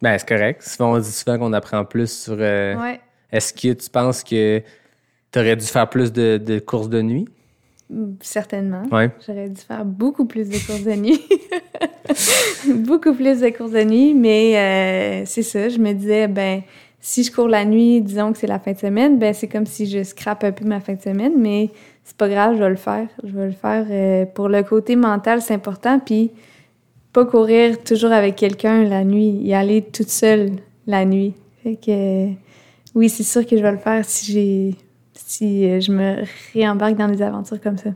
Ben, 0.00 0.18
c'est 0.18 0.28
correct. 0.28 0.62
Souvent, 0.62 0.94
on 0.94 0.98
dit 0.98 1.10
souvent 1.10 1.38
qu'on 1.38 1.52
apprend 1.52 1.84
plus 1.84 2.10
sur. 2.24 2.36
euh, 2.38 2.76
Ouais. 2.76 3.00
Est-ce 3.30 3.52
que 3.54 3.72
tu 3.72 3.88
penses 3.90 4.22
que 4.22 4.60
tu 5.30 5.38
aurais 5.38 5.56
dû 5.56 5.64
faire 5.64 5.88
plus 5.88 6.12
de, 6.12 6.36
de 6.38 6.58
courses 6.58 6.88
de 6.88 7.00
nuit? 7.02 7.28
Certainement. 8.20 8.82
Ouais. 8.90 9.10
J'aurais 9.26 9.48
dû 9.48 9.60
faire 9.60 9.84
beaucoup 9.84 10.24
plus 10.24 10.48
de 10.48 10.56
courses 10.66 10.84
de 10.84 10.94
nuit. 10.94 11.20
beaucoup 12.74 13.14
plus 13.14 13.40
de 13.40 13.50
courses 13.50 13.72
de 13.72 13.84
nuit, 13.84 14.14
mais 14.14 14.56
euh, 14.56 15.22
c'est 15.26 15.42
ça. 15.42 15.68
Je 15.68 15.78
me 15.78 15.92
disais, 15.92 16.28
ben, 16.28 16.62
si 17.00 17.24
je 17.24 17.32
cours 17.32 17.48
la 17.48 17.64
nuit, 17.64 18.00
disons 18.00 18.32
que 18.32 18.38
c'est 18.38 18.46
la 18.46 18.58
fin 18.58 18.72
de 18.72 18.78
semaine, 18.78 19.18
ben, 19.18 19.34
c'est 19.34 19.48
comme 19.48 19.66
si 19.66 19.86
je 19.86 20.02
scrape 20.02 20.44
un 20.44 20.52
peu 20.52 20.64
ma 20.64 20.80
fin 20.80 20.94
de 20.94 21.00
semaine, 21.00 21.34
mais 21.36 21.70
c'est 22.04 22.16
pas 22.16 22.28
grave, 22.28 22.56
je 22.56 22.62
vais 22.62 22.70
le 22.70 22.76
faire. 22.76 23.08
Je 23.22 23.32
vais 23.32 23.46
le 23.46 23.52
faire. 23.52 23.86
euh, 23.90 24.24
pour 24.26 24.48
le 24.48 24.62
côté 24.62 24.96
mental, 24.96 25.42
c'est 25.42 25.54
important. 25.54 25.98
Puis, 25.98 26.30
pas 27.12 27.26
courir 27.26 27.82
toujours 27.82 28.12
avec 28.12 28.36
quelqu'un 28.36 28.84
la 28.84 29.04
nuit, 29.04 29.38
y 29.42 29.52
aller 29.52 29.82
toute 29.82 30.08
seule 30.08 30.52
la 30.86 31.04
nuit. 31.04 31.34
Fait 31.62 31.76
que, 31.76 31.90
euh, 31.90 32.32
oui, 32.94 33.08
c'est 33.08 33.22
sûr 33.22 33.46
que 33.46 33.56
je 33.56 33.62
vais 33.62 33.72
le 33.72 33.78
faire 33.78 34.04
si 34.04 34.32
j'ai. 34.32 34.76
Si 35.26 35.68
euh, 35.68 35.80
je 35.80 35.92
me 35.92 36.22
réembarque 36.54 36.96
dans 36.96 37.08
des 37.08 37.22
aventures 37.22 37.60
comme 37.60 37.78
ça. 37.78 37.90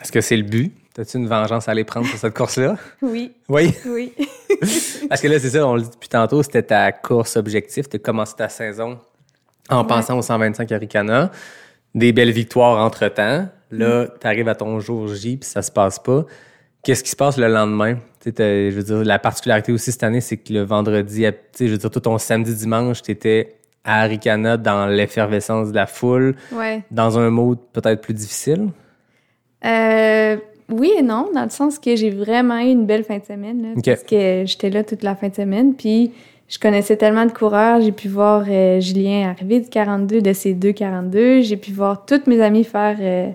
Est-ce 0.00 0.12
que 0.12 0.20
c'est 0.20 0.36
le 0.36 0.42
but? 0.44 0.72
As-tu 0.98 1.18
une 1.18 1.28
vengeance 1.28 1.68
à 1.68 1.72
aller 1.72 1.84
prendre 1.84 2.06
sur 2.06 2.18
cette 2.18 2.34
course-là? 2.34 2.76
Oui, 3.02 3.32
Oui? 3.48 3.74
oui. 3.86 4.12
Parce 5.08 5.20
que 5.20 5.28
là, 5.28 5.38
c'est 5.38 5.50
ça, 5.50 5.66
on 5.66 5.76
le 5.76 5.82
dit 5.82 5.90
depuis 5.90 6.08
tantôt, 6.08 6.42
c'était 6.42 6.62
ta 6.62 6.92
course 6.92 7.36
objectif. 7.36 7.88
Tu 7.88 7.96
as 7.96 7.98
commencé 7.98 8.34
ta 8.36 8.48
saison 8.48 8.98
en 9.68 9.80
Ouais. 9.82 9.86
pensant 9.86 10.18
au 10.18 10.22
125 10.22 10.70
Aricana. 10.72 11.30
Des 11.94 12.12
belles 12.12 12.30
victoires 12.32 12.84
entre-temps. 12.84 13.48
Là, 13.70 14.06
tu 14.20 14.26
arrives 14.26 14.48
à 14.48 14.54
ton 14.54 14.80
jour 14.80 15.08
J, 15.08 15.36
puis 15.36 15.48
ça 15.48 15.62
se 15.62 15.70
passe 15.70 15.98
pas. 15.98 16.24
Qu'est-ce 16.82 17.04
qui 17.04 17.10
se 17.10 17.16
passe 17.16 17.36
le 17.36 17.46
lendemain? 17.48 17.96
Tu 18.20 18.32
je 18.36 18.70
veux 18.74 18.82
dire, 18.82 19.04
la 19.04 19.18
particularité 19.18 19.70
aussi 19.72 19.92
cette 19.92 20.02
année, 20.02 20.20
c'est 20.20 20.36
que 20.36 20.52
le 20.52 20.62
vendredi, 20.62 21.24
tu 21.56 21.66
je 21.66 21.72
veux 21.72 21.78
dire, 21.78 21.90
tout 21.90 22.00
ton 22.00 22.18
samedi, 22.18 22.54
dimanche, 22.54 23.02
tu 23.02 23.10
étais 23.12 23.56
à 23.84 24.02
Aricana 24.02 24.56
dans 24.56 24.86
l'effervescence 24.86 25.70
de 25.70 25.74
la 25.76 25.86
foule, 25.86 26.36
Ouais. 26.52 26.82
dans 26.90 27.18
un 27.18 27.30
mode 27.30 27.58
peut-être 27.72 28.00
plus 28.00 28.14
difficile? 28.14 28.68
Euh, 29.64 30.36
oui 30.70 30.92
et 30.98 31.02
non, 31.02 31.28
dans 31.34 31.44
le 31.44 31.50
sens 31.50 31.78
que 31.78 31.96
j'ai 31.96 32.10
vraiment 32.10 32.58
eu 32.58 32.70
une 32.70 32.86
belle 32.86 33.04
fin 33.04 33.18
de 33.18 33.24
semaine. 33.24 33.62
Là. 33.62 33.68
Parce 33.84 34.02
que 34.04 34.44
j'étais 34.46 34.70
là 34.70 34.84
toute 34.84 35.02
la 35.02 35.14
fin 35.14 35.28
de 35.28 35.34
semaine. 35.34 35.74
Puis 35.74 36.12
je 36.48 36.58
connaissais 36.58 36.96
tellement 36.96 37.26
de 37.26 37.32
coureurs. 37.32 37.80
J'ai 37.80 37.92
pu 37.92 38.08
voir 38.08 38.44
euh, 38.48 38.80
Julien 38.80 39.30
arriver 39.30 39.60
du 39.60 39.68
42, 39.68 40.20
de 40.22 40.32
ses 40.32 40.54
deux 40.54 40.72
42. 40.72 41.42
J'ai 41.42 41.56
pu 41.56 41.72
voir 41.72 42.04
toutes 42.06 42.26
mes 42.26 42.40
amies 42.40 42.64
faire 42.64 42.96
euh, 43.00 43.30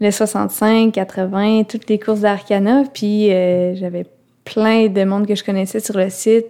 le 0.00 0.10
65, 0.10 0.92
80, 0.92 1.64
toutes 1.64 1.88
les 1.88 1.98
courses 1.98 2.20
d'Arcana. 2.20 2.84
Puis 2.92 3.32
euh, 3.32 3.74
j'avais 3.74 4.04
plein 4.44 4.88
de 4.88 5.04
monde 5.04 5.26
que 5.26 5.34
je 5.34 5.42
connaissais 5.44 5.80
sur 5.80 5.96
le 5.96 6.10
site. 6.10 6.46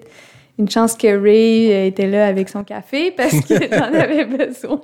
Une 0.57 0.71
chance 0.71 0.95
que 0.95 1.09
Ray 1.09 1.73
euh, 1.73 1.87
était 1.87 2.07
là 2.07 2.29
avec 2.29 2.49
son 2.49 2.63
café 2.63 3.11
parce 3.11 3.41
que 3.41 3.55
j'en 3.73 3.93
avais 3.93 4.25
besoin. 4.25 4.81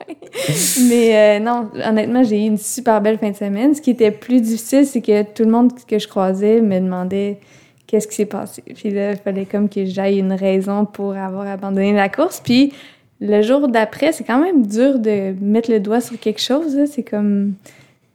Mais 0.88 1.16
euh, 1.16 1.38
non, 1.38 1.70
honnêtement, 1.86 2.24
j'ai 2.24 2.44
eu 2.44 2.46
une 2.46 2.58
super 2.58 3.00
belle 3.00 3.18
fin 3.18 3.30
de 3.30 3.36
semaine. 3.36 3.74
Ce 3.74 3.80
qui 3.80 3.90
était 3.90 4.10
plus 4.10 4.40
difficile, 4.40 4.84
c'est 4.84 5.00
que 5.00 5.22
tout 5.22 5.44
le 5.44 5.50
monde 5.50 5.72
que 5.86 5.98
je 5.98 6.08
croisais 6.08 6.60
me 6.60 6.80
demandait 6.80 7.38
qu'est-ce 7.86 8.08
qui 8.08 8.16
s'est 8.16 8.26
passé. 8.26 8.62
Puis 8.74 8.90
là, 8.90 9.12
il 9.12 9.16
fallait 9.16 9.46
comme 9.46 9.68
que 9.68 9.84
j'aille 9.84 10.18
une 10.18 10.32
raison 10.32 10.86
pour 10.86 11.16
avoir 11.16 11.46
abandonné 11.46 11.92
la 11.92 12.08
course. 12.08 12.40
Puis 12.40 12.72
le 13.20 13.42
jour 13.42 13.68
d'après, 13.68 14.12
c'est 14.12 14.24
quand 14.24 14.40
même 14.40 14.66
dur 14.66 14.98
de 14.98 15.34
mettre 15.40 15.70
le 15.70 15.78
doigt 15.78 16.00
sur 16.00 16.18
quelque 16.18 16.40
chose. 16.40 16.76
C'est 16.86 17.02
comme 17.04 17.54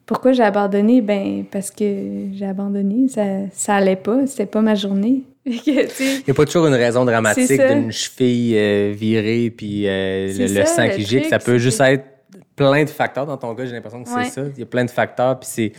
pourquoi 0.05 0.33
j'ai 0.33 0.43
abandonné? 0.43 1.01
Ben 1.01 1.45
parce 1.49 1.71
que 1.71 1.85
j'ai 2.33 2.45
abandonné. 2.45 3.07
Ça, 3.07 3.23
ça 3.51 3.75
allait 3.75 3.95
pas. 3.95 4.27
C'était 4.27 4.45
pas 4.45 4.61
ma 4.61 4.75
journée. 4.75 5.23
Il 5.47 5.61
n'y 5.67 6.31
a 6.31 6.33
pas 6.33 6.45
toujours 6.45 6.65
une 6.67 6.73
raison 6.73 7.05
dramatique 7.05 7.61
d'une 7.61 7.91
cheville 7.91 8.55
euh, 8.57 8.93
virée 8.95 9.51
puis 9.55 9.87
euh, 9.87 10.27
le, 10.37 10.65
sang 10.65 10.85
le 10.87 10.95
qui 10.95 11.05
gicle. 11.05 11.27
Ça 11.27 11.39
peut 11.39 11.57
juste 11.59 11.79
être 11.81 12.03
plein 12.55 12.83
de 12.83 12.89
facteurs. 12.89 13.25
Dans 13.27 13.37
ton 13.37 13.53
cas, 13.53 13.65
j'ai 13.65 13.73
l'impression 13.73 14.03
que 14.03 14.09
Ouais. 14.09 14.23
c'est 14.25 14.31
ça. 14.31 14.43
Il 14.55 14.59
y 14.59 14.63
a 14.63 14.65
plein 14.65 14.85
de 14.85 14.89
facteurs 14.89 15.39
puis 15.39 15.47
c'est 15.51 15.71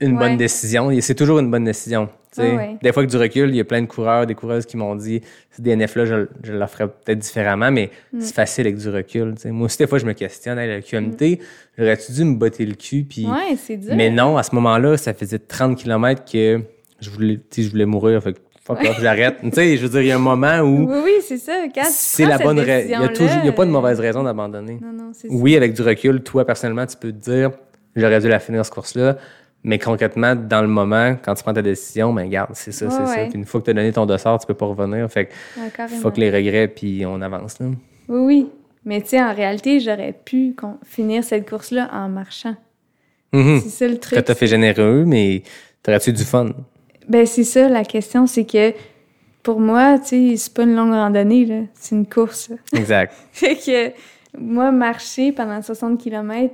une 0.00 0.12
Ouais. 0.12 0.28
bonne 0.28 0.36
décision. 0.36 0.90
C'est 1.00 1.14
toujours 1.16 1.40
une 1.40 1.50
bonne 1.50 1.64
décision. 1.64 2.08
ouais. 2.38 2.76
Des 2.80 2.92
fois 2.92 3.04
que 3.04 3.10
du 3.10 3.16
recul, 3.16 3.48
il 3.50 3.56
y 3.56 3.60
a 3.60 3.64
plein 3.64 3.82
de 3.82 3.86
coureurs, 3.88 4.26
des 4.26 4.36
coureuses 4.36 4.64
qui 4.64 4.76
m'ont 4.76 4.94
dit 4.94 5.22
ce 5.50 5.60
DNF-là, 5.60 6.04
je, 6.04 6.26
je 6.44 6.52
le 6.52 6.66
ferais 6.68 6.86
peut-être 6.86 7.18
différemment, 7.18 7.72
mais 7.72 7.90
Mm. 8.12 8.20
c'est 8.20 8.34
facile 8.34 8.66
avec 8.68 8.76
du 8.78 8.88
recul. 8.90 9.34
Moi 9.46 9.64
aussi, 9.66 9.78
des 9.78 9.88
fois, 9.88 9.98
je 9.98 10.06
me 10.06 10.12
questionne. 10.12 10.56
Hey, 10.56 10.68
le 10.72 10.82
QMT, 10.82 11.40
j'aurais-tu 11.76 12.12
dû 12.12 12.24
me 12.24 12.36
botter 12.36 12.64
le 12.64 12.74
cul? 12.74 13.02
Puis... 13.08 13.26
Mais 13.92 14.10
non, 14.10 14.36
à 14.36 14.44
ce 14.44 14.54
moment-là, 14.54 14.96
ça 14.96 15.14
faisait 15.14 15.40
30 15.40 15.76
km 15.76 16.22
que 16.30 16.60
je 17.00 17.10
voulais, 17.10 17.40
je 17.56 17.68
voulais 17.68 17.86
mourir. 17.86 18.22
Fait 18.22 18.34
que 18.34 18.38
fuck 18.68 18.80
off, 18.88 19.00
j'arrête. 19.00 19.36
tu 19.42 19.50
sais, 19.52 19.76
je 19.76 19.82
veux 19.82 19.88
dire, 19.88 20.00
il 20.02 20.06
y 20.08 20.12
a 20.12 20.16
un 20.16 20.20
moment 20.20 20.58
où 20.60 20.86
Oui, 20.90 20.98
oui, 21.04 21.12
c'est 21.26 21.38
ça. 21.38 21.52
Quand 21.74 21.82
c'est 21.84 22.26
la 22.26 22.38
bonne 22.38 22.60
raison. 22.60 22.88
Il 22.88 23.00
y 23.00 23.04
a 23.04 23.08
toujours, 23.08 23.44
y 23.44 23.48
a 23.48 23.52
pas 23.52 23.64
de 23.64 23.70
euh, 23.70 23.72
mauvaise 23.72 23.98
raison 23.98 24.22
d'abandonner. 24.22 24.78
Non, 24.80 24.92
non, 24.92 25.10
c'est 25.12 25.28
ça. 25.28 25.34
Oui, 25.34 25.56
avec 25.56 25.72
du 25.72 25.82
recul, 25.82 26.22
toi, 26.22 26.44
personnellement, 26.44 26.86
tu 26.86 26.96
peux 26.96 27.10
te 27.12 27.30
dire, 27.30 27.50
j'aurais 27.96 28.20
dû 28.20 28.28
la 28.28 28.38
finir, 28.38 28.64
cette 28.64 28.74
course-là. 28.74 29.16
Mais 29.64 29.78
concrètement, 29.78 30.36
dans 30.36 30.62
le 30.62 30.68
moment, 30.68 31.16
quand 31.20 31.34
tu 31.34 31.42
prends 31.42 31.52
ta 31.52 31.62
décision, 31.62 32.12
ben, 32.12 32.28
garde, 32.28 32.50
c'est 32.54 32.70
ça, 32.70 32.88
c'est 32.90 33.06
ça. 33.06 33.14
Puis 33.24 33.34
une 33.34 33.44
fois 33.44 33.60
que 33.60 33.64
tu 33.64 33.70
as 33.72 33.74
donné 33.74 33.92
ton 33.92 34.06
dossard, 34.06 34.38
tu 34.38 34.46
peux 34.46 34.54
pas 34.54 34.66
revenir. 34.66 35.10
Fait 35.10 35.26
que, 35.26 35.32
Ouais, 35.60 35.68
carrément. 35.76 36.00
fuck 36.00 36.16
les 36.16 36.30
regrets, 36.30 36.68
puis 36.68 37.04
on 37.04 37.20
avance, 37.20 37.58
là. 37.58 37.66
Oui, 38.08 38.20
oui. 38.20 38.48
Mais 38.84 39.00
tu 39.02 39.08
sais, 39.08 39.20
en 39.20 39.34
réalité, 39.34 39.80
j'aurais 39.80 40.12
pu 40.12 40.54
finir 40.84 41.24
cette 41.24 41.48
course-là 41.48 41.90
en 41.92 42.08
marchant. 42.08 42.54
Mhm. 43.32 43.60
C'est 43.62 43.68
ça 43.68 43.88
le 43.88 43.98
truc. 43.98 44.24
t'a 44.24 44.34
fait 44.34 44.46
généreux, 44.46 45.04
mais 45.06 45.42
t'aurais-tu 45.82 46.12
du 46.12 46.24
fun? 46.24 46.50
Ben, 47.08 47.26
c'est 47.26 47.44
ça, 47.44 47.68
la 47.68 47.84
question, 47.84 48.26
c'est 48.26 48.44
que 48.44 48.72
pour 49.42 49.60
moi, 49.60 49.98
tu 49.98 50.30
sais, 50.30 50.36
c'est 50.36 50.52
pas 50.54 50.64
une 50.64 50.74
longue 50.74 50.92
randonnée, 50.92 51.44
là. 51.46 51.60
C'est 51.74 51.94
une 51.94 52.06
course. 52.06 52.50
Exact. 52.74 53.14
fait 53.32 53.54
que 53.56 53.92
moi, 54.38 54.70
marcher 54.72 55.32
pendant 55.32 55.62
60 55.62 55.98
km, 56.00 56.52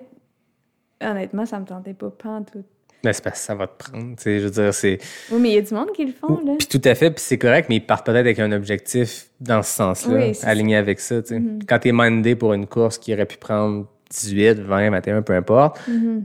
honnêtement, 1.03 1.47
ça 1.47 1.59
me 1.59 1.65
tentait 1.65 1.95
pas, 1.95 2.11
pas 2.11 2.29
en 2.31 2.43
tout. 2.43 2.63
Mais 3.03 3.13
c'est 3.13 3.23
parce 3.23 3.39
que 3.41 3.45
ça 3.47 3.55
va 3.55 3.67
te 3.67 3.77
prendre. 3.85 4.17
Tu 4.17 4.23
sais, 4.23 4.39
je 4.41 4.45
veux 4.47 4.51
dire, 4.51 4.73
c'est. 4.73 4.99
Oui, 5.31 5.39
mais 5.41 5.51
il 5.51 5.55
y 5.57 5.59
a 5.59 5.61
du 5.63 5.75
monde 5.75 5.93
qui 5.93 6.07
le 6.07 6.13
font, 6.13 6.41
là. 6.45 6.55
Puis 6.59 6.67
tout 6.69 6.81
à 6.85 6.95
fait, 6.95 7.11
puis 7.11 7.23
c'est 7.23 7.37
correct, 7.37 7.67
mais 7.69 7.77
ils 7.77 7.85
partent 7.85 8.07
peut-être 8.07 8.21
avec 8.21 8.39
un 8.39 8.51
objectif 8.53 9.27
dans 9.41 9.63
ce 9.63 9.71
sens-là, 9.73 10.17
Oui, 10.29 10.39
aligné 10.43 10.77
avec 10.77 11.01
ça. 11.01 11.21
tu 11.21 11.29
sais. 11.29 11.39
Mm-hmm. 11.39 11.65
Quand 11.69 11.79
tu 11.81 11.89
es 11.89 11.93
mindé 11.93 12.35
pour 12.35 12.55
une 12.55 12.67
course 12.67 12.97
qui 12.97 13.13
aurait 13.13 13.27
pu 13.27 13.37
prendre 13.37 13.87
18, 14.11 14.61
20, 14.61 14.91
21, 14.91 15.21
peu 15.23 15.35
importe, 15.35 15.79
Mm-hmm. 15.89 16.23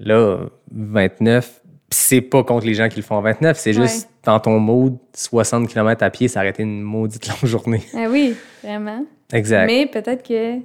là, 0.00 0.38
29, 0.70 1.59
puis 1.59 1.59
c'est 1.90 2.20
pas 2.20 2.44
contre 2.44 2.66
les 2.66 2.74
gens 2.74 2.88
qui 2.88 2.96
le 2.96 3.02
font 3.02 3.16
en 3.16 3.22
29, 3.22 3.58
c'est 3.58 3.72
juste 3.72 4.08
dans 4.24 4.38
ton 4.38 4.58
mode, 4.60 4.96
60 5.14 5.68
km 5.68 6.02
à 6.02 6.10
pied, 6.10 6.28
ça 6.28 6.40
aurait 6.40 6.50
été 6.50 6.62
une 6.62 6.82
maudite 6.82 7.26
longue 7.28 7.46
journée. 7.46 7.82
Ah 7.94 8.06
oui, 8.08 8.34
vraiment. 8.62 9.04
Exact. 9.32 9.66
Mais, 9.66 9.84
Mais 9.84 10.00
peut-être 10.02 10.26
que 10.26 10.60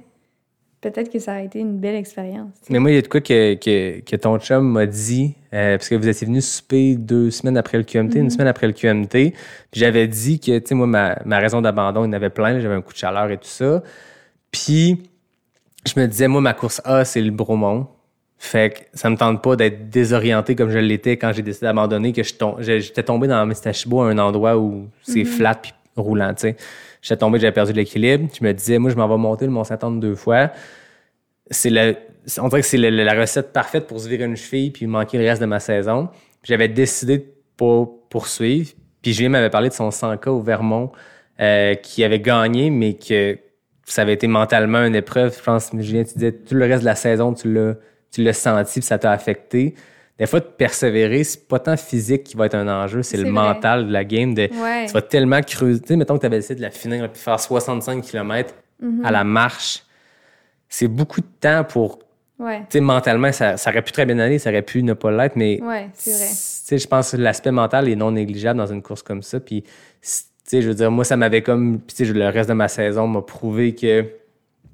peut-être 0.80 1.10
que 1.10 1.18
ça 1.18 1.34
a 1.34 1.40
été 1.40 1.58
une 1.58 1.78
belle 1.78 1.96
expérience. 1.96 2.52
tu 2.64 2.72
sais. 2.72 2.78
moi, 2.78 2.90
il 2.90 2.94
y 2.94 2.98
a 2.98 3.02
de 3.02 3.08
quoi 3.08 3.20
que, 3.20 3.54
que, 3.54 4.00
que 4.00 4.16
ton 4.16 4.38
chum 4.38 4.70
m'a 4.70 4.86
dit, 4.86 5.34
euh, 5.52 5.76
parce 5.76 5.88
que 5.88 5.96
vous 5.96 6.06
étiez 6.06 6.26
venu 6.26 6.40
souper 6.40 6.94
deux 6.94 7.30
semaines 7.30 7.56
après 7.56 7.78
le 7.78 7.84
QMT, 7.84 8.16
une 8.16 8.30
semaine 8.30 8.46
après 8.46 8.68
le 8.68 8.72
QMT, 8.72 9.08
puis 9.10 9.34
j'avais 9.72 10.06
dit 10.06 10.38
que, 10.38 10.58
tu 10.58 10.66
sais, 10.68 10.74
moi, 10.74 10.86
ma, 10.86 11.18
ma 11.24 11.38
raison 11.38 11.60
d'abandon, 11.60 12.04
il 12.04 12.08
y 12.08 12.10
en 12.10 12.12
avait 12.12 12.30
plein, 12.30 12.60
j'avais 12.60 12.74
un 12.74 12.82
coup 12.82 12.92
de 12.92 12.98
chaleur 12.98 13.30
et 13.30 13.38
tout 13.38 13.48
ça. 13.48 13.82
Puis, 14.52 15.02
je 15.86 15.98
me 15.98 16.06
disais, 16.06 16.28
moi, 16.28 16.40
ma 16.40 16.54
course 16.54 16.80
A, 16.84 17.04
c'est 17.04 17.20
le 17.20 17.30
Bromont. 17.30 17.88
Fait 18.38 18.70
que 18.70 18.98
ça 18.98 19.08
me 19.08 19.16
tente 19.16 19.42
pas 19.42 19.56
d'être 19.56 19.88
désorienté 19.88 20.54
comme 20.54 20.70
je 20.70 20.78
l'étais 20.78 21.16
quand 21.16 21.32
j'ai 21.32 21.42
décidé 21.42 21.66
d'abandonner, 21.66 22.12
que 22.12 22.22
j'étais 22.22 23.02
tombé 23.02 23.28
dans 23.28 23.44
Mestachibo 23.46 24.02
à 24.02 24.10
un 24.10 24.18
endroit 24.18 24.58
où 24.58 24.88
c'est 25.02 25.24
flat 25.24 25.54
puis 25.54 25.72
roulant, 25.96 26.34
tu 26.34 26.42
sais. 26.42 26.56
J'étais 27.00 27.18
tombé, 27.18 27.38
j'avais 27.38 27.52
perdu 27.52 27.72
l'équilibre. 27.72 28.28
Je 28.38 28.44
me 28.44 28.52
disais, 28.52 28.78
moi, 28.78 28.90
je 28.90 28.96
m'en 28.96 29.08
vais 29.08 29.16
monter 29.16 29.44
le 29.44 29.52
Mont-Saint-Anne 29.52 30.00
deux 30.00 30.16
fois. 30.16 30.50
C'est 31.50 31.70
on 32.40 32.48
dirait 32.48 32.62
que 32.62 32.66
c'est 32.66 32.78
la 32.78 33.14
recette 33.14 33.52
parfaite 33.52 33.86
pour 33.86 34.00
se 34.00 34.08
virer 34.08 34.24
une 34.24 34.36
cheville 34.36 34.72
puis 34.72 34.86
manquer 34.86 35.18
le 35.18 35.24
reste 35.24 35.40
de 35.40 35.46
ma 35.46 35.60
saison. 35.60 36.08
J'avais 36.42 36.68
décidé 36.68 37.18
de 37.18 37.24
pas 37.56 37.86
poursuivre. 38.10 38.70
Puis 39.02 39.12
Julien 39.12 39.28
m'avait 39.28 39.50
parlé 39.50 39.68
de 39.68 39.74
son 39.74 39.90
100K 39.90 40.28
au 40.30 40.40
Vermont 40.40 40.90
euh, 41.40 41.74
qui 41.74 42.02
avait 42.02 42.18
gagné, 42.18 42.70
mais 42.70 42.94
que 42.94 43.38
ça 43.84 44.02
avait 44.02 44.14
été 44.14 44.26
mentalement 44.26 44.84
une 44.84 44.96
épreuve. 44.96 45.36
Je 45.36 45.42
pense, 45.42 45.70
Julien, 45.78 46.02
tu 46.02 46.14
disais, 46.14 46.32
tout 46.32 46.54
le 46.54 46.64
reste 46.64 46.80
de 46.80 46.86
la 46.86 46.96
saison, 46.96 47.32
tu 47.32 47.52
l'as, 47.52 47.74
tu 48.16 48.22
l'as 48.22 48.32
senti, 48.32 48.80
puis 48.80 48.86
ça 48.86 48.98
t'a 48.98 49.12
affecté. 49.12 49.74
Des 50.18 50.26
fois, 50.26 50.40
de 50.40 50.46
persévérer, 50.46 51.24
c'est 51.24 51.46
pas 51.46 51.58
tant 51.58 51.76
physique 51.76 52.24
qui 52.24 52.36
va 52.36 52.46
être 52.46 52.54
un 52.54 52.66
enjeu, 52.68 53.02
c'est 53.02 53.18
le 53.18 53.24
vrai. 53.24 53.32
mental 53.32 53.86
de 53.86 53.92
la 53.92 54.04
game. 54.04 54.32
De, 54.34 54.42
Ouais. 54.42 54.86
Tu 54.86 54.92
vas 54.92 55.02
tellement 55.02 55.40
creuser. 55.42 55.80
Tu 55.80 55.88
sais, 55.88 55.96
mettons 55.96 56.14
que 56.14 56.20
tu 56.20 56.26
avais 56.26 56.38
essayé 56.38 56.54
de 56.54 56.62
la 56.62 56.70
finir 56.70 57.10
puis 57.12 57.20
faire 57.20 57.38
65 57.38 58.02
km 58.02 58.54
Mm-hmm. 58.82 59.04
à 59.06 59.10
la 59.10 59.24
marche. 59.24 59.84
C'est 60.68 60.88
beaucoup 60.88 61.22
de 61.22 61.26
temps 61.40 61.64
pour. 61.64 62.00
Ouais. 62.38 62.58
Tu 62.60 62.66
sais, 62.72 62.80
mentalement, 62.80 63.32
ça, 63.32 63.56
ça 63.56 63.70
aurait 63.70 63.80
pu 63.80 63.90
très 63.92 64.04
bien 64.04 64.18
aller, 64.18 64.38
ça 64.38 64.50
aurait 64.50 64.60
pu 64.60 64.82
ne 64.82 64.92
pas 64.92 65.10
l'être, 65.10 65.34
mais. 65.36 65.62
Ouais, 65.62 65.88
c'est 65.94 66.10
vrai. 66.10 66.26
Tu 66.28 66.34
sais, 66.34 66.78
je 66.78 66.86
pense 66.86 67.12
que 67.12 67.16
l'aspect 67.16 67.52
mental 67.52 67.88
est 67.88 67.96
non 67.96 68.10
négligeable 68.12 68.58
dans 68.58 68.66
une 68.66 68.82
course 68.82 69.02
comme 69.02 69.22
ça. 69.22 69.40
Puis, 69.40 69.62
tu 69.62 69.70
sais, 70.44 70.60
je 70.60 70.68
veux 70.68 70.74
dire, 70.74 70.90
moi, 70.90 71.04
ça 71.04 71.16
m'avait 71.16 71.40
comme. 71.40 71.80
Puis, 71.80 71.96
tu 71.96 72.06
sais, 72.06 72.12
le 72.12 72.28
reste 72.28 72.50
de 72.50 72.54
ma 72.54 72.68
saison 72.68 73.06
m'a 73.06 73.22
prouvé 73.22 73.74
que. 73.74 74.04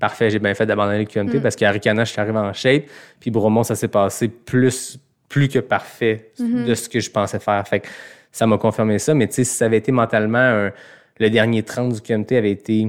Parfait, 0.03 0.31
j'ai 0.31 0.41
bien 0.41 0.53
fait 0.53 0.67
d'abandonner 0.67 0.99
le 0.99 1.05
QMT 1.05 1.37
Mm. 1.39 1.43
parce 1.43 1.55
qu'à 1.55 1.71
Ricana, 1.71 2.03
je 2.05 2.11
suis 2.11 2.21
arrivé 2.21 2.37
en 2.39 2.53
shape. 2.53 2.87
Puis, 3.21 3.31
Bromont, 3.31 3.63
ça 3.63 3.77
s'est 3.77 3.87
passé 3.87 4.27
plus, 4.27 4.99
plus 5.29 5.47
que 5.49 5.61
parfait 5.61 6.33
Mm-hmm. 6.41 6.65
de 6.67 6.75
ce 6.75 6.89
que 6.89 6.99
je 6.99 7.09
pensais 7.09 7.39
faire. 7.39 7.67
Fait 7.69 7.79
que 7.79 7.87
ça 8.33 8.45
m'a 8.49 8.59
confirmé 8.59 8.99
ça. 8.99 9.15
Mais, 9.15 9.29
tu 9.29 9.35
sais, 9.35 9.45
si 9.45 9.55
ça 9.57 9.67
avait 9.67 9.77
été 9.79 9.93
mentalement, 9.93 10.39
un- 10.39 10.73
le 11.21 11.31
dernier 11.31 11.63
30 11.63 11.93
du 11.93 12.01
QMT 12.01 12.33
avait 12.37 12.51
été 12.51 12.89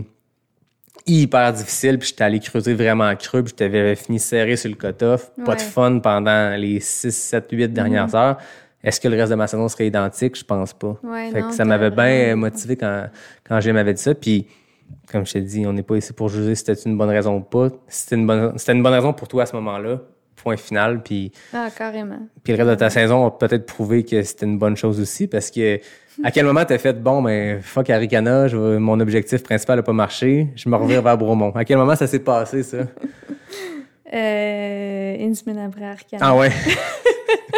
hyper 1.06 1.54
difficile, 1.54 2.00
puis 2.00 2.10
j'étais 2.10 2.24
allé 2.24 2.40
creuser 2.40 2.74
vraiment 2.74 3.14
creux, 3.16 3.44
puis 3.44 3.54
j'avais 3.60 3.96
fini 3.96 4.20
serré 4.20 4.56
sur 4.56 4.70
le 4.70 4.76
cut-off. 4.76 5.32
Pas 5.46 5.56
de 5.56 5.62
fun 5.62 6.00
pendant 6.00 6.56
les 6.58 6.80
6, 6.80 7.12
7, 7.16 7.46
8 7.52 7.68
dernières 7.74 8.16
heures. 8.16 8.38
Est-ce 8.84 9.00
que 9.00 9.08
le 9.08 9.18
reste 9.18 9.30
de 9.32 9.36
ma 9.36 9.48
saison 9.48 9.68
serait 9.68 9.88
identique? 9.88 10.38
Je 10.38 10.44
pense 10.44 10.74
pas. 10.74 10.98
Ouais, 11.04 11.30
fait 11.32 11.42
non, 11.42 11.50
que 11.50 11.54
ça 11.54 11.64
m'avait 11.64 11.92
bien 11.92 12.36
motivé 12.36 12.76
quand, 12.76 13.06
quand 13.48 13.60
m'avait 13.72 13.94
dit 13.94 14.02
ça. 14.02 14.16
Puis, 14.16 14.48
comme 15.12 15.26
je 15.26 15.34
t'ai 15.34 15.42
dit, 15.42 15.66
on 15.66 15.74
n'est 15.74 15.84
pas 15.84 15.96
ici 15.98 16.14
pour 16.14 16.30
juger 16.30 16.56
si 16.56 16.64
c'était 16.66 16.82
une 16.90 16.98
bonne 16.98 17.10
raison 17.10 17.38
ou 17.38 17.42
pas. 17.42 17.70
C'était 17.88 18.16
une 18.16 18.28
bonne, 18.28 18.58
c'était 18.58 18.74
une 18.74 18.84
bonne 18.84 18.94
raison 18.94 19.14
pour 19.14 19.28
toi 19.28 19.44
à 19.44 19.46
ce 19.46 19.56
moment-là. 19.56 20.00
Point 20.36 20.58
final. 20.58 21.02
Puis, 21.04 21.32
Ah, 21.54 21.70
carrément. 21.78 22.20
puis 22.44 22.52
le 22.54 22.58
reste 22.58 22.70
de 22.72 22.76
ta 22.76 22.90
saison 22.90 23.26
a 23.26 23.32
peut-être 23.32 23.66
prouvé 23.66 24.04
que 24.04 24.22
c'était 24.24 24.46
une 24.46 24.58
bonne 24.58 24.76
chose 24.76 25.00
aussi 25.00 25.28
parce 25.28 25.50
que 25.52 25.80
à 26.24 26.32
quel 26.32 26.46
moment 26.46 26.64
t'as 26.66 26.78
fait 26.78 26.94
bon 27.02 27.22
ben 27.22 27.62
fuck 27.62 27.90
Aricana, 27.90 28.48
je 28.48 28.58
mon 28.78 29.00
objectif 29.00 29.42
principal 29.42 29.78
n'a 29.78 29.84
pas 29.84 29.94
marché, 29.94 30.50
je 30.56 30.68
me 30.70 30.76
revire 30.76 31.02
vers 31.04 31.18
Bromont. 31.18 31.52
À 31.56 31.64
quel 31.64 31.78
moment 31.78 31.96
ça 31.96 32.08
s'est 32.08 32.20
passé 32.20 32.62
ça? 32.64 32.78
Euh, 34.14 35.16
une 35.20 35.34
semaine 35.34 35.58
après 35.60 35.86
Arcane. 35.86 36.20
Ah 36.22 36.36
ouais. 36.36 36.52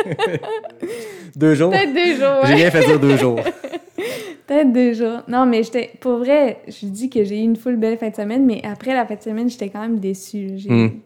deux 1.36 1.53
jours. 1.53 1.72
Peut-être 1.72 1.93
deux 1.93 2.16
jours, 2.16 2.45
J'ai 2.45 2.53
rien 2.53 2.72
fait 2.72 2.86
dire 2.86 2.99
deux 2.99 3.18
jours. 3.18 3.39
Peut-être 4.47 4.72
deux 4.72 4.93
jours. 4.93 5.22
Non, 5.28 5.45
mais 5.45 5.64
j'étais. 5.64 5.91
Pour 5.99 6.20
vrai, 6.20 6.60
je 6.68 6.86
dis 6.86 7.10
que 7.10 7.24
j'ai 7.24 7.39
eu 7.39 7.43
une 7.43 7.56
full 7.56 7.76
belle 7.76 7.97
fin 7.97 8.10
de 8.10 8.16
semaine, 8.16 8.45
mais 8.45 8.62
après 8.64 8.93
la 8.93 9.06
fin 9.06 9.16
de 9.16 9.22
semaine, 9.22 9.49
j'étais 9.49 9.70
quand 9.70 9.82
même 9.82 9.99
déçue. 9.99 10.58
Hmm. 10.68 10.89
Tu 10.89 10.99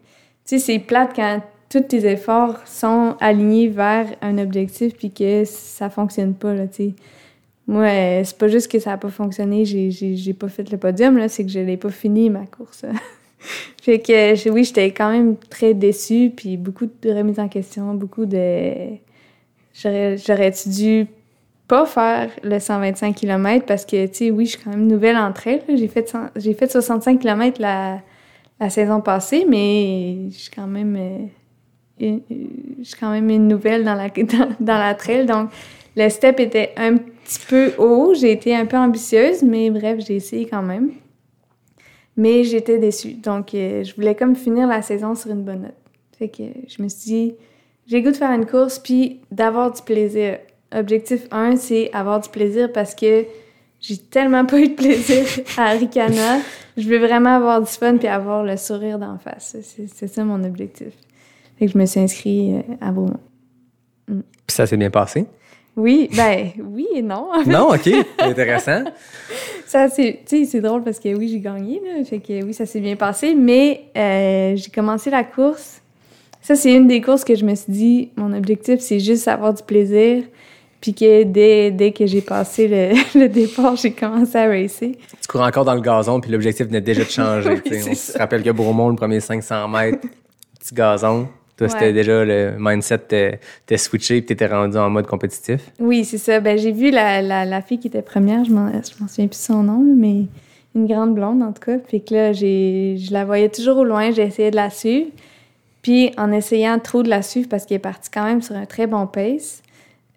sais, 0.44 0.58
c'est 0.58 0.78
plate 0.78 1.12
quand 1.16 1.40
tous 1.70 1.80
tes 1.80 2.04
efforts 2.04 2.58
sont 2.66 3.16
alignés 3.20 3.68
vers 3.68 4.06
un 4.20 4.38
objectif 4.38 4.94
puis 4.94 5.10
que 5.10 5.44
ça 5.44 5.88
fonctionne 5.88 6.34
pas, 6.34 6.52
là, 6.52 6.66
tu 6.66 6.74
sais. 6.74 6.94
Moi, 7.66 7.84
euh, 7.84 8.22
c'est 8.24 8.36
pas 8.36 8.48
juste 8.48 8.70
que 8.70 8.80
ça 8.80 8.94
a 8.94 8.96
pas 8.96 9.10
fonctionné, 9.10 9.64
j'ai 9.64 10.34
pas 10.34 10.48
fait 10.48 10.68
le 10.70 10.76
podium, 10.76 11.16
là, 11.16 11.28
c'est 11.28 11.44
que 11.44 11.50
je 11.50 11.60
l'ai 11.60 11.76
pas 11.76 11.90
fini, 11.90 12.28
ma 12.28 12.44
course. 12.46 12.84
fait 13.82 13.98
que, 14.00 14.50
oui, 14.50 14.64
j'étais 14.64 14.90
quand 14.92 15.10
même 15.10 15.36
très 15.50 15.74
déçue, 15.74 16.32
puis 16.34 16.56
beaucoup 16.56 16.86
de 16.86 17.10
remises 17.12 17.40
en 17.40 17.48
question, 17.48 17.94
beaucoup 17.94 18.26
de... 18.26 18.72
J'aurais 19.74 20.16
j'aurais-tu 20.18 20.68
dû 20.68 21.06
pas 21.68 21.86
faire 21.86 22.30
le 22.42 22.58
125 22.58 23.14
km 23.16 23.66
parce 23.66 23.86
que, 23.86 24.06
tu 24.06 24.14
sais, 24.14 24.30
oui, 24.30 24.46
je 24.46 24.52
suis 24.52 24.60
quand 24.64 24.70
même 24.70 24.86
nouvelle 24.86 25.16
en 25.16 25.32
trail. 25.32 25.62
J'ai 25.68 25.88
fait, 25.88 26.08
100 26.08 26.28
j'ai 26.36 26.54
fait 26.54 26.70
65 26.70 27.20
km 27.20 27.60
la, 27.60 28.00
la 28.60 28.70
saison 28.70 29.00
passée, 29.00 29.46
mais 29.48 30.30
je 30.30 30.36
suis 30.38 30.50
quand 30.50 30.66
même... 30.66 30.96
euh, 30.96 31.18
une- 32.00 32.22
je 32.80 32.84
suis 32.84 32.98
quand 32.98 33.10
même 33.10 33.30
une 33.30 33.48
nouvelle 33.48 33.84
dans 33.84 33.94
la, 33.94 34.08
dans, 34.10 34.48
dans 34.60 34.78
la 34.78 34.94
trail. 34.94 35.26
Donc, 35.26 35.50
le 35.96 36.08
step 36.08 36.40
était 36.40 36.72
un 36.76 36.96
petit 36.96 37.40
peu 37.48 37.72
haut. 37.78 38.14
J'ai 38.14 38.32
été 38.32 38.54
un 38.56 38.66
peu 38.66 38.76
ambitieuse, 38.76 39.42
mais 39.42 39.70
bref, 39.70 40.00
j'ai 40.06 40.16
essayé 40.16 40.46
quand 40.46 40.62
même. 40.62 40.90
Mais 42.20 42.44
j'étais 42.44 42.78
déçue. 42.78 43.14
Donc, 43.14 43.54
euh, 43.54 43.82
je 43.82 43.94
voulais 43.94 44.14
comme 44.14 44.36
finir 44.36 44.68
la 44.68 44.82
saison 44.82 45.14
sur 45.14 45.30
une 45.30 45.42
bonne 45.42 45.62
note. 45.62 45.74
Fait 46.18 46.28
que 46.28 46.42
je 46.68 46.82
me 46.82 46.88
suis 46.90 47.10
dit, 47.10 47.34
j'ai 47.86 48.02
goût 48.02 48.10
de 48.10 48.16
faire 48.16 48.30
une 48.32 48.44
course 48.44 48.78
puis 48.78 49.20
d'avoir 49.30 49.72
du 49.72 49.80
plaisir. 49.80 50.36
Objectif 50.70 51.26
1, 51.30 51.56
c'est 51.56 51.90
avoir 51.94 52.20
du 52.20 52.28
plaisir 52.28 52.70
parce 52.74 52.94
que 52.94 53.24
j'ai 53.80 53.96
tellement 53.96 54.44
pas 54.44 54.60
eu 54.60 54.68
de 54.68 54.74
plaisir 54.74 55.24
à 55.56 55.70
Ricana. 55.70 56.40
Je 56.76 56.86
veux 56.86 56.98
vraiment 56.98 57.36
avoir 57.36 57.62
du 57.62 57.70
fun 57.70 57.96
puis 57.96 58.06
avoir 58.06 58.44
le 58.44 58.58
sourire 58.58 58.98
d'en 58.98 59.16
face. 59.16 59.56
C'est 59.62 60.06
ça 60.06 60.22
mon 60.22 60.44
objectif. 60.44 60.92
Fait 61.58 61.64
que 61.64 61.72
je 61.72 61.78
me 61.78 61.86
suis 61.86 62.00
inscrite 62.00 62.54
euh, 62.54 62.74
à 62.82 62.90
Beaumont. 62.90 63.16
Puis 64.06 64.22
ça 64.48 64.66
s'est 64.66 64.76
bien 64.76 64.90
passé? 64.90 65.24
Oui, 65.80 66.10
ben 66.14 66.50
oui 66.62 66.86
et 66.94 67.00
non. 67.02 67.28
Non, 67.46 67.70
ok, 67.70 67.88
intéressant. 68.18 68.84
Ça, 69.66 69.88
c'est, 69.88 70.20
c'est 70.26 70.60
drôle 70.60 70.82
parce 70.84 70.98
que 70.98 71.14
oui, 71.14 71.28
j'ai 71.28 71.40
gagné, 71.40 71.80
là. 71.84 72.04
Fait 72.04 72.18
que 72.18 72.44
oui, 72.44 72.52
ça 72.52 72.66
s'est 72.66 72.80
bien 72.80 72.96
passé. 72.96 73.34
Mais 73.34 73.84
euh, 73.96 74.56
j'ai 74.56 74.70
commencé 74.70 75.08
la 75.10 75.24
course. 75.24 75.80
Ça, 76.42 76.54
c'est 76.54 76.72
une 76.74 76.86
des 76.86 77.00
courses 77.00 77.24
que 77.24 77.34
je 77.34 77.44
me 77.44 77.54
suis 77.54 77.72
dit, 77.72 78.10
mon 78.16 78.32
objectif, 78.36 78.80
c'est 78.80 79.00
juste 79.00 79.26
avoir 79.28 79.54
du 79.54 79.62
plaisir. 79.62 80.24
Puis 80.80 80.94
que 80.94 81.24
dès, 81.24 81.70
dès 81.70 81.92
que 81.92 82.06
j'ai 82.06 82.20
passé 82.22 82.66
le, 82.68 82.92
le 83.18 83.28
départ, 83.28 83.76
j'ai 83.76 83.92
commencé 83.92 84.36
à 84.36 84.46
racer. 84.48 84.96
Tu 85.20 85.28
cours 85.28 85.42
encore 85.42 85.64
dans 85.64 85.74
le 85.74 85.80
gazon, 85.82 86.20
puis 86.20 86.30
l'objectif 86.30 86.66
venait 86.66 86.80
déjà 86.80 87.04
de 87.04 87.10
changer. 87.10 87.60
Oui, 87.70 87.78
On 87.88 87.94
ça. 87.94 88.12
se 88.12 88.18
rappelle 88.18 88.42
que 88.42 88.50
Bromont, 88.50 88.88
le 88.90 88.96
premier 88.96 89.20
500 89.20 89.68
mètres, 89.68 90.06
petit 90.58 90.74
gazon. 90.74 91.28
Toi, 91.60 91.68
c'était 91.68 91.92
déjà 91.92 92.24
le 92.24 92.54
mindset, 92.58 93.38
t'es 93.66 93.76
switché, 93.76 94.22
puis 94.22 94.28
t'étais 94.28 94.46
rendu 94.46 94.78
en 94.78 94.88
mode 94.88 95.06
compétitif? 95.06 95.60
Oui, 95.78 96.06
c'est 96.06 96.16
ça. 96.16 96.40
Ben, 96.40 96.56
j'ai 96.56 96.72
vu 96.72 96.90
la, 96.90 97.20
la, 97.20 97.44
la 97.44 97.60
fille 97.60 97.78
qui 97.78 97.88
était 97.88 98.00
première, 98.00 98.46
je 98.46 98.50
m'en, 98.50 98.70
souviens 99.06 99.26
plus 99.26 99.38
son 99.38 99.62
nom, 99.62 99.84
mais 99.84 100.24
une 100.74 100.86
grande 100.86 101.14
blonde 101.14 101.42
en 101.42 101.52
tout 101.52 101.60
cas. 101.60 101.76
Puis 101.76 102.02
que 102.02 102.14
là, 102.14 102.32
je 102.32 103.12
la 103.12 103.26
voyais 103.26 103.50
toujours 103.50 103.76
au 103.76 103.84
loin, 103.84 104.10
j'ai 104.10 104.22
essayé 104.22 104.50
de 104.50 104.56
la 104.56 104.70
suivre. 104.70 105.10
Puis 105.82 106.14
en 106.16 106.32
essayant 106.32 106.78
trop 106.78 107.02
de 107.02 107.10
la 107.10 107.20
suivre 107.20 107.50
parce 107.50 107.66
qu'elle 107.66 107.76
est 107.76 107.80
partie 107.80 108.10
quand 108.10 108.24
même 108.24 108.40
sur 108.40 108.56
un 108.56 108.64
très 108.64 108.86
bon 108.86 109.06
pace, 109.06 109.62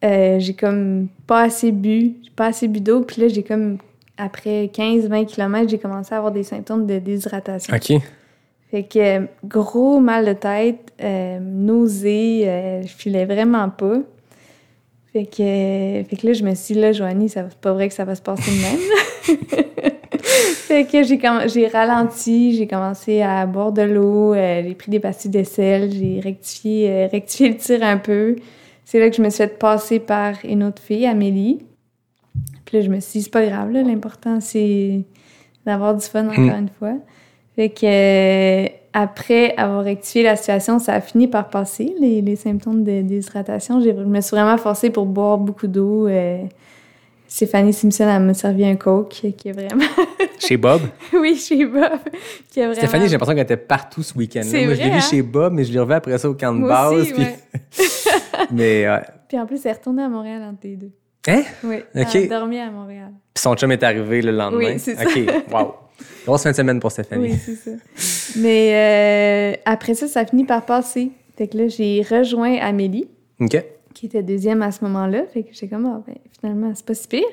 euh, 0.06 0.40
j'ai 0.40 0.54
comme 0.54 1.10
pas 1.28 1.42
assez 1.42 1.74
bu, 1.74 2.14
j'ai 2.24 2.32
pas 2.38 2.46
assez 2.46 2.70
bu 2.70 2.80
d'eau. 2.80 3.02
Puis 3.02 3.22
là, 3.22 3.28
j'ai 3.28 3.44
comme, 3.44 3.80
après 4.18 4.72
15-20 4.74 5.26
km, 5.26 5.70
j'ai 5.70 5.78
commencé 5.78 6.14
à 6.14 6.20
avoir 6.20 6.32
des 6.32 6.44
symptômes 6.44 6.86
de 6.86 7.00
déshydratation. 7.00 7.76
OK. 7.76 8.02
Fait 8.74 8.82
que 8.82 9.28
gros 9.46 10.00
mal 10.00 10.26
de 10.26 10.34
tête, 10.34 10.94
euh, 11.00 11.38
nausée, 11.40 12.46
euh, 12.48 12.82
je 12.82 12.88
filais 12.88 13.26
vraiment 13.26 13.70
pas. 13.70 13.98
Fait 15.12 15.26
que, 15.26 15.38
fait 16.10 16.18
que 16.20 16.26
là, 16.26 16.34
je 16.34 16.44
me 16.44 16.56
suis 16.56 16.74
dit, 16.74 16.82
là, 16.82 16.92
Joanie, 16.92 17.30
ça- 17.30 17.46
c'est 17.48 17.60
pas 17.60 17.72
vrai 17.74 17.88
que 17.88 17.94
ça 17.94 18.04
va 18.04 18.16
se 18.16 18.22
passer 18.24 18.50
de 18.50 18.62
même. 18.64 19.64
fait 20.24 20.86
que 20.86 21.04
j'ai, 21.04 21.20
j'ai 21.54 21.68
ralenti, 21.68 22.56
j'ai 22.56 22.66
commencé 22.66 23.22
à 23.22 23.46
boire 23.46 23.74
de 23.74 23.84
l'eau, 23.84 24.34
euh, 24.34 24.64
j'ai 24.66 24.74
pris 24.74 24.90
des 24.90 25.00
pastilles 25.00 25.30
de 25.30 25.44
sel, 25.44 25.92
j'ai 25.92 26.20
rectifié, 26.20 27.06
rectifié 27.06 27.50
le 27.50 27.58
tir 27.58 27.84
un 27.84 27.98
peu. 27.98 28.38
C'est 28.86 29.00
là 29.00 29.12
que 29.12 29.16
je 29.16 29.22
me 29.22 29.30
suis 29.30 29.38
fait 29.44 29.60
passer 29.60 30.00
par 30.00 30.34
une 30.44 30.64
autre 30.64 30.82
fille, 30.82 31.06
Amélie. 31.06 31.60
Puis 32.66 32.78
là, 32.78 32.84
je 32.84 32.90
me 32.90 33.00
suis 33.02 33.20
dit, 33.20 33.24
c'est 33.26 33.30
pas 33.30 33.46
grave, 33.46 33.70
là, 33.72 33.84
l'important, 33.84 34.40
c'est 34.42 35.04
d'avoir 35.64 35.94
du 35.94 36.04
fun 36.08 36.26
encore 36.28 36.58
une 36.58 36.70
fois. 36.80 36.94
Fait 37.56 37.70
que 37.70 37.86
euh, 37.86 38.68
après 38.94 39.56
avoir 39.58 39.84
rectifié 39.84 40.24
la 40.24 40.36
situation, 40.36 40.80
ça 40.80 40.94
a 40.96 41.02
fini 41.02 41.28
par 41.28 41.50
passer, 41.50 41.94
les, 42.00 42.22
les 42.22 42.36
symptômes 42.36 42.84
de 42.84 43.02
déshydratation. 43.02 43.80
Je 43.82 43.90
me 43.92 44.22
suis 44.22 44.36
vraiment 44.36 44.58
forcée 44.58 44.90
pour 44.90 45.06
boire 45.06 45.38
beaucoup 45.38 45.68
d'eau. 45.68 46.08
euh. 46.08 46.38
Stéphanie 47.28 47.74
Simpson, 47.74 48.08
elle 48.08 48.22
m'a 48.22 48.34
servi 48.36 48.64
un 48.64 48.76
coke 48.76 49.10
qui 49.10 49.50
est 49.50 49.52
vraiment... 49.52 49.84
Chez 50.40 50.56
Bob? 50.58 50.82
oui, 51.14 51.36
chez 51.36 51.66
Bob. 51.66 51.82
Qui 52.52 52.60
est 52.60 52.64
vraiment... 52.66 52.76
Stéphanie, 52.76 53.06
j'ai 53.06 53.12
l'impression 53.14 53.34
qu'elle 53.34 53.44
était 53.44 53.58
partout 53.58 54.04
ce 54.04 54.16
week-end. 54.16 54.42
Moi, 54.44 54.52
je 54.52 54.58
l'ai 54.58 54.66
vrai, 54.68 54.76
vu 54.76 54.92
hein? 54.92 55.00
chez 55.00 55.22
Bob, 55.24 55.52
mais 55.54 55.64
je 55.64 55.74
l'ai 55.74 55.80
revu 55.80 55.94
après 55.94 56.16
ça 56.20 56.30
au 56.30 56.36
camp 56.36 56.54
de 56.54 56.60
Moi 56.60 56.70
base. 56.70 56.94
aussi, 56.94 57.14
puis- 57.14 57.24
ouais. 57.24 57.36
mais, 58.52 58.88
ouais. 58.88 59.02
Puis 59.28 59.40
en 59.40 59.48
plus, 59.48 59.66
elle 59.66 59.72
est 59.72 59.74
retournée 59.74 60.04
à 60.04 60.10
Montréal 60.10 60.44
entre 60.44 60.60
les 60.64 60.76
deux. 60.76 60.92
Hein? 61.28 61.42
Oui, 61.64 61.78
elle 61.96 62.06
a 62.06 62.28
dormi 62.28 62.60
à 62.60 62.70
Montréal. 62.70 63.10
Puis 63.34 63.42
son 63.42 63.56
chum 63.56 63.72
est 63.72 63.82
arrivé 63.82 64.22
le 64.22 64.32
lendemain. 64.32 64.74
Oui, 64.74 64.80
c'est 64.80 64.94
ça. 64.96 65.04
OK, 65.04 65.20
wow. 65.52 65.74
Grosse 66.26 66.44
fin 66.44 66.52
de 66.52 66.56
semaine 66.56 66.80
pour 66.80 66.92
Stéphanie. 66.92 67.32
Oui, 67.32 67.38
c'est 67.38 67.56
ça. 67.56 67.72
Mais 68.40 68.72
euh, 68.74 69.58
après 69.66 69.94
ça, 69.94 70.08
ça 70.08 70.22
a 70.22 70.26
fini 70.26 70.46
par 70.46 70.66
passer. 70.66 71.12
Fait 71.38 71.48
que 71.48 71.58
là, 71.58 71.68
j'ai 71.68 72.02
rejoint 72.10 72.58
Amélie, 72.60 73.08
OK. 73.40 73.64
qui 73.94 74.06
était 74.06 74.24
deuxième 74.24 74.62
à 74.62 74.72
ce 74.72 74.84
moment-là. 74.86 75.24
Fait 75.34 75.44
que 75.44 75.50
j'ai 75.52 75.68
comme, 75.68 75.86
ah, 75.86 76.02
ben, 76.08 76.16
finalement, 76.40 76.72
c'est 76.76 76.86
pas 76.86 76.94
si 76.94 77.08
pire. 77.08 77.24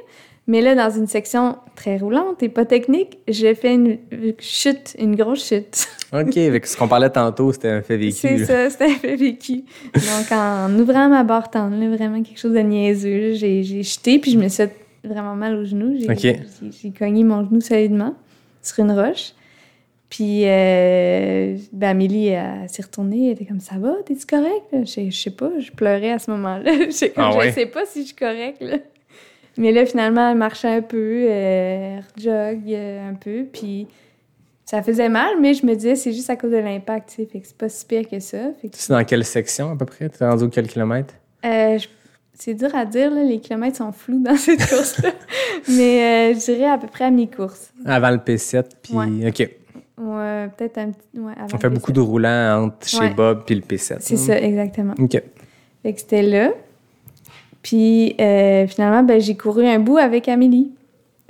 Mais 0.46 0.62
là, 0.62 0.74
dans 0.74 0.90
une 0.90 1.06
section 1.06 1.56
très 1.76 1.98
roulante 1.98 2.42
et 2.42 2.48
pas 2.48 2.64
technique, 2.64 3.18
j'ai 3.28 3.54
fait 3.54 3.74
une 3.74 3.98
chute, 4.40 4.96
une 4.98 5.14
grosse 5.14 5.46
chute. 5.46 5.86
OK. 6.12 6.36
Avec 6.38 6.66
ce 6.66 6.76
qu'on 6.76 6.88
parlait 6.88 7.10
tantôt, 7.10 7.52
c'était 7.52 7.68
un 7.68 7.82
fait 7.82 7.96
vécu. 7.98 8.12
C'est 8.16 8.44
ça, 8.44 8.68
c'était 8.70 8.86
un 8.86 8.94
fait 8.94 9.14
vécu. 9.16 9.62
Donc, 9.94 10.32
en 10.32 10.76
ouvrant 10.78 11.08
ma 11.08 11.22
barre 11.22 11.50
tendre, 11.50 11.76
là, 11.76 11.94
vraiment 11.94 12.20
quelque 12.22 12.38
chose 12.40 12.54
de 12.54 12.58
niaiseux, 12.60 13.34
j'ai 13.34 13.62
j'ai 13.62 13.82
chuté, 13.84 14.18
puis 14.18 14.32
je 14.32 14.38
me 14.38 14.48
suis 14.48 14.64
vraiment 15.04 15.36
mal 15.36 15.54
au 15.54 15.64
genou. 15.64 15.96
J'ai- 15.96 16.40
j'ai 16.82 16.90
cogné 16.90 17.22
mon 17.22 17.44
genou 17.44 17.60
solidement 17.60 18.14
sur 18.62 18.84
une 18.84 18.92
roche. 18.92 19.32
Puis, 20.08 20.42
euh, 20.44 21.56
ben, 21.72 21.90
Amélie, 21.90 22.28
elle, 22.28 22.68
s'est 22.68 22.82
retournée, 22.82 23.26
elle 23.26 23.32
était 23.34 23.44
comme, 23.44 23.60
ça 23.60 23.76
va, 23.78 23.94
t'es-tu 24.04 24.26
correct? 24.26 24.64
Je 24.72 25.08
je 25.08 25.16
sais 25.16 25.30
pas, 25.30 25.50
je 25.60 25.70
pleurais 25.70 26.10
à 26.12 26.18
ce 26.18 26.30
moment-là. 26.32 26.72
Comme, 27.00 27.10
Ah 27.16 27.36
ouais? 27.36 27.50
Je 27.50 27.54
sais 27.54 27.66
pas 27.66 27.86
si 27.86 28.00
je 28.02 28.06
suis 28.06 28.16
correcte, 28.16 28.60
là. 28.60 28.78
Mais 29.56 29.70
là, 29.72 29.86
finalement, 29.86 30.30
elle 30.30 30.36
marchait 30.36 30.68
un 30.68 30.82
peu, 30.82 31.26
euh, 31.28 31.98
elle 31.98 32.22
jog 32.22 32.60
euh, 32.72 33.08
un 33.10 33.14
peu, 33.14 33.44
puis 33.52 33.86
ça 34.64 34.82
faisait 34.82 35.08
mal, 35.08 35.40
mais 35.40 35.54
je 35.54 35.64
me 35.66 35.74
disais, 35.74 35.94
c'est 35.96 36.12
juste 36.12 36.30
à 36.30 36.36
cause 36.36 36.50
de 36.52 36.56
l'impact, 36.56 37.10
tu 37.10 37.14
sais, 37.16 37.26
fait 37.30 37.40
que 37.40 37.46
c'est 37.46 37.56
pas 37.56 37.68
si 37.68 37.84
pire 37.86 38.08
que 38.08 38.18
ça. 38.20 38.38
Fait 38.60 38.68
que, 38.68 38.76
C'est 38.76 38.92
dans 38.92 39.04
quelle 39.04 39.24
section 39.24 39.70
à 39.72 39.76
peu 39.76 39.84
près? 39.86 40.08
T'es 40.08 40.24
rendu 40.26 40.44
au 40.44 40.48
quel 40.48 40.66
kilomètre? 40.66 41.14
euh, 41.44 41.78
je- 41.78 41.86
c'est 42.34 42.54
dur 42.54 42.74
à 42.74 42.84
dire, 42.86 43.10
là, 43.10 43.22
les 43.22 43.38
kilomètres 43.40 43.76
sont 43.76 43.92
flous 43.92 44.22
dans 44.22 44.36
cette 44.36 44.66
course-là, 44.68 45.10
mais 45.68 46.32
euh, 46.32 46.34
je 46.34 46.44
dirais 46.52 46.70
à 46.70 46.78
peu 46.78 46.86
près 46.86 47.04
à 47.04 47.10
mi-course. 47.10 47.72
Avant 47.84 48.10
le 48.10 48.16
P7, 48.18 48.64
puis... 48.82 48.94
Ouais. 48.94 49.28
OK. 49.28 49.48
Ouais, 49.98 50.48
peut-être 50.56 50.78
un 50.78 50.90
petit... 50.92 51.20
Ouais, 51.20 51.32
avant 51.36 51.46
On 51.54 51.58
fait 51.58 51.68
le 51.68 51.74
beaucoup 51.74 51.92
P7. 51.92 51.94
de 51.96 52.00
roulants 52.00 52.64
entre 52.64 52.88
chez 52.88 52.98
Ouais. 52.98 53.10
Bob 53.10 53.42
puis 53.44 53.54
le 53.54 53.60
P7. 53.60 53.96
C'est 54.00 54.16
ça, 54.16 54.38
exactement. 54.40 54.94
OK. 54.98 55.22
Fait 55.82 55.92
que 55.92 56.00
c'était 56.00 56.22
là. 56.22 56.50
Puis 57.62 58.14
euh, 58.18 58.66
finalement, 58.66 59.02
ben, 59.02 59.20
j'ai 59.20 59.36
couru 59.36 59.66
un 59.66 59.78
bout 59.78 59.98
avec 59.98 60.28
Amélie. 60.28 60.72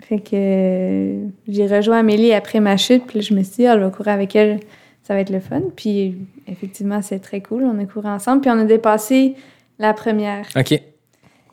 Fait 0.00 0.18
que 0.20 0.30
euh, 0.34 1.26
j'ai 1.48 1.66
rejoint 1.66 1.98
Amélie 1.98 2.32
après 2.32 2.60
ma 2.60 2.76
chute. 2.76 3.06
Puis 3.06 3.18
là, 3.18 3.24
je 3.28 3.34
me 3.34 3.42
suis 3.42 3.56
dit, 3.56 3.66
ah, 3.66 3.76
je 3.78 3.84
vais 3.84 3.90
courir 3.90 4.12
avec 4.12 4.36
elle, 4.36 4.60
ça 5.02 5.14
va 5.14 5.20
être 5.20 5.30
le 5.30 5.40
fun. 5.40 5.62
Puis 5.74 6.16
effectivement, 6.46 7.02
c'est 7.02 7.18
très 7.18 7.40
cool. 7.40 7.64
On 7.64 7.76
a 7.80 7.84
couru 7.84 8.06
ensemble. 8.08 8.40
Puis 8.42 8.50
on 8.50 8.58
a 8.60 8.64
dépassé 8.64 9.34
la 9.80 9.92
première. 9.94 10.46
OK. 10.56 10.80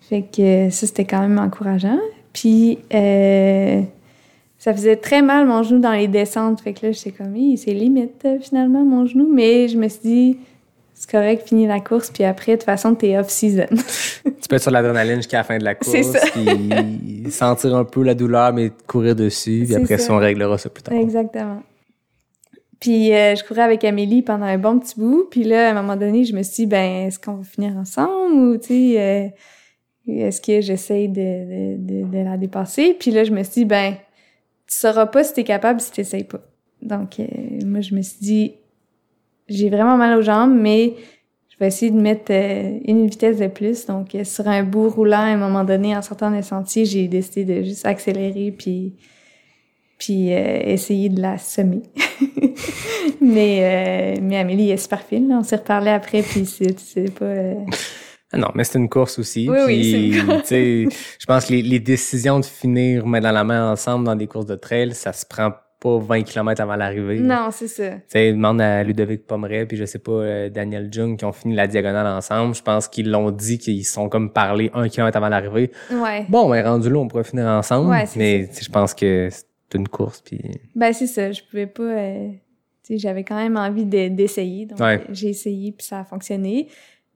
Fait 0.10 0.24
que 0.24 0.70
ça, 0.70 0.88
c'était 0.88 1.05
quand 1.05 1.22
même 1.22 1.38
encourageant. 1.38 1.99
Puis 2.34 2.80
euh, 2.93 3.82
ça 4.58 4.74
faisait 4.74 4.95
très 4.95 5.22
mal 5.22 5.47
mon 5.47 5.64
genou 5.64 5.80
dans 5.80 5.91
les 5.91 6.08
descentes. 6.08 6.62
Fait 6.62 6.74
que 6.74 6.86
là, 6.86 6.91
j'étais 6.91 7.12
comme, 7.12 7.36
c'est 7.58 7.74
limite 7.74 8.24
euh, 8.26 8.38
finalement 8.39 8.84
mon 8.86 9.05
genou. 9.05 9.30
Mais 9.32 9.68
je 9.68 9.78
me 9.78 9.88
suis 9.89 9.99
dit, 10.03 10.38
c'est 10.93 11.12
correct, 11.12 11.47
finis 11.47 11.68
la 11.68 11.80
course. 11.80 12.10
Puis 12.10 12.24
après, 12.24 12.53
de 12.53 12.58
toute 12.58 12.66
façon, 12.66 12.95
t'es 12.95 13.18
off-season. 13.18 13.68
Tu 14.24 14.47
peux 14.49 14.55
être 14.55 14.62
sur 14.62 14.72
l'adrénaline 14.72 15.18
jusqu'à 15.18 15.39
la 15.39 15.43
fin 15.43 15.58
de 15.58 15.64
la 15.64 15.76
course. 15.76 16.01
Ça. 16.01 16.20
Puis 16.32 17.30
sentir 17.32 17.76
un 17.76 17.84
peu 17.84 18.01
la 18.03 18.14
douleur, 18.14 18.53
mais 18.53 18.72
courir 18.88 19.16
dessus. 19.16 19.64
Puis 19.66 19.76
après, 19.76 19.97
ça. 19.97 20.08
ça, 20.08 20.14
on 20.14 20.18
réglera 20.18 20.58
ça 20.58 20.70
plus 20.70 20.84
tard. 20.84 20.95
Exactement. 20.95 21.62
Puis 22.80 23.14
euh, 23.14 23.36
je 23.36 23.43
courais 23.43 23.64
avec 23.64 23.84
Amélie 23.84 24.22
pendant 24.22 24.45
un 24.45 24.58
bon 24.58 24.80
petit 24.80 24.97
bout. 24.97 25.28
Puis 25.30 25.43
là, 25.43 25.68
à 25.68 25.72
un 25.72 25.74
moment 25.82 25.95
donné, 25.95 26.24
je 26.24 26.34
me 26.34 26.43
suis 26.43 26.64
dit, 26.64 26.66
ben, 26.68 27.08
est-ce 27.08 27.20
qu'on 27.20 27.36
va 27.36 27.43
finir 27.43 27.76
ensemble? 27.76 28.34
Ou, 28.34 28.58
tu 28.58 28.68
sais, 28.68 28.95
euh, 28.97 29.28
est-ce 30.08 30.41
que 30.41 30.62
j'essaye 30.62 31.10
de, 31.10 31.16
de, 31.16 31.78
de, 31.78 32.08
de 32.08 32.18
la 32.24 32.38
dépasser? 32.38 32.95
Puis 32.99 33.12
là, 33.12 33.24
je 33.24 33.32
me 33.32 33.43
suis 33.43 33.62
dit, 33.62 33.66
ben, 33.66 33.95
tu 34.68 34.76
sauras 34.76 35.05
pas 35.05 35.24
si 35.24 35.34
t'es 35.34 35.43
capable 35.43 35.80
si 35.80 35.91
t'essayes 35.91 36.24
pas. 36.24 36.41
Donc, 36.82 37.20
euh, 37.20 37.26
moi, 37.66 37.82
je 37.82 37.95
me 37.95 38.01
suis 38.01 38.20
dit, 38.20 38.53
j'ai 39.49 39.70
vraiment 39.70 39.97
mal 39.97 40.18
aux 40.18 40.22
jambes, 40.22 40.55
mais 40.55 40.95
je 41.58 41.64
vais 41.64 41.68
essayer 41.70 41.91
de 41.91 41.99
mettre 41.99 42.32
euh, 42.32 42.78
une 42.86 43.08
vitesse 43.08 43.38
de 43.38 43.47
plus. 43.47 43.88
Donc, 43.88 44.14
euh, 44.14 44.24
sur 44.24 44.47
un 44.47 44.64
bout 44.64 44.89
roulant, 44.89 45.18
à 45.18 45.26
un 45.26 45.38
moment 45.38 45.64
donné, 45.64 45.95
en 45.95 46.03
sortant 46.03 46.30
des 46.30 46.43
sentiers, 46.43 46.86
j'ai 46.86 47.08
décidé 47.08 47.45
de 47.45 47.64
juste 47.64 47.86
accélérer 47.86 48.51
puis 48.51 48.93
puis 49.97 50.32
euh, 50.32 50.62
essayer 50.64 51.10
de 51.10 51.20
la 51.20 51.39
semer. 51.39 51.82
mais, 53.20 54.16
mais 54.22 54.38
Amélie 54.38 54.70
est 54.70 54.78
super 54.78 55.01
fine. 55.01 55.34
On 55.34 55.41
s'est 55.41 55.55
reparlé 55.55 55.89
après, 55.89 56.22
puis 56.22 56.45
c'est 56.45 57.12
pas... 57.16 57.55
Ah 58.34 58.38
non, 58.38 58.47
mais 58.55 58.63
c'est 58.65 58.78
une 58.78 58.89
course 58.89 59.19
aussi. 59.19 59.47
Oui, 59.49 59.57
oui, 59.65 60.11
puis, 60.11 60.43
sais, 60.43 60.86
je 61.19 61.25
pense 61.25 61.45
que 61.45 61.53
les, 61.53 61.61
les 61.61 61.80
décisions 61.80 62.39
de 62.39 62.45
finir 62.45 63.05
main 63.07 63.21
dans 63.21 63.32
la 63.32 63.43
main 63.43 63.71
ensemble 63.71 64.05
dans 64.05 64.15
des 64.15 64.28
courses 64.28 64.45
de 64.47 64.55
trail, 64.55 64.93
ça 64.93 65.13
se 65.13 65.25
prend 65.25 65.51
pas 65.80 65.97
20 65.99 66.23
km 66.23 66.59
avant 66.61 66.75
l'arrivée. 66.75 67.19
Non, 67.19 67.49
c'est 67.51 67.67
ça. 67.67 67.91
Tu 67.91 68.01
sais, 68.07 68.32
demande 68.34 68.59
à 68.59 68.84
Ludovic 68.84 69.25
Pomeray, 69.28 69.65
puis 69.67 69.78
je 69.78 69.86
sais 69.86 69.99
pas, 69.99 70.11
euh, 70.11 70.49
Daniel 70.49 70.89
Jung, 70.91 71.17
qui 71.17 71.23
ont 71.23 71.32
fini 71.32 71.55
la 71.55 71.67
diagonale 71.67 72.07
ensemble. 72.07 72.55
Je 72.55 72.63
pense 72.63 72.88
qu'ils 72.88 73.09
l'ont 73.11 73.30
dit 73.32 73.59
qu'ils 73.59 73.86
sont 73.86 74.09
comme 74.09 74.34
parlé 74.34 74.71
un 74.73 74.89
kilomètre 74.89 75.17
avant 75.17 75.30
l'arrivée. 75.30 75.71
Ouais. 75.91 76.25
Bon, 76.30 76.49
ben, 76.49 76.65
rendu 76.67 76.89
là, 76.89 76.97
on 76.97 77.07
pourrait 77.07 77.23
finir 77.23 77.45
ensemble. 77.45 77.91
Ouais, 77.91 78.05
mais 78.17 78.49
je 78.59 78.69
pense 78.69 78.93
que 78.95 79.30
c'est 79.32 79.78
une 79.78 79.88
course, 79.88 80.19
puis... 80.21 80.41
Ben, 80.75 80.91
c'est 80.93 81.07
ça. 81.07 81.32
Je 81.32 81.41
pouvais 81.49 81.67
pas... 81.67 81.84
euh, 81.84 82.30
tu 82.84 82.93
sais, 82.93 82.97
j'avais 82.97 83.23
quand 83.23 83.38
même 83.38 83.55
envie 83.55 83.86
de- 83.86 84.07
d'essayer. 84.09 84.65
Donc, 84.65 84.80
Ouais. 84.80 85.01
j'ai 85.11 85.30
essayé, 85.30 85.71
puis 85.73 85.86
ça 85.86 85.99
a 85.99 86.03
fonctionné. 86.05 86.67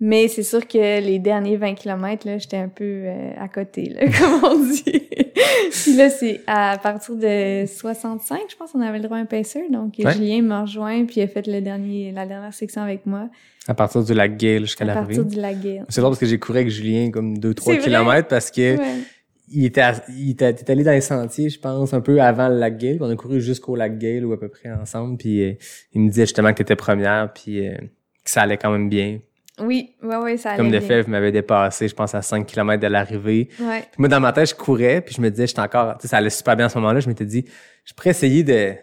Mais 0.03 0.27
c'est 0.27 0.41
sûr 0.41 0.67
que 0.67 0.99
les 0.99 1.19
derniers 1.19 1.57
20 1.57 1.75
km, 1.75 2.25
là, 2.27 2.39
j'étais 2.39 2.57
un 2.57 2.69
peu 2.69 2.83
euh, 3.05 3.31
à 3.37 3.47
côté, 3.47 3.83
là, 3.85 4.01
comme 4.19 4.43
on 4.43 4.65
dit. 4.65 4.81
puis 5.71 5.95
là, 5.95 6.09
c'est 6.09 6.41
à 6.47 6.79
partir 6.81 7.15
de 7.15 7.65
65, 7.67 8.39
je 8.49 8.55
pense, 8.55 8.71
on 8.73 8.81
avait 8.81 8.97
le 8.97 9.03
droit 9.03 9.17
à 9.17 9.19
un 9.21 9.25
pacer. 9.25 9.61
Donc, 9.69 9.93
Ouais. 10.03 10.11
Julien 10.13 10.41
m'a 10.41 10.61
rejoint, 10.61 11.05
puis 11.05 11.17
il 11.21 11.23
a 11.23 11.27
fait 11.27 11.45
le 11.45 11.61
dernier, 11.61 12.11
la 12.11 12.25
dernière 12.25 12.53
section 12.53 12.81
avec 12.81 13.05
moi, 13.05 13.29
À 13.67 13.75
partir 13.75 14.03
du 14.03 14.13
lac 14.15 14.37
Gale 14.37 14.61
jusqu'à 14.61 14.85
à 14.85 14.87
l'arrivée. 14.87 15.21
partir 15.21 15.25
du 15.25 15.39
lac 15.39 15.57
C'est 15.89 16.01
drôle 16.01 16.11
parce 16.13 16.19
que 16.19 16.25
j'ai 16.25 16.39
couru 16.39 16.57
avec 16.57 16.69
Julien 16.71 17.11
comme 17.11 17.37
2-3 17.37 17.63
C'est 17.63 17.71
vrai? 17.73 17.83
kilomètres 17.83 18.27
parce 18.27 18.49
que 18.49 18.77
Ouais. 18.79 18.85
il 19.53 19.65
était, 19.65 19.81
à- 19.81 20.03
il 20.09 20.31
était, 20.31 20.49
était 20.49 20.71
allé 20.71 20.83
dans 20.83 20.91
les 20.93 21.01
sentiers, 21.01 21.49
je 21.49 21.59
pense, 21.59 21.93
un 21.93 22.01
peu 22.01 22.19
avant 22.19 22.47
le 22.49 22.55
lac 22.57 22.75
Gale. 22.79 22.95
puis 22.95 23.03
On 23.05 23.09
a 23.11 23.15
couru 23.15 23.39
jusqu'au 23.39 23.75
lac 23.75 23.99
Gale 23.99 24.25
ou 24.25 24.33
à 24.33 24.39
peu 24.39 24.49
près 24.49 24.71
ensemble. 24.71 25.17
Puis 25.17 25.43
euh, 25.43 25.53
il 25.93 26.01
me 26.01 26.09
disait 26.09 26.23
justement 26.23 26.49
que 26.53 26.57
t'étais 26.57 26.75
première, 26.75 27.31
puis 27.33 27.67
euh, 27.67 27.75
que 27.75 28.31
ça 28.31 28.41
allait 28.41 28.57
quand 28.57 28.71
même 28.71 28.89
bien. 28.89 29.19
Oui, 29.61 29.93
ouais, 30.03 30.15
ouais, 30.17 30.37
ça 30.37 30.49
allait 30.49 30.57
Comme 30.57 30.71
de 30.71 30.77
bien. 30.79 30.87
fait, 30.87 31.03
je 31.03 31.09
m'avais 31.09 31.31
dépassé, 31.31 31.87
je 31.87 31.95
pense, 31.95 32.13
à 32.15 32.21
5 32.21 32.45
km 32.45 32.81
de 32.81 32.87
l'arrivée. 32.87 33.49
Ouais. 33.59 33.79
Puis 33.81 33.95
moi, 33.99 34.07
dans 34.09 34.19
ma 34.19 34.33
tête, 34.33 34.49
je 34.49 34.55
courais, 34.55 35.01
puis 35.01 35.15
je 35.15 35.21
me 35.21 35.29
disais, 35.29 35.47
j'étais 35.47 35.61
encore, 35.61 35.97
tu 35.97 36.03
sais, 36.03 36.07
ça 36.09 36.17
allait 36.17 36.29
super 36.29 36.55
bien 36.55 36.65
à 36.65 36.69
ce 36.69 36.77
moment-là. 36.79 36.99
Je 36.99 37.07
m'étais 37.07 37.25
dit, 37.25 37.45
je 37.85 37.93
pourrais 37.93 38.09
essayer 38.11 38.43
de 38.43 38.73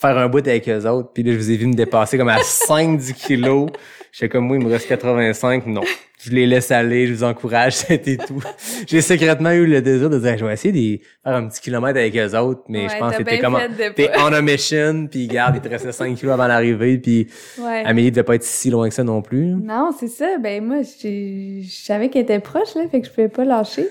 faire 0.00 0.16
un 0.16 0.28
bout 0.28 0.46
avec 0.46 0.68
eux 0.68 0.86
autres. 0.86 1.10
Puis 1.12 1.22
là, 1.22 1.32
je 1.32 1.38
vous 1.38 1.50
ai 1.50 1.56
vu 1.56 1.66
me 1.66 1.74
dépasser 1.74 2.16
comme 2.18 2.28
à 2.28 2.38
5 2.42 2.98
du 3.00 3.14
kilo. 3.14 3.68
J'étais 4.12 4.28
comme, 4.28 4.46
moi, 4.46 4.56
il 4.56 4.64
me 4.64 4.70
reste 4.70 4.88
85. 4.88 5.66
Non. 5.66 5.82
Je 6.20 6.30
les 6.30 6.46
laisse 6.46 6.72
aller, 6.72 7.06
je 7.06 7.14
vous 7.14 7.22
encourage, 7.22 7.76
c'était 7.76 8.16
tout. 8.16 8.42
J'ai 8.88 9.00
secrètement 9.02 9.52
eu 9.52 9.66
le 9.66 9.80
désir 9.80 10.10
de 10.10 10.18
dire, 10.18 10.36
je 10.36 10.44
vais 10.44 10.52
essayer 10.52 10.72
de 10.98 11.02
faire 11.22 11.36
un 11.36 11.46
petit 11.46 11.60
kilomètre 11.60 11.96
avec 11.98 12.16
eux 12.16 12.36
autres, 12.36 12.62
mais 12.68 12.84
Ouais, 12.84 12.88
je 12.92 12.98
pense 12.98 13.16
que 13.16 13.22
t'es 13.22 13.38
bien 13.38 13.40
comme, 13.40 13.58
t'es 13.94 14.10
on 14.18 14.32
a 14.32 14.42
mission, 14.42 15.06
puis 15.08 15.28
garde, 15.28 15.54
il 15.56 15.60
te 15.60 15.68
restait 15.68 15.92
5 15.92 16.16
kilos 16.16 16.32
avant 16.34 16.48
l'arrivée, 16.48 16.98
puis 16.98 17.28
Ouais. 17.60 17.84
Amélie 17.84 18.10
devait 18.10 18.24
pas 18.24 18.34
être 18.34 18.42
si 18.42 18.68
loin 18.70 18.88
que 18.88 18.94
ça 18.96 19.04
non 19.04 19.22
plus. 19.22 19.46
Non, 19.46 19.90
c'est 19.98 20.08
ça. 20.08 20.38
Ben 20.42 20.64
moi, 20.64 20.78
je 20.82 21.62
savais 21.68 22.08
qu'elle 22.08 22.22
était 22.22 22.40
proche, 22.40 22.74
là, 22.74 22.82
fait 22.90 23.00
que 23.00 23.06
je 23.06 23.12
pouvais 23.12 23.28
pas 23.28 23.44
lâcher. 23.44 23.86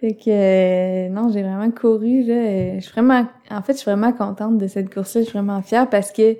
Fait 0.00 0.12
que 0.12 0.28
euh, 0.28 1.08
non, 1.08 1.30
j'ai 1.32 1.42
vraiment 1.42 1.70
couru. 1.70 2.22
Là, 2.24 2.34
euh, 2.34 2.74
je 2.76 2.80
suis 2.84 2.92
vraiment, 2.92 3.26
en 3.50 3.62
fait, 3.62 3.72
je 3.72 3.78
suis 3.78 3.90
vraiment 3.90 4.12
contente 4.12 4.58
de 4.58 4.66
cette 4.66 4.92
course-là. 4.92 5.22
Je 5.22 5.26
suis 5.28 5.38
vraiment 5.38 5.62
fière 5.62 5.88
parce 5.88 6.12
que 6.12 6.36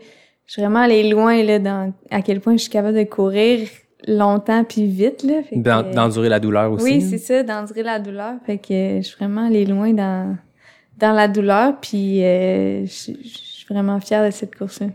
je 0.47 0.53
suis 0.53 0.61
vraiment 0.63 0.81
allée 0.81 1.09
loin 1.09 1.43
là, 1.43 1.59
dans 1.59 1.93
à 2.11 2.21
quel 2.23 2.41
point 2.41 2.53
je 2.57 2.63
suis 2.63 2.71
capable 2.71 2.97
de 2.99 3.05
courir 3.05 3.67
longtemps 4.07 4.63
puis 4.63 4.87
vite 4.87 5.23
là. 5.23 5.43
Fait 5.43 5.57
que, 5.57 5.61
D'en- 5.61 5.83
D'endurer 5.91 6.29
la 6.29 6.39
douleur 6.39 6.71
aussi. 6.71 6.85
oui, 6.85 7.01
c'est 7.01 7.19
ça, 7.19 7.43
d'endurer 7.43 7.83
la 7.83 7.99
douleur. 7.99 8.35
Fait 8.45 8.59
que 8.59 8.73
euh, 8.73 8.97
je 8.99 9.07
suis 9.07 9.17
vraiment 9.17 9.47
allée 9.47 9.65
loin 9.65 9.93
dans 9.93 10.37
dans 10.99 11.13
la 11.13 11.27
douleur. 11.27 11.81
Puis 11.81 12.23
euh, 12.25 12.85
je 12.85 13.13
je 13.23 13.29
suis 13.29 13.67
vraiment 13.75 13.99
fière 14.01 14.25
de 14.25 14.31
cette 14.31 14.55
course-là. 14.55 14.89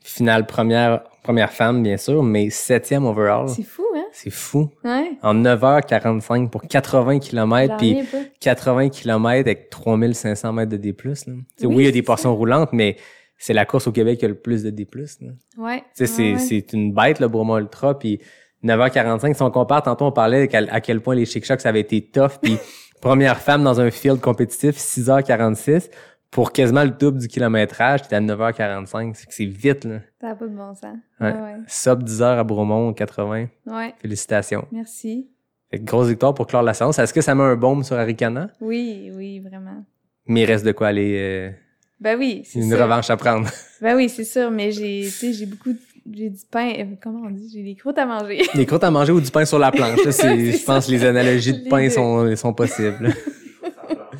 Finale 0.00 0.46
première, 0.46 1.02
première 1.22 1.52
femme, 1.52 1.82
bien 1.82 1.96
sûr, 1.96 2.22
mais 2.22 2.50
septième 2.50 3.04
overall. 3.06 3.48
C'est 3.48 3.62
fou, 3.62 3.84
hein? 3.94 3.97
C'est 4.12 4.30
fou. 4.30 4.70
Ouais. 4.84 5.12
En 5.22 5.34
9h45 5.34 6.50
pour 6.50 6.62
80 6.62 7.18
km, 7.18 7.76
puis 7.76 8.00
reviens 8.00 8.04
pas. 8.04 8.28
80 8.40 8.88
km 8.90 9.40
avec 9.40 9.70
3500 9.70 10.52
mètres 10.52 10.70
de 10.70 10.76
D+. 10.76 10.94
Là. 11.04 11.12
Oui, 11.26 11.66
oui, 11.66 11.74
il 11.78 11.84
y 11.84 11.88
a 11.88 11.92
des 11.92 12.02
portions 12.02 12.34
roulantes, 12.34 12.72
mais 12.72 12.96
c'est 13.38 13.52
la 13.52 13.64
course 13.64 13.86
au 13.86 13.92
Québec 13.92 14.18
qui 14.18 14.24
a 14.24 14.28
le 14.28 14.34
plus 14.34 14.62
de 14.62 14.70
D+. 14.70 14.86
Là. 14.94 15.30
Ouais. 15.56 15.84
c'est, 15.94 16.04
ouais. 16.04 16.38
c'est 16.38 16.72
une 16.72 16.92
bête, 16.92 17.20
le 17.20 17.28
Broma 17.28 17.58
Ultra, 17.58 17.98
puis 17.98 18.20
9h45, 18.64 19.34
si 19.34 19.42
on 19.42 19.50
compare, 19.50 19.82
tantôt 19.82 20.06
on 20.06 20.12
parlait 20.12 20.54
à, 20.54 20.74
à 20.74 20.80
quel 20.80 21.00
point 21.00 21.14
les 21.14 21.24
Chic 21.24 21.44
Chocs 21.44 21.64
avaient 21.64 21.80
été 21.80 22.02
tough, 22.02 22.38
puis 22.42 22.58
première 23.00 23.38
femme 23.38 23.62
dans 23.62 23.80
un 23.80 23.90
field 23.90 24.20
compétitif, 24.20 24.76
6h46, 24.76 25.90
pour 26.30 26.52
quasiment 26.52 26.84
le 26.84 26.90
double 26.90 27.18
du 27.18 27.28
kilométrage, 27.28 28.06
t'es 28.06 28.14
à 28.16 28.20
9h45, 28.20 29.12
c'est 29.14 29.26
que 29.26 29.34
c'est 29.34 29.44
vite, 29.46 29.84
là. 29.84 30.00
Ça 30.20 30.28
n'a 30.28 30.34
pas 30.34 30.46
de 30.46 30.54
bon 30.54 30.74
sens. 30.74 30.96
Ouais. 31.20 31.32
Ouais, 31.32 31.40
ouais. 31.40 31.54
Sub 31.66 32.02
10 32.02 32.22
heures 32.22 32.38
à 32.38 32.44
Bromont, 32.44 32.92
80. 32.92 33.46
Ouais, 33.66 33.94
Félicitations. 34.00 34.66
merci. 34.70 35.28
Fait 35.70 35.78
que 35.78 35.84
grosse 35.84 36.08
victoire 36.08 36.32
pour 36.34 36.46
clore 36.46 36.62
la 36.62 36.74
séance. 36.74 36.98
Est-ce 36.98 37.12
que 37.12 37.20
ça 37.20 37.34
met 37.34 37.42
un 37.42 37.56
baume 37.56 37.82
sur 37.84 37.96
Arikana? 37.96 38.50
Oui, 38.60 39.10
oui, 39.14 39.40
vraiment. 39.40 39.84
Mais 40.26 40.42
il 40.42 40.44
reste 40.46 40.64
de 40.64 40.72
quoi 40.72 40.88
aller 40.88 41.16
euh, 41.18 41.50
Ben 42.00 42.18
oui, 42.18 42.42
c'est 42.44 42.58
Une 42.60 42.68
sûr. 42.70 42.78
revanche 42.82 43.08
à 43.10 43.16
prendre. 43.16 43.48
Ben 43.80 43.94
oui, 43.94 44.08
c'est 44.08 44.24
sûr, 44.24 44.50
mais 44.50 44.72
j'ai, 44.72 45.02
tu 45.04 45.10
sais, 45.10 45.32
j'ai 45.32 45.46
beaucoup, 45.46 45.72
de- 45.72 45.78
j'ai 46.12 46.30
du 46.30 46.40
pain, 46.50 46.72
euh, 46.78 46.84
comment 47.02 47.20
on 47.26 47.30
dit, 47.30 47.48
j'ai 47.54 47.62
des 47.62 47.74
croûtes 47.76 47.96
à 47.98 48.06
manger. 48.06 48.42
Des 48.54 48.66
croûtes 48.66 48.82
à 48.82 48.90
manger 48.90 49.12
ou 49.12 49.20
du 49.20 49.30
pain 49.30 49.44
sur 49.44 49.58
la 49.58 49.70
planche. 49.70 50.04
là, 50.04 50.10
je 50.10 50.64
pense 50.64 50.86
que 50.86 50.90
les 50.90 51.04
analogies 51.04 51.62
de 51.62 51.68
pain 51.68 51.88
sont, 51.90 52.34
sont 52.36 52.52
possibles. 52.52 53.14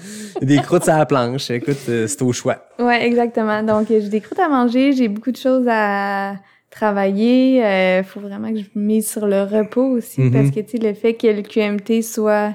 Des 0.43 0.57
croûtes 0.59 0.85
sur 0.85 0.97
la 0.97 1.07
planche. 1.07 1.51
Écoute, 1.51 1.77
euh, 1.89 2.07
c'est 2.07 2.23
au 2.23 2.33
choix. 2.33 2.65
Ouais, 2.79 3.07
exactement. 3.07 3.63
Donc, 3.63 3.91
euh, 3.91 4.01
j'ai 4.01 4.09
des 4.09 4.21
croûtes 4.21 4.39
à 4.39 4.49
manger, 4.49 4.93
j'ai 4.93 5.09
beaucoup 5.09 5.33
de 5.33 5.37
choses 5.37 5.67
à 5.69 6.37
travailler. 6.71 7.65
Euh, 7.65 8.03
faut 8.05 8.21
vraiment 8.21 8.51
que 8.53 8.59
je 8.59 8.65
mise 8.75 9.11
sur 9.11 9.27
le 9.27 9.43
repos 9.43 9.85
aussi, 9.97 10.21
Mhm. 10.21 10.33
parce 10.33 10.51
que, 10.51 10.61
tu 10.61 10.77
sais, 10.77 10.79
le 10.79 10.95
fait 10.95 11.15
que 11.15 11.27
le 11.27 11.43
QMT 11.43 12.03
soit, 12.03 12.55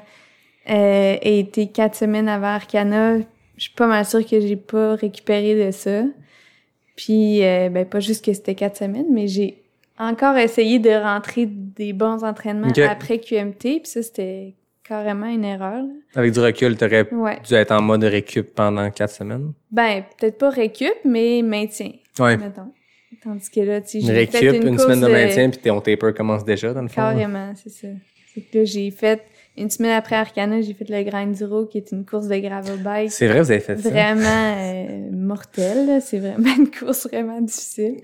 euh, 0.69 1.17
ait 1.21 1.39
été 1.39 1.67
quatre 1.67 1.95
semaines 1.95 2.29
avant 2.29 2.47
Arcana, 2.47 3.17
je 3.57 3.63
suis 3.63 3.73
pas 3.73 3.87
mal 3.87 4.05
sûre 4.05 4.25
que 4.25 4.39
j'ai 4.39 4.55
pas 4.55 4.95
récupéré 4.95 5.65
de 5.65 5.71
ça. 5.71 6.03
Puis, 6.95 7.43
euh, 7.43 7.69
ben, 7.69 7.85
pas 7.85 7.99
juste 7.99 8.23
que 8.23 8.33
c'était 8.33 8.55
quatre 8.55 8.77
semaines, 8.77 9.07
mais 9.11 9.27
j'ai 9.27 9.57
encore 9.99 10.37
essayé 10.37 10.79
de 10.79 10.89
rentrer 10.91 11.45
des 11.47 11.91
bons 11.93 12.23
entraînements 12.23 12.67
après 12.89 13.17
QMT, 13.19 13.59
puis 13.59 13.81
ça, 13.85 14.03
c'était 14.03 14.53
carrément 14.87 15.27
une 15.27 15.45
erreur, 15.45 15.83
là. 15.83 15.93
Avec 16.15 16.33
du 16.33 16.39
recul, 16.39 16.75
t'aurais 16.77 17.07
Ouais. 17.13 17.39
dû 17.47 17.53
être 17.53 17.71
en 17.71 17.81
mode 17.81 18.03
récup 18.03 18.53
pendant 18.53 18.89
quatre 18.91 19.13
semaines? 19.13 19.53
Ben, 19.71 20.03
peut-être 20.17 20.37
pas 20.37 20.49
récup, 20.49 20.93
mais 21.05 21.41
maintien. 21.41 21.91
Mettons. 22.19 22.71
Tandis 23.23 23.49
que 23.49 23.61
là, 23.61 23.79
tu 23.79 23.87
sais, 23.87 23.99
Une 23.99 24.07
j'ai 24.07 24.25
fait 24.25 24.39
récup, 24.39 24.63
une, 24.63 24.67
une, 24.69 24.77
semaine 24.79 24.99
de 24.99 25.07
maintien, 25.07 25.49
puis 25.49 25.59
ton 25.59 25.79
taper 25.79 26.13
commence 26.13 26.43
déjà, 26.43 26.73
dans 26.73 26.81
le 26.81 26.89
fond. 26.89 26.95
Carrément, 26.95 27.53
c'est 27.55 27.69
ça. 27.69 27.87
C'est 28.33 28.41
que 28.41 28.57
là, 28.57 28.65
j'ai 28.65 28.91
fait, 28.91 29.21
une 29.55 29.69
semaine 29.69 29.91
après 29.91 30.15
Arcana, 30.15 30.61
j'ai 30.61 30.73
fait 30.73 30.89
le 30.89 31.03
Grand 31.03 31.21
Enduro, 31.21 31.65
qui 31.65 31.77
est 31.77 31.91
une 31.91 32.05
course 32.05 32.27
de 32.27 32.37
gravel 32.37 32.81
bike. 32.81 33.11
C'est 33.11 33.27
vrai, 33.27 33.41
vous 33.41 33.51
avez 33.51 33.59
fait 33.59 33.77
ça. 33.77 33.89
Vraiment 33.89 34.55
euh, 34.57 35.09
mortelle. 35.11 36.01
C'est 36.01 36.17
vraiment 36.17 36.55
une 36.57 36.71
course 36.71 37.07
vraiment 37.07 37.39
difficile. 37.39 37.97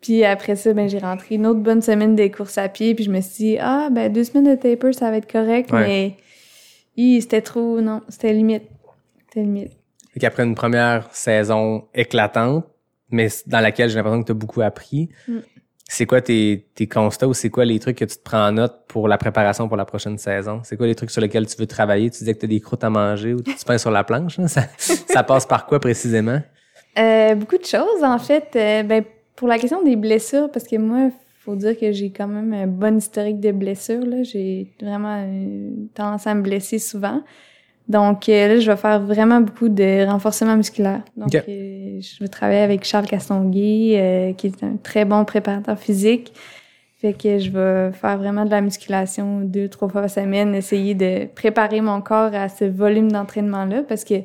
Puis 0.00 0.24
après 0.24 0.56
ça, 0.56 0.72
ben, 0.72 0.88
j'ai 0.88 0.98
rentré 0.98 1.34
une 1.34 1.46
autre 1.46 1.60
bonne 1.60 1.82
semaine 1.82 2.14
des 2.16 2.30
courses 2.30 2.56
à 2.58 2.68
pied, 2.68 2.94
puis 2.94 3.04
je 3.04 3.10
me 3.10 3.20
suis 3.20 3.44
dit, 3.44 3.58
ah, 3.60 3.88
ben, 3.90 4.10
deux 4.12 4.24
semaines 4.24 4.48
de 4.48 4.54
taper, 4.54 4.92
ça 4.94 5.10
va 5.10 5.18
être 5.18 5.30
correct, 5.30 5.70
Ouais. 5.72 6.16
mais, 6.96 7.20
c'était 7.20 7.42
trop, 7.42 7.80
non, 7.80 8.00
c'était 8.08 8.32
limite. 8.32 8.64
C'était 9.28 9.40
limite. 9.40 9.72
Fait 10.12 10.20
qu'après 10.20 10.42
une 10.44 10.54
première 10.54 11.08
saison 11.14 11.84
éclatante, 11.94 12.66
mais 13.10 13.28
dans 13.46 13.60
laquelle 13.60 13.88
j'ai 13.90 13.96
l'impression 13.96 14.20
que 14.22 14.26
tu 14.26 14.32
as 14.32 14.34
beaucoup 14.34 14.60
appris, 14.62 15.08
Mm. 15.28 15.38
c'est 15.88 16.06
quoi 16.06 16.20
tes, 16.20 16.66
tes 16.74 16.86
constats 16.88 17.28
ou 17.28 17.34
c'est 17.34 17.50
quoi 17.50 17.64
les 17.64 17.78
trucs 17.78 17.98
que 17.98 18.04
tu 18.04 18.16
te 18.16 18.22
prends 18.22 18.46
en 18.48 18.52
note 18.52 18.74
pour 18.88 19.06
la 19.08 19.18
préparation 19.18 19.68
pour 19.68 19.76
la 19.76 19.84
prochaine 19.84 20.16
saison? 20.18 20.60
C'est 20.64 20.76
quoi 20.76 20.86
les 20.86 20.94
trucs 20.94 21.10
sur 21.10 21.20
lesquels 21.20 21.46
tu 21.46 21.56
veux 21.58 21.66
travailler? 21.66 22.10
Tu 22.10 22.18
disais 22.20 22.34
que 22.34 22.40
tu 22.40 22.46
as 22.46 22.48
des 22.48 22.60
croûtes 22.60 22.84
à 22.84 22.90
manger 22.90 23.34
ou 23.34 23.42
tu 23.42 23.52
peins 23.66 23.78
sur 23.78 23.90
la 23.90 24.02
planche. 24.04 24.38
hein? 24.38 24.48
Ça, 24.48 24.62
ça 24.78 25.22
passe 25.22 25.46
par 25.46 25.66
quoi 25.66 25.78
précisément? 25.80 26.40
Euh, 26.98 27.34
beaucoup 27.34 27.58
de 27.58 27.64
choses, 27.64 28.02
en 28.02 28.18
fait. 28.18 28.48
Euh, 28.56 28.82
ben, 28.82 29.04
pour 29.40 29.48
la 29.48 29.58
question 29.58 29.82
des 29.82 29.96
blessures, 29.96 30.50
parce 30.52 30.66
que 30.66 30.76
moi, 30.76 31.08
faut 31.38 31.56
dire 31.56 31.74
que 31.78 31.92
j'ai 31.92 32.10
quand 32.10 32.28
même 32.28 32.52
un 32.52 32.66
bon 32.66 32.98
historique 32.98 33.40
de 33.40 33.52
blessures. 33.52 34.04
Là. 34.04 34.22
J'ai 34.22 34.66
vraiment 34.82 35.24
euh, 35.26 35.70
tendance 35.94 36.26
à 36.26 36.34
me 36.34 36.42
blesser 36.42 36.78
souvent. 36.78 37.22
Donc 37.88 38.28
euh, 38.28 38.48
là, 38.48 38.60
je 38.60 38.70
vais 38.70 38.76
faire 38.76 39.00
vraiment 39.00 39.40
beaucoup 39.40 39.70
de 39.70 40.04
renforcement 40.06 40.56
musculaire. 40.56 41.00
Donc, 41.16 41.34
euh, 41.34 42.00
je 42.02 42.22
vais 42.22 42.28
travailler 42.28 42.60
avec 42.60 42.84
Charles 42.84 43.06
Castonguay, 43.06 43.94
euh, 43.96 44.32
qui 44.34 44.48
est 44.48 44.62
un 44.62 44.76
très 44.76 45.06
bon 45.06 45.24
préparateur 45.24 45.78
physique. 45.78 46.34
Fait 46.98 47.14
que 47.14 47.38
je 47.38 47.50
vais 47.50 47.92
faire 47.92 48.18
vraiment 48.18 48.44
de 48.44 48.50
la 48.50 48.60
musculation 48.60 49.40
deux, 49.40 49.68
trois 49.68 49.88
fois 49.88 50.02
par 50.02 50.10
semaine, 50.10 50.54
essayer 50.54 50.94
de 50.94 51.24
préparer 51.34 51.80
mon 51.80 52.02
corps 52.02 52.34
à 52.34 52.50
ce 52.50 52.66
volume 52.66 53.10
d'entraînement-là, 53.10 53.84
parce 53.88 54.04
que 54.04 54.16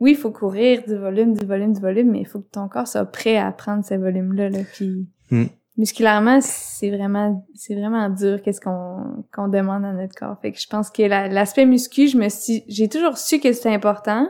oui, 0.00 0.12
il 0.12 0.16
faut 0.16 0.30
courir 0.30 0.82
du 0.86 0.96
volume, 0.96 1.34
du 1.34 1.46
volume, 1.46 1.72
du 1.72 1.80
volume, 1.80 2.10
mais 2.10 2.20
il 2.20 2.26
faut 2.26 2.40
que 2.40 2.50
ton 2.50 2.68
corps 2.68 2.88
soit 2.88 3.04
prêt 3.06 3.36
à 3.36 3.50
prendre 3.52 3.84
ce 3.84 3.94
volume-là. 3.94 4.50
Là. 4.50 4.58
Puis 4.74 5.06
Hmm. 5.30 5.44
musculairement, 5.78 6.40
c'est 6.42 6.90
vraiment, 6.90 7.46
c'est 7.54 7.74
vraiment 7.74 8.08
dur 8.10 8.42
qu'est-ce 8.42 8.60
qu'on 8.60 9.24
qu'on 9.32 9.48
demande 9.48 9.84
à 9.84 9.92
notre 9.92 10.14
corps. 10.14 10.36
Fait 10.42 10.52
que 10.52 10.58
je 10.60 10.66
pense 10.68 10.90
que 10.90 11.02
la- 11.02 11.28
l'aspect 11.28 11.64
muscu, 11.66 12.08
je 12.08 12.18
me 12.18 12.28
suis, 12.28 12.62
j'ai 12.68 12.88
toujours 12.88 13.16
su 13.16 13.40
que 13.40 13.52
c'était 13.52 13.72
important, 13.72 14.28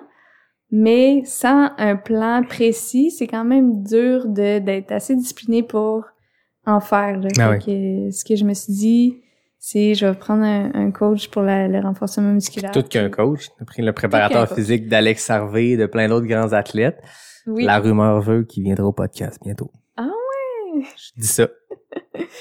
mais 0.71 1.23
sans 1.25 1.71
un 1.79 1.97
plan 1.97 2.43
précis, 2.49 3.11
c'est 3.11 3.27
quand 3.27 3.45
même 3.45 3.83
dur 3.83 4.27
de 4.29 4.59
d'être 4.61 4.93
assez 4.93 5.15
discipliné 5.17 5.63
pour 5.63 6.05
en 6.67 6.81
faire. 6.81 7.19
Là. 7.19 7.29
Ah 7.39 7.53
Fait 7.53 7.59
que 7.59 8.11
ce 8.11 8.25
que 8.25 8.37
je 8.37 8.45
me 8.45 8.55
suis 8.55 8.73
dit, 8.73 9.21
c'est 9.67 9.95
je 9.95 10.05
vais 10.05 10.15
prendre 10.15 10.43
un, 10.45 10.71
un 10.75 10.91
coach 10.91 11.29
pour 11.31 11.41
la- 11.41 11.69
le 11.69 11.81
renforcement 11.81 12.33
musculaire. 12.33 12.71
Tout 12.71 12.83
qu'un 12.83 13.09
coach. 13.09 13.47
Tu 13.47 13.63
as 13.63 13.65
pris 13.65 13.81
le 13.83 13.93
préparateur 13.95 14.47
physique 14.55 14.89
d'Alex 14.89 15.31
Harvey, 15.31 15.79
de 15.79 15.87
plein 15.87 16.07
d'autres 16.09 16.27
grands 16.27 16.53
athlètes. 16.53 17.01
Oui. 17.47 17.65
La 17.65 17.79
rumeur 17.79 18.21
veut 18.21 18.45
qu'il 18.45 18.63
viendra 18.65 18.85
au 18.87 18.93
podcast 18.93 19.39
bientôt. 19.43 19.71
Ah 19.97 20.03
ouais. 20.07 20.83
Je 20.97 21.21
dis 21.21 21.27
ça. 21.27 21.49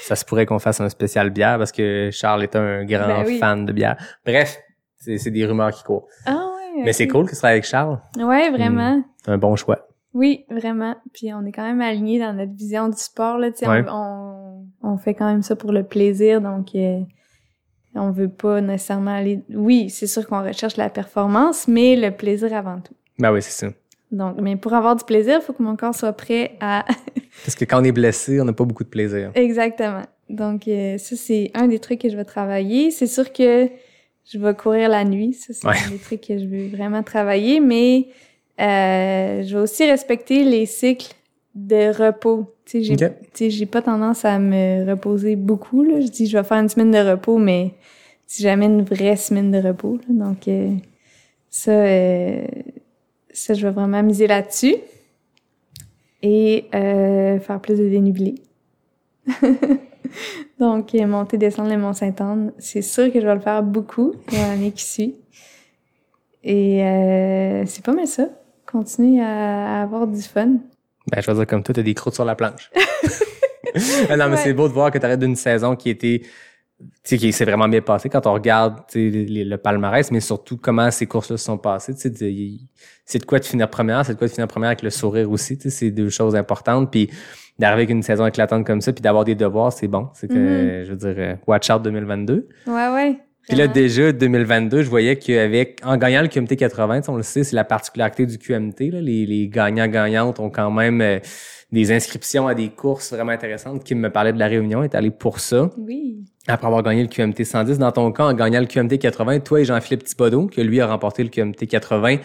ça 0.02 0.16
se 0.16 0.24
pourrait 0.26 0.44
qu'on 0.44 0.58
fasse 0.58 0.82
un 0.82 0.90
spécial 0.90 1.30
bière 1.30 1.56
parce 1.56 1.72
que 1.72 2.10
Charles 2.12 2.42
est 2.42 2.56
un 2.56 2.84
grand 2.84 3.06
Ben 3.06 3.24
oui. 3.26 3.38
fan 3.38 3.64
de 3.64 3.72
bière. 3.72 3.96
Bref, 4.26 4.58
c'est 4.98 5.30
des 5.30 5.46
rumeurs 5.46 5.70
qui 5.72 5.82
courent. 5.82 6.06
Ah 6.26 6.32
ouais. 6.76 6.82
Mais 6.84 6.92
c'est 6.92 7.08
cool 7.08 7.24
que 7.24 7.30
tu 7.30 7.36
sois 7.36 7.48
avec 7.50 7.64
Charles. 7.64 8.00
Ouais, 8.18 8.50
vraiment. 8.50 9.02
Un 9.26 9.38
bon 9.38 9.56
choix. 9.56 9.88
Oui, 10.12 10.44
vraiment. 10.50 10.94
Puis 11.14 11.32
on 11.32 11.44
est 11.46 11.52
quand 11.52 11.64
même 11.64 11.80
alignés 11.80 12.18
dans 12.20 12.32
notre 12.34 12.52
vision 12.54 12.88
du 12.88 12.96
sport 12.98 13.38
là. 13.38 13.48
Ouais. 13.62 13.84
on, 13.88 13.94
on, 13.94 14.33
on 14.84 14.98
fait 14.98 15.14
quand 15.14 15.26
même 15.26 15.42
ça 15.42 15.56
pour 15.56 15.72
le 15.72 15.82
plaisir, 15.82 16.40
donc 16.40 16.68
euh, 16.74 17.00
on 17.94 18.10
veut 18.10 18.28
pas 18.28 18.60
nécessairement 18.60 19.12
aller. 19.16 19.40
Oui, 19.52 19.88
c'est 19.90 20.06
sûr 20.06 20.26
qu'on 20.26 20.42
recherche 20.42 20.76
la 20.76 20.90
performance, 20.90 21.66
mais 21.68 21.96
le 21.96 22.10
plaisir 22.10 22.52
avant 22.54 22.80
tout. 22.80 22.94
Ben 23.18 23.32
oui, 23.32 23.40
c'est 23.42 23.66
ça. 23.66 23.72
Donc, 24.10 24.36
mais 24.40 24.56
pour 24.56 24.74
avoir 24.74 24.94
du 24.96 25.04
plaisir, 25.04 25.38
il 25.40 25.44
faut 25.44 25.52
que 25.52 25.62
mon 25.62 25.76
corps 25.76 25.94
soit 25.94 26.12
prêt 26.12 26.52
à 26.60 26.84
Parce 27.44 27.54
que 27.56 27.64
quand 27.64 27.80
on 27.80 27.84
est 27.84 27.92
blessé, 27.92 28.40
on 28.40 28.44
n'a 28.44 28.52
pas 28.52 28.64
beaucoup 28.64 28.84
de 28.84 28.88
plaisir. 28.88 29.30
Exactement. 29.34 30.02
Donc, 30.28 30.68
euh, 30.68 30.98
ça, 30.98 31.16
c'est 31.16 31.50
un 31.54 31.66
des 31.66 31.78
trucs 31.80 32.00
que 32.00 32.08
je 32.08 32.16
vais 32.16 32.24
travailler. 32.24 32.90
C'est 32.92 33.06
sûr 33.08 33.32
que 33.32 33.68
je 34.32 34.38
vais 34.38 34.54
courir 34.54 34.88
la 34.88 35.04
nuit. 35.04 35.32
Ça, 35.34 35.52
c'est 35.52 35.66
Ouais. 35.66 35.74
un 35.86 35.90
des 35.90 35.98
trucs 35.98 36.20
que 36.20 36.38
je 36.38 36.46
veux 36.46 36.68
vraiment 36.68 37.02
travailler. 37.02 37.58
Mais 37.60 38.06
euh, 38.60 39.42
je 39.42 39.56
vais 39.56 39.62
aussi 39.62 39.84
respecter 39.90 40.44
les 40.44 40.66
cycles 40.66 41.12
de 41.54 41.96
repos. 41.96 42.54
Tu 42.64 42.84
sais, 42.84 43.50
j'ai 43.50 43.66
pas 43.66 43.82
tendance 43.82 44.24
à 44.24 44.38
me 44.38 44.88
reposer 44.90 45.36
beaucoup. 45.36 45.82
Là. 45.82 46.00
Je 46.00 46.08
dis, 46.08 46.26
je 46.26 46.36
vais 46.36 46.44
faire 46.44 46.58
une 46.58 46.68
semaine 46.68 46.90
de 46.90 46.98
repos, 46.98 47.38
mais 47.38 47.74
si 48.26 48.42
jamais 48.42 48.66
une 48.66 48.82
vraie 48.82 49.16
semaine 49.16 49.50
de 49.50 49.58
repos. 49.58 49.96
là. 49.96 50.26
Donc, 50.26 50.48
euh, 50.48 50.74
ça, 51.50 51.70
euh, 51.70 52.44
ça, 53.30 53.54
je 53.54 53.66
vais 53.66 53.72
vraiment 53.72 54.02
miser 54.02 54.26
là-dessus. 54.26 54.76
Et 56.22 56.66
euh, 56.74 57.38
faire 57.38 57.60
plus 57.60 57.78
de 57.78 57.88
dénivelé. 57.88 58.36
Donc, 60.58 60.94
monter, 60.94 61.36
descendre 61.38 61.70
le 61.70 61.76
Mont-Saint-Anne, 61.76 62.52
c'est 62.58 62.82
sûr 62.82 63.12
que 63.12 63.20
je 63.20 63.26
vais 63.26 63.34
le 63.34 63.40
faire 63.40 63.62
beaucoup 63.62 64.14
dans 64.32 64.38
l'année 64.38 64.72
qui 64.72 64.84
suit. 64.84 65.16
Et 66.42 66.78
c'est 67.66 67.84
pas 67.84 67.92
mal 67.92 68.06
ça. 68.06 68.28
Continuer 68.66 69.20
à, 69.20 69.80
à 69.80 69.82
avoir 69.82 70.06
du 70.06 70.22
fun. 70.22 70.58
Ben, 71.10 71.20
je 71.20 71.26
vais 71.26 71.34
dire 71.34 71.46
comme 71.46 71.62
toi, 71.62 71.74
t'as 71.74 71.82
des 71.82 71.94
croûtes 71.94 72.14
sur 72.14 72.24
la 72.24 72.34
planche. 72.34 72.70
Non, 74.10 74.16
mais 74.16 74.24
Ouais. 74.26 74.36
c'est 74.36 74.52
beau 74.52 74.68
de 74.68 74.72
voir 74.72 74.90
que 74.92 74.98
t'arrêtes 74.98 75.18
d'une 75.18 75.34
saison 75.34 75.74
qui 75.74 75.90
était, 75.90 76.20
tu 76.20 76.86
sais, 77.02 77.18
qui 77.18 77.32
s'est 77.32 77.44
vraiment 77.44 77.66
bien 77.68 77.80
passée 77.80 78.08
quand 78.08 78.24
on 78.28 78.32
regarde, 78.34 78.82
tu 78.88 79.10
sais, 79.10 79.24
les- 79.26 79.44
le 79.44 79.56
palmarès, 79.58 80.10
mais 80.12 80.20
surtout 80.20 80.56
comment 80.58 80.90
ces 80.92 81.06
courses-là 81.06 81.36
se 81.36 81.44
sont 81.44 81.58
passées, 81.58 81.92
tu 81.94 82.00
sais, 82.02 82.12
c'est 83.04 83.18
de 83.18 83.24
quoi 83.24 83.40
de 83.40 83.44
finir 83.44 83.68
première, 83.68 84.06
c'est 84.06 84.12
de 84.14 84.18
quoi 84.18 84.28
de 84.28 84.32
finir 84.32 84.46
première 84.46 84.68
avec 84.68 84.82
le 84.82 84.90
sourire 84.90 85.28
aussi, 85.30 85.56
tu 85.58 85.64
sais, 85.64 85.70
c'est 85.70 85.90
deux 85.90 86.08
choses 86.08 86.36
importantes, 86.36 86.90
puis 86.92 87.10
d'arriver 87.58 87.82
avec 87.82 87.90
une 87.90 88.02
saison 88.04 88.26
éclatante 88.26 88.64
comme 88.64 88.80
ça, 88.80 88.92
puis 88.92 89.02
d'avoir 89.02 89.24
des 89.24 89.34
devoirs, 89.34 89.72
c'est 89.72 89.88
bon, 89.88 90.08
c'est 90.14 90.28
que, 90.28 90.34
Mhm. 90.34 90.84
je 90.84 90.90
veux 90.90 90.96
dire, 90.96 91.14
euh, 91.16 91.34
watch 91.48 91.68
out 91.70 91.82
2022. 91.82 92.48
Ouais, 92.68 92.88
ouais. 92.90 93.18
Puis 93.48 93.58
là, 93.58 93.66
déjà, 93.66 94.12
2022, 94.12 94.82
je 94.82 94.88
voyais 94.88 95.16
qu'avec, 95.16 95.80
en 95.84 95.96
gagnant 95.96 96.22
le 96.22 96.28
QMT 96.28 96.56
80, 96.56 97.00
tu 97.00 97.04
sais, 97.04 97.10
on 97.10 97.16
le 97.16 97.22
sait, 97.22 97.44
c'est 97.44 97.56
la 97.56 97.64
particularité 97.64 98.24
du 98.24 98.38
QMT, 98.38 98.90
là, 98.90 99.00
les, 99.00 99.26
les 99.26 99.48
gagnants-gagnantes 99.48 100.40
ont 100.40 100.48
quand 100.48 100.70
même 100.70 101.00
euh, 101.02 101.18
des 101.70 101.92
inscriptions 101.92 102.46
à 102.48 102.54
des 102.54 102.70
courses 102.70 103.12
vraiment 103.12 103.32
intéressantes. 103.32 103.84
Qui 103.84 103.94
me 103.94 104.08
parlait 104.08 104.32
de 104.32 104.38
la 104.38 104.46
Réunion, 104.46 104.82
est 104.82 104.94
allé 104.94 105.10
pour 105.10 105.40
ça. 105.40 105.70
Oui. 105.76 106.24
Après 106.46 106.66
avoir 106.66 106.82
gagné 106.82 107.02
le 107.02 107.08
QMT 107.08 107.44
110, 107.44 107.78
dans 107.78 107.92
ton 107.92 108.12
cas, 108.12 108.24
en 108.24 108.32
gagnant 108.32 108.60
le 108.60 108.66
QMT 108.66 108.98
80, 108.98 109.40
toi 109.40 109.60
et 109.60 109.64
Jean-Philippe 109.64 110.04
Thibodeau, 110.04 110.46
que 110.46 110.60
lui 110.62 110.80
a 110.80 110.86
remporté 110.86 111.22
le 111.22 111.28
QMT 111.28 111.66
80 111.66 112.16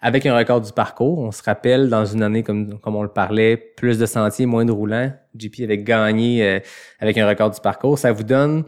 avec 0.00 0.26
un 0.26 0.36
record 0.36 0.60
du 0.60 0.72
parcours. 0.72 1.18
On 1.18 1.30
se 1.30 1.42
rappelle, 1.42 1.88
dans 1.88 2.04
une 2.04 2.22
année, 2.22 2.42
comme, 2.42 2.78
comme 2.80 2.94
on 2.94 3.02
le 3.02 3.08
parlait, 3.08 3.56
plus 3.56 3.98
de 3.98 4.06
sentiers, 4.06 4.44
moins 4.44 4.64
de 4.64 4.72
roulants. 4.72 5.12
JP 5.38 5.62
avait 5.62 5.78
gagné 5.78 6.46
euh, 6.46 6.60
avec 7.00 7.16
un 7.16 7.26
record 7.26 7.50
du 7.50 7.60
parcours. 7.60 7.98
Ça 7.98 8.12
vous 8.12 8.22
donne 8.22 8.64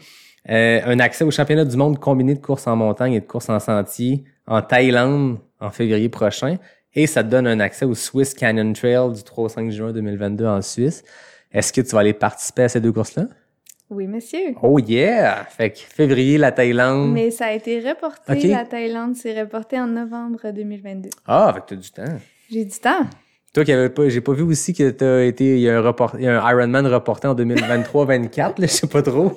euh, 0.49 0.81
un 0.85 0.99
accès 1.01 1.25
au 1.25 1.31
championnat 1.31 1.65
du 1.65 1.77
monde 1.77 1.99
combiné 1.99 2.35
de 2.35 2.41
courses 2.41 2.67
en 2.67 2.77
montagne 2.77 3.15
et 3.15 3.21
de 3.21 3.27
courses 3.27 3.49
en 3.49 3.59
sentier 3.59 4.25
en 4.47 4.63
Thaïlande 4.63 5.39
en 5.61 5.71
février 5.71 6.09
prochain. 6.09 6.57
Et 6.95 7.07
ça 7.07 7.23
te 7.23 7.29
donne 7.29 7.47
un 7.47 7.61
accès 7.61 7.85
au 7.85 7.95
Swiss 7.95 8.33
Canyon 8.33 8.73
Trail 8.73 9.13
du 9.13 9.23
3 9.23 9.45
au 9.45 9.49
5 9.49 9.71
juin 9.71 9.93
2022 9.93 10.47
en 10.47 10.63
Suisse. 10.63 11.05
Est-ce 11.53 11.73
que 11.73 11.81
tu 11.81 11.91
vas 11.91 12.01
aller 12.01 12.13
participer 12.13 12.63
à 12.63 12.69
ces 12.69 12.81
deux 12.81 12.93
courses-là? 12.93 13.27
Oui, 13.89 14.07
monsieur. 14.09 14.55
Oh 14.63 14.79
yeah! 14.79 15.45
Fait 15.45 15.71
que 15.71 15.79
février, 15.79 16.39
la 16.39 16.51
Thaïlande. 16.51 17.13
Mais 17.13 17.31
ça 17.31 17.47
a 17.47 17.53
été 17.53 17.79
reporté. 17.81 18.49
La 18.49 18.65
Thaïlande 18.65 19.15
s'est 19.15 19.41
reporté 19.41 19.79
en 19.79 19.87
novembre 19.87 20.51
2022. 20.51 21.11
Ah, 21.27 21.53
fait 21.55 21.75
que 21.75 21.81
du 21.81 21.91
temps. 21.91 22.05
J'ai 22.51 22.65
du 22.65 22.79
temps. 22.79 23.07
Toi 23.57 23.65
qui 23.65 23.73
pas, 23.95 24.09
j'ai 24.11 24.21
pas 24.21 24.35
vu 24.35 24.43
aussi 24.43 24.75
que 24.75 24.91
t'as 24.91 25.25
été, 25.25 25.55
il 25.55 25.61
y 25.61 25.71
a 25.71 25.79
un 25.79 25.81
report, 25.81 26.17
il 26.19 26.25
y 26.25 26.29
a 26.29 26.45
un 26.45 26.51
Ironman 26.51 26.87
reporté 26.89 27.27
en 27.27 27.35
2023-24, 27.35 28.39
là, 28.39 28.53
je 28.59 28.67
sais 28.67 28.87
pas 28.87 29.01
trop. 29.01 29.33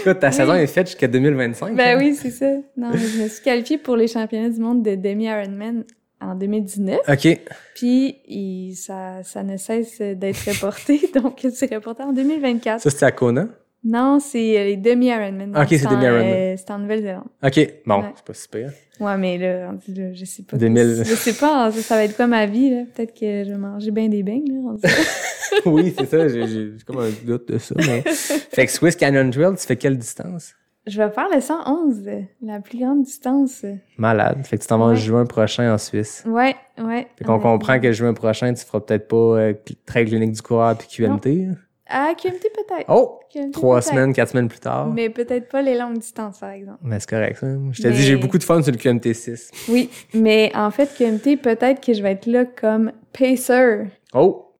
Écoute, 0.00 0.18
ta 0.18 0.32
saison 0.32 0.54
est 0.54 0.66
faite 0.66 0.88
jusqu'à 0.88 1.06
2025. 1.06 1.76
Ben 1.76 1.94
hein? 1.94 1.96
oui, 2.00 2.16
c'est 2.20 2.32
ça. 2.32 2.50
Non, 2.76 2.90
je 2.92 3.22
me 3.22 3.28
suis 3.28 3.40
qualifiée 3.44 3.78
pour 3.78 3.94
les 3.96 4.08
championnats 4.08 4.48
du 4.48 4.58
monde 4.58 4.82
de 4.82 4.96
demi-Ironman 4.96 5.84
en 6.20 6.34
2019. 6.34 6.98
OK. 7.08 7.40
Puis, 7.76 8.16
il- 8.26 8.74
ça, 8.74 9.22
ça 9.22 9.44
ne 9.44 9.56
cesse 9.56 10.00
d'être 10.00 10.50
reporté. 10.50 11.08
donc, 11.14 11.46
c'est 11.54 11.72
reporté 11.72 12.02
en 12.02 12.12
2024. 12.12 12.80
Ça, 12.80 12.90
c'était 12.90 13.06
à 13.06 13.12
Kona? 13.12 13.46
Non, 13.84 14.18
c'est 14.18 14.64
les 14.64 14.76
demi-Ironman. 14.78 15.56
Ok, 15.56 15.68
c'est 15.70 15.86
demi-Ironman. 15.88 16.26
euh, 16.26 16.54
C'est 16.58 16.70
en 16.72 16.78
Nouvelle-Zélande. 16.80 17.28
OK. 17.44 17.74
Bon, 17.86 18.00
Ouais. 18.00 18.12
c'est 18.16 18.24
pas 18.24 18.34
super. 18.34 18.72
Ouais, 19.00 19.16
mais 19.16 19.38
là, 19.38 19.72
là, 19.72 20.12
je 20.12 20.24
sais 20.24 20.42
pas. 20.42 20.56
2000. 20.56 21.02
Je 21.04 21.14
sais 21.14 21.32
pas, 21.32 21.66
hein, 21.66 21.70
ça, 21.70 21.80
ça 21.80 21.94
va 21.96 22.04
être 22.04 22.14
quoi 22.16 22.26
ma 22.26 22.46
vie, 22.46 22.70
là? 22.70 22.82
Peut-être 22.94 23.12
que 23.18 23.44
je 23.44 23.50
vais 23.50 23.58
manger 23.58 23.90
bien 23.90 24.08
des 24.08 24.22
beignes, 24.22 24.52
là. 24.52 24.90
oui, 25.66 25.94
c'est 25.96 26.06
ça. 26.06 26.28
J'ai, 26.28 26.72
comme 26.86 26.98
un 26.98 27.10
doute 27.24 27.48
de 27.50 27.58
ça. 27.58 27.74
Mais... 27.78 28.02
fait 28.06 28.66
que 28.66 28.72
Swiss 28.72 28.96
Canyon 28.96 29.30
Trail, 29.30 29.54
tu 29.58 29.66
fais 29.66 29.76
quelle 29.76 29.96
distance? 29.98 30.54
je 30.86 31.00
vais 31.00 31.10
faire 31.10 31.28
le 31.32 31.40
111, 31.40 32.02
euh, 32.08 32.20
la 32.42 32.58
plus 32.60 32.78
grande 32.78 33.02
distance. 33.04 33.64
Malade. 33.96 34.44
Fait 34.44 34.56
que 34.56 34.62
tu 34.62 34.66
t'en 34.68 34.78
vas 34.78 34.86
en 34.86 34.94
juin 34.94 35.24
prochain 35.24 35.72
en 35.72 35.78
Suisse. 35.78 36.24
Ouais, 36.26 36.56
ouais. 36.78 37.06
Fait 37.16 37.24
qu'on 37.24 37.34
Ouais. 37.36 37.42
comprend 37.42 37.78
que 37.78 37.92
juin 37.92 38.12
prochain, 38.12 38.52
tu 38.54 38.64
feras 38.64 38.80
peut-être 38.80 39.06
pas 39.06 39.16
euh, 39.16 39.54
très 39.86 40.04
clinique 40.04 40.32
du 40.32 40.42
coureur 40.42 40.76
puis 40.76 40.88
QMT. 40.88 41.48
À 41.92 42.14
QMT, 42.14 42.40
peut-être. 42.54 42.84
Oh! 42.88 43.18
QMT, 43.32 43.50
Trois 43.52 43.82
semaines, 43.82 44.12
quatre 44.12 44.30
semaines 44.30 44.48
plus 44.48 44.60
tard. 44.60 44.86
Mais, 44.88 45.02
Mais 45.02 45.10
peut-être 45.10 45.48
pas 45.48 45.60
les 45.60 45.76
longues 45.76 45.98
distances, 45.98 46.38
par 46.38 46.50
exemple. 46.50 46.78
c'est 46.98 47.08
correct, 47.10 47.38
ça. 47.38 47.46
Je 47.72 47.82
te 47.82 47.88
Mais- 47.88 47.94
dis, 47.94 48.02
j'ai 48.02 48.16
beaucoup 48.16 48.38
de 48.38 48.44
fun 48.44 48.62
sur 48.62 48.70
le 48.72 48.78
QMT 48.78 49.12
6. 49.12 49.50
Oui, 49.68 49.90
mais 50.14 50.52
en 50.54 50.70
fait, 50.70 50.94
QMT, 50.96 51.36
peut-être 51.36 51.84
que 51.84 51.92
je 51.92 52.02
vais 52.02 52.12
être 52.12 52.26
là 52.26 52.44
comme 52.44 52.92
pacer. 53.12 53.86
Oh! 54.14 54.52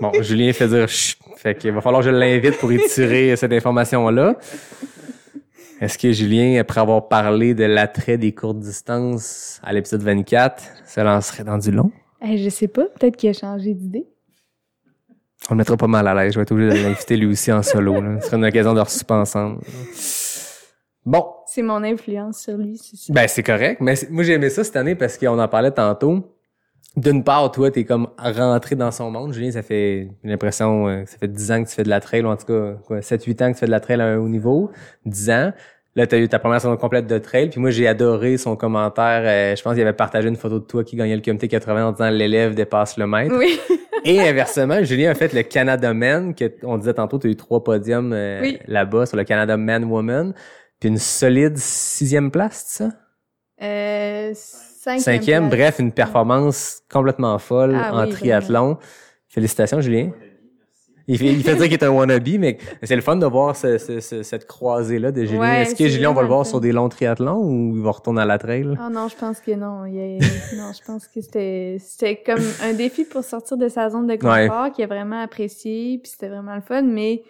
bon, 0.00 0.12
Julien 0.22 0.52
fait 0.52 0.68
dire 0.68 0.88
chut. 0.88 1.18
Fait 1.36 1.56
qu'il 1.56 1.72
va 1.72 1.80
falloir 1.80 2.02
que 2.02 2.06
je 2.06 2.14
l'invite 2.14 2.58
pour 2.58 2.70
étirer 2.72 3.34
cette 3.36 3.52
information-là. 3.52 4.36
Est-ce 5.80 5.98
que 5.98 6.12
Julien, 6.12 6.58
après 6.60 6.80
avoir 6.80 7.08
parlé 7.08 7.52
de 7.54 7.64
l'attrait 7.64 8.16
des 8.16 8.32
courtes 8.32 8.60
distances 8.60 9.60
à 9.62 9.72
l'épisode 9.72 10.02
24, 10.02 10.62
se 10.86 11.00
lancerait 11.00 11.44
dans 11.44 11.58
du 11.58 11.70
long? 11.70 11.90
Eh, 12.26 12.38
je 12.38 12.48
sais 12.48 12.68
pas, 12.68 12.84
peut-être 12.86 13.16
qu'il 13.16 13.28
a 13.30 13.32
changé 13.34 13.74
d'idée. 13.74 14.06
On 15.50 15.54
le 15.54 15.58
mettra 15.58 15.76
pas 15.76 15.86
mal 15.86 16.06
à 16.08 16.14
l'aise. 16.14 16.32
Je 16.32 16.38
vais 16.38 16.42
être 16.42 16.52
obligé 16.52 16.70
de 16.78 16.82
l'inviter 16.82 17.16
lui 17.16 17.26
aussi 17.26 17.52
en 17.52 17.62
solo. 17.62 18.00
Là. 18.00 18.20
Ce 18.20 18.26
serait 18.26 18.36
une 18.38 18.44
occasion 18.46 18.72
de 18.74 18.80
re 18.80 18.86
ensemble. 19.10 19.60
Bon, 21.06 21.26
C'est 21.46 21.62
mon 21.62 21.82
influence 21.84 22.38
sur 22.38 22.56
lui, 22.56 22.78
c'est 22.78 22.96
ça. 22.96 23.12
Ben, 23.12 23.28
c'est 23.28 23.42
correct. 23.42 23.80
Mais 23.82 23.94
moi, 24.10 24.24
j'ai 24.24 24.32
aimé 24.32 24.48
ça 24.48 24.64
cette 24.64 24.76
année 24.76 24.94
parce 24.94 25.18
qu'on 25.18 25.38
en 25.38 25.48
parlait 25.48 25.70
tantôt. 25.70 26.30
D'une 26.96 27.24
part, 27.24 27.50
toi, 27.50 27.70
t'es 27.70 27.84
comme 27.84 28.08
rentré 28.16 28.74
dans 28.76 28.90
son 28.90 29.10
monde. 29.10 29.32
Julien, 29.34 29.50
ça 29.50 29.62
fait, 29.62 30.08
j'ai 30.22 30.30
l'impression, 30.30 30.88
euh, 30.88 31.02
que 31.02 31.10
ça 31.10 31.18
fait 31.18 31.28
10 31.28 31.52
ans 31.52 31.62
que 31.64 31.68
tu 31.68 31.74
fais 31.74 31.82
de 31.82 31.88
la 31.90 32.00
trail, 32.00 32.22
ou 32.24 32.28
en 32.28 32.36
tout 32.36 32.46
cas, 32.46 32.74
quoi, 32.86 33.00
7-8 33.00 33.42
ans 33.42 33.48
que 33.48 33.54
tu 33.54 33.60
fais 33.60 33.66
de 33.66 33.70
la 33.72 33.80
trail 33.80 34.00
à 34.00 34.04
un 34.06 34.16
haut 34.18 34.28
niveau. 34.28 34.70
10 35.04 35.30
ans. 35.30 35.52
Là, 35.96 36.06
t'as 36.06 36.18
eu 36.18 36.28
ta 36.28 36.38
première 36.38 36.60
saison 36.60 36.76
complète 36.76 37.06
de 37.06 37.18
trail. 37.18 37.50
Puis 37.50 37.60
moi, 37.60 37.70
j'ai 37.70 37.86
adoré 37.86 38.36
son 38.38 38.56
commentaire. 38.56 39.22
euh, 39.24 39.56
je 39.56 39.62
pense 39.62 39.74
qu'il 39.74 39.82
avait 39.82 39.92
partagé 39.92 40.28
une 40.28 40.36
photo 40.36 40.58
de 40.60 40.64
toi 40.64 40.84
qui 40.84 40.96
gagnait 40.96 41.16
le 41.16 41.22
comité 41.22 41.48
80 41.48 41.86
en 41.86 41.92
disant 41.92 42.10
l'élève 42.10 42.54
dépasse 42.54 42.96
le 42.96 43.06
maître. 43.06 43.34
Oui. 43.36 43.58
Et 44.04 44.20
inversement, 44.20 44.82
Julien 44.84 45.10
a 45.10 45.14
fait 45.14 45.32
le 45.32 45.42
Canada 45.42 45.94
Man, 45.94 46.34
que 46.34 46.52
on 46.62 46.76
disait 46.78 46.94
tantôt, 46.94 47.18
tu 47.18 47.26
as 47.26 47.30
eu 47.30 47.36
trois 47.36 47.64
podiums 47.64 48.12
euh, 48.12 48.40
Oui. 48.42 48.58
là-bas 48.66 49.06
sur 49.06 49.16
le 49.16 49.24
Canada 49.24 49.56
Man 49.56 49.84
Woman. 49.84 50.34
Puis 50.80 50.88
une 50.90 50.98
solide 50.98 51.56
sixième 51.56 52.30
place, 52.30 52.64
ça? 52.68 52.90
Euh, 53.62 54.32
cinquième. 54.34 55.00
Cinquième, 55.00 55.48
bref, 55.48 55.78
une 55.78 55.92
performance 55.92 56.82
complètement 56.92 57.38
folle 57.38 57.74
Ah 57.80 57.94
en 57.94 58.04
oui, 58.04 58.10
triathlon. 58.10 58.78
Félicitations, 59.28 59.80
Julien. 59.80 60.10
Il 61.06 61.18
fait, 61.18 61.26
il 61.26 61.42
fait 61.42 61.54
dire 61.56 61.64
qu'il 61.64 61.74
est 61.74 61.82
un 61.84 61.90
wannabe, 61.90 62.26
mais 62.38 62.56
c'est 62.82 62.96
le 62.96 63.02
fun 63.02 63.16
de 63.16 63.26
voir 63.26 63.54
ce- 63.56 63.76
ce- 63.78 64.00
ce- 64.00 64.22
cette 64.22 64.46
croisée-là 64.46 65.12
de 65.12 65.24
Julien. 65.24 65.40
Ouais, 65.40 65.62
Est-ce 65.62 65.74
que 65.74 65.86
Julien, 65.86 66.10
on 66.10 66.14
va 66.14 66.22
le 66.22 66.28
voir 66.28 66.46
sur 66.46 66.60
des 66.60 66.72
longs 66.72 66.88
triathlons 66.88 67.36
ou 67.38 67.76
il 67.76 67.82
va 67.82 67.90
retourner 67.90 68.22
à 68.22 68.24
la 68.24 68.38
trail? 68.38 68.66
Oh 68.80 68.90
non, 68.90 69.08
je 69.08 69.16
pense 69.16 69.40
que 69.40 69.52
non. 69.52 69.84
Il 69.84 69.94
y 69.94 70.00
a- 70.00 70.18
non, 70.56 70.72
je 70.72 70.82
pense 70.86 71.06
que 71.06 71.20
c'était 71.20 71.76
c'était 71.80 72.22
comme 72.24 72.42
un 72.62 72.72
défi 72.72 73.04
pour 73.04 73.22
sortir 73.22 73.56
de 73.58 73.68
sa 73.68 73.90
zone 73.90 74.06
de 74.06 74.16
confort 74.16 74.72
qu'il 74.72 74.84
a 74.84 74.86
vraiment 74.86 75.20
apprécié, 75.20 75.98
puis 76.02 76.10
c'était 76.10 76.28
vraiment 76.28 76.54
le 76.54 76.62
fun, 76.62 76.82
mais 76.82 77.22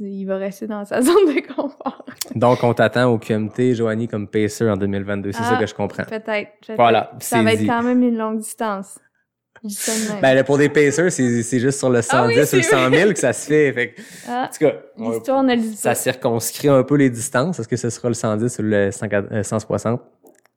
il 0.00 0.24
va 0.26 0.36
rester 0.36 0.66
dans 0.66 0.84
sa 0.84 1.00
zone 1.02 1.14
de 1.34 1.40
confort. 1.54 2.04
Donc, 2.34 2.58
on 2.62 2.74
t'attend 2.74 3.06
au 3.12 3.18
QMT, 3.18 3.74
Joanie, 3.74 4.08
comme 4.08 4.26
pacer 4.28 4.68
en 4.68 4.76
2022. 4.76 5.32
C'est 5.32 5.38
Ah, 5.42 5.50
ça 5.50 5.56
que 5.56 5.66
je 5.66 5.74
comprends. 5.74 6.04
Peut-être. 6.04 6.50
Voilà, 6.76 7.12
Ça 7.20 7.42
va 7.42 7.52
être 7.52 7.64
quand 7.66 7.82
même 7.82 8.02
une 8.02 8.16
longue 8.18 8.38
distance. 8.38 8.98
Ben, 10.22 10.34
là, 10.34 10.44
pour 10.44 10.58
des 10.58 10.68
pacers, 10.68 11.10
c'est 11.12 11.58
juste 11.58 11.78
sur 11.78 11.90
le 11.90 12.02
110 12.02 12.08
Ah 12.12 12.26
oui, 12.26 12.34
ou 12.34 12.38
le 12.40 12.44
c'est 12.46 12.62
100 12.62 12.90
000 12.90 13.12
que 13.12 13.18
ça 13.18 13.32
se 13.32 13.46
fait. 13.46 13.72
Fait 13.72 13.88
que, 13.92 14.00
en 14.00 14.04
ah, 14.44 14.50
tout 14.52 14.58
cas, 14.66 14.72
on- 14.98 15.74
ça 15.74 15.94
circonscrit 15.94 16.68
un 16.68 16.82
peu 16.82 16.96
les 16.96 17.10
distances. 17.10 17.58
Est-ce 17.58 17.68
que 17.68 17.76
ce 17.76 17.90
sera 17.90 18.08
le 18.08 18.14
110 18.14 18.58
ou 18.58 18.62
le 18.62 18.90
100 18.90 19.06
euh, 19.12 19.42
160? 19.42 20.00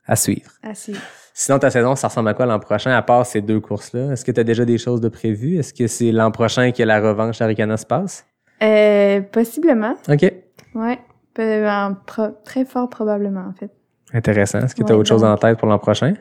À 0.07 0.16
suivre. 0.16 0.51
Ah, 0.64 0.74
si. 0.74 0.95
Sinon, 1.34 1.60
ta 1.60 1.70
saison, 1.70 1.95
ça 1.95 2.07
ressemble 2.07 2.30
à 2.30 2.34
quoi 2.34 2.45
l'an 2.45 2.60
prochain, 2.60 2.91
à 2.91 3.01
part 3.01 3.26
ces 3.26 3.41
deux 3.41 3.60
courses-là? 3.60 4.12
Est-ce 4.14 4.26
que 4.26 4.32
tu 4.32 4.39
as 4.39 4.43
déjà 4.43 4.66
des 4.66 4.78
choses 4.78 5.01
de 5.01 5.07
prévues? 5.10 5.57
Est-ce 5.57 5.74
que 5.74 5.88
c'est 5.88 6.12
l'an 6.12 6.32
prochain 6.32 6.72
que 6.72 6.84
la 6.84 6.99
revanche 6.99 7.41
à 7.41 7.45
Ricana 7.45 7.78
se 7.78 7.86
passe? 7.86 8.26
Euh, 8.64 9.22
possiblement. 9.22 9.95
OK. 10.10 10.34
Ouais. 10.76 10.99
Peu- 11.34 11.68
en 11.70 11.93
pro- 12.05 12.36
très 12.43 12.66
fort 12.66 12.89
probablement, 12.89 13.45
en 13.47 13.53
fait. 13.53 13.70
Intéressant. 14.14 14.60
Est-ce 14.60 14.74
que 14.76 14.84
tu 14.84 14.91
as 14.91 14.95
Ouais, 14.95 14.99
autre 15.01 15.10
chose 15.10 15.24
en 15.24 15.38
tête 15.38 15.60
pour 15.60 15.68
l'an 15.68 15.78
prochain? 15.78 16.16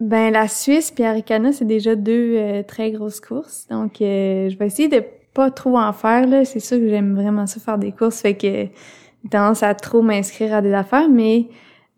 Ben, 0.00 0.32
la 0.32 0.46
Suisse 0.48 0.90
puis 0.90 1.04
Aricana, 1.04 1.52
c'est 1.52 1.64
déjà 1.64 1.94
deux 1.94 2.36
euh, 2.36 2.62
très 2.62 2.90
grosses 2.90 3.20
courses. 3.20 3.66
Donc, 3.70 4.00
euh, 4.02 4.50
je 4.50 4.56
vais 4.58 4.66
essayer 4.66 4.88
de 4.88 5.02
pas 5.32 5.50
trop 5.50 5.78
en 5.78 5.92
faire, 5.92 6.26
là. 6.26 6.44
C'est 6.44 6.60
sûr 6.60 6.78
que 6.78 6.88
j'aime 6.88 7.14
vraiment 7.14 7.46
ça 7.46 7.60
faire 7.60 7.78
des 7.78 7.92
courses, 7.92 8.20
fait 8.20 8.34
que 8.34 8.46
j'ai 8.46 9.30
tendance 9.30 9.62
à 9.62 9.74
trop 9.74 10.02
m'inscrire 10.02 10.54
à 10.54 10.62
des 10.62 10.72
affaires, 10.72 11.08
mais 11.08 11.46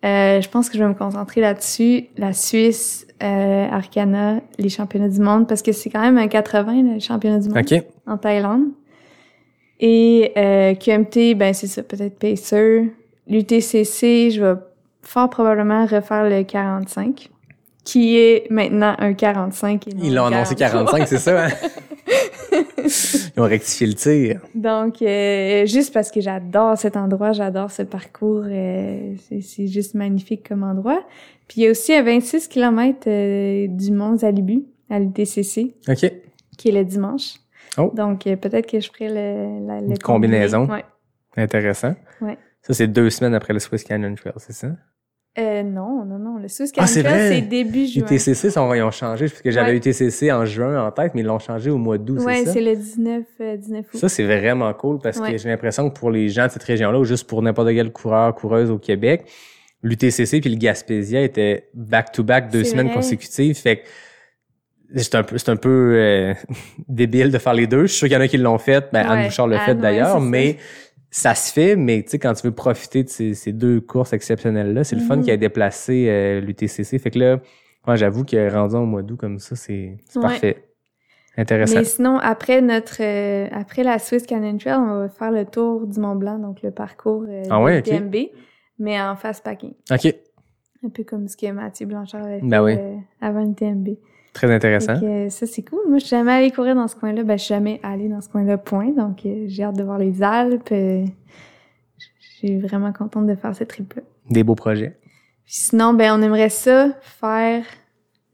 euh, 0.05 0.41
je 0.41 0.49
pense 0.49 0.69
que 0.69 0.79
je 0.79 0.83
vais 0.83 0.89
me 0.89 0.95
concentrer 0.95 1.41
là-dessus. 1.41 2.07
La 2.17 2.33
Suisse, 2.33 3.07
euh, 3.23 3.69
Aricana, 3.71 4.41
les 4.59 4.69
championnats 4.69 5.09
du 5.09 5.21
monde, 5.21 5.49
parce 5.49 5.63
que 5.63 5.73
c'est 5.73 5.91
quand 5.91 6.01
même 6.01 6.19
un 6.19 6.29
80, 6.29 6.83
là, 6.83 6.95
les 6.95 7.01
championnats 7.01 7.39
du 7.39 7.49
monde 7.49 7.59
OK. 7.59 7.85
en 8.07 8.17
Thaïlande. 8.17 8.69
Et 9.81 10.33
euh, 10.37 10.75
QMT, 10.75 11.35
ben 11.37 11.53
c'est 11.53 11.67
ça, 11.67 11.83
peut-être 11.83 12.19
Pacer. 12.19 12.93
L'UTCC, 13.29 14.31
je 14.31 14.43
vais 14.43 14.61
fort 15.03 15.31
probablement 15.31 15.87
refaire 15.87 16.29
le 16.29 16.43
45, 16.43 17.31
qui 17.89 18.19
est 18.19 18.51
maintenant 18.51 18.95
un 18.99 19.15
45. 19.15 19.89
et 19.89 19.95
non 19.95 20.01
Ils 20.05 20.15
l'ont 20.15 20.27
annoncé 20.27 20.55
43. 20.55 20.99
45, 20.99 21.09
c'est 21.09 21.19
ça? 21.19 21.47
Hein? 21.47 21.51
Ils 22.85 23.41
ont 23.41 23.45
rectifié 23.45 23.87
le 23.87 23.95
tir. 23.95 24.41
Donc, 24.55 25.01
euh, 25.01 25.65
juste 25.67 25.95
parce 25.95 26.11
que 26.11 26.21
j'adore 26.21 26.77
cet 26.77 26.97
endroit, 26.99 27.33
j'adore 27.33 27.71
ce 27.71 27.83
parcours, 27.83 28.45
euh, 28.47 29.15
c'est- 29.41 29.67
juste 29.69 29.95
magnifique 29.95 30.47
comme 30.49 30.63
endroit. 30.65 31.03
Puis 31.47 31.63
il 31.63 31.65
y 31.65 31.67
a 31.67 31.71
aussi 31.71 31.93
à 31.95 32.03
26 32.03 32.49
km 32.49 33.07
du 33.69 33.91
Mont 33.93 34.17
Zalibu, 34.19 34.65
à 34.91 34.99
l'UTCC, 34.99 35.75
OK. 35.89 36.13
qui 36.59 36.69
est 36.69 36.73
le 36.73 36.85
dimanche. 36.85 37.37
Oh. 37.79 37.91
Donc, 37.95 38.27
euh, 38.27 38.37
peut-être 38.37 38.67
que 38.71 38.81
je 38.81 38.91
ferai 38.91 39.09
le, 39.09 39.67
la, 39.67 39.81
le 39.81 39.87
Une 39.91 39.99
combinaison. 39.99 40.67
Ouais. 40.69 40.85
Intéressant. 41.37 41.95
Ouais. 42.21 42.37
Ça, 42.63 42.75
c'est 42.75 42.89
deux 42.89 43.09
semaines 43.11 43.35
après 43.35 43.53
le 43.55 43.61
Swiss 43.61 43.85
Canyon 43.85 44.15
Trail, 44.15 44.33
c'est 44.39 44.53
ça? 44.53 44.69
Euh, 45.39 45.63
non, 45.63 46.05
non, 46.05 46.19
non. 46.19 46.39
Le 46.39 46.49
Swiss 46.49 46.73
Ah, 46.77 46.87
c'est 46.87 47.03
début 47.43 47.87
juin. 47.87 48.03
UTCC, 48.05 48.51
sont- 48.51 48.75
ils 48.75 48.83
ont 48.83 48.91
changé, 48.91 49.27
parce 49.29 49.41
que 49.41 49.51
j'avais 49.53 49.79
Ouais. 49.81 50.33
En 50.33 50.45
juin 50.45 50.85
en 50.85 50.91
tête, 50.91 51.13
mais 51.15 51.21
ils 51.21 51.27
l'ont 51.27 51.39
changé 51.39 51.71
au 51.71 51.79
mois 51.79 51.97
d'août, 51.99 52.19
Ouais, 52.25 52.39
c'est 52.41 52.45
ça? 52.47 52.53
c'est 52.55 52.61
le 52.61 52.75
19, 52.75 53.25
euh, 53.41 53.57
19 53.57 53.87
août. 53.93 53.99
Ça, 53.99 54.09
c'est 54.09 54.25
vraiment 54.25 54.73
cool 54.75 54.99
parce 55.01 55.21
que 55.21 55.37
j'ai 55.39 55.49
l'impression 55.49 55.89
que 55.91 55.97
pour 55.99 56.11
les 56.11 56.29
gens 56.29 56.47
de 56.47 56.51
cette 56.53 56.63
région-là, 56.65 56.99
ou 56.99 57.05
juste 57.05 57.29
pour 57.29 57.41
n'importe 57.43 57.69
quel 57.69 57.93
coureur, 57.93 58.35
coureuse 58.35 58.71
au 58.71 58.79
Québec, 58.79 59.27
l'UTCC 59.83 60.41
puis 60.41 60.51
le 60.51 60.57
Gaspésia 60.57 61.23
étaient 61.23 61.69
back-to-back 61.75 62.51
deux 62.51 62.65
C'est 62.65 62.71
semaines 62.71 62.87
vrai. 62.87 62.97
consécutives. 62.97 63.55
Fait 63.57 63.77
que 63.79 63.83
c'est 64.97 65.15
un 65.15 65.23
peu, 65.23 65.39
c'est 65.39 65.51
un 65.51 65.57
peu 65.57 65.93
euh, 65.95 66.35
débile 66.89 67.31
de 67.31 67.39
faire 67.39 67.55
les 67.55 67.69
deux. 67.69 67.83
Je 67.83 67.87
suis 67.93 67.99
sûr 67.99 68.09
qu'il 68.09 68.15
y 68.17 68.19
en 68.19 68.23
a 68.23 68.27
qui 68.29 68.39
l'ont 68.39 68.59
fait. 68.59 68.87
Ben, 68.93 69.07
Anne 69.09 69.27
Bouchard 69.27 69.47
l'a 69.47 69.61
Anne, 69.61 69.67
fait 69.67 69.75
d'ailleurs, 69.77 70.21
mais 70.21 70.57
ça 71.11 71.35
se 71.35 71.53
fait. 71.53 71.77
Mais 71.77 72.03
tu 72.03 72.11
sais, 72.11 72.19
quand 72.19 72.35
tu 72.35 72.47
veux 72.47 72.55
profiter 72.55 73.03
de 73.05 73.09
ces, 73.09 73.35
ces 73.35 73.53
deux 73.53 73.81
courses 73.81 74.13
exceptionnelles-là, 74.13 74.85
c'est 74.85 74.97
le 74.97 75.03
fun 75.03 75.17
Mhm. 75.17 75.23
qui 75.25 75.31
a 75.31 75.37
déplacé 75.37 76.07
euh, 76.09 76.41
l'UTCC. 76.41 76.99
Fait 76.99 77.11
que 77.11 77.19
là, 77.19 77.41
moi, 77.87 77.97
j'avoue 77.97 78.25
que 78.25 78.53
rendu 78.53 78.75
au 78.77 78.85
mois 78.87 79.03
d'août 79.03 79.17
comme 79.17 79.39
ça, 79.39 79.57
c'est 79.57 79.97
Ouais. 80.17 80.23
parfait. 80.23 80.65
Intéressant. 81.37 81.79
Mais 81.79 81.85
sinon, 81.85 82.19
après 82.19 82.61
notre, 82.61 82.97
euh, 83.01 83.47
après 83.53 83.85
la 83.85 83.99
Swiss 84.01 84.27
Canyon 84.27 84.59
Trail, 84.59 84.75
on 84.77 84.99
va 85.03 85.09
faire 85.09 85.31
le 85.31 85.45
tour 85.45 85.87
du 85.87 86.01
Mont 86.01 86.17
Blanc, 86.17 86.39
donc 86.39 86.63
le 86.63 86.73
parcours 86.73 87.25
euh, 87.29 87.45
Ah 87.49 87.63
ouais, 87.63 87.81
mais 88.81 89.01
en 89.01 89.15
fast 89.17 89.45
packing. 89.45 89.73
OK. 89.91 90.15
Un 90.85 90.89
peu 90.91 91.05
comme 91.05 91.27
ce 91.29 91.37
que 91.37 91.51
Mathieu 91.53 91.87
Blanchard 91.87 92.25
avait 92.25 92.41
fait 92.41 92.47
Ben 92.47 92.63
oui. 92.63 92.75
euh, 92.77 92.97
avant 93.21 93.45
le 93.45 93.55
TMB. 93.55 93.89
Très 94.33 94.53
intéressant. 94.53 95.01
Euh, 95.03 95.29
ça, 95.31 95.47
c'est 95.47 95.63
cool. 95.63 95.81
Moi, 95.89 95.99
je 95.99 96.05
suis 96.05 96.11
jamais 96.11 96.33
allée 96.33 96.51
courir 96.51 96.75
dans 96.75 96.87
ce 96.87 96.95
coin-là. 96.97 97.23
Ben, 97.25 97.37
je 97.39 97.45
suis 97.45 97.55
jamais 97.55 97.81
allée 97.83 98.09
dans 98.09 98.21
ce 98.21 98.29
coin-là, 98.29 98.59
point. 98.59 98.91
Donc, 98.91 99.25
euh, 99.27 99.45
j'ai 99.49 99.65
hâte 99.65 99.77
de 99.77 99.83
voir 99.83 99.99
les 99.99 100.23
Alpes. 100.23 100.71
euh, 100.73 101.05
je 101.99 102.47
suis 102.47 102.59
vraiment 102.59 102.93
contente 102.93 103.27
de 103.27 103.35
faire 103.35 103.55
ce 103.55 103.65
trip-là. 103.65 104.03
Des 104.31 104.45
beaux 104.45 104.55
projets. 104.55 104.97
Puis 105.45 105.55
sinon, 105.55 105.95
ben, 105.95 106.13
on 106.17 106.23
aimerait 106.23 106.51
ça 106.51 106.91
faire 107.01 107.65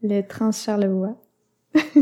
le 0.03 0.21
Trans-Charlevoix. 0.21 1.15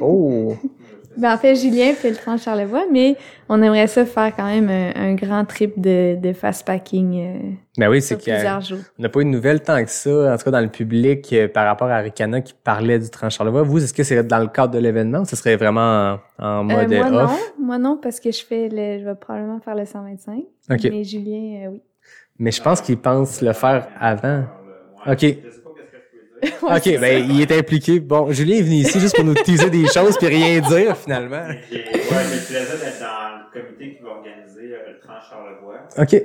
Oh! 0.02 0.56
Ben, 1.18 1.34
en 1.34 1.38
fait, 1.38 1.56
Julien 1.56 1.94
fait 1.94 2.10
le 2.10 2.16
tranche 2.16 2.42
Charlevoix, 2.44 2.86
mais 2.92 3.16
on 3.50 3.62
aimerait 3.62 3.88
ça 3.88 4.06
faire 4.06 4.36
quand 4.36 4.46
même 4.46 4.70
un, 4.70 4.92
un 5.10 5.14
grand 5.16 5.46
trip 5.46 5.80
de, 5.80 6.16
de 6.20 6.34
fast 6.34 6.66
packing 6.66 7.14
euh, 7.20 7.52
Ben 7.78 7.90
oui, 7.90 8.02
c'est 8.02 8.16
jours. 8.62 8.80
On 8.98 9.02
n'a 9.04 9.10
pas 9.10 9.20
eu 9.20 9.26
de 9.26 9.30
nouvelles 9.30 9.62
tant 9.62 9.84
que 9.84 9.90
ça, 9.92 10.34
en 10.34 10.38
tout 10.38 10.44
cas 10.46 10.52
dans 10.52 10.62
le 10.62 10.70
public, 10.70 11.32
euh, 11.34 11.48
par 11.48 11.66
rapport 11.66 11.90
à 11.90 11.98
Ricana 12.00 12.42
qui 12.42 12.54
parlait 12.64 13.00
du 13.00 13.10
tranche 13.10 13.38
Charlevoix. 13.38 13.64
Vous, 13.64 13.84
est-ce 13.84 13.94
que 13.94 14.04
c'est 14.04 14.24
dans 14.24 14.40
le 14.40 14.48
cadre 14.48 14.74
de 14.74 14.80
l'événement 14.80 15.20
ou 15.20 15.26
ce 15.26 15.36
serait 15.36 15.56
vraiment 15.56 16.20
en, 16.40 16.46
en 16.46 16.70
Euh, 16.70 16.76
mode 16.76 16.94
moi 16.94 17.10
non, 17.10 17.24
off? 17.26 17.54
moi 17.60 17.78
non, 17.78 18.00
parce 18.02 18.20
que 18.20 18.32
je 18.32 18.44
fais 18.44 18.70
le, 18.70 19.00
je 19.00 19.06
vais 19.06 19.16
probablement 19.16 19.60
faire 19.60 19.76
le 19.76 19.86
125. 19.86 20.38
OK. 20.72 20.80
Mais 20.92 21.04
Julien, 21.04 21.66
euh, 21.68 21.70
oui. 21.74 21.82
Mais 22.40 22.52
je 22.52 22.62
pense 22.62 22.82
qu'il 22.82 22.98
pense 22.98 23.42
le 23.42 23.54
faire 23.54 23.88
avant. 24.00 24.44
OK. 25.06 25.26
Ouais, 26.64 26.78
OK, 26.78 27.00
ben 27.00 27.30
il 27.30 27.42
est 27.42 27.52
impliqué. 27.52 28.00
Bon, 28.00 28.32
Julien 28.32 28.58
est 28.58 28.62
venu 28.62 28.76
ici 28.76 29.00
juste 29.00 29.16
pour 29.16 29.26
nous 29.26 29.34
teaser 29.34 29.70
des 29.70 29.88
choses 29.88 30.18
puis 30.18 30.28
rien 30.28 30.60
dire 30.62 30.96
finalement. 30.98 31.46
J'ai 31.70 31.78
ouais, 31.78 31.86
j'ai 31.92 32.36
le 32.36 32.46
plaisir 32.46 32.80
d'être 32.80 33.00
dans 33.00 33.40
le 33.40 33.62
comité 33.62 33.96
qui 33.96 34.04
va 34.04 34.10
organiser 34.10 34.74
euh, 34.74 34.92
le 34.94 35.00
tranche 35.00 35.30
Charlevoix. 35.30 35.80
OK. 35.98 36.24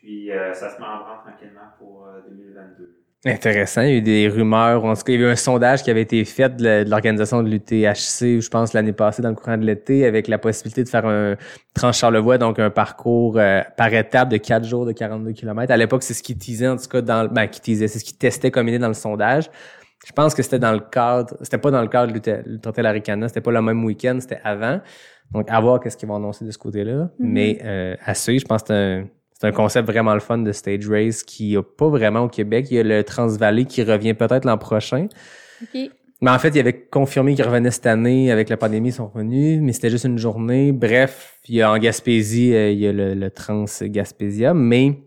Puis 0.00 0.30
euh, 0.30 0.54
ça 0.54 0.74
se 0.74 0.80
met 0.80 0.86
en 0.86 0.98
branle 1.04 1.18
tranquillement 1.24 1.68
pour 1.78 2.06
euh, 2.06 2.20
2022. 2.28 2.99
Intéressant. 3.26 3.82
Il 3.82 3.88
y 3.88 3.92
a 3.92 3.96
eu 3.96 4.02
des 4.02 4.28
rumeurs, 4.28 4.82
ou 4.82 4.88
en 4.88 4.94
tout 4.94 5.02
cas, 5.02 5.12
il 5.12 5.20
y 5.20 5.24
a 5.24 5.28
eu 5.28 5.30
un 5.30 5.36
sondage 5.36 5.82
qui 5.82 5.90
avait 5.90 6.00
été 6.00 6.24
fait 6.24 6.56
de 6.56 6.88
l'organisation 6.88 7.42
de 7.42 7.50
l'UTHC, 7.50 8.40
je 8.40 8.48
pense, 8.48 8.72
l'année 8.72 8.94
passée, 8.94 9.20
dans 9.20 9.28
le 9.28 9.34
courant 9.34 9.58
de 9.58 9.66
l'été, 9.66 10.06
avec 10.06 10.26
la 10.26 10.38
possibilité 10.38 10.84
de 10.84 10.88
faire 10.88 11.04
un 11.04 11.36
Tranche-Charlevoix, 11.74 12.38
donc 12.38 12.58
un 12.58 12.70
parcours 12.70 13.36
euh, 13.36 13.60
par 13.76 13.92
étape 13.92 14.30
de 14.30 14.38
4 14.38 14.64
jours 14.64 14.86
de 14.86 14.92
42 14.92 15.32
km. 15.32 15.70
À 15.70 15.76
l'époque, 15.76 16.02
c'est 16.02 16.14
ce 16.14 16.22
qui 16.22 16.38
teasait, 16.38 16.68
en 16.68 16.76
tout 16.76 16.88
cas, 16.88 17.02
dans 17.02 17.24
le, 17.24 17.28
ben, 17.28 17.46
qui 17.46 17.60
teasait, 17.60 17.88
c'est 17.88 17.98
ce 17.98 18.04
qui 18.06 18.14
testait 18.14 18.50
comme 18.50 18.68
idée 18.68 18.78
dans 18.78 18.88
le 18.88 18.94
sondage. 18.94 19.50
Je 20.06 20.12
pense 20.12 20.34
que 20.34 20.42
c'était 20.42 20.58
dans 20.58 20.72
le 20.72 20.80
cadre, 20.80 21.36
c'était 21.42 21.58
pas 21.58 21.70
dans 21.70 21.82
le 21.82 21.88
cadre 21.88 22.18
de 22.18 22.42
l'Ultra 22.46 22.72
Aricana, 22.78 23.28
c'était 23.28 23.42
pas 23.42 23.52
le 23.52 23.60
même 23.60 23.84
week-end, 23.84 24.16
c'était 24.18 24.40
avant. 24.42 24.80
Donc, 25.30 25.46
à 25.50 25.60
voir 25.60 25.78
qu'est-ce 25.78 25.98
qu'ils 25.98 26.08
vont 26.08 26.16
annoncer 26.16 26.46
de 26.46 26.50
ce 26.50 26.58
côté-là. 26.58 27.10
Mais 27.18 27.58
euh, 27.62 27.96
à 28.02 28.14
suivre, 28.14 28.40
je 28.40 28.46
pense 28.46 28.62
que 28.62 28.68
c'est 28.68 28.74
un, 28.74 29.04
c'est 29.40 29.46
un 29.46 29.52
concept 29.52 29.88
vraiment 29.88 30.12
le 30.12 30.20
fun 30.20 30.36
de 30.38 30.52
stage 30.52 30.86
race 30.88 31.22
qui 31.22 31.56
a 31.56 31.62
pas 31.62 31.88
vraiment 31.88 32.20
au 32.24 32.28
Québec. 32.28 32.66
Il 32.70 32.76
y 32.76 32.80
a 32.80 32.82
le 32.82 33.02
Transvalley 33.02 33.64
qui 33.64 33.82
revient 33.82 34.12
peut-être 34.12 34.44
l'an 34.44 34.58
prochain. 34.58 35.06
OK. 35.62 35.90
Mais 36.20 36.30
en 36.30 36.38
fait, 36.38 36.50
il 36.50 36.58
avait 36.58 36.78
confirmé 36.78 37.34
qu'il 37.34 37.46
revenait 37.46 37.70
cette 37.70 37.86
année. 37.86 38.30
Avec 38.30 38.50
la 38.50 38.58
pandémie, 38.58 38.90
ils 38.90 38.92
sont 38.92 39.08
revenus, 39.08 39.58
mais 39.62 39.72
c'était 39.72 39.88
juste 39.88 40.04
une 40.04 40.18
journée. 40.18 40.72
Bref, 40.72 41.38
il 41.48 41.54
y 41.54 41.62
a 41.62 41.72
en 41.72 41.78
Gaspésie, 41.78 42.54
euh, 42.54 42.70
il 42.70 42.78
y 42.78 42.86
a 42.86 42.92
le, 42.92 43.14
le 43.14 43.30
Trans 43.30 43.64
Gaspésia, 43.80 44.52
mais 44.52 44.98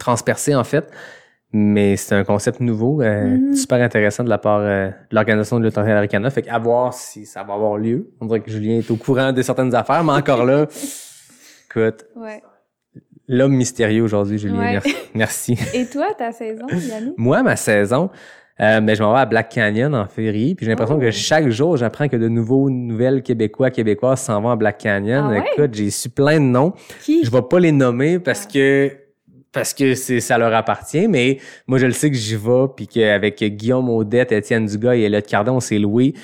transpercé 0.00 0.54
en 0.56 0.64
fait. 0.64 0.90
Mais 1.52 1.96
c'est 1.96 2.14
un 2.16 2.24
concept 2.24 2.58
nouveau, 2.60 3.02
euh, 3.02 3.36
Mhm. 3.36 3.54
super 3.54 3.80
intéressant 3.80 4.24
de 4.24 4.30
la 4.30 4.38
part 4.38 4.60
euh, 4.62 4.88
de 4.88 4.92
l'organisation 5.14 5.60
de 5.60 5.64
l'Autorité 5.64 5.92
Aricana. 5.92 6.30
Fait 6.30 6.42
qu'à 6.42 6.58
voir 6.58 6.92
si 6.94 7.26
ça 7.26 7.44
va 7.44 7.54
avoir 7.54 7.76
lieu. 7.76 8.10
On 8.20 8.26
dirait 8.26 8.40
que 8.40 8.50
Julien 8.50 8.78
est 8.78 8.90
au 8.90 8.96
courant 8.96 9.32
de 9.32 9.42
certaines 9.42 9.74
affaires, 9.74 10.02
mais 10.02 10.12
encore 10.12 10.44
là, 10.44 10.66
écoute, 11.70 12.06
Ouais. 12.16 12.42
L'homme 13.28 13.52
mystérieux 13.54 14.02
aujourd'hui, 14.02 14.38
Julien. 14.38 14.58
Ouais. 14.58 14.72
Merci. 14.72 14.94
Merci. 15.14 15.58
Et 15.74 15.86
toi, 15.86 16.08
ta 16.16 16.32
saison, 16.32 16.66
Yannick? 16.68 17.14
Moi, 17.16 17.42
ma 17.42 17.56
saison, 17.56 18.10
euh, 18.60 18.80
ben, 18.80 18.94
je 18.94 19.02
m'en 19.02 19.12
vais 19.14 19.20
à 19.20 19.26
Black 19.26 19.48
Canyon 19.50 19.94
en 19.94 20.06
février. 20.06 20.54
Puis 20.54 20.66
j'ai 20.66 20.70
l'impression 20.72 20.96
Oh. 20.96 21.00
que 21.00 21.10
chaque 21.10 21.48
jour, 21.48 21.76
j'apprends 21.76 22.08
que 22.08 22.16
de 22.16 22.28
nouveaux 22.28 22.68
nouvelles 22.70 23.22
Québécois, 23.22 23.70
Québécoises 23.70 24.20
s'en 24.20 24.40
vont 24.40 24.50
à 24.50 24.56
Black 24.56 24.78
Canyon. 24.78 25.24
Ah 25.26 25.30
ouais? 25.30 25.44
Écoute, 25.56 25.74
j'ai 25.74 25.90
su 25.90 26.08
plein 26.10 26.38
de 26.38 26.44
noms. 26.44 26.72
Qui? 27.02 27.24
Je 27.24 27.30
vais 27.30 27.42
pas 27.42 27.58
les 27.60 27.72
nommer 27.72 28.18
parce 28.18 28.46
Ah. 28.46 28.52
que 28.52 28.92
parce 29.52 29.74
que 29.74 29.94
c'est 29.94 30.20
ça 30.20 30.38
leur 30.38 30.54
appartient, 30.54 31.06
mais 31.08 31.38
moi 31.66 31.76
je 31.76 31.84
le 31.84 31.92
sais 31.92 32.10
que 32.10 32.16
j'y 32.16 32.36
vais 32.36 32.64
puis 32.74 32.86
qu'avec 32.88 33.42
Guillaume 33.44 33.90
Audette, 33.90 34.32
Étienne 34.32 34.64
Dugas 34.64 34.94
et 34.94 35.02
Elliot 35.02 35.20
Cardin, 35.28 35.52
on 35.52 35.60
s'est 35.60 35.78
loué 35.78 36.14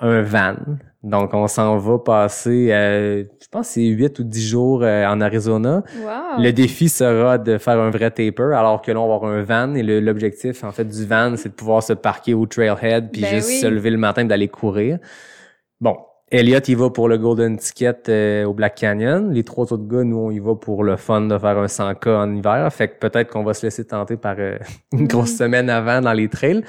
un 0.00 0.22
van. 0.22 0.54
Donc 1.04 1.32
on 1.32 1.46
s'en 1.46 1.78
va 1.78 1.98
passer 1.98 2.72
euh, 2.72 3.22
je 3.48 3.52
pense 3.56 3.68
c'est 3.68 3.82
8 3.82 4.18
ou 4.18 4.24
10 4.24 4.46
jours 4.46 4.82
euh, 4.82 5.06
en 5.06 5.22
Arizona. 5.22 5.82
Wow. 5.96 6.42
Le 6.42 6.50
défi 6.50 6.90
sera 6.90 7.38
de 7.38 7.56
faire 7.56 7.78
un 7.80 7.88
vrai 7.88 8.10
taper, 8.10 8.52
alors 8.54 8.82
que 8.82 8.92
là, 8.92 9.00
on 9.00 9.08
va 9.08 9.14
avoir 9.14 9.32
un 9.32 9.42
van. 9.42 9.74
Et 9.74 9.82
l'objectif, 9.82 10.64
en 10.64 10.70
fait, 10.70 10.84
du 10.84 11.06
van, 11.06 11.34
c'est 11.36 11.48
de 11.48 11.54
pouvoir 11.54 11.82
se 11.82 11.94
parquer 11.94 12.34
au 12.34 12.44
trailhead 12.44 13.10
puis 13.10 13.22
Ben 13.22 13.36
juste 13.36 13.48
oui. 13.48 13.60
se 13.60 13.66
lever 13.66 13.88
le 13.88 13.96
matin 13.96 14.26
d'aller 14.26 14.48
courir. 14.48 14.98
Bon. 15.80 15.96
Elliot, 16.30 16.60
il 16.68 16.76
va 16.76 16.90
pour 16.90 17.08
le 17.08 17.16
Golden 17.16 17.56
Ticket 17.56 18.02
euh, 18.10 18.44
au 18.44 18.52
Black 18.52 18.74
Canyon. 18.74 19.32
Les 19.32 19.44
trois 19.44 19.72
autres 19.72 19.88
gars, 19.88 20.04
nous, 20.04 20.18
on 20.18 20.30
y 20.30 20.40
va 20.40 20.54
pour 20.56 20.84
le 20.84 20.96
fun 20.96 21.22
de 21.22 21.38
faire 21.38 21.56
un 21.56 21.64
100K 21.64 22.10
en 22.10 22.34
hiver. 22.34 22.70
Fait 22.70 22.88
que 22.88 22.98
peut-être 22.98 23.32
qu'on 23.32 23.44
va 23.44 23.54
se 23.54 23.64
laisser 23.64 23.86
tenter 23.86 24.18
par 24.18 24.34
euh, 24.38 24.58
une 24.92 25.08
grosse 25.08 25.38
semaine 25.38 25.70
avant 25.70 26.02
dans 26.02 26.12
les 26.12 26.28
trails. 26.28 26.62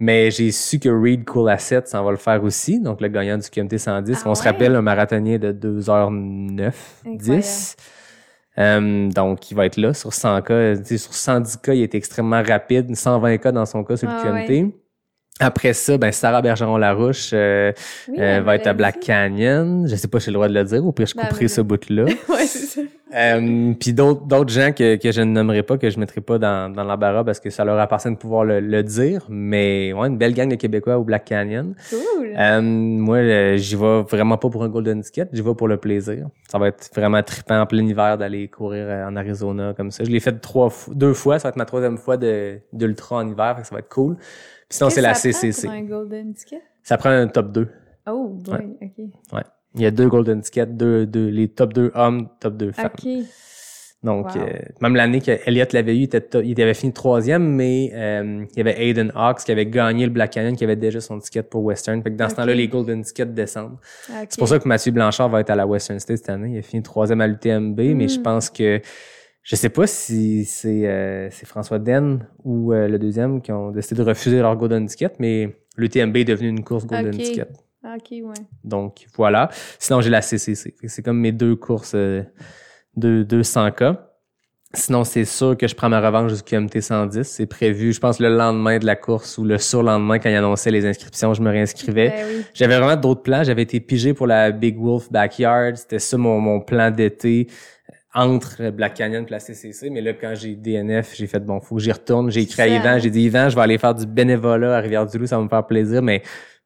Mais 0.00 0.30
j'ai 0.30 0.52
su 0.52 0.78
que 0.78 0.88
Reed 0.88 1.24
Cool 1.24 1.50
Asset 1.50 1.82
s'en 1.86 2.04
va 2.04 2.12
le 2.12 2.16
faire 2.16 2.42
aussi. 2.44 2.80
Donc, 2.80 3.00
le 3.00 3.08
gagnant 3.08 3.36
du 3.36 3.48
QMT 3.48 3.78
110. 3.78 4.22
Ah 4.24 4.30
on 4.30 4.34
se 4.34 4.44
rappelle, 4.44 4.76
un 4.76 4.82
marathonien 4.82 5.38
de 5.38 5.52
2h09, 5.52 6.72
10. 7.04 7.76
Euh, 8.58 9.08
donc, 9.08 9.50
il 9.50 9.54
va 9.54 9.66
être 9.66 9.76
là 9.76 9.94
sur 9.94 10.10
100K. 10.10 10.78
Tu 10.78 10.84
sais, 10.84 10.98
sur 10.98 11.12
110K, 11.12 11.74
il 11.74 11.82
est 11.82 11.94
extrêmement 11.94 12.42
rapide. 12.42 12.90
120K 12.90 13.50
dans 13.50 13.66
son 13.66 13.82
cas 13.82 13.96
sur 13.96 14.08
le 14.08 14.14
Ah 14.14 14.22
QMT. 14.22 14.72
Après 15.40 15.72
ça, 15.72 15.96
ben 15.98 16.10
Sarah 16.10 16.42
Bergeron-Larouche 16.42 17.30
euh, 17.32 17.72
Oui, 18.08 18.16
euh, 18.18 18.40
va 18.40 18.56
être 18.56 18.66
à 18.66 18.70
l'a 18.70 18.74
Black. 18.74 19.00
Canyon. 19.00 19.86
Je 19.88 19.94
sais 19.94 20.08
pas 20.08 20.18
si 20.18 20.26
j'ai 20.26 20.30
le 20.32 20.34
droit 20.34 20.48
de 20.48 20.54
le 20.54 20.64
dire. 20.64 20.84
Au 20.84 20.90
pire, 20.92 21.06
je 21.06 21.14
Ben, 21.14 21.22
couperai 21.28 21.48
ce 21.48 21.60
bout-là. 21.60 22.04
Ouais, 22.28 22.46
c'est 22.46 22.66
ça. 22.66 22.80
Euh, 23.14 23.72
puis 23.80 23.94
d'autres 23.94 24.26
d'autres 24.26 24.52
gens 24.52 24.72
que, 24.72 24.96
que 24.96 25.12
je 25.12 25.22
ne 25.22 25.30
nommerai 25.32 25.62
pas, 25.62 25.78
que 25.78 25.88
je 25.88 25.98
mettrai 25.98 26.20
pas 26.20 26.38
dans, 26.38 26.70
dans 26.70 26.84
l'embarras 26.84 27.24
parce 27.24 27.40
que 27.40 27.48
ça 27.48 27.64
leur 27.64 27.78
appartient 27.78 28.10
de 28.10 28.16
pouvoir 28.16 28.44
le, 28.44 28.60
le 28.60 28.82
dire. 28.82 29.24
Mais 29.30 29.92
ouais, 29.94 30.08
une 30.08 30.18
belle 30.18 30.34
gang 30.34 30.48
de 30.48 30.56
Québécois 30.56 30.98
au 30.98 31.04
Black 31.04 31.24
Canyon. 31.24 31.74
Cool. 31.88 32.34
Euh, 32.38 32.60
moi, 32.60 33.16
euh, 33.18 33.56
j'y 33.56 33.76
vais 33.76 34.02
vraiment 34.02 34.36
pas 34.36 34.50
pour 34.50 34.62
un 34.62 34.68
golden 34.68 35.00
ticket, 35.00 35.26
j'y 35.32 35.40
vais 35.40 35.54
pour 35.54 35.68
le 35.68 35.78
plaisir. 35.78 36.26
Ça 36.50 36.58
va 36.58 36.68
être 36.68 36.90
vraiment 36.94 37.22
trippant 37.22 37.60
en 37.60 37.66
plein 37.66 37.86
hiver 37.86 38.18
d'aller 38.18 38.48
courir 38.48 38.86
euh, 38.88 39.06
en 39.08 39.16
Arizona 39.16 39.72
comme 39.74 39.90
ça. 39.90 40.04
Je 40.04 40.10
l'ai 40.10 40.20
fait 40.20 40.38
trois 40.40 40.70
deux 40.90 41.14
fois, 41.14 41.38
ça 41.38 41.48
va 41.48 41.50
être 41.50 41.56
ma 41.56 41.64
troisième 41.64 41.96
fois 41.96 42.16
de 42.18 42.58
d'ultra 42.72 43.16
en 43.16 43.28
hiver, 43.28 43.54
fait 43.56 43.62
que 43.62 43.68
ça 43.68 43.74
va 43.74 43.78
être 43.78 43.88
cool. 43.88 44.16
Sinon, 44.70 44.90
c'est 44.90 45.00
la 45.00 45.12
que 45.12 45.18
ça 45.18 45.28
prend 45.30 45.40
CCC. 45.40 45.68
un 45.68 45.82
golden 45.82 46.34
ticket? 46.34 46.62
Ça 46.82 46.96
prend 46.98 47.10
un 47.10 47.26
top 47.28 47.52
2. 47.52 47.68
Oh, 48.10 48.28
boy, 48.44 48.76
OK. 48.82 49.42
Il 49.74 49.82
y 49.82 49.86
a 49.86 49.90
deux 49.90 50.08
golden 50.08 50.40
tickets, 50.40 50.76
deux, 50.76 51.06
deux, 51.06 51.28
les 51.28 51.48
top 51.48 51.72
2 51.74 51.92
hommes, 51.94 52.28
top 52.40 52.56
2 52.56 52.72
femmes. 52.72 52.90
OK. 52.98 53.08
Donc, 54.04 54.26
Wow. 54.34 54.42
euh, 54.42 54.52
même 54.80 54.94
l'année 54.94 55.20
que 55.20 55.32
Elliot 55.44 55.64
l'avait 55.72 55.92
eu, 55.94 55.98
il, 55.98 56.02
était 56.04 56.40
il 56.44 56.62
avait 56.62 56.72
fini 56.74 56.92
troisième, 56.92 57.42
mais 57.56 57.90
euh, 57.94 58.44
il 58.52 58.56
y 58.56 58.60
avait 58.60 58.80
Aiden 58.86 59.10
Hawks 59.14 59.40
qui 59.44 59.50
avait 59.50 59.66
gagné 59.66 60.06
le 60.06 60.12
Black 60.12 60.30
Canyon, 60.30 60.54
qui 60.54 60.62
avait 60.62 60.76
déjà 60.76 61.00
son 61.00 61.18
ticket 61.18 61.42
pour 61.42 61.64
Western. 61.64 62.00
Fait 62.02 62.10
que 62.12 62.16
dans 62.16 62.28
ce 62.28 62.36
temps-là, 62.36 62.54
les 62.54 62.68
golden 62.68 63.02
tickets 63.02 63.34
descendent. 63.34 63.76
C'est 64.28 64.38
pour 64.38 64.46
ça 64.48 64.58
que 64.60 64.68
Mathieu 64.68 64.92
Blanchard 64.92 65.28
va 65.28 65.40
être 65.40 65.50
à 65.50 65.56
la 65.56 65.66
Western 65.66 65.98
State 65.98 66.18
cette 66.18 66.30
année. 66.30 66.52
Il 66.54 66.58
a 66.58 66.62
fini 66.62 66.82
troisième 66.82 67.20
à 67.20 67.26
l'UTMB, 67.26 67.78
mais 67.96 68.06
je 68.06 68.20
pense 68.20 68.50
que 68.50 68.80
je 69.42 69.56
sais 69.56 69.68
pas 69.70 69.86
si 69.86 70.44
c'est 70.44 70.86
euh, 70.86 71.28
c'est 71.30 71.46
François 71.46 71.78
Den 71.78 72.26
ou 72.44 72.72
euh, 72.72 72.86
le 72.88 72.98
deuxième 72.98 73.40
qui 73.40 73.50
ont 73.52 73.70
décidé 73.70 74.02
de 74.02 74.06
refuser 74.08 74.40
leur 74.40 74.56
golden 74.56 74.86
ticket, 74.86 75.12
mais 75.18 75.56
l'UTMB 75.76 76.16
est 76.18 76.24
devenu 76.24 76.48
une 76.48 76.62
course 76.64 76.86
golden 76.86 77.14
Ok. 77.14 77.22
ticket. 77.22 77.48
OK, 77.84 78.10
ouais. 78.10 78.44
Donc 78.64 79.06
voilà. 79.16 79.48
Sinon, 79.78 80.00
j'ai 80.00 80.10
la 80.10 80.20
CCC. 80.20 80.74
C'est 80.84 81.02
comme 81.02 81.18
mes 81.20 81.32
deux 81.32 81.56
courses 81.56 81.92
euh, 81.94 82.22
de 82.96 83.24
200K. 83.24 83.96
Sinon, 84.74 85.04
c'est 85.04 85.24
sûr 85.24 85.56
que 85.56 85.66
je 85.66 85.74
prends 85.74 85.88
ma 85.88 86.00
revanche 86.00 86.34
du 86.34 86.42
QMT 86.42 86.80
110. 86.82 87.22
C'est 87.22 87.46
prévu, 87.46 87.94
je 87.94 88.00
pense, 88.00 88.20
le 88.20 88.28
lendemain 88.28 88.78
de 88.78 88.84
la 88.84 88.96
course 88.96 89.38
ou 89.38 89.44
le 89.44 89.56
surlendemain 89.56 90.18
quand 90.18 90.28
ils 90.28 90.34
annonçaient 90.36 90.70
les 90.72 90.84
inscriptions, 90.84 91.32
je 91.32 91.40
me 91.40 91.48
réinscrivais. 91.48 92.08
Ben 92.10 92.26
oui. 92.28 92.44
J'avais 92.52 92.76
vraiment 92.76 93.00
d'autres 93.00 93.22
plans. 93.22 93.44
J'avais 93.44 93.62
été 93.62 93.80
pigé 93.80 94.12
pour 94.12 94.26
la 94.26 94.50
Big 94.50 94.76
Wolf 94.76 95.10
Backyard. 95.10 95.76
C'était 95.78 96.00
ça 96.00 96.18
mon, 96.18 96.38
mon 96.40 96.60
plan 96.60 96.90
d'été 96.90 97.46
entre 98.18 98.70
Black 98.70 98.94
Canyon 98.94 99.24
et 99.26 99.30
la 99.30 99.38
CCC. 99.38 99.90
Mais 99.90 100.00
là, 100.00 100.12
quand 100.12 100.34
j'ai 100.34 100.56
DNF, 100.56 101.14
j'ai 101.14 101.26
fait 101.28 101.38
bon, 101.40 101.60
faut 101.60 101.76
que 101.76 101.82
j'y 101.82 101.92
retourne. 101.92 102.30
J'ai 102.30 102.42
écrit 102.42 102.62
à 102.62 102.66
Yvan. 102.66 102.98
J'ai 102.98 103.10
dit, 103.10 103.22
Yvan, 103.22 103.48
je 103.48 103.54
vais 103.54 103.62
aller 103.62 103.78
faire 103.78 103.94
du 103.94 104.06
bénévolat 104.06 104.76
à 104.76 104.80
Rivière-du-Loup. 104.80 105.26
Ça 105.26 105.36
va 105.36 105.44
me 105.44 105.48
faire 105.48 105.64
plaisir. 105.66 106.02
Mais 106.02 106.22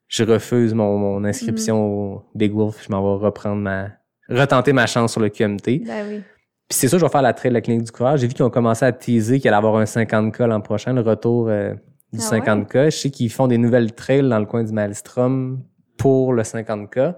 je 0.07 0.23
refuse 0.23 0.73
mon, 0.73 0.97
mon 0.97 1.23
inscription 1.23 1.75
Mm. 1.77 1.91
au 1.91 2.23
Big 2.35 2.51
Wolf. 2.53 2.83
Je 2.85 2.91
m'en 2.91 3.01
vais 3.01 3.25
reprendre 3.25 3.61
ma, 3.61 3.89
retenter 4.29 4.73
ma 4.73 4.87
chance 4.87 5.11
sur 5.11 5.21
le 5.21 5.29
QMT. 5.29 5.83
Ben 5.85 6.05
oui. 6.07 6.21
Puis 6.69 6.79
c'est 6.79 6.87
ça, 6.87 6.97
je 6.97 7.05
vais 7.05 7.11
faire 7.11 7.21
la 7.21 7.33
trail 7.33 7.51
de 7.51 7.55
la 7.55 7.61
clinique 7.61 7.83
du 7.83 7.91
courage. 7.91 8.21
J'ai 8.21 8.27
vu 8.27 8.33
qu'ils 8.33 8.45
ont 8.45 8.49
commencé 8.49 8.83
à 8.85 8.91
teaser 8.91 9.39
qu'il 9.39 9.47
allait 9.49 9.57
avoir 9.57 9.75
un 9.75 9.83
50K 9.85 10.45
l'an 10.47 10.61
prochain, 10.61 10.93
le 10.93 11.01
retour 11.01 11.49
euh, 11.49 11.73
du 12.11 12.19
Ah 12.21 12.31
ouais? 12.31 12.39
50K. 12.39 12.85
Je 12.85 12.97
sais 12.97 13.09
qu'ils 13.11 13.31
font 13.31 13.47
des 13.47 13.57
nouvelles 13.59 13.93
trails 13.93 14.27
dans 14.27 14.39
le 14.39 14.45
coin 14.45 14.63
du 14.63 14.71
Maelstrom 14.71 15.61
pour 15.97 16.33
le 16.33 16.41
50K. 16.41 17.15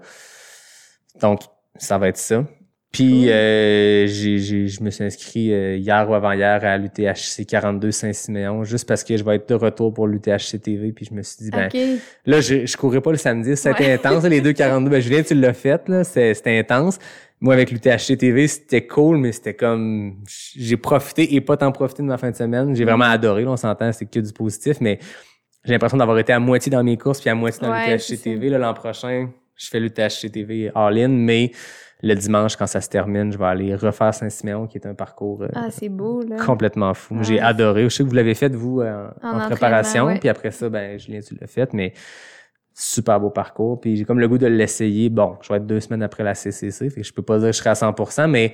Donc, 1.22 1.40
ça 1.76 1.96
va 1.96 2.08
être 2.08 2.18
ça. 2.18 2.44
Puis, 2.96 3.30
euh, 3.30 4.06
je 4.06 4.82
me 4.82 4.90
suis 4.90 5.04
inscrit 5.04 5.52
euh, 5.52 5.76
hier 5.76 6.08
ou 6.08 6.14
avant-hier 6.14 6.64
à 6.64 6.78
l'UTHC 6.78 7.44
42 7.46 7.90
Saint-Siméon, 7.90 8.64
juste 8.64 8.88
parce 8.88 9.04
que 9.04 9.16
je 9.16 9.22
vais 9.24 9.36
être 9.36 9.48
de 9.48 9.54
retour 9.54 9.92
pour 9.92 10.06
l'UTHC 10.06 10.58
TV. 10.62 10.92
Puis 10.92 11.06
je 11.10 11.14
me 11.14 11.22
suis 11.22 11.44
dit, 11.44 11.50
ben. 11.50 11.68
Là, 12.24 12.40
je, 12.40 12.64
je 12.66 12.76
courais 12.76 13.00
pas 13.00 13.10
le 13.10 13.18
samedi, 13.18 13.56
c'était 13.56 13.84
Ouais. 13.84 13.92
intense. 13.92 14.24
Les 14.24 14.40
2,42, 14.40 14.88
ben 14.88 15.00
Julien, 15.00 15.22
tu 15.22 15.34
l'as 15.34 15.52
fait, 15.52 15.88
là, 15.88 16.04
c'était 16.04 16.58
intense. 16.58 16.98
Moi, 17.40 17.52
avec 17.52 17.70
l'UTHC 17.70 18.16
TV, 18.16 18.48
c'était 18.48 18.86
cool, 18.86 19.18
mais 19.18 19.30
c'était 19.32 19.52
comme... 19.52 20.22
J'ai 20.56 20.78
profité 20.78 21.34
et 21.34 21.40
pas 21.42 21.58
tant 21.58 21.70
profité 21.70 22.02
de 22.02 22.08
ma 22.08 22.16
fin 22.16 22.30
de 22.30 22.36
semaine. 22.36 22.74
J'ai 22.74 22.84
vraiment 22.84 23.04
adoré, 23.04 23.42
là, 23.44 23.50
on 23.50 23.56
s'entend, 23.58 23.92
c'est 23.92 24.06
que 24.10 24.20
du 24.20 24.32
positif, 24.32 24.78
mais 24.80 24.98
j'ai 25.64 25.72
l'impression 25.72 25.98
d'avoir 25.98 26.18
été 26.18 26.32
à 26.32 26.38
moitié 26.40 26.70
dans 26.70 26.82
mes 26.82 26.96
courses 26.96 27.20
puis 27.20 27.28
à 27.28 27.34
moitié 27.34 27.60
dans 27.60 27.72
Ouais, 27.72 27.92
l'UTHC 27.94 28.22
TV. 28.22 28.48
L'an 28.48 28.72
prochain, 28.72 29.28
je 29.54 29.66
fais 29.68 29.80
l'UTHC 29.80 30.30
TV 30.32 30.70
all-in, 30.74 31.08
mais 31.08 31.50
le 32.02 32.14
dimanche, 32.14 32.56
quand 32.56 32.66
ça 32.66 32.80
se 32.80 32.88
termine, 32.88 33.32
je 33.32 33.38
vais 33.38 33.44
aller 33.46 33.74
refaire 33.74 34.12
Saint-Siméon, 34.12 34.66
qui 34.66 34.76
est 34.78 34.86
un 34.86 34.94
parcours 34.94 35.42
euh, 35.42 35.48
Ah, 35.54 35.68
c'est 35.70 35.88
beau, 35.88 36.22
là. 36.22 36.36
complètement 36.36 36.92
fou. 36.94 37.14
Moi, 37.14 37.22
J'ai 37.22 37.40
Ah. 37.40 37.48
adoré. 37.48 37.84
Je 37.84 37.88
sais 37.88 38.04
que 38.04 38.08
vous 38.08 38.14
l'avez 38.14 38.34
fait, 38.34 38.54
vous, 38.54 38.80
euh, 38.82 39.08
en, 39.22 39.38
préparation. 39.46 40.04
ouais. 40.06 40.18
Puis 40.18 40.28
après 40.28 40.50
ça, 40.50 40.68
ben, 40.68 40.98
Julien, 40.98 41.20
tu 41.20 41.34
l'as 41.40 41.46
fait, 41.46 41.72
mais 41.72 41.94
super 42.74 43.18
beau 43.18 43.30
parcours. 43.30 43.80
Puis 43.80 43.96
j'ai 43.96 44.04
comme 44.04 44.20
le 44.20 44.28
goût 44.28 44.36
de 44.38 44.46
l'essayer. 44.46 45.08
Bon, 45.08 45.36
je 45.40 45.48
vais 45.50 45.56
être 45.56 45.66
deux 45.66 45.80
semaines 45.80 46.02
après 46.02 46.22
la 46.22 46.34
CCC, 46.34 46.90
fait 46.90 47.00
que 47.00 47.06
je 47.06 47.12
peux 47.14 47.22
pas 47.22 47.38
dire 47.38 47.48
que 47.48 47.52
je 47.54 47.58
serai 47.58 47.70
à 47.70 47.74
100%, 47.74 48.28
mais 48.28 48.52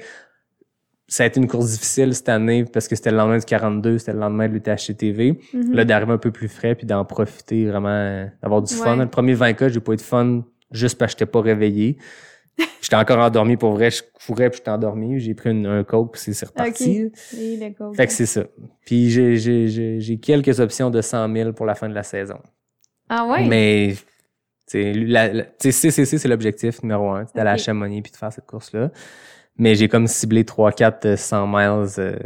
ça 1.09 1.25
a 1.25 1.27
été 1.27 1.41
une 1.41 1.49
course 1.49 1.73
difficile 1.73 2.15
cette 2.15 2.29
année 2.29 2.65
parce 2.65 2.87
que 2.89 2.95
c'était 2.95 3.11
le 3.11 3.17
lendemain 3.17 3.39
du 3.39 3.45
42, 3.45 3.99
c'était 3.99 4.13
le 4.13 4.21
lendemain 4.21 4.49
de 4.49 4.55
l'UTHC 4.55 4.95
TV. 4.97 5.39
Mhm. 5.53 5.75
Là, 5.75 5.85
d'arriver 5.85 6.13
un 6.13 6.19
peu 6.19 6.31
plus 6.31 6.49
frais 6.49 6.75
puis 6.77 6.87
d'en 6.87 7.05
profiter 7.05 7.67
vraiment, 7.67 7.89
euh, 7.89 8.27
d'avoir 8.41 8.63
du 8.63 8.73
fun. 8.73 8.97
Le 8.97 9.09
premier 9.09 9.35
20K, 9.35 9.69
j'ai 9.69 9.81
pas 9.81 9.93
eu 9.93 9.97
de 9.97 10.01
fun 10.01 10.43
juste 10.71 10.97
parce 10.99 11.13
que 11.15 11.19
j'étais 11.19 11.31
pas 11.31 11.41
réveillé. 11.43 11.99
J'étais 12.81 12.97
encore 12.97 13.19
endormi 13.19 13.57
pour 13.57 13.73
vrai, 13.73 13.91
je 13.91 14.03
courais 14.27 14.51
puis 14.51 14.59
j'étais 14.59 14.71
endormi. 14.71 15.19
J'ai 15.21 15.35
pris 15.35 15.51
une- 15.51 15.67
un 15.67 15.85
coke 15.85 16.13
puis 16.13 16.21
c'est 16.21 16.33
c'est 16.35 16.47
reparti. 16.47 17.11
Le. 17.33 17.95
Fait 17.95 18.07
que 18.07 18.13
c'est 18.13 18.27
ça. 18.27 18.43
Puis 18.85 19.11
j'ai, 19.11 19.37
j'ai, 19.37 19.69
j'ai, 19.69 20.01
j'ai 20.01 20.19
quelques 20.19 20.61
options 20.61 20.91
de 20.91 21.01
100 21.01 21.33
000 21.33 21.53
pour 21.53 21.65
la 21.67 21.75
fin 21.75 21.89
de 21.89 21.95
la 21.95 22.03
saison. 22.03 22.39
Ah 23.09 23.27
ouais? 23.27 23.47
Mais, 23.47 23.95
sais, 24.67 24.93
CCC, 25.59 26.19
c'est 26.19 26.29
l'objectif 26.29 26.83
numéro 26.83 27.11
un. 27.11 27.25
C'est 27.27 27.37
d'aller 27.37 27.51
à. 27.51 27.57
Chamonix 27.57 28.03
puis 28.03 28.13
de 28.13 28.17
faire 28.17 28.33
cette 28.33 28.47
course-là. 28.47 28.91
Mais 29.57 29.75
j'ai 29.75 29.89
comme 29.89 30.07
ciblé 30.07 30.45
3-4 30.45 31.07
euh, 31.07 31.17
100 31.17 31.47
miles 31.47 31.89
euh, 31.99 32.17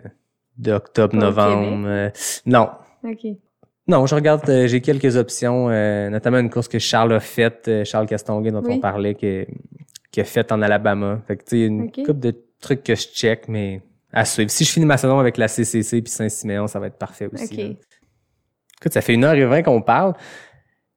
d'octobre, 0.58 1.16
novembre. 1.16 1.86
euh, 1.86 2.10
non. 2.46 2.68
OK. 3.04 3.26
Non, 3.88 4.04
je 4.06 4.14
regarde, 4.16 4.48
euh, 4.48 4.66
j'ai 4.66 4.80
quelques 4.80 5.16
options, 5.16 5.68
euh, 5.70 6.08
notamment 6.10 6.38
une 6.38 6.50
course 6.50 6.66
que 6.66 6.78
Charles 6.80 7.12
a 7.12 7.20
faite, 7.20 7.66
euh, 7.68 7.84
Charles 7.84 8.06
Castonguay, 8.06 8.50
dont 8.50 8.62
Oui. 8.64 8.74
on 8.76 8.80
parlait, 8.80 9.14
que, 9.14 9.46
qui 10.16 10.20
a 10.22 10.24
faite 10.24 10.50
en 10.50 10.62
Alabama. 10.62 11.20
Fait 11.26 11.36
que, 11.36 11.42
tu 11.44 11.50
sais, 11.58 11.66
une 11.66 11.82
Ok. 11.88 11.96
couple 12.06 12.20
de 12.20 12.34
trucs 12.58 12.82
que 12.82 12.94
je 12.94 13.02
check, 13.02 13.48
mais 13.48 13.82
à 14.14 14.24
suivre. 14.24 14.50
Si 14.50 14.64
je 14.64 14.72
finis 14.72 14.86
ma 14.86 14.96
saison 14.96 15.18
avec 15.18 15.36
la 15.36 15.46
CCC 15.46 16.00
puis 16.00 16.10
Saint-Siméon, 16.10 16.68
ça 16.68 16.78
va 16.80 16.86
être 16.86 16.96
parfait 16.96 17.28
aussi. 17.30 17.44
OK. 17.52 17.58
là. 17.58 17.64
Écoute, 18.80 18.92
ça 18.94 19.02
fait 19.02 19.12
une 19.12 19.24
heure 19.24 19.34
et 19.34 19.44
vingt 19.44 19.62
qu'on 19.62 19.82
parle. 19.82 20.14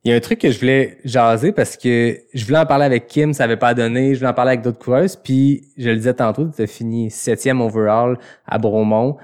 Il 0.05 0.11
y 0.11 0.13
a 0.13 0.15
un 0.15 0.21
truc 0.21 0.39
que 0.39 0.49
je 0.51 0.57
voulais 0.57 0.99
jaser 1.03 1.51
parce 1.51 1.75
que 1.75 2.17
je 2.33 2.45
voulais 2.45 2.59
en 2.59 2.65
parler 2.65 2.85
avec 2.85 3.07
Kim, 3.07 3.33
ça 3.33 3.43
avait 3.43 3.57
pas 3.57 3.73
donné. 3.73 4.13
Je 4.13 4.19
voulais 4.19 4.29
en 4.31 4.33
parler 4.33 4.51
avec 4.51 4.61
d'autres 4.61 4.79
coureuses. 4.79 5.17
Puis, 5.17 5.67
je 5.75 5.89
le 5.89 5.97
disais 5.97 6.13
tantôt, 6.13 6.47
tu 6.47 6.61
as 6.61 6.67
fini 6.67 7.11
septième 7.11 7.59
overall 7.59 8.17
à 8.47 8.57
Bromont. 8.57 9.17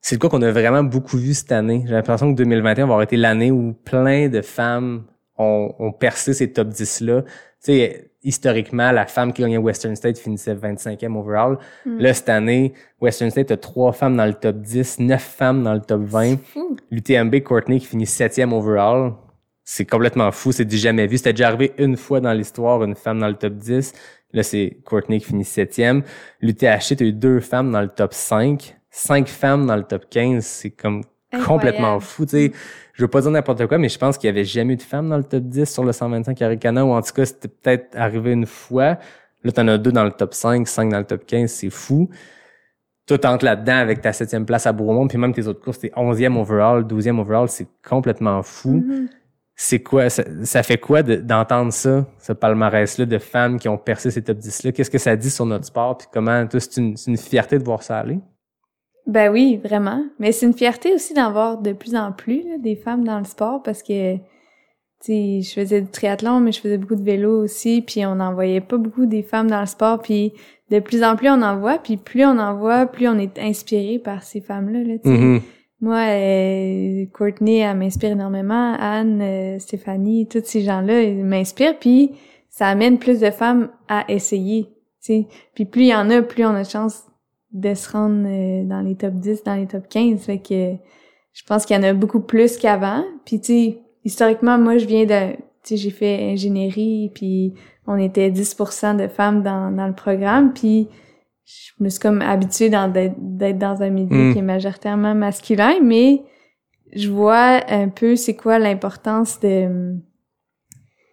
C'est 0.00 0.14
le 0.14 0.20
quoi 0.20 0.30
qu'on 0.30 0.42
a 0.42 0.52
vraiment 0.52 0.84
beaucoup 0.84 1.16
vu 1.18 1.34
cette 1.34 1.50
année? 1.50 1.82
J'ai 1.88 1.92
l'impression 1.94 2.30
que 2.32 2.36
2021 2.36 2.86
va 2.86 2.92
avoir 2.92 3.02
été 3.02 3.16
l'année 3.16 3.50
où 3.50 3.72
plein 3.72 4.28
de 4.28 4.42
femmes 4.42 5.06
ont, 5.36 5.74
ont 5.80 5.90
percé 5.90 6.34
ces 6.34 6.52
top 6.52 6.68
10-là. 6.68 7.22
Tu 7.22 7.28
sais, 7.58 8.09
historiquement, 8.22 8.92
la 8.92 9.06
femme 9.06 9.32
qui 9.32 9.42
gagnait 9.42 9.56
Western 9.58 9.96
State 9.96 10.18
finissait 10.18 10.54
25e 10.54 11.16
overall. 11.16 11.58
Là, 11.86 12.12
cette 12.14 12.28
année, 12.28 12.72
Western 13.00 13.30
State 13.30 13.50
a 13.50 13.56
trois 13.56 13.92
femmes 13.92 14.16
dans 14.16 14.26
le 14.26 14.34
top 14.34 14.56
10, 14.56 15.00
neuf 15.00 15.22
femmes 15.22 15.62
dans 15.62 15.74
le 15.74 15.80
top 15.80 16.02
20. 16.02 16.36
Fou. 16.44 16.76
L'UTMB 16.90 17.40
Courtney 17.42 17.80
qui 17.80 17.86
finit 17.86 18.06
septième 18.06 18.52
overall. 18.52 19.12
C'est 19.64 19.84
complètement 19.86 20.32
fou, 20.32 20.52
c'est 20.52 20.64
du 20.64 20.76
jamais 20.76 21.06
vu. 21.06 21.16
C'était 21.16 21.32
déjà 21.32 21.48
arrivé 21.48 21.72
une 21.78 21.96
fois 21.96 22.20
dans 22.20 22.32
l'histoire, 22.32 22.82
une 22.82 22.96
femme 22.96 23.20
dans 23.20 23.28
le 23.28 23.34
top 23.36 23.54
10. 23.54 23.92
Là, 24.32 24.42
c'est 24.42 24.78
Courtney 24.84 25.20
qui 25.20 25.26
finit 25.26 25.44
septième. 25.44 26.02
L'UTHC, 26.40 26.96
t'as 26.96 27.04
eu 27.04 27.12
deux 27.12 27.40
femmes 27.40 27.70
dans 27.70 27.80
le 27.80 27.88
top 27.88 28.12
5. 28.12 28.76
Cinq 28.90 29.28
femmes 29.28 29.66
dans 29.66 29.76
le 29.76 29.84
top 29.84 30.06
15. 30.10 30.44
C'est 30.44 30.70
comme 30.70 31.02
Incroyable. 31.32 31.46
complètement 31.46 32.00
fou. 32.00 32.26
Tu 32.26 32.30
sais, 32.30 32.52
je 33.00 33.04
veux 33.06 33.08
pas 33.08 33.22
dire 33.22 33.30
n'importe 33.30 33.66
quoi, 33.66 33.78
mais 33.78 33.88
je 33.88 33.98
pense 33.98 34.18
qu'il 34.18 34.28
y 34.28 34.30
avait 34.30 34.44
jamais 34.44 34.74
eu 34.74 34.76
de 34.76 34.82
femmes 34.82 35.08
dans 35.08 35.16
le 35.16 35.24
top 35.24 35.44
10 35.44 35.64
sur 35.72 35.84
le 35.84 35.92
125 35.92 36.42
Arikana, 36.42 36.84
ou 36.84 36.90
en 36.90 37.00
tout 37.00 37.14
cas, 37.14 37.24
c'était 37.24 37.48
peut-être 37.48 37.96
arrivé 37.96 38.32
une 38.32 38.44
fois. 38.44 38.98
Là, 39.42 39.52
t'en 39.52 39.66
as 39.68 39.78
deux 39.78 39.90
dans 39.90 40.04
le 40.04 40.10
top 40.12 40.34
5, 40.34 40.68
cinq 40.68 40.90
dans 40.90 40.98
le 40.98 41.06
top 41.06 41.24
15. 41.24 41.50
C'est 41.50 41.70
fou. 41.70 42.10
Toi, 43.06 43.16
t'entres 43.16 43.46
là-dedans 43.46 43.76
avec 43.76 44.02
ta 44.02 44.12
septième 44.12 44.44
place 44.44 44.66
à 44.66 44.72
Bourmont, 44.72 45.08
puis 45.08 45.16
même 45.16 45.32
tes 45.32 45.46
autres 45.46 45.62
courses, 45.62 45.78
t'es 45.78 45.90
11e 45.96 46.36
overall, 46.38 46.84
12e 46.84 47.18
overall, 47.18 47.48
c'est 47.48 47.66
complètement 47.82 48.42
fou. 48.42 48.84
Mhm. 48.86 49.08
C'est 49.56 49.82
quoi, 49.82 50.10
ça, 50.10 50.22
ça 50.44 50.62
fait 50.62 50.76
quoi 50.76 51.02
de- 51.02 51.16
d'entendre 51.16 51.72
ça, 51.72 52.06
ce 52.18 52.34
palmarès-là 52.34 53.06
de 53.06 53.18
femmes 53.18 53.58
qui 53.58 53.68
ont 53.70 53.78
percé 53.78 54.10
ces 54.10 54.22
top 54.22 54.36
10-là? 54.36 54.72
Qu'est-ce 54.72 54.90
que 54.90 54.98
ça 54.98 55.16
dit 55.16 55.30
sur 55.30 55.46
notre 55.46 55.64
sport? 55.64 55.96
Puis 55.96 56.08
comment, 56.12 56.46
toi, 56.46 56.60
c'est 56.60 56.76
une, 56.76 56.98
c'est 56.98 57.10
une 57.10 57.16
fierté 57.16 57.58
de 57.58 57.64
voir 57.64 57.82
ça 57.82 57.96
aller? 57.98 58.20
Ben 59.06 59.30
oui, 59.30 59.60
vraiment. 59.62 60.04
Mais 60.18 60.32
c'est 60.32 60.46
une 60.46 60.54
fierté 60.54 60.94
aussi 60.94 61.14
d'en 61.14 61.32
voir 61.32 61.58
de 61.58 61.72
plus 61.72 61.94
en 61.94 62.12
plus 62.12 62.42
là, 62.42 62.58
des 62.58 62.76
femmes 62.76 63.04
dans 63.04 63.18
le 63.18 63.24
sport 63.24 63.62
parce 63.62 63.82
que 63.82 64.16
tu 64.16 64.20
sais, 65.00 65.40
je 65.40 65.52
faisais 65.54 65.80
du 65.80 65.88
triathlon, 65.88 66.40
mais 66.40 66.52
je 66.52 66.60
faisais 66.60 66.76
beaucoup 66.76 66.94
de 66.94 67.02
vélo 67.02 67.42
aussi, 67.42 67.80
puis 67.80 68.04
on 68.04 68.16
n'en 68.16 68.34
voyait 68.34 68.60
pas 68.60 68.76
beaucoup 68.76 69.06
des 69.06 69.22
femmes 69.22 69.50
dans 69.50 69.60
le 69.60 69.66
sport, 69.66 70.02
puis 70.02 70.34
de 70.70 70.78
plus 70.78 71.02
en 71.02 71.16
plus 71.16 71.30
on 71.30 71.40
en 71.40 71.58
voit, 71.58 71.78
puis 71.78 71.96
plus 71.96 72.24
on 72.24 72.38
en 72.38 72.54
voit, 72.54 72.84
plus 72.84 73.08
on 73.08 73.18
est 73.18 73.38
inspiré 73.38 73.98
par 73.98 74.22
ces 74.22 74.42
femmes-là. 74.42 74.82
Là. 74.84 74.94
Mhm. 75.04 75.40
Moi, 75.80 75.96
euh, 75.96 77.06
Courtney, 77.14 77.58
elle 77.58 77.78
m'inspire 77.78 78.10
énormément. 78.10 78.74
Anne, 78.78 79.22
euh, 79.22 79.58
Stéphanie, 79.58 80.28
tous 80.28 80.42
ces 80.44 80.60
gens-là, 80.60 81.02
ils 81.02 81.24
m'inspirent. 81.24 81.78
Puis 81.78 82.12
ça 82.50 82.66
amène 82.66 82.98
plus 82.98 83.20
de 83.20 83.30
femmes 83.30 83.70
à 83.88 84.04
essayer. 84.08 84.68
sais. 85.00 85.26
Puis 85.54 85.64
plus 85.64 85.82
il 85.82 85.88
y 85.88 85.94
en 85.94 86.10
a, 86.10 86.20
plus 86.20 86.44
on 86.44 86.54
a 86.54 86.64
de 86.64 86.68
chance 86.68 87.04
de 87.52 87.74
se 87.74 87.90
rendre 87.90 88.24
euh, 88.26 88.64
dans 88.64 88.80
les 88.80 88.94
top 88.96 89.14
10, 89.14 89.44
dans 89.44 89.54
les 89.54 89.66
top 89.66 89.88
15. 89.88 90.20
Fait 90.20 90.38
que 90.38 90.74
je 91.32 91.42
pense 91.46 91.64
qu'il 91.66 91.76
y 91.76 91.78
en 91.78 91.82
a 91.82 91.92
beaucoup 91.92 92.20
plus 92.20 92.56
qu'avant. 92.56 93.04
Puis 93.24 93.40
tu 93.40 93.46
sais, 93.46 93.78
historiquement, 94.04 94.58
moi, 94.58 94.78
je 94.78 94.86
viens 94.86 95.04
de... 95.04 95.32
Tu 95.32 95.40
sais, 95.62 95.76
j'ai 95.76 95.90
fait 95.90 96.30
ingénierie, 96.32 97.10
puis 97.14 97.52
on 97.86 97.96
était 97.96 98.30
10% 98.30 98.96
de 98.96 99.08
femmes 99.08 99.42
dans, 99.42 99.70
dans 99.70 99.86
le 99.86 99.92
programme. 99.94 100.52
Puis 100.54 100.88
je 101.44 101.72
me 101.84 101.88
suis 101.88 102.00
comme 102.00 102.22
habituée 102.22 102.70
d'être 102.70 103.58
dans 103.58 103.82
un 103.82 103.90
milieu 103.90 104.30
Mm. 104.30 104.32
qui 104.32 104.38
est 104.38 104.42
majoritairement 104.42 105.14
masculin, 105.14 105.74
mais 105.82 106.22
je 106.94 107.10
vois 107.10 107.60
un 107.68 107.88
peu 107.88 108.16
c'est 108.16 108.34
quoi 108.36 108.58
l'importance 108.58 109.38
de 109.40 109.96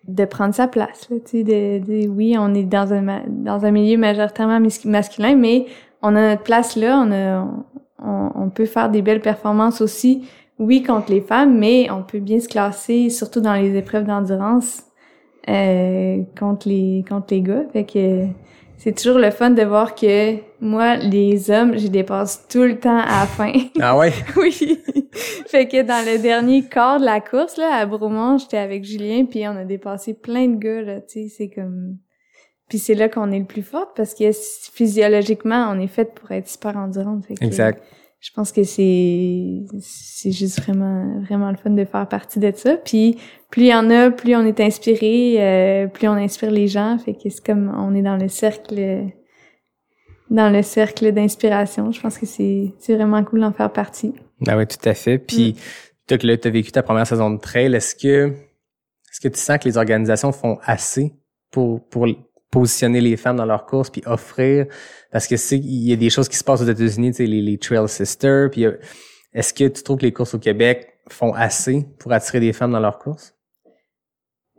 de 0.07 0.23
prendre 0.23 0.55
sa 0.55 0.68
place 0.69 1.09
là, 1.09 1.18
tu 1.19 1.39
sais 1.39 1.43
de, 1.43 1.80
de- 1.85 2.07
oui, 2.07 2.35
on 2.39 2.53
est 2.53 2.64
dans 2.64 2.93
un 2.93 3.23
dans 3.27 3.65
un 3.65 3.72
milieu 3.72 3.97
majoritairement 3.97 4.59
masculin, 4.85 5.35
mais 5.35 5.65
on 6.07 6.15
a 6.15 6.29
notre 6.29 6.43
place 6.43 6.75
là, 6.75 7.03
on 7.05 7.11
a 7.11 7.47
on, 8.03 8.31
on 8.35 8.49
peut 8.49 8.65
faire 8.65 8.89
des 8.89 9.01
belles 9.01 9.21
performances 9.21 9.81
aussi 9.81 10.27
oui 10.59 10.84
contre 10.84 11.11
les 11.11 11.21
femmes, 11.21 11.57
mais 11.57 11.89
on 11.91 12.03
peut 12.03 12.19
bien 12.19 12.39
se 12.39 12.47
classer 12.47 13.09
surtout 13.09 13.41
dans 13.41 13.53
les 13.53 13.75
épreuves 13.75 14.05
d'endurance 14.05 14.84
euh, 15.49 16.21
contre 16.38 16.67
les 16.67 17.05
contre 17.07 17.27
les 17.34 17.41
gars, 17.41 17.63
fait 17.73 17.85
que 17.85 18.27
c'est 18.77 18.95
toujours 18.95 19.17
le 19.17 19.31
fun 19.31 19.49
de 19.49 19.63
voir 19.63 19.95
que 19.95 20.35
moi, 20.61 20.97
les 20.97 21.49
hommes, 21.49 21.77
je 21.79 21.88
dépasse 21.88 22.47
tout 22.47 22.61
le 22.61 22.79
temps 22.79 22.99
à 22.99 23.21
la 23.21 23.25
fin. 23.25 23.51
Ah 23.81 23.97
ouais? 23.97 24.13
oui. 24.38 24.79
fait 25.47 25.67
que 25.67 25.81
dans 25.81 26.05
le 26.05 26.21
dernier 26.21 26.63
quart 26.63 26.99
de 26.99 27.05
la 27.05 27.19
course, 27.19 27.57
là, 27.57 27.73
à 27.73 27.85
Bromont, 27.88 28.38
j'étais 28.38 28.57
avec 28.57 28.84
Julien, 28.84 29.25
puis 29.25 29.47
on 29.47 29.55
a 29.57 29.65
dépassé 29.65 30.13
plein 30.13 30.47
de 30.47 30.57
gars, 30.57 30.81
là, 30.81 31.01
tu 31.01 31.27
sais, 31.27 31.27
c'est 31.27 31.49
comme... 31.49 31.97
Puis 32.69 32.80
c'est 32.80 32.95
là 32.95 33.07
qu'on 33.07 33.31
est 33.31 33.39
le 33.39 33.45
plus 33.45 33.61
fort, 33.61 33.94
parce 33.95 34.14
que 34.14 34.31
physiologiquement, 34.73 35.72
on 35.72 35.80
est 35.80 35.88
fait 35.88 36.14
pour 36.14 36.31
être 36.31 36.48
super 36.48 36.76
endurante. 36.77 37.26
Fait 37.26 37.35
que 37.35 37.45
Exact. 37.45 37.81
Je 38.19 38.31
pense 38.31 38.52
que 38.52 38.64
c'est 38.64 39.64
c'est 39.80 40.31
juste 40.31 40.60
vraiment 40.61 41.22
vraiment 41.22 41.52
le 41.52 41.56
fun 41.56 41.69
de 41.69 41.85
faire 41.85 42.07
partie 42.10 42.39
de 42.39 42.52
ça. 42.53 42.76
Puis 42.76 43.18
plus 43.52 43.64
il 43.64 43.68
y 43.68 43.76
en 43.76 43.89
a, 43.91 44.10
plus 44.10 44.35
on 44.35 44.44
est 44.44 44.60
inspiré, 44.60 45.35
euh, 45.38 45.88
plus 45.88 46.07
on 46.07 46.14
inspire 46.14 46.49
les 46.49 46.68
gens. 46.68 46.98
Fait 46.98 47.14
que 47.14 47.30
c'est 47.30 47.45
comme 47.45 47.72
on 47.77 47.94
est 47.94 48.02
dans 48.02 48.18
le 48.18 48.27
cercle 48.27 49.11
dans 50.30 50.49
le 50.49 50.61
cercle 50.64 51.11
d'inspiration. 51.11 51.91
Je 51.91 52.02
pense 52.02 52.18
que 52.18 52.26
c'est 52.26 52.73
c'est 52.80 52.95
vraiment 52.95 53.23
cool 53.23 53.41
d'en 53.41 53.53
faire 53.53 53.72
partie. 53.72 54.14
Ah 54.48 54.57
oui, 54.57 54.68
tout 54.68 54.89
à 54.89 54.94
fait. 54.94 55.18
Puis, 55.18 55.56
toi 56.07 56.18
que 56.18 56.27
là, 56.27 56.38
tu 56.38 56.48
as 56.48 56.52
vécu 56.52 56.72
ta 56.72 56.84
première 56.84 57.07
saison 57.07 57.31
de 57.31 57.39
trail, 57.39 57.73
est-ce 57.73 57.95
que 57.95 58.34
est-ce 59.11 59.22
que 59.22 59.27
tu 59.30 59.39
sens 59.39 59.57
que 59.57 59.65
les 59.65 59.77
organisations 59.77 60.31
font 60.31 60.60
assez 60.64 61.14
pour, 61.52 61.84
pour 61.88 62.06
positionner 62.52 63.02
les 63.02 63.18
femmes 63.18 63.36
dans 63.38 63.45
leurs 63.45 63.65
courses 63.65 63.90
puis 63.90 64.02
offrir 64.06 64.68
parce 65.11 65.28
que 65.28 65.36
c'est 65.38 65.57
il 65.57 65.88
y 65.90 65.94
a 65.94 65.95
des 65.95 66.10
choses 66.10 66.30
qui 66.30 66.38
se 66.38 66.44
passent 66.44 66.61
aux 66.61 66.65
États-Unis, 66.65 67.11
tu 67.11 67.18
sais 67.18 67.26
les, 67.26 67.41
les 67.41 67.57
Trail 67.57 67.88
Sisters, 67.90 68.49
puis 68.49 68.65
a- 68.65 68.74
est-ce 69.34 69.53
que 69.53 69.68
tu 69.68 69.84
trouves 69.84 69.98
que 69.98 70.06
les 70.06 70.14
courses 70.14 70.34
au 70.34 70.40
Québec 70.40 70.88
font 71.10 71.34
assez 71.34 71.86
pour 71.99 72.11
attirer 72.14 72.40
des 72.40 72.53
femmes 72.53 72.72
dans 72.72 72.80
leurs 72.80 72.99
courses 72.99 73.34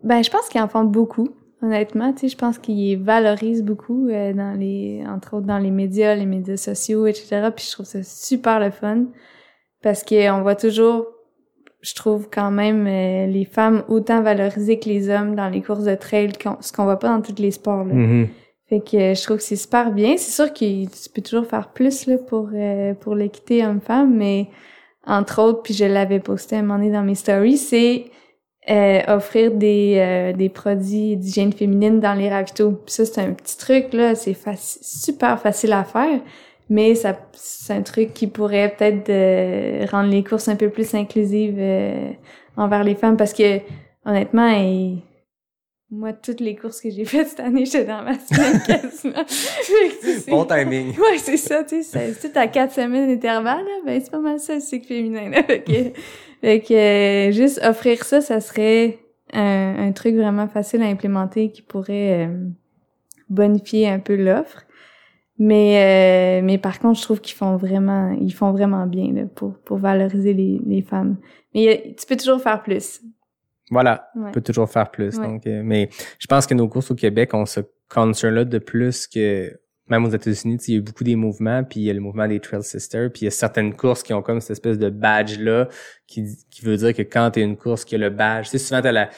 Ben 0.05 0.23
je 0.23 0.31
pense 0.31 0.49
qu'ils 0.49 0.61
en 0.61 0.69
font 0.69 0.85
beaucoup. 0.85 1.31
Honnêtement, 1.61 2.13
tu 2.13 2.21
sais, 2.21 2.29
je 2.29 2.37
pense 2.37 2.57
qu'ils 2.59 3.03
valorisent 3.03 3.65
beaucoup 3.65 4.09
euh, 4.09 4.33
dans 4.33 4.53
les, 4.57 5.03
entre 5.09 5.35
autres 5.39 5.47
dans 5.47 5.59
les 5.59 5.73
médias, 5.73 6.15
les 6.15 6.25
médias 6.27 6.57
sociaux, 6.57 7.07
etc. 7.09 7.49
Puis 7.55 7.67
je 7.67 7.73
trouve 7.73 7.87
ça 7.87 8.01
super 8.05 8.61
le 8.61 8.71
fun 8.71 9.07
parce 9.83 10.05
que 10.05 10.31
on 10.31 10.43
voit 10.43 10.55
toujours, 10.55 11.07
je 11.81 11.95
trouve 11.95 12.29
quand 12.33 12.51
même 12.51 12.87
euh, 12.87 13.27
les 13.27 13.45
femmes 13.45 13.85
autant 13.89 14.21
valorisées 14.23 14.79
que 14.79 14.89
les 14.89 15.09
hommes 15.11 15.35
dans 15.37 15.49
les 15.49 15.63
courses 15.63 15.85
de 15.85 15.95
trail, 15.95 16.33
qu'on- 16.33 16.57
ce 16.61 16.73
qu'on 16.73 16.85
voit 16.85 16.99
pas 16.99 17.09
dans 17.09 17.21
tous 17.23 17.41
les 17.41 17.51
sports. 17.53 17.85
Là. 17.85 17.95
Mhm. 17.95 18.29
Fait 18.69 18.81
que 18.81 18.97
euh, 18.97 19.15
je 19.15 19.23
trouve 19.23 19.37
que 19.39 19.43
c'est 19.43 19.57
super 19.57 19.91
bien. 19.93 20.17
C'est 20.17 20.33
sûr 20.33 20.53
que 20.53 20.85
tu 20.85 21.11
peux 21.15 21.23
toujours 21.23 21.47
faire 21.47 21.69
plus 21.73 22.07
là 22.07 22.19
pour 22.19 22.51
euh, 22.55 22.95
pour 22.95 23.15
l'équité 23.15 23.65
homme-femme, 23.65 24.15
mais 24.17 24.49
entre 25.07 25.41
autres, 25.43 25.63
puis 25.63 25.73
je 25.73 25.85
l'avais 25.87 26.21
posté 26.21 26.57
à 26.57 26.59
un 26.59 26.63
moment 26.63 26.79
donné 26.79 26.91
dans 26.91 27.03
mes 27.03 27.15
stories, 27.15 27.57
c'est 27.57 28.05
euh, 28.71 29.01
offrir 29.09 29.53
des, 29.53 29.95
euh, 29.97 30.33
des 30.35 30.51
produits 30.51 31.17
d'hygiène 31.17 31.53
féminine 31.55 32.01
dans 32.01 32.13
les 32.13 32.29
ravitaux. 32.29 32.73
Puis 32.85 32.93
ça, 32.93 33.07
c'est 33.07 33.23
un 33.23 33.33
petit 33.33 33.57
truc, 33.57 33.95
là, 33.95 34.15
c'est 34.15 34.33
faci- 34.33 34.81
super 34.83 35.41
facile 35.41 35.73
à 35.73 35.85
faire, 35.85 36.21
mais 36.71 36.95
ça 36.95 37.19
c'est 37.33 37.73
un 37.75 37.83
truc 37.83 38.13
qui 38.15 38.27
pourrait 38.27 38.75
peut-être 38.77 39.09
euh, 39.11 39.87
rendre 39.91 40.11
les 40.11 40.23
courses 40.25 40.49
un 40.49 40.57
peu 40.57 40.69
plus 40.71 40.95
inclusives 40.95 41.57
euh, 41.59 42.11
envers 42.57 42.85
les 42.85 42.95
femmes, 42.95 43.17
parce 43.17 43.33
que, 43.33 43.61
honnêtement, 44.05 44.49
et- 44.51 44.99
moi, 45.91 46.13
toutes 46.13 46.41
les 46.41 46.55
courses 46.55 46.83
que 46.83 46.91
j'ai 46.91 47.07
faites 47.07 47.29
cette 47.29 47.41
année, 47.41 47.65
j'étais 47.65 47.87
dans 47.87 48.03
ma 48.03 48.19
semaine 48.19 48.61
quasiment. 48.67 49.25
Bon 50.29 50.45
timing. 50.45 50.89
Ouais, 50.99 51.17
c'est 51.17 51.39
ça, 51.39 51.65
tu 51.65 51.83
sais, 51.83 52.13
c'est 52.13 52.31
tout 52.31 52.39
à 52.39 52.47
quatre 52.47 52.75
semaines 52.75 53.09
d'intervalle, 53.09 53.65
ben 53.87 53.99
c'est 53.99 54.11
pas 54.11 54.19
mal 54.19 54.39
ça, 54.39 54.57
le 54.57 54.61
cycle 54.61 54.87
féminin, 54.87 55.31
là. 55.31 55.43
Fait 55.45 55.63
que, 55.63 55.73
fait 56.43 56.61
que 56.61 56.75
euh, 56.75 57.33
juste 57.33 57.59
offrir 57.65 58.05
ça, 58.05 58.21
ça 58.21 58.41
serait 58.43 58.99
un, 59.33 59.77
un 59.89 59.93
truc 59.93 60.15
vraiment 60.17 60.47
facile 60.47 60.83
à 60.83 60.87
implémenter 60.89 61.51
qui 61.51 61.63
pourrait 61.63 62.27
euh, 62.27 62.37
bonifier 63.31 63.89
un 63.89 63.99
peu 63.99 64.15
l'offre. 64.17 64.65
Mais, 65.39 66.41
euh, 66.41 66.45
mais 66.45 66.59
par 66.59 66.79
contre, 66.81 66.99
je 66.99 67.05
trouve 67.05 67.21
qu'ils 67.21 67.37
font 67.37 67.57
vraiment, 67.57 68.11
ils 68.21 68.33
font 68.35 68.51
vraiment 68.53 68.87
bien, 68.87 69.13
là, 69.13 69.23
pour, 69.35 69.55
pour 69.59 69.79
valoriser 69.79 70.35
les, 70.35 70.61
les 70.67 70.83
femmes. 70.83 71.17
Mais 71.55 71.69
euh, 71.69 71.93
tu 71.99 72.07
peux 72.07 72.17
toujours 72.17 72.41
faire 72.41 72.63
plus. 72.63 73.01
Voilà, 73.71 74.11
Ouais. 74.17 74.29
on 74.29 74.33
peut 74.33 74.41
toujours 74.41 74.69
faire 74.69 74.91
plus. 74.91 75.17
Ouais. 75.19 75.27
Donc, 75.27 75.47
euh, 75.47 75.63
mais 75.65 75.91
je 76.19 76.27
pense 76.27 76.47
que 76.47 76.55
nos 76.55 76.69
courses 76.69 76.91
au 76.91 76.95
Québec 76.95 77.35
ont 77.35 77.47
ce 77.47 77.61
concern-là 77.89 78.45
de 78.45 78.59
plus 78.59 79.07
que 79.07 79.59
même 79.89 80.05
aux 80.05 80.11
États-Unis, 80.11 80.59
il 80.69 80.75
y 80.75 80.77
a 80.77 80.81
eu 80.81 80.83
beaucoup 80.83 81.03
des 81.05 81.17
mouvements, 81.17 81.65
puis 81.65 81.81
il 81.81 81.85
y 81.85 81.91
a 81.91 81.95
le 81.95 82.01
mouvement 82.01 82.29
des 82.29 82.41
Trail 82.41 82.63
Sisters, 82.63 83.11
puis 83.11 83.23
il 83.23 83.25
y 83.25 83.29
a 83.29 83.31
certaines 83.31 83.75
courses 83.75 84.03
qui 84.03 84.13
ont 84.13 84.21
comme 84.21 84.41
cette 84.43 84.51
espèce 84.51 84.79
de 84.79 84.91
badge-là 84.91 85.69
qui, 86.07 86.27
qui 86.51 86.63
veut 86.63 86.77
dire 86.77 86.93
que 86.95 87.01
quand 87.01 87.31
tu 87.31 87.41
une 87.41 87.57
course 87.57 87.87
qui 87.87 87.95
a 87.95 87.99
le 87.99 88.11
badge, 88.11 88.47
tu 88.47 88.51
sais, 88.51 88.59
souvent 88.59 88.83
t'as 88.83 88.93
la 88.93 89.09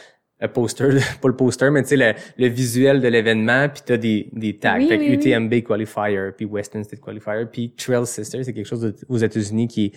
le 0.41 0.49
poster, 0.49 0.89
pas 1.21 1.29
le 1.29 1.37
poster, 1.37 1.71
mais 1.71 1.83
tu 1.83 1.89
sais, 1.91 1.97
le, 1.97 2.13
le 2.39 2.47
visuel 2.49 3.01
de 3.01 3.09
l'événement, 3.09 3.69
puis 3.69 3.83
t'as 3.85 3.97
des, 3.97 4.29
des 4.33 4.57
tags. 4.57 4.79
Oui, 4.79 4.89
fait 4.89 4.99
oui. 4.99 5.13
UTMB 5.15 5.63
Qualifier, 5.63 6.31
puis 6.37 6.47
Western 6.47 6.83
State 6.85 7.01
Qualifier, 7.01 7.47
puis 7.51 7.75
Trail 7.77 8.07
Sisters, 8.07 8.45
c'est 8.45 8.53
quelque 8.53 8.67
chose 8.67 8.81
de- 8.81 8.95
aux 9.09 9.19
États-Unis 9.19 9.69
qui 9.69 9.87
est 9.87 9.93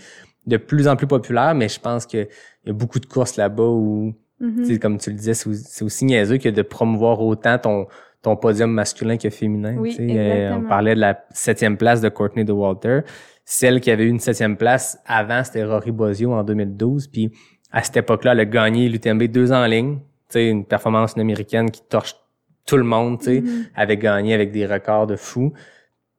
de 0.45 0.57
plus 0.57 0.87
en 0.87 0.95
plus 0.95 1.07
populaire, 1.07 1.55
mais 1.55 1.69
je 1.69 1.79
pense 1.79 2.05
que 2.05 2.17
il 2.17 2.67
y 2.67 2.69
a 2.69 2.73
beaucoup 2.73 2.99
de 2.99 3.05
courses 3.05 3.37
là-bas 3.37 3.63
où 3.63 4.13
tu 4.57 4.65
sais, 4.65 4.79
comme 4.79 4.97
tu 4.97 5.09
le 5.09 5.15
disais, 5.15 5.33
c'est 5.35 5.85
aussi, 5.85 6.03
niaiseux 6.03 6.37
que 6.37 6.49
de 6.49 6.61
promouvoir 6.63 7.21
autant 7.21 7.57
ton, 7.57 7.87
ton 8.21 8.35
podium 8.35 8.69
masculin 8.71 9.15
que 9.15 9.29
féminin. 9.29 9.75
Oui. 9.77 9.95
Euh, 10.01 10.55
on 10.57 10.63
parlait 10.67 10.95
de 10.95 10.99
la 10.99 11.23
septième 11.31 11.77
place 11.77 12.01
de 12.01 12.09
Courtney 12.09 12.43
de 12.43 12.51
Walter. 12.51 13.01
Celle 13.45 13.79
qui 13.79 13.89
avait 13.89 14.03
eu 14.03 14.09
une 14.09 14.19
septième 14.19 14.57
place 14.57 14.99
avant, 15.05 15.45
c'était 15.45 15.63
Rory 15.63 15.91
Bozio 15.91 16.33
en 16.33 16.43
2012. 16.43 17.07
Puis 17.07 17.31
à 17.71 17.83
cette 17.83 17.95
époque-là, 17.95 18.33
elle 18.33 18.41
a 18.41 18.45
gagné 18.45 18.89
l'UTMB 18.89 19.23
deux 19.23 19.53
ans 19.53 19.63
en 19.63 19.67
ligne. 19.67 19.99
Une 20.35 20.65
performance 20.65 21.17
américaine 21.17 21.69
qui 21.71 21.81
torche 21.81 22.15
tout 22.65 22.77
le 22.77 22.83
monde, 22.83 23.19
tu 23.19 23.25
sais, 23.25 23.41
Mhm. 23.41 23.65
avait 23.75 23.97
gagné 23.97 24.33
avec 24.33 24.51
des 24.51 24.65
records 24.65 25.07
de 25.07 25.15
fou. 25.15 25.51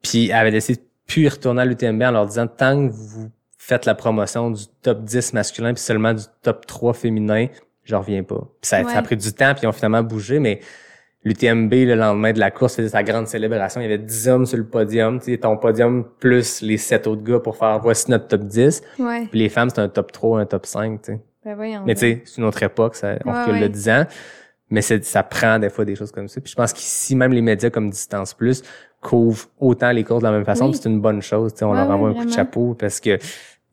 Puis 0.03 0.27
elle 0.29 0.35
avait 0.35 0.51
décidé 0.51 0.79
de 0.79 0.85
plus 1.07 1.27
retourner 1.27 1.61
à 1.61 1.65
l'UTMB 1.65 2.01
en 2.03 2.11
leur 2.11 2.25
disant 2.27 2.47
tant 2.47 2.87
que 2.87 2.91
vous 2.93 3.29
faites 3.57 3.85
la 3.85 3.95
promotion 3.95 4.51
du 4.51 4.63
top 4.83 5.03
10 5.03 5.33
masculin 5.33 5.73
puis 5.73 5.81
seulement 5.81 6.13
du 6.13 6.23
top 6.43 6.67
3 6.67 6.93
féminin, 6.93 7.47
je 7.83 7.95
reviens 7.95 8.21
pas. 8.23 8.41
Puis 8.61 8.69
ça, 8.69 8.83
ça 8.83 8.97
a 8.99 9.01
pris 9.01 9.17
du 9.17 9.33
temps 9.33 9.53
puis 9.53 9.63
ils 9.63 9.67
ont 9.67 9.71
finalement 9.71 10.03
bougé 10.03 10.37
mais 10.39 10.59
l'UTMB 11.23 11.73
le 11.73 11.95
lendemain 11.95 12.31
de 12.33 12.39
la 12.39 12.51
course 12.51 12.75
faisait 12.75 12.89
sa 12.89 13.01
grande 13.01 13.27
célébration, 13.27 13.81
il 13.81 13.85
y 13.85 13.87
avait 13.87 13.97
10 13.97 14.27
hommes 14.27 14.45
sur 14.45 14.57
le 14.59 14.65
podium, 14.67 15.19
tu 15.19 15.31
sais 15.31 15.37
ton 15.39 15.57
podium 15.57 16.05
plus 16.19 16.61
les 16.61 16.77
7 16.77 17.07
autres 17.07 17.23
gars 17.23 17.39
pour 17.39 17.57
faire 17.57 17.79
voici 17.79 18.11
notre 18.11 18.27
top 18.27 18.41
10. 18.43 18.83
Ouais. 18.99 19.25
Puis 19.31 19.39
les 19.39 19.49
femmes 19.49 19.69
c'était 19.69 19.81
un 19.81 19.89
top 19.89 20.11
3, 20.11 20.41
un 20.41 20.45
top 20.45 20.65
5, 20.67 21.01
tu 21.01 21.13
sais. 21.13 21.19
Ben 21.45 21.55
voyons. 21.55 21.83
Mais 21.85 21.93
tu 21.93 21.99
sais, 22.01 22.21
c'est 22.25 22.37
une 22.39 22.43
autre 22.47 22.61
époque, 22.63 22.95
ça, 22.95 23.15
on 23.23 23.31
Ouais, 23.31 23.39
recule 23.41 23.55
de 23.59 23.63
ouais. 23.65 23.69
10 23.69 23.89
ans. 23.89 24.05
Mais 24.71 24.81
ça 24.81 25.21
prend 25.23 25.59
des 25.59 25.69
fois 25.69 25.85
des 25.85 25.95
choses 25.95 26.11
comme 26.11 26.27
ça. 26.27 26.41
Puis 26.41 26.49
je 26.51 26.55
pense 26.55 26.73
qu'ici, 26.73 27.15
même 27.15 27.31
les 27.31 27.41
médias 27.41 27.69
comme 27.69 27.89
Distance 27.91 28.33
Plus 28.33 28.63
couvrent 28.99 29.45
autant 29.59 29.91
les 29.91 30.03
courses 30.03 30.21
de 30.23 30.27
la 30.27 30.31
même 30.31 30.43
façon. 30.45 30.69
Oui. 30.69 30.73
c'est 30.73 30.89
une 30.89 30.99
bonne 30.99 31.21
chose. 31.21 31.53
tu 31.53 31.59
sais, 31.59 31.65
on 31.65 31.69
Ouais, 31.71 31.77
leur 31.77 31.89
envoie 31.91 32.09
un 32.09 32.13
coup 32.15 32.25
de 32.25 32.31
chapeau 32.31 32.73
parce 32.73 32.99
que 32.99 33.19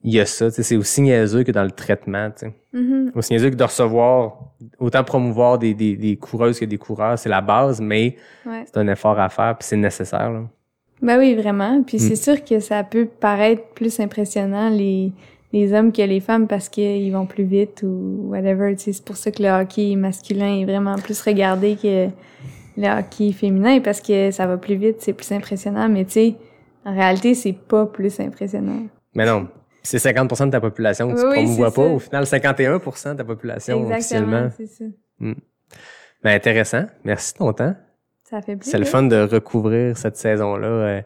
il 0.05 0.12
y 0.12 0.20
a 0.20 0.27
ça. 0.27 0.51
tu 0.51 0.57
sais, 0.57 0.62
C'est 0.62 0.77
aussi 0.77 1.01
niaiseux 1.01 1.44
que 1.44 1.53
dans 1.53 1.62
le 1.62 1.70
traitement. 1.70 2.31
tu 2.31 2.47
sais. 2.47 2.55
Mhm. 2.74 3.12
Aussi 3.15 3.32
niaiseux 3.32 3.49
que 3.51 3.55
de 3.55 3.65
recevoir, 3.65 4.39
autant 4.78 5.03
promouvoir 5.03 5.59
des, 5.59 5.73
des, 5.73 5.97
des 5.97 6.16
coureuses 6.16 6.61
que 6.61 6.66
des 6.66 6.77
coureurs. 6.77 7.19
C'est 7.19 7.31
la 7.31 7.40
base, 7.40 7.81
mais 7.81 8.16
Ouais. 8.44 8.65
c'est 8.66 8.77
un 8.77 8.86
effort 8.89 9.19
à 9.19 9.31
faire 9.31 9.57
puis 9.59 9.66
c'est 9.66 9.77
nécessaire. 9.78 10.31
Là. 10.31 10.43
Ben 11.01 11.19
oui, 11.19 11.35
vraiment. 11.35 11.82
Puis 11.82 11.97
Mm. 11.97 12.01
c'est 12.01 12.16
sûr 12.16 12.44
que 12.44 12.61
ça 12.61 12.85
peut 12.85 13.07
paraître 13.07 13.62
plus 13.74 13.99
impressionnant 13.99 14.69
les, 14.69 15.12
les 15.53 15.73
hommes 15.73 15.93
que 15.93 16.03
les 16.03 16.20
femmes 16.20 16.47
parce 16.49 16.69
qu'ils 16.69 17.12
vont 17.12 17.27
plus 17.27 17.45
vite 17.45 17.83
ou 17.83 18.29
whatever. 18.31 18.74
Tu 18.77 18.85
sais, 18.85 18.93
c'est 18.95 19.05
pour 19.05 19.16
ça 19.16 19.31
que 19.31 19.43
le 19.43 19.49
hockey 19.51 19.95
masculin 19.97 20.61
est 20.61 20.65
vraiment 20.65 20.97
plus 20.97 21.20
regardé 21.20 21.77
que 21.77 22.09
le 22.77 22.99
hockey 22.99 23.33
féminin 23.33 23.81
parce 23.81 24.01
que 24.01 24.31
ça 24.31 24.47
va 24.47 24.57
plus 24.57 24.77
vite, 24.77 24.97
c'est 25.01 25.12
plus 25.12 25.31
impressionnant. 25.33 25.89
Mais 25.89 26.05
tu 26.05 26.12
sais, 26.12 26.35
en 26.85 26.95
réalité, 26.95 27.35
c'est 27.35 27.53
pas 27.53 27.87
plus 27.87 28.19
impressionnant. 28.20 28.87
Mais 29.15 29.27
non. 29.27 29.49
C'est 29.85 29.99
50% 29.99 30.47
de 30.47 30.51
ta 30.53 30.61
population 30.61 31.12
que 31.12 31.20
tu 31.20 31.27
Oui, 31.27 31.35
promouvois 31.35 31.73
pas. 31.73 31.85
ça. 31.87 31.93
Au 31.93 31.99
final, 31.99 32.24
51% 32.24 33.12
de 33.12 33.16
ta 33.19 33.24
population 33.24 33.83
officiellement. 33.87 34.49
c'est 34.57 34.66
ça. 34.66 34.85
Ben, 35.20 35.35
intéressant. 36.37 36.85
Merci 37.05 37.33
de 37.35 37.39
ton 37.39 37.53
temps. 37.53 37.74
Ça 38.23 38.41
fait 38.41 38.57
plaisir. 38.57 38.70
C'est 38.70 38.79
le 38.79 38.85
fun 38.85 39.03
de 39.03 39.16
recouvrir 39.23 39.97
cette 39.99 40.16
saison-là 40.16 40.66
euh, 40.69 41.03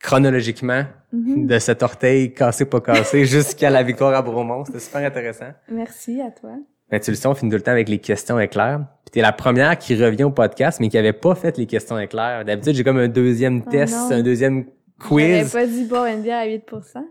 chronologiquement, 0.00 0.84
Mhm. 1.12 1.46
de 1.46 1.58
cet 1.58 1.82
orteil 1.82 2.32
cassé 2.34 2.64
pas 2.64 2.80
cassé 2.80 3.24
jusqu'à 3.24 3.68
la 3.70 3.82
victoire 3.82 4.14
à 4.14 4.22
Bromont. 4.22 4.64
C'était 4.64 4.78
super 4.80 5.04
intéressant. 5.04 5.50
Merci 5.70 6.20
à 6.20 6.30
toi. 6.30 6.50
Ben, 6.90 6.98
tu 7.00 7.10
le 7.10 7.16
sais, 7.16 7.26
on 7.28 7.34
finit 7.34 7.50
tout 7.50 7.56
le 7.56 7.62
temps 7.62 7.70
avec 7.72 7.88
les 7.88 7.98
questions 7.98 8.38
éclairs. 8.40 8.80
Puis 9.04 9.12
t'es 9.12 9.20
la 9.20 9.32
première 9.32 9.78
qui 9.78 9.94
revient 10.02 10.24
au 10.24 10.30
podcast, 10.30 10.80
mais 10.80 10.88
qui 10.88 10.98
avait 10.98 11.12
pas 11.12 11.34
fait 11.34 11.56
les 11.58 11.66
questions 11.66 11.98
éclairs. 11.98 12.44
D'habitude, 12.44 12.74
j'ai 12.74 12.82
comme 12.84 12.98
un 12.98 13.08
deuxième 13.08 13.62
Oh 13.66 13.70
test, 13.70 13.94
non. 13.94 14.16
un 14.16 14.22
deuxième 14.22 14.64
quiz. 15.00 15.52
pas 15.52 15.66
dit 15.66 15.84
boire 15.84 16.06
une 16.06 16.22
bière 16.22 16.40
à 16.40 16.46
8 16.46 16.64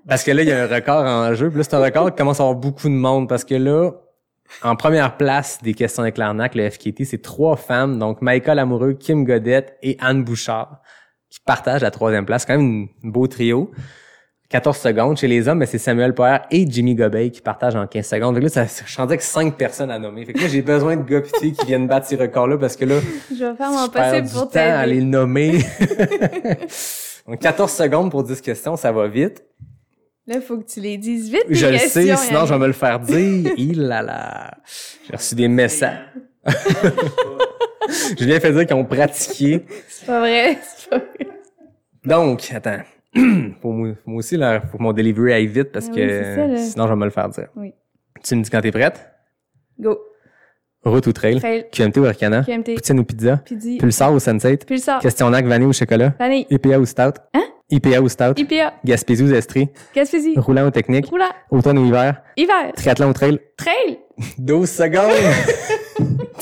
Parce 0.08 0.24
que 0.24 0.32
là, 0.32 0.42
il 0.44 0.48
y 0.50 0.52
a 0.52 0.64
un 0.64 0.68
record 0.68 1.06
en 1.06 1.34
jeu. 1.34 1.50
Puis 1.50 1.58
là, 1.60 1.64
c'est 1.64 1.76
un 1.76 1.84
record 1.84 2.10
qui 2.12 2.18
commence 2.18 2.40
à 2.40 2.44
avoir 2.44 2.58
beaucoup 2.58 2.88
de 2.90 2.94
monde. 2.94 3.28
Parce 3.30 3.44
que 3.46 3.56
là, 3.56 3.92
en 4.64 4.76
première 4.76 5.16
place 5.18 5.60
des 5.62 5.74
questions 5.74 6.06
éclairnac, 6.06 6.56
le 6.56 6.70
FKT, 6.70 7.04
c'est 7.06 7.22
trois 7.22 7.56
femmes. 7.56 8.00
Donc, 8.00 8.22
Maïka 8.22 8.56
Lamoureux, 8.56 8.94
Kim 8.94 9.24
Godette 9.24 9.78
et 9.82 9.96
Anne 10.02 10.24
Bouchard 10.24 10.82
qui 11.30 11.40
partagent 11.40 11.82
la 11.82 11.92
troisième 11.92 12.26
place. 12.26 12.44
C'est 12.44 12.54
quand 12.54 12.60
même 12.60 12.88
un 13.04 13.08
beau 13.10 13.28
trio. 13.28 13.72
14 14.50 14.78
secondes. 14.78 15.18
Chez 15.18 15.28
les 15.28 15.48
hommes, 15.48 15.60
mais 15.60 15.68
c'est 15.68 15.78
Samuel 15.78 16.14
Poher 16.16 16.40
et 16.50 16.66
Jimmy 16.70 16.96
Gobeil 16.96 17.32
qui 17.32 17.42
partagent 17.42 17.76
en 17.76 17.86
15 17.86 18.08
secondes. 18.08 18.34
Fait 18.34 18.42
que 18.42 18.46
là, 18.46 18.66
ça, 18.66 18.84
je 18.86 18.92
sentais 18.92 19.18
que 19.18 19.24
cinq 19.24 19.56
personnes 19.56 19.92
à 19.92 20.00
nommer. 20.00 20.26
Fait 20.26 20.34
que 20.34 20.42
là, 20.42 20.48
j'ai 20.48 20.64
besoin 20.64 20.98
de 20.98 21.04
gars 21.04 21.22
qui 21.22 21.54
viennent 21.68 21.88
battre 21.88 22.08
ces 22.08 22.16
records-là 22.16 22.58
parce 22.58 22.76
que 22.76 22.86
là, 22.86 22.96
Je 23.30 23.46
vais 23.46 23.56
faire 23.56 23.70
mon 23.70 23.86
je 23.86 23.92
perds 23.92 24.10
possible 24.10 24.28
du 24.28 24.34
pour 24.34 24.50
temps 24.50 24.60
à 24.60 24.86
les 24.88 25.02
nommer. 25.02 25.60
Donc, 27.28 27.40
14 27.40 27.72
secondes 27.72 28.10
pour 28.10 28.24
10 28.24 28.42
questions, 28.42 28.76
ça 28.76 28.92
va 28.92 29.08
vite. 29.08 29.44
Là, 30.26 30.42
faut 30.42 30.58
que 30.58 30.66
tu 30.66 30.80
les 30.80 30.98
dises 30.98 31.30
vite. 31.30 31.46
Je 31.50 31.68
le 31.68 31.74
questions, 31.74 32.02
sais, 32.02 32.16
sinon 32.16 32.46
je 32.46 32.54
vais 32.54 32.60
me 32.60 32.68
le 32.68 32.74
faire 32.74 33.00
dire. 33.00 33.54
Il 33.56 33.82
là 33.82 34.02
là. 34.02 34.52
J'ai 35.08 35.16
reçu 35.16 35.36
des 35.36 35.48
messages. 35.48 36.00
Je 38.18 38.26
viens 38.26 38.40
fait 38.40 38.52
dire 38.52 38.66
qu'ils 38.66 38.76
ont 38.76 38.86
pratiqué. 38.86 39.66
C'est 39.88 40.06
pas 40.06 40.20
vrai. 40.20 40.58
C'est 40.78 40.90
pas 40.90 40.98
vrai. 40.98 41.28
Donc, 42.06 42.50
attends. 42.54 42.82
faut 43.62 43.72
moi, 43.72 43.94
aussi, 44.06 44.38
là, 44.38 44.62
faut 44.62 44.78
que 44.78 44.84
mon 44.84 44.94
delivery 44.94 45.34
aille 45.34 45.48
vite 45.48 45.72
parce 45.72 45.88
Ah 45.90 45.96
que 45.96 46.00
oui, 46.50 46.58
ça, 46.58 46.64
sinon 46.72 46.86
je 46.86 46.90
vais 46.94 46.96
me 47.00 47.06
le 47.06 47.12
faire 47.12 47.30
dire. 47.30 47.48
Oui. 47.56 47.74
Tu 48.24 48.36
me 48.36 48.44
dis 48.44 48.50
quand 48.50 48.62
t'es 48.62 48.72
prête? 48.72 49.10
Go. 49.80 49.98
Route 50.84 51.08
ou 51.08 51.12
trail? 51.14 51.40
Trail. 51.40 51.66
QMT 51.72 51.98
ou 51.98 52.06
Arcana? 52.06 52.44
QMT. 52.44 52.76
Poutine 52.76 53.00
ou 53.00 53.04
pizza? 53.04 53.38
Pidi. 53.38 53.78
Pulsar 53.78 54.14
ou 54.14 54.20
Sensate? 54.20 54.66
Pulsar. 54.66 55.02
Questionnaire 55.02 55.44
vanille 55.44 55.68
ou 55.68 55.74
chocolat? 55.74 56.14
Vanille. 56.20 56.46
IPA 56.50 56.80
ou 56.80 56.86
Stout? 56.86 57.16
Hein? 57.34 57.44
IPA 57.70 58.02
ou 58.02 58.10
Stout? 58.10 58.40
IPA. 58.40 58.74
Gaspésie 58.86 59.24
ou 59.24 59.28
Zestri? 59.28 59.70
Gaspésie. 59.94 60.36
Roulant 60.38 60.68
ou 60.68 60.72
technique? 60.72 61.08
Roulant. 61.08 61.32
Automne 61.52 61.80
ou 61.80 61.86
hiver? 61.86 62.22
Hiver. 62.38 62.72
Triathlon 62.76 63.10
ou 63.10 63.14
trail? 63.14 63.40
Trail. 63.58 64.00
12 64.38 64.70
secondes! 64.70 65.12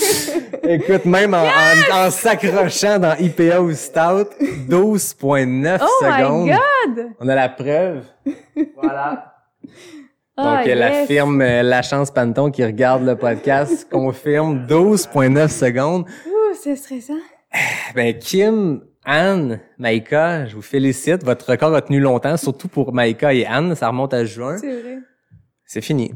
Écoute, 0.62 1.04
même 1.04 1.34
en, 1.34 1.42
en, 1.44 2.06
en 2.06 2.10
s'accrochant 2.10 2.98
dans 2.98 3.16
IPA 3.18 3.60
ou 3.60 3.72
Stout, 3.72 4.28
12.9 4.68 5.78
Oh 5.82 5.86
secondes. 6.04 6.46
my 6.46 6.50
God. 6.96 7.06
On 7.20 7.28
a 7.28 7.34
la 7.34 7.48
preuve. 7.48 8.04
Voilà. 8.80 9.34
Ah, 10.36 10.58
Donc, 10.64 10.66
la 10.74 11.00
yes. 11.00 11.06
firme 11.06 11.42
euh, 11.42 11.62
La 11.62 11.82
Chance 11.82 12.10
Panton 12.10 12.50
qui 12.50 12.64
regarde 12.64 13.04
le 13.04 13.14
podcast 13.16 13.88
confirme 13.90 14.66
12.9 14.66 15.48
secondes. 15.48 16.06
Ouh, 16.26 16.54
c'est 16.60 16.76
stressant. 16.76 17.18
Ben, 17.94 18.16
Kim, 18.18 18.82
Anne, 19.04 19.60
Maïka, 19.78 20.46
je 20.46 20.54
vous 20.54 20.62
félicite. 20.62 21.24
Votre 21.24 21.50
record 21.50 21.74
a 21.74 21.82
tenu 21.82 22.00
longtemps, 22.00 22.36
surtout 22.36 22.68
pour 22.68 22.92
Maïka 22.92 23.34
et 23.34 23.44
Anne. 23.44 23.74
Ça 23.74 23.88
remonte 23.88 24.14
à 24.14 24.24
juin. 24.24 24.56
C'est 24.58 24.80
vrai. 24.80 24.98
C'est 25.66 25.80
fini. 25.80 26.12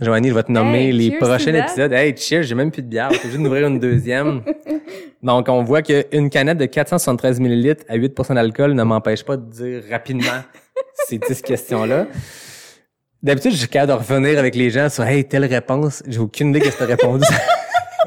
Joanie, 0.00 0.30
je 0.30 0.34
vais 0.34 0.42
te 0.42 0.50
nommer 0.50 0.86
Hey, 0.86 0.92
les 0.92 1.10
prochains 1.18 1.52
épisodes. 1.54 1.92
Hey, 1.92 2.16
cheers, 2.16 2.42
j'ai 2.44 2.54
même 2.54 2.70
plus 2.70 2.82
de 2.82 2.88
bière. 2.88 3.12
Faut 3.12 3.28
juste 3.28 3.42
d'ouvrir 3.42 3.66
une 3.66 3.78
deuxième. 3.78 4.42
Donc, 5.22 5.48
on 5.50 5.62
voit 5.62 5.82
qu'une 5.82 6.30
canette 6.30 6.56
de 6.56 6.64
473 6.64 7.38
ml 7.38 7.76
à 7.86 7.98
8% 7.98 8.34
d'alcool 8.34 8.72
ne 8.72 8.82
m'empêche 8.82 9.22
pas 9.22 9.36
de 9.36 9.44
dire 9.50 9.82
rapidement 9.90 10.40
ces 11.06 11.18
10 11.18 11.42
questions-là. 11.42 12.06
D'habitude, 13.22 13.50
je 13.52 13.56
suis 13.58 13.68
capable 13.68 13.92
de 13.92 13.98
revenir 13.98 14.38
avec 14.38 14.54
les 14.54 14.70
gens 14.70 14.88
sur 14.88 15.04
Hey, 15.04 15.28
telle 15.28 15.44
réponse. 15.44 16.02
J'ai 16.06 16.18
aucune 16.18 16.48
idée 16.50 16.60
que 16.60 16.74
tu 16.74 16.82
as 16.82 16.86
répondu. 16.86 17.26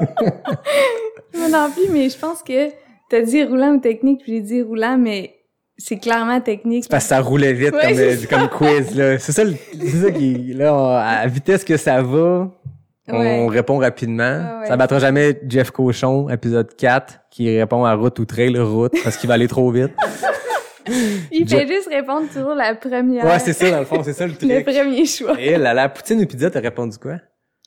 Moi 1.34 1.48
non 1.48 1.70
plus, 1.70 1.92
mais 1.92 2.08
je 2.08 2.18
pense 2.18 2.42
que 2.42 2.70
t'as 3.08 3.20
dit 3.20 3.44
roulant 3.44 3.74
ou 3.74 3.78
technique, 3.80 4.22
puis 4.22 4.32
j'ai 4.32 4.40
dit 4.40 4.62
roulant, 4.62 4.98
mais 4.98 5.33
c'est 5.76 5.98
clairement 5.98 6.40
technique. 6.40 6.88
Parce 6.88 7.04
que 7.04 7.08
ça 7.08 7.20
roulait 7.20 7.52
vite 7.52 7.74
Ouais, 7.74 7.88
comme, 7.88 7.98
euh, 7.98 8.16
comme 8.30 8.48
quiz. 8.48 8.96
là. 8.96 9.18
C'est 9.18 9.32
ça, 9.32 9.44
le- 9.44 9.54
c'est 9.80 9.88
ça 10.04 10.10
qui, 10.10 10.52
là, 10.54 10.74
on- 10.74 10.94
à 10.96 11.26
vitesse 11.26 11.64
que 11.64 11.76
ça 11.76 12.00
va, 12.02 12.50
on 13.08 13.46
répond 13.48 13.78
rapidement. 13.78 14.40
Ah 14.44 14.60
ouais. 14.60 14.66
Ça 14.66 14.76
battra 14.76 14.98
jamais 14.98 15.40
Jeff 15.48 15.70
Cochon, 15.70 16.28
épisode 16.30 16.74
4, 16.76 17.20
qui 17.30 17.58
répond 17.58 17.84
à 17.84 17.94
route 17.94 18.18
ou 18.18 18.24
trail, 18.24 18.58
route, 18.58 18.94
parce 19.02 19.16
qu'il 19.16 19.28
va 19.28 19.34
aller 19.34 19.48
trop 19.48 19.70
vite. 19.70 19.92
Il 21.32 21.48
Je- 21.48 21.56
fait 21.56 21.66
juste 21.66 21.88
répondre 21.88 22.28
toujours 22.28 22.54
la 22.54 22.74
première. 22.74 23.24
Ouais, 23.24 23.38
c'est 23.38 23.54
ça, 23.54 23.70
dans 23.70 23.78
le 23.80 23.84
fond, 23.86 24.02
c'est 24.02 24.12
ça 24.12 24.26
le 24.26 24.32
le 24.42 24.62
truc. 24.62 24.64
premier 24.64 25.06
choix. 25.06 25.34
Et 25.40 25.56
là, 25.56 25.72
la 25.72 25.88
poutine 25.88 26.20
ou 26.20 26.26
pizza, 26.26 26.50
t'as 26.50 26.60
répondu 26.60 26.98
quoi? 26.98 27.16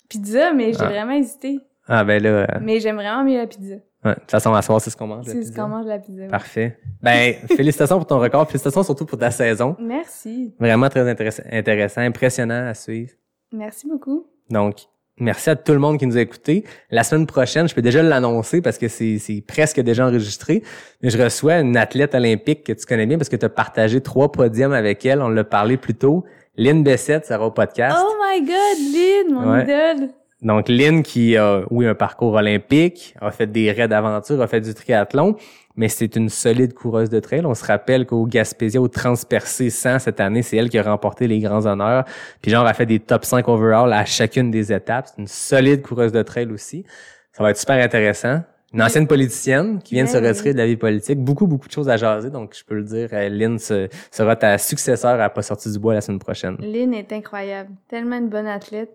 Pizza, 0.08 0.54
mais 0.54 0.72
j'ai 0.72 0.80
Ah. 0.82 0.88
vraiment 0.90 1.14
hésité. 1.14 1.60
Ah, 1.88 2.04
ben 2.04 2.22
là, 2.22 2.30
euh, 2.30 2.46
Mais 2.62 2.80
j'aime 2.80 2.96
vraiment 2.98 3.24
mieux 3.24 3.38
la 3.38 3.48
pizza. 3.48 3.76
Ouais, 4.06 4.14
de 4.16 4.20
toute 4.20 4.32
façon, 4.32 4.54
à 4.54 4.62
soir, 4.62 4.80
c'est 4.82 4.90
ce 4.90 4.98
qu'on 4.98 5.08
mange. 5.08 5.26
C'est 5.26 5.44
ce 5.44 5.52
qu'on 5.52 5.68
mange 5.68 5.86
la 5.86 6.00
pizza. 6.00 6.28
Parfait. 6.28 6.78
Ben, 7.02 7.34
félicitations 7.56 7.98
pour 7.98 8.08
ton 8.08 8.20
record. 8.20 8.48
Félicitations 8.48 8.84
surtout 8.84 9.06
pour 9.06 9.18
ta 9.18 9.32
saison. 9.32 9.76
Merci. 9.80 10.54
Vraiment 10.60 10.90
très 10.90 11.08
intéressant, 11.10 11.44
intéressant, 11.52 12.02
impressionnant 12.02 12.68
à 12.68 12.74
suivre. 12.74 13.12
Merci 13.52 13.88
beaucoup. 13.88 14.28
Donc, 14.50 14.76
merci 15.20 15.50
à 15.50 15.56
tout 15.56 15.72
le 15.74 15.80
monde 15.80 15.98
qui 16.00 16.06
nous 16.08 16.18
a 16.18 16.22
écoutés. 16.22 16.64
La 16.92 17.04
semaine 17.04 17.26
prochaine, 17.26 17.68
je 17.68 17.74
peux 17.76 17.82
déjà 17.82 18.02
l'annoncer 18.04 18.62
parce 18.62 18.78
que 18.78 18.88
c'est 18.88 19.44
presque 19.48 19.80
déjà 19.82 20.06
enregistré. 20.08 20.64
Mais 21.02 21.10
je 21.10 21.22
reçois 21.22 21.60
une 21.60 21.78
athlète 21.78 22.14
olympique 22.16 22.64
que 22.66 22.74
tu 22.74 22.86
connais 22.86 23.06
bien 23.06 23.18
parce 23.18 23.30
que 23.30 23.36
tu 23.36 23.46
as 23.46 23.50
partagé 23.50 24.02
trois 24.02 24.32
podiums 24.32 24.74
avec 24.74 25.06
elle. 25.06 25.22
On 25.22 25.30
l'a 25.30 25.44
parlé 25.44 25.78
plus 25.78 25.96
tôt. 25.96 26.24
Lynn 26.56 26.84
Bessette 26.84 27.26
sera 27.26 27.46
au 27.46 27.52
podcast. 27.52 27.98
Oh 28.00 28.14
my 28.20 28.42
god, 28.42 28.94
Lynn, 28.94 29.34
mon 29.34 29.52
Ouais. 29.52 29.64
idole. 29.64 30.10
Donc, 30.42 30.70
Lynn 30.70 31.02
qui 31.02 31.36
a, 31.36 31.62
oui, 31.72 31.88
un 31.88 31.96
parcours 31.96 32.34
olympique, 32.34 33.16
a 33.22 33.32
fait 33.32 33.48
des 33.48 33.72
raids 33.72 33.88
d'aventure, 33.88 34.40
a 34.42 34.48
fait 34.48 34.62
du 34.62 34.74
triathlon, 34.74 35.36
mais 35.76 35.90
c'est 35.90 36.16
une 36.16 36.30
solide 36.30 36.74
coureuse 36.76 37.10
de 37.10 37.20
trail. 37.20 37.44
On 37.46 37.56
se 37.56 37.66
rappelle 37.66 38.06
qu'au 38.06 38.26
Gaspésia, 38.28 38.80
au 38.80 38.88
Transpercé 38.88 39.70
100 39.72 40.00
cette 40.00 40.20
année, 40.20 40.44
c'est 40.44 40.58
elle 40.58 40.70
qui 40.70 40.78
a 40.78 40.84
remporté 40.84 41.28
les 41.28 41.40
grands 41.40 41.66
honneurs. 41.66 42.06
Puis 42.42 42.52
genre, 42.52 42.64
elle 42.64 42.70
a 42.70 42.74
fait 42.76 42.86
des 42.86 43.00
top 43.00 43.26
5 43.26 43.48
overall 43.48 43.92
à 43.94 44.06
chacune 44.06 44.52
des 44.52 44.72
étapes. 44.72 45.08
C'est 45.08 45.22
une 45.22 45.28
solide 45.28 45.82
coureuse 45.82 46.12
de 46.12 46.22
trail 46.22 46.52
aussi. 46.52 46.86
Ça 47.32 47.42
va 47.44 47.50
être 47.52 47.58
super 47.58 47.84
intéressant. 47.84 48.42
Une 48.74 48.82
ancienne 48.84 49.08
politicienne 49.08 49.82
qui 49.82 49.96
vient 49.96 50.04
de 50.04 50.10
se 50.10 50.18
Ouais, 50.18 50.28
retirer 50.28 50.54
de 50.54 50.58
la 50.58 50.66
vie 50.68 50.76
politique. 50.78 51.18
Beaucoup, 51.20 51.48
beaucoup 51.48 51.68
de 51.68 51.72
choses 51.74 51.88
à 51.90 51.96
jaser. 51.98 52.30
Donc, 52.30 52.54
je 52.56 52.64
peux 52.66 52.76
le 52.76 52.84
dire, 52.84 53.10
euh, 53.14 53.30
Lynn 53.30 53.58
se- 53.60 53.88
sera 54.12 54.36
ta 54.36 54.58
successeur 54.58 55.20
à 55.22 55.30
Pas 55.30 55.42
sorti 55.42 55.72
du 55.72 55.80
bois 55.80 55.94
la 55.94 56.02
semaine 56.02 56.20
prochaine. 56.20 56.58
Lynn 56.60 56.94
est 56.94 57.12
incroyable. 57.14 57.70
Tellement 57.88 58.18
une 58.18 58.30
bonne 58.30 58.46
athlète. 58.48 58.92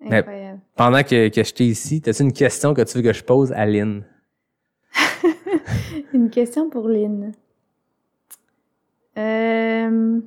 Mais- 0.00 0.18
Incroyable. 0.18 0.60
Pendant 0.76 1.02
que, 1.02 1.28
que 1.28 1.42
je 1.42 1.54
t'ai 1.54 1.64
ici, 1.66 2.02
as-tu 2.06 2.22
une 2.22 2.32
question 2.32 2.74
que 2.74 2.82
tu 2.82 2.98
veux 2.98 3.02
que 3.02 3.12
je 3.12 3.24
pose 3.24 3.52
à 3.52 3.66
Lynn? 3.66 4.04
Une 6.12 6.30
question 6.30 6.70
pour 6.70 6.88
Lynn. 6.88 7.32
Euh... 9.18 10.20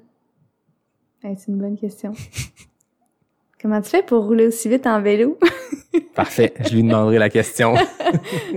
c'est 1.21 1.47
une 1.47 1.57
bonne 1.57 1.77
question. 1.77 2.13
Comment 3.61 3.81
tu 3.81 3.89
fais 3.89 4.03
pour 4.03 4.25
rouler 4.25 4.47
aussi 4.47 4.69
vite 4.69 4.87
en 4.87 5.01
vélo? 5.01 5.37
Parfait, 6.15 6.53
je 6.61 6.75
lui 6.75 6.83
demanderai 6.83 7.17
la 7.19 7.29
question. 7.29 7.75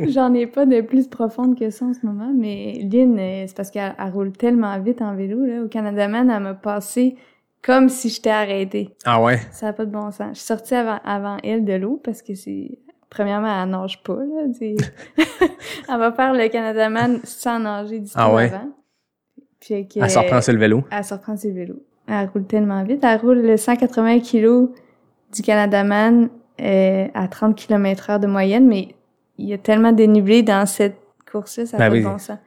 J'en 0.09 0.33
ai 0.35 0.47
pas 0.47 0.65
de 0.65 0.81
plus 0.81 1.09
profonde 1.09 1.59
que 1.59 1.71
ça 1.71 1.87
en 1.87 1.95
ce 1.95 2.05
moment, 2.07 2.33
mais 2.35 2.87
Lynn, 2.91 3.19
euh, 3.19 3.45
c'est 3.47 3.57
parce 3.57 3.71
qu'elle 3.71 3.95
elle 3.99 4.13
roule 4.13 4.33
tellement 4.33 4.79
vite 4.81 5.03
en 5.03 5.15
vélo. 5.15 5.45
Là. 5.45 5.63
Au 5.63 5.69
Canada 5.69 6.09
Man, 6.09 6.31
elle 6.31 6.43
m'a 6.43 6.55
passé 6.55 7.17
comme 7.63 7.89
si 7.89 8.09
j'étais 8.09 8.31
arrêtée. 8.31 8.95
Ah 9.05 9.23
ouais? 9.23 9.39
Ça 9.53 9.67
n'a 9.67 9.73
pas 9.73 9.85
de 9.85 9.91
bon 9.91 10.11
sens. 10.11 10.31
Je 10.31 10.39
suis 10.39 10.47
sortie 10.47 10.75
avant, 10.75 10.99
avant 11.05 11.37
elle 11.45 11.65
de 11.65 11.75
l'eau 11.75 12.01
parce 12.03 12.23
que 12.23 12.35
c'est... 12.35 12.79
Premièrement, 13.09 13.63
elle 13.63 13.69
nage 13.69 14.03
pas, 14.03 14.15
là. 14.17 14.47
elle 15.89 15.99
va 15.99 16.13
faire 16.13 16.33
le 16.33 16.49
Canada 16.49 16.89
Man 16.89 17.21
sans 17.25 17.59
nager 17.59 18.01
du 18.01 18.07
tout 18.07 18.13
Ah 18.17 18.33
ouais? 18.35 18.45
avant. 18.45 18.71
Puis 19.61 19.87
que, 19.87 20.01
Elle 20.03 20.11
se 20.11 20.19
reprend 20.19 20.41
sur 20.41 20.55
le 20.55 20.59
vélo. 20.59 20.83
Elle 20.91 21.05
se 21.05 21.13
reprend 21.15 21.37
sur 21.37 21.51
le 21.51 21.55
vélo. 21.57 21.75
Elle 22.09 22.29
roule 22.33 22.47
tellement 22.47 22.83
vite. 22.85 23.05
Elle 23.05 23.21
roule 23.21 23.43
le 23.43 23.57
180 23.59 24.21
kg 24.21 24.71
du 25.35 25.43
Canada 25.43 25.85
Man 25.85 26.31
euh, 26.61 27.07
à 27.15 27.29
30 27.29 27.55
km 27.55 28.11
heure 28.11 28.19
de 28.21 28.27
moyenne, 28.27 28.67
mais 28.67 28.89
il 29.39 29.47
y 29.47 29.53
a 29.53 29.59
tellement 29.59 29.93
dénivelé 29.93 30.43
dans 30.43 30.67
cette 30.67 30.97
course-là, 31.31 31.67
ça 31.67 31.77
n'a 31.79 31.85
Ben 31.85 31.91
pas 31.91 31.97
oui. 31.97 32.03
de 32.05 32.09
bon 32.09 32.19
sens. 32.19 32.39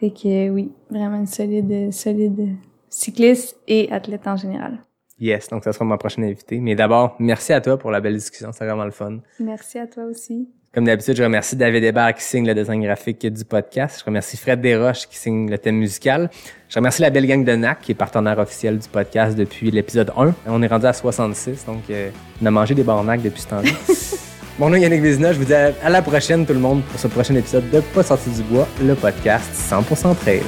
Fait 0.00 0.10
que 0.10 0.50
oui, 0.50 0.70
vraiment 0.90 1.16
une 1.16 1.26
solide, 1.26 1.92
solide 1.92 2.56
cycliste 2.94 3.56
et 3.66 3.90
athlète 3.92 4.26
en 4.26 4.36
général. 4.36 4.78
Yes, 5.20 5.48
donc 5.48 5.64
ça 5.64 5.72
sera 5.72 5.84
ma 5.84 5.96
prochaine 5.96 6.24
invitée. 6.24 6.58
Mais 6.58 6.74
d'abord, 6.74 7.16
merci 7.18 7.52
à 7.52 7.60
toi 7.60 7.78
pour 7.78 7.90
la 7.90 8.00
belle 8.00 8.14
discussion, 8.14 8.50
c'est 8.52 8.64
vraiment 8.64 8.84
le 8.84 8.90
fun. 8.90 9.18
Merci 9.40 9.78
à 9.78 9.86
toi 9.86 10.04
aussi. 10.04 10.48
Comme 10.72 10.86
d'habitude, 10.86 11.16
je 11.16 11.22
remercie 11.22 11.54
David 11.54 11.84
Hébert 11.84 12.14
qui 12.14 12.24
signe 12.24 12.46
le 12.48 12.54
design 12.54 12.82
graphique 12.82 13.24
du 13.24 13.44
podcast. 13.44 14.00
Je 14.00 14.04
remercie 14.04 14.36
Fred 14.36 14.60
Desroches 14.60 15.06
qui 15.06 15.16
signe 15.16 15.48
le 15.48 15.56
thème 15.56 15.76
musical. 15.76 16.30
Je 16.68 16.74
remercie 16.74 17.00
la 17.00 17.10
belle 17.10 17.26
gang 17.26 17.44
de 17.44 17.54
NAC 17.54 17.80
qui 17.82 17.92
est 17.92 17.94
partenaire 17.94 18.40
officiel 18.40 18.78
du 18.78 18.88
podcast 18.88 19.36
depuis 19.36 19.70
l'épisode 19.70 20.10
1. 20.16 20.34
On 20.48 20.62
est 20.62 20.66
rendu 20.66 20.86
à 20.86 20.92
66, 20.92 21.64
donc 21.66 21.82
euh, 21.90 22.10
on 22.42 22.46
a 22.46 22.50
mangé 22.50 22.74
des 22.74 22.82
barnacs 22.82 23.22
depuis 23.22 23.42
ce 23.42 23.48
temps-là. 23.48 23.70
Mon 24.58 24.68
nom 24.68 24.76
est 24.76 24.80
Yannick 24.80 25.00
Vézina, 25.00 25.32
je 25.32 25.38
vous 25.38 25.44
dis 25.44 25.54
à 25.54 25.72
à 25.82 25.90
la 25.90 26.02
prochaine 26.02 26.44
tout 26.44 26.52
le 26.52 26.60
monde 26.60 26.82
pour 26.82 26.98
ce 26.98 27.08
prochain 27.08 27.34
épisode 27.36 27.70
de 27.70 27.80
Pas 27.80 28.02
sorti 28.02 28.30
du 28.30 28.42
bois, 28.42 28.66
le 28.82 28.94
podcast 28.94 29.52
100% 29.52 30.16
trail. 30.16 30.42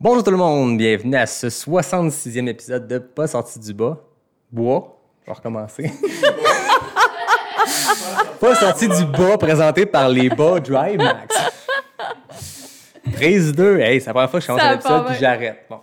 Bonjour 0.00 0.22
tout 0.22 0.30
le 0.30 0.36
monde, 0.36 0.78
bienvenue 0.78 1.16
à 1.16 1.26
ce 1.26 1.48
66e 1.48 2.46
épisode 2.48 2.86
de 2.86 2.98
Pas 2.98 3.26
sorti 3.26 3.58
du 3.58 3.74
bas. 3.74 3.98
Bois, 4.52 4.96
on 5.26 5.30
va 5.30 5.34
recommencer. 5.34 5.90
Pas 8.40 8.54
sorti 8.54 8.86
du 8.88 9.04
bas, 9.06 9.36
présenté 9.38 9.84
par 9.86 10.08
les 10.08 10.28
bas 10.28 10.60
Drive 10.60 10.98
Max. 10.98 11.34
Prise 13.12 13.52
2, 13.52 13.80
hey, 13.80 14.00
c'est 14.00 14.06
la 14.06 14.12
première 14.12 14.30
fois 14.30 14.38
que 14.38 14.46
je 14.46 14.52
commence 14.52 14.62
Ça 14.62 14.70
un 14.70 14.74
épisode 14.76 15.06
puis 15.06 15.16
j'arrête. 15.18 15.66
Bon. 15.68 15.80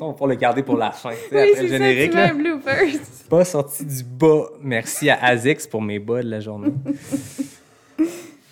On 0.00 0.12
va 0.12 0.26
le 0.28 0.34
garder 0.36 0.62
pour 0.62 0.76
la 0.76 0.92
fin. 0.92 1.10
tu 1.10 1.16
sais, 1.16 1.22
Oui, 1.32 1.38
après 1.40 1.54
c'est 1.56 1.62
le 1.62 1.68
ça, 1.68 1.74
générique. 1.78 2.10
tu 2.12 2.16
là. 2.16 2.26
mets 2.26 2.30
un 2.30 2.34
bloopers. 2.34 3.00
Pas 3.28 3.44
sorti 3.44 3.84
du 3.84 4.04
bas. 4.04 4.44
Merci 4.62 5.10
à 5.10 5.18
Azix 5.24 5.66
pour 5.66 5.82
mes 5.82 5.98
bas 5.98 6.22
de 6.22 6.30
la 6.30 6.38
journée. 6.38 6.72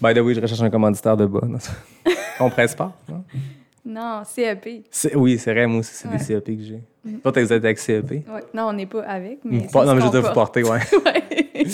By 0.00 0.14
the 0.14 0.18
way, 0.18 0.34
je 0.34 0.40
recherche 0.40 0.60
un 0.60 0.70
commanditaire 0.70 1.16
de 1.16 1.26
bas. 1.26 1.42
Non, 1.46 1.58
On 2.40 2.50
presse 2.50 2.74
pas, 2.74 2.92
non? 3.08 3.22
Non, 3.88 4.22
CEP. 4.24 4.84
C'est- 4.90 5.16
Oui, 5.16 5.38
c'est 5.38 5.52
vrai, 5.52 5.66
moi 5.66 5.80
aussi, 5.80 5.92
c'est 5.94 6.08
Ouais. 6.08 6.18
des 6.18 6.22
CEP 6.22 6.44
que 6.58 6.62
j'ai. 6.62 6.80
Toi, 7.22 7.32
t'as 7.32 7.54
avec 7.54 7.78
CEP? 7.78 8.10
Ouais. 8.10 8.22
Non, 8.52 8.64
on 8.68 8.72
n'est 8.74 8.84
pas 8.86 9.02
avec, 9.02 9.38
mais. 9.44 9.66
Pas- 9.72 9.84
non, 9.86 9.94
mais 9.94 10.02
je 10.02 10.08
dois 10.08 10.20
vous 10.20 10.32
porter, 10.34 10.62
ouais. 10.62 10.78
Ouais. 11.06 11.64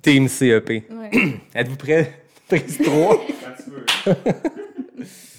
Team 0.00 0.28
CEP. 0.28 0.68
ouais. 0.70 1.10
Êtes-vous 1.54 1.76
prêts? 1.76 2.12
Prise 2.48 2.78
3. 2.78 3.16
Quand 3.16 3.24
tu 3.64 3.70
veux. 3.70 4.14